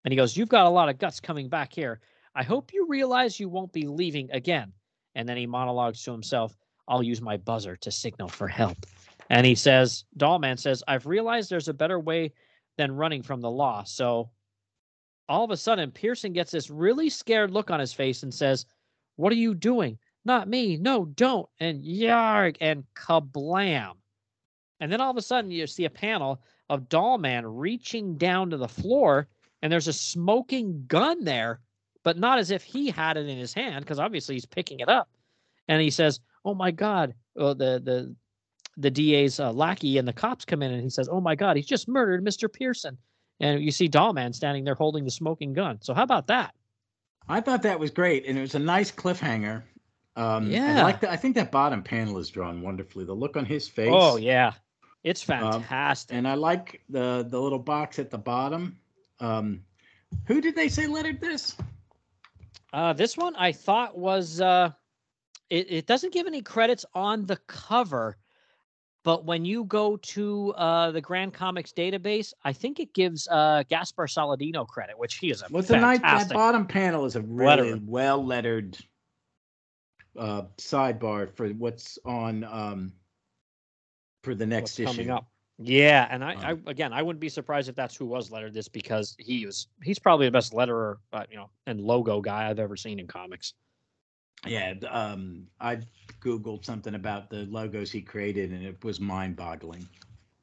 and 0.04 0.12
he 0.12 0.16
goes, 0.16 0.36
"You've 0.36 0.50
got 0.50 0.66
a 0.66 0.70
lot 0.70 0.90
of 0.90 0.98
guts 0.98 1.20
coming 1.20 1.50
back 1.50 1.72
here. 1.72 2.02
I 2.34 2.42
hope 2.42 2.74
you 2.74 2.88
realize 2.88 3.40
you 3.40 3.48
won't 3.48 3.74
be 3.74 3.86
leaving 3.86 4.32
again." 4.32 4.74
And 5.14 5.30
then 5.30 5.38
he 5.38 5.46
monologues 5.46 6.02
to 6.06 6.12
himself, 6.12 6.58
"I'll 6.88 7.04
use 7.04 7.22
my 7.22 7.38
buzzer 7.38 7.76
to 7.76 7.92
signal 7.92 8.30
for 8.30 8.48
help." 8.48 8.88
And 9.30 9.46
he 9.46 9.56
says, 9.56 10.06
Dollman 10.18 10.58
says, 10.58 10.84
"I've 10.88 11.06
realized 11.06 11.50
there's 11.50 11.68
a 11.68 11.74
better 11.74 12.00
way 12.00 12.34
than 12.78 12.96
running 12.96 13.22
from 13.24 13.42
the 13.42 13.52
law." 13.52 13.84
So 13.84 14.32
all 15.28 15.44
of 15.44 15.52
a 15.52 15.58
sudden, 15.58 15.92
Pearson 15.92 16.34
gets 16.34 16.52
this 16.52 16.70
really 16.70 17.10
scared 17.10 17.52
look 17.52 17.70
on 17.70 17.80
his 17.80 17.94
face 17.94 18.24
and 18.24 18.34
says, 18.34 18.66
"What 19.16 19.32
are 19.32 19.36
you 19.36 19.54
doing?" 19.54 20.00
Not 20.26 20.50
me. 20.50 20.78
No, 20.78 21.06
don't. 21.06 21.48
And 21.60 21.84
yarg 21.84 22.58
and 22.60 22.84
kablam. 22.94 23.96
And 24.80 24.92
then 24.92 25.02
all 25.02 25.12
of 25.12 25.18
a 25.18 25.22
sudden, 25.22 25.52
you 25.52 25.66
see 25.68 25.86
a 25.86 25.90
panel 25.90 26.42
of 26.70 26.90
Dollman 26.90 27.46
reaching 27.46 28.18
down 28.18 28.50
to 28.50 28.58
the 28.58 28.68
floor, 28.68 29.28
and 29.62 29.72
there's 29.72 29.88
a 29.88 29.94
smoking 29.94 30.86
gun 30.88 31.24
there, 31.24 31.62
but 32.04 32.18
not 32.18 32.40
as 32.40 32.52
if 32.52 32.64
he 32.64 32.90
had 32.90 33.18
it 33.18 33.28
in 33.28 33.38
his 33.38 33.54
hand, 33.54 33.84
because 33.84 34.00
obviously 34.00 34.36
he's 34.36 34.46
picking 34.46 34.80
it 34.80 34.90
up. 34.90 35.10
And 35.68 35.82
he 35.82 35.90
says, 35.90 36.20
"Oh 36.44 36.54
my 36.54 36.72
God!" 36.72 37.14
Well, 37.36 37.56
the 37.56 37.80
the 37.80 38.16
the 38.80 38.90
DA's 38.90 39.40
uh, 39.40 39.52
lackey 39.52 39.98
and 39.98 40.08
the 40.08 40.14
cops 40.14 40.46
come 40.46 40.64
in, 40.64 40.72
and 40.72 40.82
he 40.82 40.90
says, 40.90 41.08
"Oh 41.12 41.22
my 41.22 41.36
God, 41.36 41.56
he's 41.58 41.66
just 41.68 41.88
murdered 41.88 42.24
Mr. 42.24 42.52
Pearson." 42.52 42.98
And 43.40 43.62
you 43.62 43.72
see 43.72 43.88
Dollman 43.88 44.34
standing 44.34 44.64
there 44.64 44.76
holding 44.76 45.06
the 45.06 45.12
smoking 45.12 45.54
gun. 45.54 45.78
So 45.82 45.94
how 45.94 46.04
about 46.04 46.28
that? 46.28 46.54
I 47.28 47.40
thought 47.42 47.62
that 47.64 47.80
was 47.80 47.92
great, 47.92 48.26
and 48.26 48.38
it 48.38 48.42
was 48.42 48.56
a 48.56 48.60
nice 48.60 48.92
cliffhanger. 48.92 49.64
Um, 50.16 50.50
Yeah. 50.52 50.80
I 50.80 50.84
like 50.84 51.00
that. 51.02 51.12
I 51.12 51.16
think 51.16 51.36
that 51.36 51.52
bottom 51.52 51.84
panel 51.84 52.18
is 52.18 52.30
drawn 52.30 52.62
wonderfully. 52.62 53.06
The 53.06 53.14
look 53.14 53.38
on 53.38 53.46
his 53.46 53.68
face. 53.68 53.92
Oh 53.94 54.18
yeah, 54.18 54.54
it's 55.04 55.30
Um, 55.30 55.62
fantastic. 55.62 56.16
And 56.18 56.28
I 56.28 56.34
like 56.34 56.82
the 56.90 57.26
the 57.30 57.40
little 57.40 57.60
box 57.60 58.00
at 58.00 58.10
the 58.10 58.18
bottom. 58.18 58.78
Um, 59.20 59.64
who 60.26 60.42
did 60.42 60.56
they 60.56 60.70
say 60.70 60.88
lettered 60.88 61.22
this? 61.22 61.56
Uh, 62.74 62.94
this 62.94 63.16
one 63.18 63.36
I 63.36 63.52
thought 63.52 63.98
was 63.98 64.42
uh, 64.42 64.72
it, 65.50 65.72
it 65.72 65.86
doesn't 65.88 66.14
give 66.14 66.28
any 66.28 66.42
credits 66.42 66.86
on 66.94 67.26
the 67.26 67.38
cover, 67.48 68.18
but 69.04 69.26
when 69.26 69.46
you 69.46 69.64
go 69.64 69.98
to 69.98 70.54
uh, 70.54 70.92
the 70.92 71.02
Grand 71.02 71.34
Comics 71.34 71.72
database, 71.72 72.34
I 72.44 72.54
think 72.54 72.80
it 72.80 72.94
gives 72.94 73.28
uh, 73.30 73.64
Gaspar 73.70 74.08
Saladino 74.08 74.68
credit, 74.68 74.98
which 74.98 75.16
he 75.16 75.32
is 75.32 75.42
a 75.42 75.46
What's 75.50 75.70
the 75.70 75.78
night? 75.78 76.02
That 76.02 76.30
bottom 76.30 76.66
panel 76.66 77.06
is 77.06 77.16
a 77.16 77.22
really 77.22 77.72
letterer. 77.72 77.86
well 77.86 78.26
lettered 78.26 78.78
uh, 80.18 80.44
sidebar 80.58 81.34
for 81.34 81.48
what's 81.50 81.98
on 82.04 82.44
um, 82.44 82.94
for 84.24 84.36
the 84.36 84.46
next 84.46 84.78
what's 84.78 84.80
issue. 84.80 84.98
coming 84.98 85.10
up. 85.12 85.28
Yeah, 85.62 86.08
and 86.10 86.24
I, 86.24 86.36
Um, 86.36 86.64
I 86.68 86.72
again, 86.72 86.94
I 86.94 87.02
wouldn't 87.02 87.20
be 87.20 87.30
surprised 87.30 87.68
if 87.70 87.76
that's 87.76 87.96
who 87.96 88.06
was 88.06 88.32
lettered 88.32 88.54
this 88.54 88.68
because 88.70 89.16
he 89.20 89.46
was 89.46 89.68
he's 89.84 90.00
probably 90.00 90.26
the 90.28 90.32
best 90.32 90.54
letterer, 90.54 90.98
uh, 91.14 91.24
you 91.30 91.38
know, 91.38 91.50
and 91.68 91.82
logo 91.82 92.22
guy 92.22 92.50
I've 92.50 92.60
ever 92.60 92.78
seen 92.78 93.00
in 93.00 93.08
comics. 93.08 93.54
Yeah, 94.48 94.74
um, 94.90 95.48
I 95.60 95.80
googled 96.22 96.66
something 96.66 96.96
about 96.96 97.30
the 97.30 97.46
logos 97.46 97.92
he 97.92 98.02
created, 98.02 98.52
and 98.52 98.64
it 98.64 98.84
was 98.84 99.00
mind-boggling. 99.00 99.88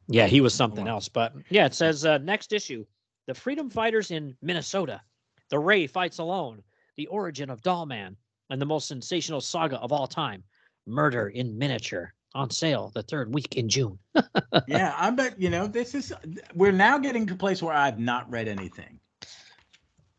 Yeah, 0.09 0.27
he 0.27 0.41
was 0.41 0.55
something 0.55 0.87
else. 0.87 1.09
But 1.09 1.35
yeah, 1.49 1.67
it 1.67 1.75
says 1.75 2.05
uh, 2.05 2.19
next 2.19 2.53
issue: 2.53 2.85
the 3.27 3.35
Freedom 3.35 3.71
Fighters 3.71 4.11
in 4.11 4.37
Minnesota. 4.43 5.01
The 5.49 5.59
Ray 5.59 5.87
fights 5.87 6.19
alone. 6.19 6.63
The 6.97 7.07
origin 7.09 7.51
of 7.51 7.63
Dollman. 7.63 8.17
and 8.51 8.61
the 8.61 8.67
most 8.67 8.89
sensational 8.89 9.41
saga 9.41 9.79
of 9.79 9.93
all 9.93 10.07
time, 10.07 10.43
Murder 10.87 11.29
in 11.29 11.57
Miniature, 11.59 12.15
on 12.35 12.51
sale 12.51 12.93
the 12.95 13.03
third 13.03 13.33
week 13.33 13.57
in 13.57 13.69
June. 13.69 13.99
yeah, 14.69 14.95
I 14.97 15.11
bet 15.11 15.41
you 15.41 15.51
know 15.51 15.67
this 15.67 15.95
is. 15.95 16.13
We're 16.55 16.73
now 16.73 16.99
getting 16.99 17.27
to 17.27 17.35
a 17.35 17.37
place 17.37 17.63
where 17.63 17.75
I've 17.75 17.99
not 17.99 18.31
read 18.31 18.47
anything. 18.49 19.01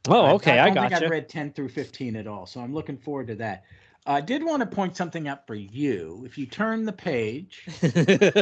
Oh, 0.08 0.36
okay, 0.36 0.60
I, 0.60 0.64
I, 0.64 0.66
don't 0.68 0.76
got 0.76 0.90
think 0.90 1.02
you. 1.02 1.06
I've 1.08 1.12
read 1.12 1.30
ten 1.30 1.52
through 1.54 1.70
fifteen 1.70 2.16
at 2.16 2.28
all, 2.28 2.46
so 2.46 2.60
I'm 2.62 2.74
looking 2.74 2.98
forward 2.98 3.28
to 3.28 3.36
that. 3.36 3.64
I 4.06 4.22
did 4.22 4.42
want 4.44 4.62
to 4.62 4.66
point 4.66 4.96
something 4.96 5.28
out 5.28 5.46
for 5.46 5.56
you. 5.56 6.24
If 6.26 6.38
you 6.38 6.46
turn 6.46 6.86
the 6.86 6.94
page, 6.94 7.64
we 7.82 7.90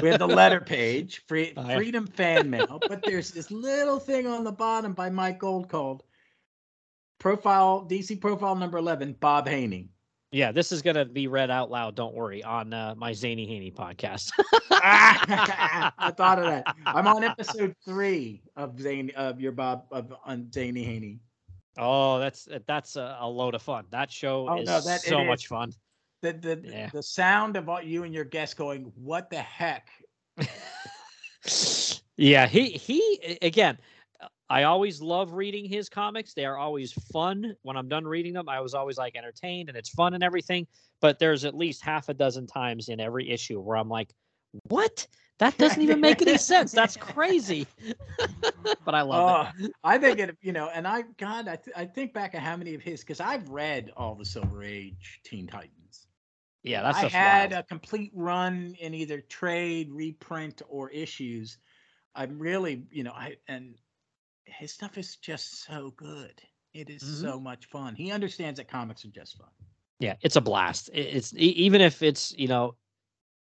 have 0.10 0.20
the 0.20 0.28
letter 0.28 0.62
page, 0.62 1.24
free, 1.28 1.54
Oh. 1.58 1.76
Freedom 1.76 2.06
Fan 2.06 2.50
Mail, 2.52 2.80
but 2.88 3.02
there's 3.04 3.32
this 3.32 3.50
little 3.50 4.00
thing 4.00 4.28
on 4.28 4.44
the 4.44 4.52
bottom 4.52 4.94
by 4.94 5.10
Mike 5.10 5.40
Gold 5.40 5.68
called 5.68 6.04
profile 7.20 7.86
DC 7.90 8.20
profile 8.22 8.56
number 8.56 8.78
eleven, 8.78 9.14
Bob 9.20 9.48
Haney. 9.48 9.90
yeah, 10.32 10.52
this 10.52 10.72
is 10.72 10.82
gonna 10.84 11.06
be 11.06 11.26
read 11.28 11.50
out 11.50 11.72
loud. 11.72 11.96
Don't 11.96 12.14
worry 12.14 12.44
on 12.44 12.72
uh, 12.74 12.94
my 12.96 13.12
Zany 13.14 13.48
Haney 13.48 13.72
podcast. 13.72 14.32
I 14.72 16.14
thought 16.16 16.38
of 16.40 16.46
that. 16.46 16.76
I'm 16.86 17.08
on 17.08 17.24
episode 17.24 17.76
three 17.84 18.44
of 18.56 18.80
Zane 18.80 19.12
of 19.16 19.40
your 19.42 19.52
Bob 19.52 19.86
of 19.92 20.14
on 20.26 20.52
Zany 20.52 20.84
Haney. 20.84 21.20
Oh, 21.78 22.20
that's 22.20 22.48
that's 22.68 22.96
a, 22.96 23.18
a 23.20 23.28
load 23.30 23.56
of 23.56 23.62
fun. 23.62 23.86
That 23.92 24.12
show 24.12 24.48
Oh, 24.50 24.62
is 24.62 24.68
no, 24.68 24.82
that- 24.82 25.02
so 25.02 25.24
much 25.24 25.44
is. 25.44 25.48
fun. 25.50 25.72
The 26.22 26.34
the 26.34 26.62
Yeah. 26.64 26.90
the 26.94 27.04
sound 27.04 27.56
of 27.58 27.70
all 27.70 27.82
you 27.82 28.04
and 28.04 28.14
your 28.14 28.24
guests 28.26 28.56
going, 28.56 28.92
what 28.96 29.30
the 29.30 29.38
heck? 29.42 29.90
yeah, 32.18 32.48
he 32.48 32.70
he 32.72 33.38
again. 33.42 33.78
uh, 34.22 34.28
I 34.50 34.64
always 34.64 35.02
love 35.02 35.34
reading 35.34 35.66
his 35.66 35.90
comics. 35.90 36.34
They 36.34 36.46
are 36.46 36.58
always 36.58 36.92
fun. 37.12 37.56
When 37.64 37.76
I'm 37.78 37.88
done 37.88 38.06
reading 38.06 38.34
them, 38.34 38.48
I 38.48 38.60
was 38.60 38.74
always 38.74 38.98
like 38.98 39.16
entertained 39.16 39.70
and 39.70 39.78
it's 39.78 39.90
fun 39.90 40.14
and 40.14 40.24
everything. 40.24 40.68
But 41.02 41.20
there's 41.20 41.46
at 41.46 41.56
least 41.56 41.84
half 41.84 42.10
a 42.10 42.14
dozen 42.14 42.48
times 42.48 42.90
in 42.90 43.00
every 43.00 43.30
issue 43.30 43.60
where 43.60 43.76
I'm 43.78 43.90
like, 43.90 44.10
"What? 44.70 45.08
That 45.40 45.58
doesn't 45.58 45.82
even 45.82 46.02
make 46.02 46.22
any 46.22 46.38
sense. 46.38 46.72
That's 46.72 46.98
crazy." 46.98 47.68
but 48.86 48.96
I 48.96 49.02
love 49.02 49.28
it. 49.28 49.70
Oh, 49.70 49.70
I 49.84 49.98
think 49.98 50.20
it, 50.20 50.38
you 50.42 50.52
know, 50.52 50.70
and 50.74 50.88
I, 50.88 51.04
God, 51.18 51.48
I, 51.48 51.56
th- 51.56 51.76
I 51.76 51.86
think 51.86 52.14
back 52.14 52.36
at 52.36 52.42
how 52.42 52.56
many 52.56 52.74
of 52.74 52.82
his, 52.82 53.02
because 53.02 53.20
I've 53.20 53.50
read 53.50 53.92
all 53.98 54.16
the 54.16 54.26
Silver 54.26 54.64
Age 54.64 55.22
Teen 55.24 55.48
Titans. 55.48 56.08
Yeah, 56.64 56.82
that's 56.82 57.04
I 57.04 57.08
had 57.10 57.52
wild. 57.52 57.64
a 57.64 57.68
complete 57.68 58.12
run 58.16 58.76
in 58.80 58.94
either 58.94 59.22
trade, 59.22 59.92
reprint, 59.92 60.62
or 60.68 60.90
issues. 60.90 61.58
I'm 62.16 62.40
really, 62.40 62.84
you 62.92 63.04
know, 63.04 63.12
I 63.12 63.36
and 63.48 63.76
his 64.46 64.72
stuff 64.72 64.98
is 64.98 65.18
just 65.18 65.64
so 65.64 65.92
good. 65.96 66.42
It 66.74 66.90
is 66.90 67.04
Mhm. 67.04 67.22
so 67.22 67.40
much 67.40 67.66
fun. 67.66 67.96
He 67.96 68.12
understands 68.12 68.58
that 68.58 68.68
comics 68.68 69.06
are 69.06 69.10
just 69.10 69.38
fun. 69.38 69.50
Yeah, 70.00 70.16
it's 70.22 70.36
a 70.36 70.42
blast. 70.42 70.90
It's 70.94 71.34
even 71.38 71.82
if 71.82 72.02
it's 72.02 72.34
you 72.38 72.48
know, 72.48 72.76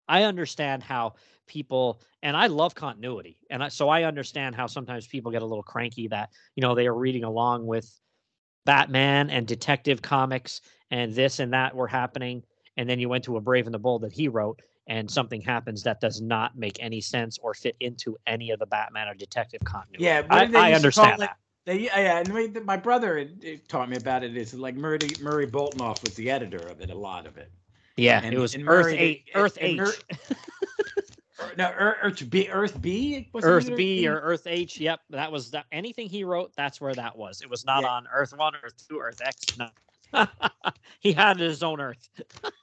I 0.09 0.25
understand 0.25 0.83
how 0.83 1.15
people 1.47 2.01
and 2.23 2.37
I 2.37 2.47
love 2.47 2.75
continuity, 2.75 3.39
and 3.51 3.63
I, 3.63 3.69
so 3.69 3.89
I 3.89 4.05
understand 4.05 4.55
how 4.55 4.67
sometimes 4.67 5.07
people 5.07 5.31
get 5.31 5.43
a 5.43 5.47
little 5.47 5.63
cranky 5.63 6.09
that 6.09 6.31
you 6.57 6.63
know 6.63 6.75
they 6.75 6.87
are 6.87 6.95
reading 6.95 7.25
along 7.25 7.67
with 7.67 8.01
Batman 8.65 9.31
and 9.31 9.47
Detective 9.47 10.01
Comics 10.03 10.61
and 10.91 11.15
this 11.15 11.39
and 11.39 11.53
that 11.53 11.75
were 11.75 11.89
happening, 11.89 12.43
and 12.77 12.89
then 12.89 12.99
you 12.99 13.09
went 13.09 13.25
to 13.25 13.37
a 13.37 13.41
Brave 13.41 13.67
and 13.67 13.75
the 13.75 13.79
Bold 13.79 14.03
that 14.03 14.13
he 14.13 14.29
wrote, 14.29 14.61
and 14.87 15.11
something 15.11 15.41
happens 15.41 15.83
that 15.83 16.01
does 16.01 16.21
not 16.21 16.57
make 16.57 16.79
any 16.81 17.01
sense 17.01 17.39
or 17.39 17.55
fit 17.55 17.77
into 17.81 18.17
any 18.27 18.51
of 18.51 18.59
the 18.59 18.67
Batman 18.67 19.09
or 19.09 19.15
Detective 19.15 19.61
continuity. 19.65 20.05
Yeah, 20.05 20.23
I, 20.31 20.45
I 20.45 20.69
used 20.71 20.85
to 20.85 20.93
call 20.93 21.05
understand 21.07 21.23
that. 21.23 21.37
They, 21.67 21.81
yeah, 21.81 22.19
and 22.19 22.65
my 22.67 22.77
brother 22.77 23.27
taught 23.69 23.89
me 23.89 23.97
about 23.97 24.23
it. 24.23 24.37
Is 24.37 24.53
like 24.53 24.77
Murray 24.77 24.99
Murray 25.23 25.47
Boltinoff 25.47 26.03
was 26.03 26.15
the 26.15 26.31
editor 26.31 26.67
of 26.69 26.81
it. 26.81 26.91
A 26.91 26.95
lot 26.95 27.27
of 27.27 27.39
it. 27.39 27.51
Yeah, 27.97 28.21
and- 28.23 28.35
it 28.35 28.39
was 28.39 28.55
Earth 28.57 28.63
Murray- 28.63 28.99
Eight, 28.99 29.31
and- 29.35 29.43
Earth 29.43 29.59
H. 29.61 29.77
Mur- 29.79 29.93
No, 31.59 31.71
Earth, 31.77 31.97
Earth 32.03 32.31
B. 32.31 32.49
Earth 32.49 32.81
B. 32.81 33.29
Was 33.33 33.45
Earth 33.45 33.77
B 33.77 34.07
or 34.09 34.19
Earth 34.21 34.47
H. 34.47 34.79
Yep, 34.81 35.01
that 35.11 35.31
was 35.31 35.51
that. 35.51 35.67
Anything 35.73 36.09
he 36.09 36.25
wrote, 36.25 36.53
that's 36.57 36.81
where 36.81 36.95
that 36.95 37.17
was. 37.17 37.43
It 37.43 37.51
was 37.51 37.65
not 37.65 37.83
Yeah. 37.83 37.91
on 37.91 38.07
Earth 38.13 38.33
One, 38.37 38.55
Earth 38.65 38.75
Two, 38.89 38.99
Earth 38.99 39.21
X. 39.21 39.59
No, 39.59 39.69
he 41.01 41.13
had 41.13 41.39
his 41.39 41.63
own 41.63 41.81
Earth. 41.81 42.09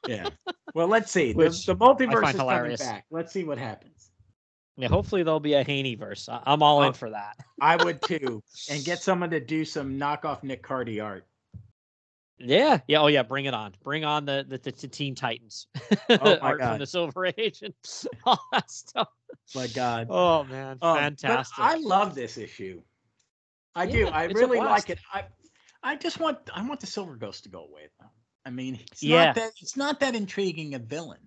Yeah. 0.08 0.30
Well, 0.74 0.88
let's 0.88 1.12
see. 1.12 1.32
The, 1.34 1.44
the 1.50 1.76
multiverse 1.76 2.30
is 2.32 2.36
hilarious. 2.40 2.82
coming 2.82 2.96
back. 2.96 3.06
Let's 3.12 3.32
see 3.32 3.44
what 3.44 3.58
happens. 3.58 4.12
Yeah, 4.78 4.88
hopefully 4.88 5.22
there'll 5.22 5.40
be 5.40 5.54
a 5.54 5.64
Haney 5.64 5.96
verse. 5.96 6.28
I'm 6.32 6.64
all 6.64 6.80
Oh. 6.80 6.84
in 6.84 6.94
for 6.94 7.10
that. 7.12 7.38
I 7.60 7.76
would 7.84 8.02
too, 8.08 8.42
and 8.70 8.84
get 8.84 9.00
someone 9.00 9.30
to 9.30 9.40
do 9.40 9.64
some 9.64 10.00
knockoff 10.00 10.44
Nick 10.44 10.64
Cardy 10.64 11.04
art. 11.04 11.28
Yeah, 12.44 12.80
yeah. 12.88 13.02
Oh 13.02 13.08
yeah, 13.08 13.24
bring 13.24 13.46
it 13.46 13.54
on. 13.54 13.74
Bring 13.84 14.04
on 14.06 14.26
the 14.26 14.46
the, 14.48 14.58
the, 14.58 14.72
the 14.72 14.88
Teen 14.88 15.16
Titans 15.16 15.68
Oh, 16.10 16.18
my 16.20 16.40
art 16.40 16.62
from 16.62 16.80
the 16.80 16.86
Silver 16.86 17.26
Age 17.38 17.62
and 17.62 17.74
all 18.26 18.40
that 18.52 18.70
stuff. 18.70 19.10
My 19.56 19.68
God. 19.68 20.08
Oh 20.10 20.44
man, 20.46 20.78
Um, 20.82 20.98
fantastic. 20.98 21.64
I 21.64 21.76
love 21.78 22.16
this 22.16 22.38
issue. 22.38 22.82
I 23.76 23.86
do. 23.86 24.08
I 24.08 24.26
really 24.26 24.60
like 24.60 24.90
it. 24.90 25.00
I 25.14 25.26
I 25.84 25.96
just 25.96 26.20
want 26.20 26.38
I 26.54 26.68
want 26.68 26.80
the 26.80 26.88
Silver 26.88 27.16
Ghost 27.16 27.44
to 27.44 27.50
go 27.50 27.60
away 27.64 27.88
though. 28.00 28.08
I 28.46 28.50
mean, 28.50 28.80
it's 28.92 29.04
Yeah. 29.04 29.26
not 29.28 29.36
that 29.36 29.52
it's 29.62 29.78
not 29.78 30.00
that 30.00 30.16
intriguing 30.16 30.74
a 30.76 30.80
villain. 30.80 31.20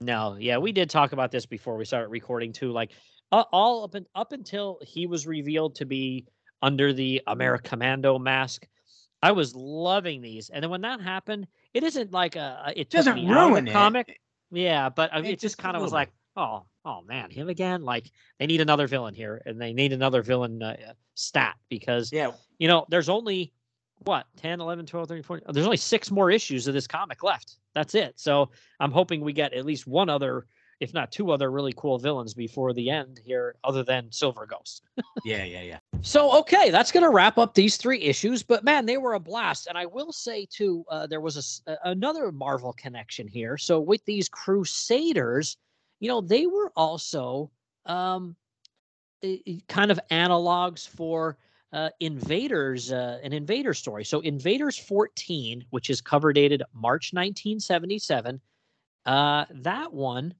No, 0.00 0.36
yeah, 0.38 0.58
we 0.58 0.72
did 0.72 0.90
talk 0.90 1.12
about 1.12 1.30
this 1.30 1.46
before 1.46 1.76
we 1.76 1.84
started 1.84 2.08
recording 2.08 2.52
too. 2.52 2.72
Like 2.72 2.92
uh, 3.32 3.44
all 3.52 3.84
up 3.84 3.94
and 3.94 4.06
up 4.14 4.32
until 4.32 4.78
he 4.82 5.06
was 5.06 5.26
revealed 5.26 5.76
to 5.76 5.86
be 5.86 6.26
under 6.62 6.92
the 6.92 7.22
Americommando 7.28 8.20
mask, 8.20 8.66
I 9.24 9.32
was 9.32 9.54
loving 9.54 10.20
these. 10.20 10.50
And 10.50 10.62
then 10.62 10.70
when 10.70 10.82
that 10.82 11.00
happened, 11.00 11.46
it 11.72 11.82
isn't 11.82 12.12
like 12.12 12.36
a 12.36 12.64
a- 12.66 12.80
it 12.80 12.90
Doesn't 12.90 13.18
out 13.18 13.24
of 13.24 13.50
ruin 13.50 13.64
the 13.64 13.70
it. 13.70 13.74
comic. 13.74 14.20
Yeah, 14.50 14.90
but 14.90 15.12
I 15.12 15.16
mean, 15.22 15.30
It 15.30 15.34
it 15.34 15.40
just 15.40 15.56
kind 15.56 15.76
of 15.76 15.82
was 15.82 15.92
like, 15.92 16.10
oh, 16.36 16.66
oh 16.84 17.00
man, 17.02 17.30
him 17.30 17.48
again. 17.48 17.82
Like 17.84 18.10
they 18.38 18.46
need 18.46 18.60
another 18.60 18.86
villain 18.86 19.14
here, 19.14 19.40
and 19.46 19.58
they 19.58 19.72
need 19.72 19.92
another 19.94 20.20
villain 20.22 20.62
uh, 20.62 20.76
uh, 20.90 20.92
stat 21.14 21.56
because 21.70 22.12
Yeah. 22.12 22.32
you 22.58 22.68
know 22.68 22.84
there's 22.90 23.08
only 23.08 23.52
what 24.04 24.26
10 24.36 24.60
11 24.60 24.84
12 24.84 25.08
13 25.08 25.22
14 25.22 25.46
there's 25.54 25.64
only 25.64 25.76
six 25.78 26.10
more 26.10 26.30
issues 26.30 26.66
of 26.66 26.74
this 26.74 26.86
comic 26.86 27.22
left 27.22 27.56
that's 27.74 27.94
it 27.94 28.12
so 28.18 28.50
i'm 28.80 28.90
hoping 28.90 29.20
we 29.20 29.32
get 29.32 29.54
at 29.54 29.64
least 29.64 29.86
one 29.86 30.10
other 30.10 30.46
if 30.80 30.92
not 30.94 31.12
two 31.12 31.30
other 31.30 31.50
really 31.50 31.72
cool 31.76 31.98
villains 31.98 32.34
before 32.34 32.72
the 32.72 32.90
end 32.90 33.20
here 33.24 33.56
other 33.64 33.82
than 33.82 34.10
silver 34.10 34.46
ghost 34.46 34.82
Yeah. 35.24 35.44
Yeah. 35.44 35.62
Yeah. 35.62 35.78
so 36.02 36.38
okay 36.40 36.70
that's 36.70 36.92
going 36.92 37.02
to 37.02 37.10
wrap 37.10 37.38
up 37.38 37.54
these 37.54 37.76
three 37.76 38.00
issues 38.00 38.42
but 38.42 38.64
man 38.64 38.86
they 38.86 38.98
were 38.98 39.14
a 39.14 39.20
blast 39.20 39.66
and 39.66 39.78
i 39.78 39.86
will 39.86 40.12
say 40.12 40.46
too 40.50 40.84
uh, 40.90 41.06
there 41.06 41.20
was 41.20 41.62
a 41.66 41.76
another 41.84 42.30
marvel 42.30 42.72
connection 42.74 43.26
here 43.26 43.56
so 43.56 43.80
with 43.80 44.04
these 44.04 44.28
crusaders 44.28 45.56
you 46.00 46.08
know 46.08 46.20
they 46.20 46.46
were 46.46 46.72
also 46.76 47.50
um 47.86 48.36
kind 49.68 49.90
of 49.90 49.98
analogs 50.10 50.86
for 50.86 51.38
uh, 51.72 51.88
invaders 52.00 52.92
uh, 52.92 53.18
an 53.24 53.32
invader 53.32 53.74
story 53.74 54.04
so 54.04 54.20
invaders 54.20 54.78
14 54.78 55.64
which 55.70 55.90
is 55.90 56.00
cover 56.00 56.32
dated 56.32 56.62
march 56.72 57.12
1977 57.12 58.40
uh, 59.06 59.44
that 59.50 59.92
one 59.92 60.34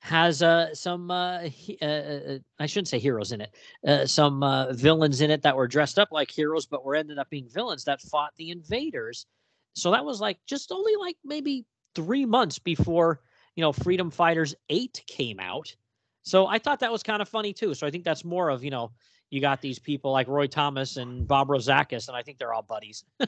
has 0.00 0.42
uh, 0.42 0.74
some 0.74 1.10
uh, 1.10 1.40
he- 1.40 1.78
uh, 1.82 1.86
uh, 1.86 2.38
I 2.58 2.66
shouldn't 2.66 2.88
say 2.88 2.98
heroes 2.98 3.32
in 3.32 3.40
it. 3.40 3.54
Uh, 3.86 4.06
some 4.06 4.42
uh, 4.42 4.72
villains 4.72 5.20
in 5.20 5.30
it 5.30 5.42
that 5.42 5.56
were 5.56 5.66
dressed 5.68 5.98
up 5.98 6.08
like 6.12 6.30
heroes, 6.30 6.66
but 6.66 6.84
were 6.84 6.94
ended 6.94 7.18
up 7.18 7.28
being 7.30 7.48
villains 7.48 7.84
that 7.84 8.00
fought 8.00 8.32
the 8.36 8.50
invaders. 8.50 9.26
So 9.74 9.90
that 9.90 10.04
was 10.04 10.20
like 10.20 10.38
just 10.46 10.72
only 10.72 10.94
like 10.96 11.16
maybe 11.24 11.64
three 11.94 12.24
months 12.24 12.58
before 12.58 13.20
you 13.56 13.60
know 13.62 13.72
Freedom 13.72 14.10
Fighters 14.10 14.54
Eight 14.68 15.02
came 15.06 15.40
out. 15.40 15.74
So 16.22 16.46
I 16.46 16.58
thought 16.58 16.80
that 16.80 16.92
was 16.92 17.02
kind 17.02 17.22
of 17.22 17.28
funny 17.28 17.52
too. 17.52 17.74
So 17.74 17.86
I 17.86 17.90
think 17.90 18.04
that's 18.04 18.24
more 18.24 18.50
of 18.50 18.62
you 18.62 18.70
know 18.70 18.92
you 19.30 19.40
got 19.40 19.60
these 19.60 19.78
people 19.78 20.10
like 20.12 20.26
Roy 20.28 20.46
Thomas 20.46 20.96
and 20.96 21.26
Bob 21.26 21.48
Rozakis, 21.48 22.08
and 22.08 22.16
I 22.16 22.22
think 22.22 22.38
they're 22.38 22.54
all 22.54 22.62
buddies. 22.62 23.04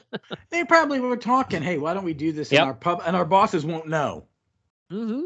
They 0.49 0.65
probably 0.65 0.99
were 0.99 1.15
talking. 1.15 1.61
Hey, 1.61 1.77
why 1.77 1.93
don't 1.93 2.03
we 2.03 2.13
do 2.13 2.31
this 2.33 2.51
Yep. 2.51 2.61
in 2.61 2.67
our 2.67 2.73
pub? 2.73 3.01
And 3.05 3.15
our 3.15 3.23
bosses 3.23 3.65
won't 3.65 3.87
know. 3.87 4.25
Mm-hmm. 4.91 5.21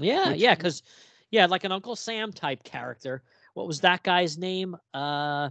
Yeah, 0.00 0.30
Which- 0.30 0.40
yeah, 0.40 0.54
because 0.54 0.82
yeah, 1.30 1.46
like 1.46 1.64
an 1.64 1.72
Uncle 1.72 1.96
Sam 1.96 2.32
type 2.32 2.64
character. 2.64 3.22
What 3.54 3.66
was 3.66 3.80
that 3.80 4.02
guy's 4.02 4.38
name? 4.38 4.76
Uh, 4.94 5.50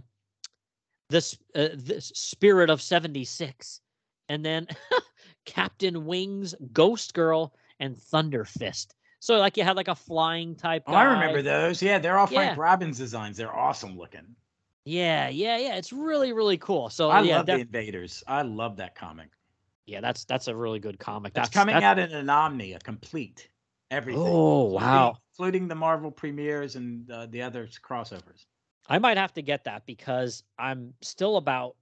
this 1.08 1.36
uh, 1.54 1.68
the 1.74 2.00
Spirit 2.00 2.70
of 2.70 2.80
seventy 2.80 3.24
six, 3.24 3.80
and 4.28 4.44
then 4.44 4.66
Captain 5.44 6.04
Wings, 6.06 6.54
Ghost 6.72 7.14
Girl, 7.14 7.54
and 7.78 7.96
Thunder 7.96 8.44
Fist. 8.44 8.94
So 9.18 9.36
like 9.38 9.56
you 9.58 9.64
had 9.64 9.76
like 9.76 9.88
a 9.88 9.94
flying 9.94 10.54
type. 10.56 10.84
Oh, 10.86 10.94
I 10.94 11.04
remember 11.04 11.42
those. 11.42 11.82
Yeah, 11.82 11.98
they're 11.98 12.16
all 12.16 12.26
Frank 12.26 12.56
Yeah. 12.56 12.62
Robbins 12.62 12.96
designs. 12.96 13.36
They're 13.36 13.54
awesome 13.54 13.98
looking. 13.98 14.34
Yeah, 14.86 15.28
yeah, 15.28 15.58
yeah. 15.58 15.76
It's 15.76 15.92
really 15.92 16.32
really 16.32 16.56
cool. 16.56 16.88
So 16.88 17.10
I 17.10 17.20
yeah, 17.20 17.36
love 17.36 17.46
the 17.46 17.58
Invaders. 17.58 18.24
I 18.26 18.40
love 18.42 18.78
that 18.78 18.94
comic. 18.94 19.28
yeah, 19.84 20.00
that's 20.00 20.24
that's 20.24 20.48
a 20.48 20.56
really 20.56 20.78
good 20.78 20.98
comic. 20.98 21.34
That's 21.34 21.50
That's 21.50 21.54
coming 21.54 21.74
that's, 21.74 21.84
out 21.84 21.98
in 21.98 22.12
an 22.12 22.30
Omni, 22.30 22.72
a 22.72 22.78
complete 22.78 23.49
everything. 23.90 24.22
Oh 24.24 24.64
wow. 24.64 25.16
including 25.32 25.68
the 25.68 25.74
Marvel 25.74 26.10
premieres 26.10 26.76
and 26.76 27.10
uh, 27.10 27.26
the 27.26 27.42
other 27.42 27.66
crossovers. 27.66 28.46
I 28.88 28.98
might 28.98 29.16
have 29.16 29.32
to 29.34 29.42
get 29.42 29.64
that 29.64 29.86
because 29.86 30.42
I'm 30.58 30.94
still 31.00 31.36
about 31.36 31.76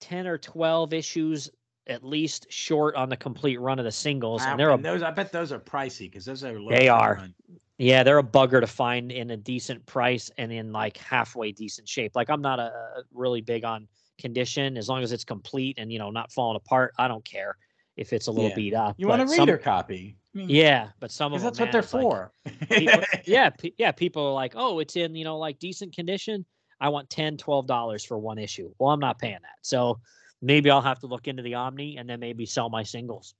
10 0.00 0.26
or 0.26 0.38
12 0.38 0.92
issues 0.92 1.50
at 1.86 2.04
least 2.04 2.46
short 2.50 2.94
on 2.96 3.08
the 3.08 3.16
complete 3.16 3.60
run 3.60 3.78
of 3.78 3.84
the 3.84 3.92
singles, 3.92 4.42
Wow, 4.42 4.50
and 4.52 4.60
they're 4.60 4.70
a 4.70 4.78
those. 4.78 5.02
I 5.02 5.10
bet 5.10 5.32
those 5.32 5.52
are 5.52 5.58
pricey 5.58 6.10
because 6.10 6.24
those 6.24 6.44
are. 6.44 6.58
They 6.68 6.88
are. 6.88 7.14
run. 7.16 7.34
Yeah, 7.78 8.04
they're 8.04 8.18
a 8.18 8.24
bugger 8.24 8.60
to 8.60 8.66
find 8.66 9.10
in 9.10 9.30
a 9.30 9.36
decent 9.36 9.84
price 9.86 10.30
and 10.38 10.52
in 10.52 10.72
like 10.72 10.96
halfway 10.96 11.50
decent 11.50 11.88
shape. 11.88 12.12
Like 12.14 12.30
I'm 12.30 12.42
not 12.42 12.60
a 12.60 12.72
really 13.12 13.40
big 13.40 13.64
on 13.64 13.88
condition 14.18 14.76
as 14.76 14.88
long 14.88 15.02
as 15.02 15.10
it's 15.10 15.24
complete 15.24 15.78
and 15.78 15.92
you 15.92 15.98
know 15.98 16.10
not 16.10 16.30
falling 16.30 16.56
apart. 16.56 16.92
I 16.98 17.08
don't 17.08 17.24
care 17.24 17.56
if 17.96 18.12
it's 18.12 18.26
a 18.26 18.30
little 18.32 18.48
Yeah. 18.50 18.54
beat 18.56 18.74
up. 18.74 18.94
You 18.98 19.06
want 19.08 19.22
a 19.22 19.24
but 19.26 19.30
some- 19.34 19.46
reader 19.46 19.58
copy? 19.58 20.16
I 20.34 20.38
mean, 20.38 20.48
Yeah, 20.48 20.88
but 20.98 21.10
some 21.10 21.34
of 21.34 21.40
them, 21.40 21.48
that's 21.48 21.60
what 21.60 21.66
man, 21.66 21.72
they're 21.72 21.80
it's 21.82 21.92
like- 21.94 22.02
for. 22.02 22.32
people, 22.70 23.02
yeah, 23.26 23.50
pe- 23.50 23.72
yeah. 23.76 23.92
People 23.92 24.26
are 24.26 24.32
like, 24.32 24.54
oh, 24.56 24.78
it's 24.78 24.96
in 24.96 25.14
you 25.14 25.24
know 25.24 25.38
like 25.38 25.58
decent 25.58 25.94
condition. 25.94 26.44
I 26.80 26.88
want 26.88 27.10
10 27.10 27.36
dollars 27.66 28.04
for 28.04 28.18
one 28.18 28.38
issue. 28.38 28.72
Well, 28.78 28.90
I'm 28.90 28.98
not 29.00 29.18
paying 29.18 29.34
that. 29.42 29.58
So 29.62 30.00
maybe 30.40 30.70
I'll 30.70 30.80
have 30.80 30.98
to 31.00 31.06
look 31.06 31.28
into 31.28 31.42
the 31.42 31.54
Omni 31.54 31.96
and 31.98 32.08
then 32.08 32.18
maybe 32.18 32.46
sell 32.46 32.68
my 32.70 32.82
singles. 32.82 33.34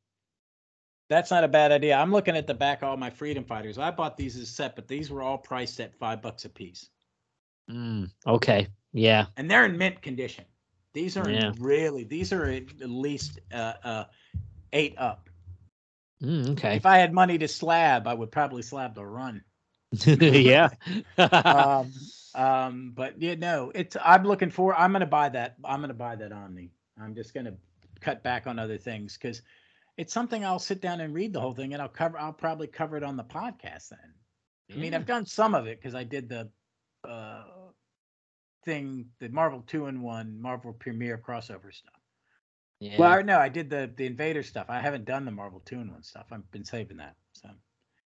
That's 1.08 1.30
not 1.30 1.44
a 1.44 1.48
bad 1.48 1.72
idea. 1.72 1.96
I'm 1.96 2.12
looking 2.12 2.36
at 2.36 2.46
the 2.46 2.54
back 2.54 2.82
of 2.82 2.88
all 2.88 2.96
my 2.96 3.10
Freedom 3.10 3.44
Fighters. 3.44 3.76
I 3.78 3.90
bought 3.90 4.16
these 4.16 4.36
as 4.36 4.42
a 4.42 4.46
set, 4.46 4.76
but 4.76 4.86
these 4.86 5.10
were 5.10 5.20
all 5.22 5.36
priced 5.38 5.80
at 5.80 5.94
five 5.98 6.22
bucks 6.22 6.44
a 6.44 6.48
piece, 6.48 6.88
Mm, 7.70 8.10
okay. 8.26 8.66
Yeah. 8.92 9.26
and 9.36 9.50
they're 9.50 9.64
in 9.64 9.76
mint 9.76 10.00
condition. 10.02 10.44
These 10.92 11.16
are 11.16 11.30
Yeah. 11.30 11.52
really. 11.58 12.04
These 12.04 12.32
are 12.32 12.44
at 12.44 12.80
least 12.80 13.40
uh, 13.52 13.74
uh, 13.82 14.04
eight 14.72 14.94
up. 14.98 15.28
Mm, 16.22 16.50
okay. 16.50 16.76
If 16.76 16.86
I 16.86 16.98
had 16.98 17.12
money 17.12 17.38
to 17.38 17.48
slab, 17.48 18.06
I 18.06 18.14
would 18.14 18.30
probably 18.30 18.62
slab 18.62 18.94
the 18.94 19.04
run. 19.04 19.42
yeah. 20.06 20.70
um, 21.18 21.92
um, 22.34 22.92
but 22.94 23.20
yeah, 23.20 23.34
no, 23.34 23.72
it's. 23.74 23.96
I'm 24.02 24.24
looking 24.24 24.50
for. 24.50 24.74
I'm 24.74 24.92
gonna 24.92 25.06
buy 25.06 25.28
that. 25.30 25.56
I'm 25.64 25.80
gonna 25.80 25.94
buy 25.94 26.16
that 26.16 26.32
Omni. 26.32 26.70
I'm 27.00 27.14
just 27.14 27.34
gonna 27.34 27.54
cut 28.00 28.22
back 28.22 28.46
on 28.46 28.58
other 28.58 28.78
things 28.78 29.18
because 29.18 29.42
it's 29.98 30.12
something 30.12 30.44
I'll 30.44 30.58
sit 30.58 30.80
down 30.80 31.00
and 31.00 31.12
read 31.12 31.32
the 31.32 31.40
whole 31.40 31.52
thing, 31.52 31.72
and 31.74 31.82
I'll 31.82 31.88
cover. 31.88 32.18
I'll 32.18 32.32
probably 32.32 32.68
cover 32.68 32.96
it 32.96 33.02
on 33.02 33.16
the 33.16 33.24
podcast 33.24 33.88
then. 33.90 34.14
I 34.72 34.76
mean, 34.76 34.94
I've 34.94 35.06
done 35.06 35.26
some 35.26 35.54
of 35.54 35.66
it 35.66 35.78
because 35.78 35.94
I 35.94 36.04
did 36.04 36.30
the 36.30 36.48
uh, 37.06 37.44
thing, 38.64 39.06
the 39.18 39.28
Marvel 39.28 39.62
two 39.66 39.86
in 39.86 40.02
one, 40.02 40.40
Marvel 40.40 40.72
Premiere 40.72 41.18
crossover 41.18 41.72
stuff. 41.72 41.94
yeah. 42.80 42.96
Well, 42.98 43.12
I- 43.12 43.22
no, 43.22 43.38
I 43.38 43.48
did 43.48 43.70
the 43.70 43.90
the 43.96 44.06
Invader 44.06 44.42
stuff. 44.42 44.66
I 44.68 44.80
haven't 44.80 45.04
done 45.04 45.24
the 45.24 45.30
Marvel 45.30 45.60
two 45.64 45.80
in 45.80 45.90
one 45.90 46.02
stuff. 46.02 46.26
I've 46.32 46.48
been 46.50 46.64
saving 46.64 46.96
that. 46.98 47.16
So 47.32 47.48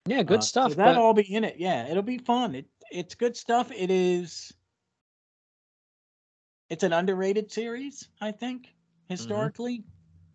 yeah, 0.06 0.22
good 0.22 0.38
uh, 0.38 0.42
stuff. 0.42 0.72
So 0.72 0.76
that'll 0.76 0.94
but- 0.94 1.00
all 1.00 1.14
be 1.14 1.34
in 1.34 1.44
it. 1.44 1.56
Yeah, 1.58 1.86
it'll 1.88 2.02
be 2.02 2.18
fun. 2.18 2.54
It 2.54 2.66
it's 2.90 3.14
good 3.14 3.36
stuff. 3.36 3.70
It 3.72 3.90
is. 3.90 4.52
It's 6.70 6.84
an 6.84 6.92
underrated 6.94 7.52
series, 7.52 8.08
I 8.20 8.32
think, 8.32 8.68
historically. 9.08 9.84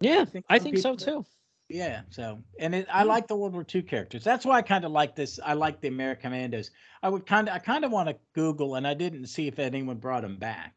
yeah, 0.01 0.23
think 0.25 0.45
I 0.49 0.59
think 0.59 0.77
so 0.77 0.95
too. 0.95 1.25
Yeah. 1.69 2.01
So, 2.09 2.43
and 2.59 2.73
it, 2.73 2.87
I 2.91 3.03
like 3.03 3.27
the 3.27 3.35
World 3.35 3.53
War 3.53 3.65
II 3.73 3.81
characters. 3.81 4.23
That's 4.23 4.45
why 4.45 4.57
I 4.57 4.61
kind 4.61 4.85
of 4.85 4.91
like 4.91 5.15
this. 5.15 5.39
I 5.43 5.53
like 5.53 5.81
the 5.81 5.89
American 5.89 6.31
Commandos. 6.31 6.71
I 7.03 7.09
would 7.09 7.25
kind 7.25 7.49
of, 7.49 7.55
I 7.55 7.59
kind 7.59 7.83
of 7.83 7.91
want 7.91 8.09
to 8.09 8.15
Google, 8.33 8.75
and 8.75 8.87
I 8.87 8.93
didn't 8.93 9.27
see 9.27 9.47
if 9.47 9.59
anyone 9.59 9.97
brought 9.97 10.21
them 10.21 10.37
back. 10.37 10.75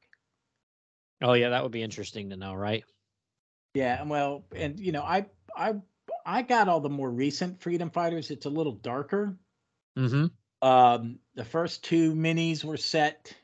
Oh 1.22 1.34
yeah, 1.34 1.50
that 1.50 1.62
would 1.62 1.72
be 1.72 1.82
interesting 1.82 2.30
to 2.30 2.36
know, 2.36 2.54
right? 2.54 2.82
Yeah, 3.74 4.02
well, 4.02 4.44
and 4.54 4.80
you 4.80 4.90
know, 4.90 5.02
I, 5.02 5.26
I, 5.56 5.74
I 6.26 6.42
got 6.42 6.68
all 6.68 6.80
the 6.80 6.88
more 6.88 7.10
recent 7.10 7.60
Freedom 7.60 7.90
Fighters. 7.90 8.30
It's 8.30 8.46
a 8.46 8.50
little 8.50 8.72
darker. 8.72 9.36
Mm-hmm. 9.98 10.26
Um, 10.66 11.18
the 11.34 11.44
first 11.44 11.84
two 11.84 12.14
minis 12.14 12.64
were 12.64 12.76
set, 12.76 13.34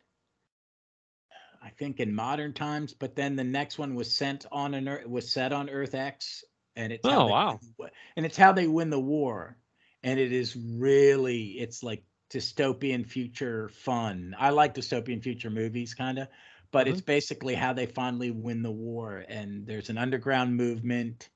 I 1.62 1.70
think, 1.70 2.00
in 2.00 2.14
modern 2.14 2.54
times, 2.54 2.92
but 2.92 3.14
then 3.14 3.36
the 3.36 3.44
next 3.44 3.78
one 3.78 3.94
was 3.94 4.12
sent 4.12 4.46
on 4.50 4.74
an 4.74 4.88
Earth, 4.88 5.06
was 5.06 5.30
set 5.30 5.52
on 5.52 5.70
Earth 5.70 5.94
X, 5.94 6.44
and 6.76 6.92
it's 6.92 7.06
how 7.08 7.22
Oh, 7.22 7.26
they 7.26 7.32
wow. 7.32 7.60
win- 7.78 7.90
and 8.16 8.26
it's 8.26 8.36
how 8.36 8.52
they 8.52 8.66
win 8.68 8.90
the 8.90 9.00
war, 9.00 9.56
and 10.02 10.18
it 10.20 10.32
is 10.32 10.56
really 10.56 11.58
it's 11.60 11.82
like 11.82 12.04
dystopian 12.30 13.06
future 13.06 13.68
fun. 13.70 14.34
I 14.38 14.50
like 14.50 14.74
dystopian 14.74 15.22
future 15.22 15.50
movies, 15.50 15.94
kind 15.94 16.18
of, 16.18 16.28
but 16.72 16.86
mm-hmm. 16.86 16.92
it's 16.94 17.00
basically 17.02 17.54
how 17.54 17.72
they 17.72 17.86
finally 17.86 18.30
win 18.30 18.62
the 18.62 18.70
war, 18.70 19.24
and 19.28 19.66
there's 19.66 19.90
an 19.90 19.98
underground 19.98 20.56
movement. 20.56 21.30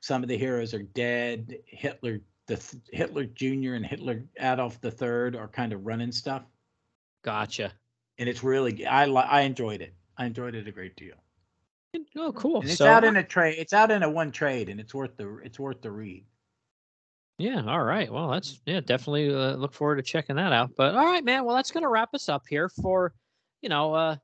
Some 0.00 0.22
of 0.22 0.28
the 0.28 0.38
heroes 0.38 0.74
are 0.74 0.82
dead. 0.82 1.58
Hitler 1.66 2.20
the 2.46 2.62
Hitler 2.92 3.24
Jr. 3.26 3.74
and 3.74 3.84
Hitler 3.86 4.24
Adolf 4.38 4.80
the 4.80 4.90
Third 4.90 5.34
are 5.36 5.48
kind 5.48 5.72
of 5.72 5.84
running 5.86 6.12
stuff, 6.12 6.44
Gotcha. 7.22 7.72
and 8.18 8.28
it's 8.28 8.42
really 8.44 8.86
I 8.86 9.04
I 9.06 9.40
enjoyed 9.42 9.80
it. 9.82 9.94
I 10.16 10.26
enjoyed 10.26 10.54
it 10.54 10.68
a 10.68 10.72
great 10.72 10.96
deal. 10.96 11.16
Oh, 12.16 12.32
cool. 12.32 12.60
And 12.60 12.68
it's 12.70 12.78
so, 12.78 12.86
out 12.86 13.04
in 13.04 13.16
a 13.16 13.22
trade. 13.22 13.56
It's 13.58 13.72
out 13.72 13.90
in 13.90 14.02
a 14.02 14.10
one 14.10 14.32
trade, 14.32 14.68
and 14.68 14.80
it's 14.80 14.94
worth 14.94 15.16
the 15.16 15.38
it's 15.44 15.58
worth 15.58 15.80
the 15.82 15.90
read. 15.90 16.24
yeah. 17.38 17.62
All 17.66 17.82
right. 17.82 18.10
Well, 18.12 18.30
that's 18.30 18.60
yeah. 18.66 18.80
Definitely 18.80 19.34
uh, 19.34 19.56
look 19.56 19.72
forward 19.74 19.96
to 19.96 20.02
checking 20.02 20.36
that 20.36 20.52
out. 20.52 20.70
But 20.76 20.94
all 20.94 21.04
right, 21.04 21.24
man. 21.24 21.44
Well, 21.44 21.56
that's 21.56 21.70
gonna 21.70 21.88
wrap 21.88 22.14
us 22.14 22.28
up 22.28 22.44
here 22.48 22.68
for, 22.68 23.12
you 23.62 23.68
know, 23.68 23.94
uh, 23.94 24.16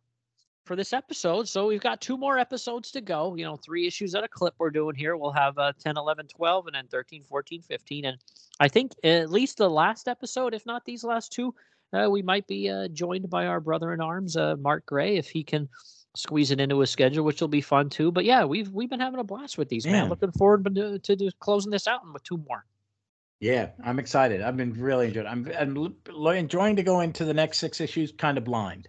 for 0.64 0.76
this 0.76 0.92
episode. 0.92 1.48
So 1.48 1.66
we've 1.66 1.80
got 1.80 2.00
two 2.00 2.16
more 2.16 2.38
episodes 2.38 2.90
to 2.92 3.00
go. 3.00 3.34
You 3.34 3.44
know, 3.44 3.56
three 3.56 3.86
issues 3.86 4.14
at 4.14 4.24
a 4.24 4.28
clip 4.28 4.54
we're 4.58 4.70
doing 4.70 4.94
here. 4.94 5.16
We'll 5.16 5.32
have 5.32 5.58
uh, 5.58 5.72
10, 5.82 5.96
11, 5.96 6.28
12, 6.28 6.66
and 6.66 6.74
then 6.74 6.86
13, 6.88 7.24
14, 7.24 7.62
15. 7.62 8.04
And 8.04 8.18
I 8.60 8.68
think 8.68 8.92
at 9.02 9.30
least 9.30 9.58
the 9.58 9.68
last 9.68 10.08
episode, 10.08 10.54
if 10.54 10.64
not 10.66 10.84
these 10.84 11.04
last 11.04 11.32
two, 11.32 11.54
uh, 11.92 12.08
we 12.08 12.22
might 12.22 12.46
be 12.46 12.70
uh, 12.70 12.88
joined 12.88 13.28
by 13.28 13.46
our 13.46 13.60
brother 13.60 13.92
in 13.92 14.00
arms, 14.00 14.36
uh, 14.36 14.56
Mark 14.56 14.86
Gray, 14.86 15.16
if 15.16 15.28
he 15.28 15.44
can 15.44 15.68
squeeze 16.14 16.50
it 16.50 16.60
into 16.60 16.78
his 16.78 16.90
schedule, 16.90 17.24
which 17.24 17.40
will 17.40 17.48
be 17.48 17.60
fun 17.60 17.88
too. 17.88 18.12
But 18.12 18.24
yeah, 18.24 18.44
we've 18.44 18.70
we've 18.70 18.90
been 18.90 19.00
having 19.00 19.20
a 19.20 19.24
blast 19.24 19.58
with 19.58 19.68
these, 19.68 19.86
man. 19.86 20.04
Yeah. 20.04 20.08
Looking 20.10 20.32
forward 20.32 20.64
to, 20.74 20.98
to, 20.98 21.16
to 21.16 21.30
closing 21.40 21.70
this 21.70 21.86
out 21.86 22.04
and 22.04 22.12
with 22.12 22.22
two 22.24 22.38
more. 22.48 22.64
Yeah, 23.40 23.70
I'm 23.84 23.98
excited. 23.98 24.40
I've 24.40 24.56
been 24.56 24.72
really 24.72 25.08
enjoying. 25.08 25.26
I'm 25.26 25.50
I'm 25.58 26.36
enjoying 26.36 26.76
to 26.76 26.82
go 26.82 27.00
into 27.00 27.24
the 27.24 27.34
next 27.34 27.58
six 27.58 27.80
issues 27.80 28.12
kind 28.12 28.38
of 28.38 28.44
blind. 28.44 28.88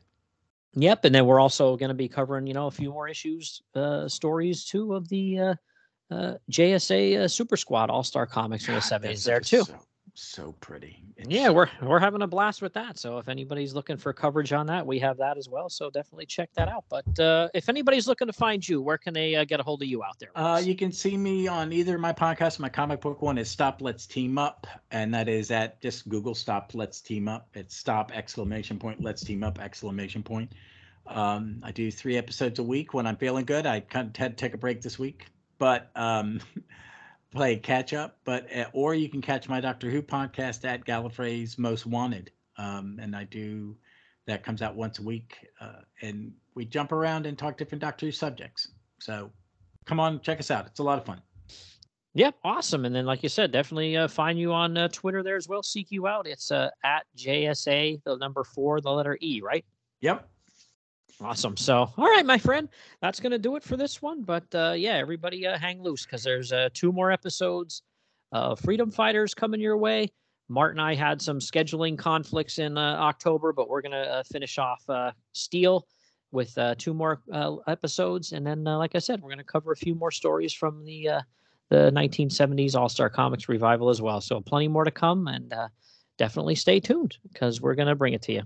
Yep, 0.75 1.05
and 1.05 1.15
then 1.15 1.25
we're 1.25 1.39
also 1.39 1.77
going 1.77 1.89
to 1.89 1.95
be 1.95 2.07
covering, 2.07 2.47
you 2.47 2.53
know, 2.53 2.67
a 2.67 2.71
few 2.71 2.91
more 2.91 3.07
issues, 3.07 3.61
uh, 3.75 4.07
stories 4.07 4.65
too 4.65 4.95
of 4.95 5.07
the 5.07 5.39
uh, 5.39 5.55
uh, 6.09 6.33
JSA 6.51 7.19
uh, 7.19 7.27
Super 7.27 7.57
Squad 7.57 7.89
All 7.89 8.03
Star 8.03 8.25
Comics 8.25 8.65
from 8.65 8.75
the 8.75 8.81
seventies 8.81 9.23
there 9.23 9.39
too. 9.39 9.63
So, 9.63 9.79
so 10.15 10.53
pretty. 10.59 11.01
It's 11.17 11.29
Yeah, 11.29 11.49
we're 11.49 11.69
we're 11.81 11.99
having 11.99 12.21
a 12.21 12.27
blast 12.27 12.61
with 12.61 12.73
that. 12.73 12.99
So 12.99 13.17
if 13.17 13.27
anybody's 13.27 13.73
looking 13.73 13.97
for 13.97 14.13
coverage 14.13 14.53
on 14.53 14.67
that, 14.67 14.85
we 14.85 14.99
have 14.99 15.17
that 15.17 15.37
as 15.37 15.49
well. 15.49 15.69
So 15.69 15.89
definitely 15.89 16.27
check 16.27 16.49
that 16.53 16.67
out. 16.67 16.85
But 16.89 17.19
uh, 17.19 17.49
if 17.53 17.69
anybody's 17.69 18.07
looking 18.07 18.27
to 18.27 18.33
find 18.33 18.67
you, 18.67 18.81
where 18.81 18.97
can 18.97 19.13
they 19.13 19.35
uh, 19.35 19.45
get 19.45 19.59
a 19.59 19.63
hold 19.63 19.81
of 19.81 19.87
you 19.87 20.03
out 20.03 20.19
there? 20.19 20.29
Uh, 20.35 20.61
you 20.63 20.75
can 20.75 20.91
see 20.91 21.17
me 21.17 21.47
on 21.47 21.73
either 21.73 21.97
my 21.97 22.13
podcast. 22.13 22.59
My 22.59 22.69
comic 22.69 23.01
book 23.01 23.21
one 23.21 23.37
is 23.37 23.49
Stop 23.49 23.81
Let's 23.81 24.05
Team 24.05 24.37
Up, 24.37 24.67
and 24.91 25.13
that 25.13 25.27
is 25.27 25.49
at 25.51 25.81
just 25.81 26.07
Google 26.09 26.35
Stop 26.35 26.71
Let's 26.73 27.01
Team 27.01 27.27
Up. 27.27 27.49
It's 27.55 27.75
Stop 27.75 28.11
exclamation 28.15 28.77
point 28.77 29.01
Let's 29.01 29.23
Team 29.23 29.43
Up 29.43 29.59
exclamation 29.59 30.21
point. 30.21 30.51
Um, 31.07 31.59
I 31.63 31.71
do 31.71 31.91
three 31.91 32.17
episodes 32.17 32.59
a 32.59 32.63
week 32.63 32.93
when 32.93 33.07
I'm 33.07 33.17
feeling 33.17 33.45
good. 33.45 33.65
I 33.65 33.81
kind 33.81 34.09
of 34.09 34.15
had 34.15 34.37
to 34.37 34.41
take 34.41 34.53
a 34.53 34.57
break 34.57 34.81
this 34.81 34.97
week, 34.97 35.25
but 35.57 35.89
um, 35.95 36.39
play 37.33 37.57
catch 37.57 37.93
up. 37.93 38.19
But 38.23 38.47
uh, 38.55 38.65
or 38.73 38.93
you 38.93 39.09
can 39.09 39.21
catch 39.21 39.49
my 39.49 39.59
Doctor 39.59 39.89
Who 39.89 40.01
podcast 40.01 40.65
at 40.65 40.85
Gallifrey's 40.85 41.57
Most 41.57 41.85
Wanted, 41.85 42.31
um, 42.57 42.99
and 43.01 43.15
I 43.15 43.25
do 43.25 43.75
that 44.25 44.43
comes 44.43 44.61
out 44.61 44.75
once 44.75 44.99
a 44.99 45.03
week, 45.03 45.35
uh, 45.59 45.81
and 46.01 46.31
we 46.55 46.65
jump 46.65 46.91
around 46.91 47.25
and 47.25 47.37
talk 47.37 47.57
different 47.57 47.81
Doctor 47.81 48.05
Who 48.05 48.11
subjects. 48.11 48.69
So 48.99 49.31
come 49.85 49.99
on, 49.99 50.21
check 50.21 50.39
us 50.39 50.51
out. 50.51 50.65
It's 50.67 50.79
a 50.79 50.83
lot 50.83 50.97
of 50.97 51.05
fun. 51.05 51.21
Yep, 52.15 52.35
awesome. 52.43 52.85
And 52.85 52.95
then, 52.95 53.07
like 53.07 53.23
you 53.23 53.29
said, 53.29 53.51
definitely 53.51 53.97
uh, 53.97 54.07
find 54.07 54.37
you 54.37 54.53
on 54.53 54.77
uh, 54.77 54.87
Twitter 54.89 55.23
there 55.23 55.35
as 55.35 55.47
well. 55.47 55.63
Seek 55.63 55.87
you 55.89 56.05
out. 56.05 56.27
It's 56.27 56.51
uh, 56.51 56.69
at 56.83 57.05
JSA, 57.17 58.03
the 58.03 58.17
number 58.17 58.43
four, 58.43 58.79
the 58.81 58.91
letter 58.91 59.17
E, 59.19 59.41
right? 59.43 59.65
Yep. 60.01 60.29
Awesome. 61.21 61.55
So, 61.57 61.89
all 61.97 62.05
right, 62.05 62.25
my 62.25 62.37
friend, 62.37 62.67
that's 63.01 63.19
going 63.19 63.31
to 63.31 63.37
do 63.37 63.55
it 63.55 63.63
for 63.63 63.77
this 63.77 64.01
one. 64.01 64.23
But 64.23 64.43
uh, 64.53 64.73
yeah, 64.75 64.93
everybody 64.95 65.45
uh, 65.45 65.57
hang 65.57 65.81
loose 65.81 66.05
because 66.05 66.23
there's 66.23 66.51
uh, 66.51 66.69
two 66.73 66.91
more 66.91 67.11
episodes 67.11 67.83
of 68.31 68.59
Freedom 68.59 68.91
Fighters 68.91 69.33
coming 69.33 69.61
your 69.61 69.77
way. 69.77 70.09
Mart 70.49 70.71
and 70.71 70.81
I 70.81 70.95
had 70.95 71.21
some 71.21 71.39
scheduling 71.39 71.97
conflicts 71.97 72.59
in 72.59 72.77
uh, 72.77 72.97
October, 72.99 73.53
but 73.53 73.69
we're 73.69 73.81
going 73.81 73.93
to 73.93 74.11
uh, 74.11 74.23
finish 74.23 74.57
off 74.57 74.83
uh, 74.89 75.11
Steel 75.31 75.87
with 76.31 76.57
uh, 76.57 76.75
two 76.77 76.93
more 76.93 77.21
episodes. 77.67 78.31
And 78.33 78.45
then, 78.45 78.63
like 78.63 78.95
I 78.95 78.99
said, 78.99 79.21
we're 79.21 79.29
going 79.29 79.37
to 79.37 79.43
cover 79.43 79.71
a 79.71 79.77
few 79.77 79.95
more 79.95 80.11
stories 80.11 80.51
from 80.51 80.83
the 80.83 81.09
uh, 81.09 81.21
the 81.69 81.91
1970s 81.91 82.75
All 82.75 82.89
Star 82.89 83.09
Comics 83.09 83.47
revival 83.47 83.89
as 83.89 84.01
well. 84.01 84.19
So, 84.19 84.41
plenty 84.41 84.67
more 84.67 84.83
to 84.83 84.91
come. 84.91 85.27
And 85.27 85.53
uh, 85.53 85.69
definitely 86.17 86.55
stay 86.55 86.79
tuned 86.79 87.17
because 87.31 87.61
we're 87.61 87.75
going 87.75 87.87
to 87.87 87.95
bring 87.95 88.13
it 88.13 88.21
to 88.23 88.33
you. 88.33 88.41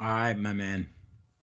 All 0.00 0.08
right, 0.08 0.38
my 0.38 0.52
man. 0.52 0.88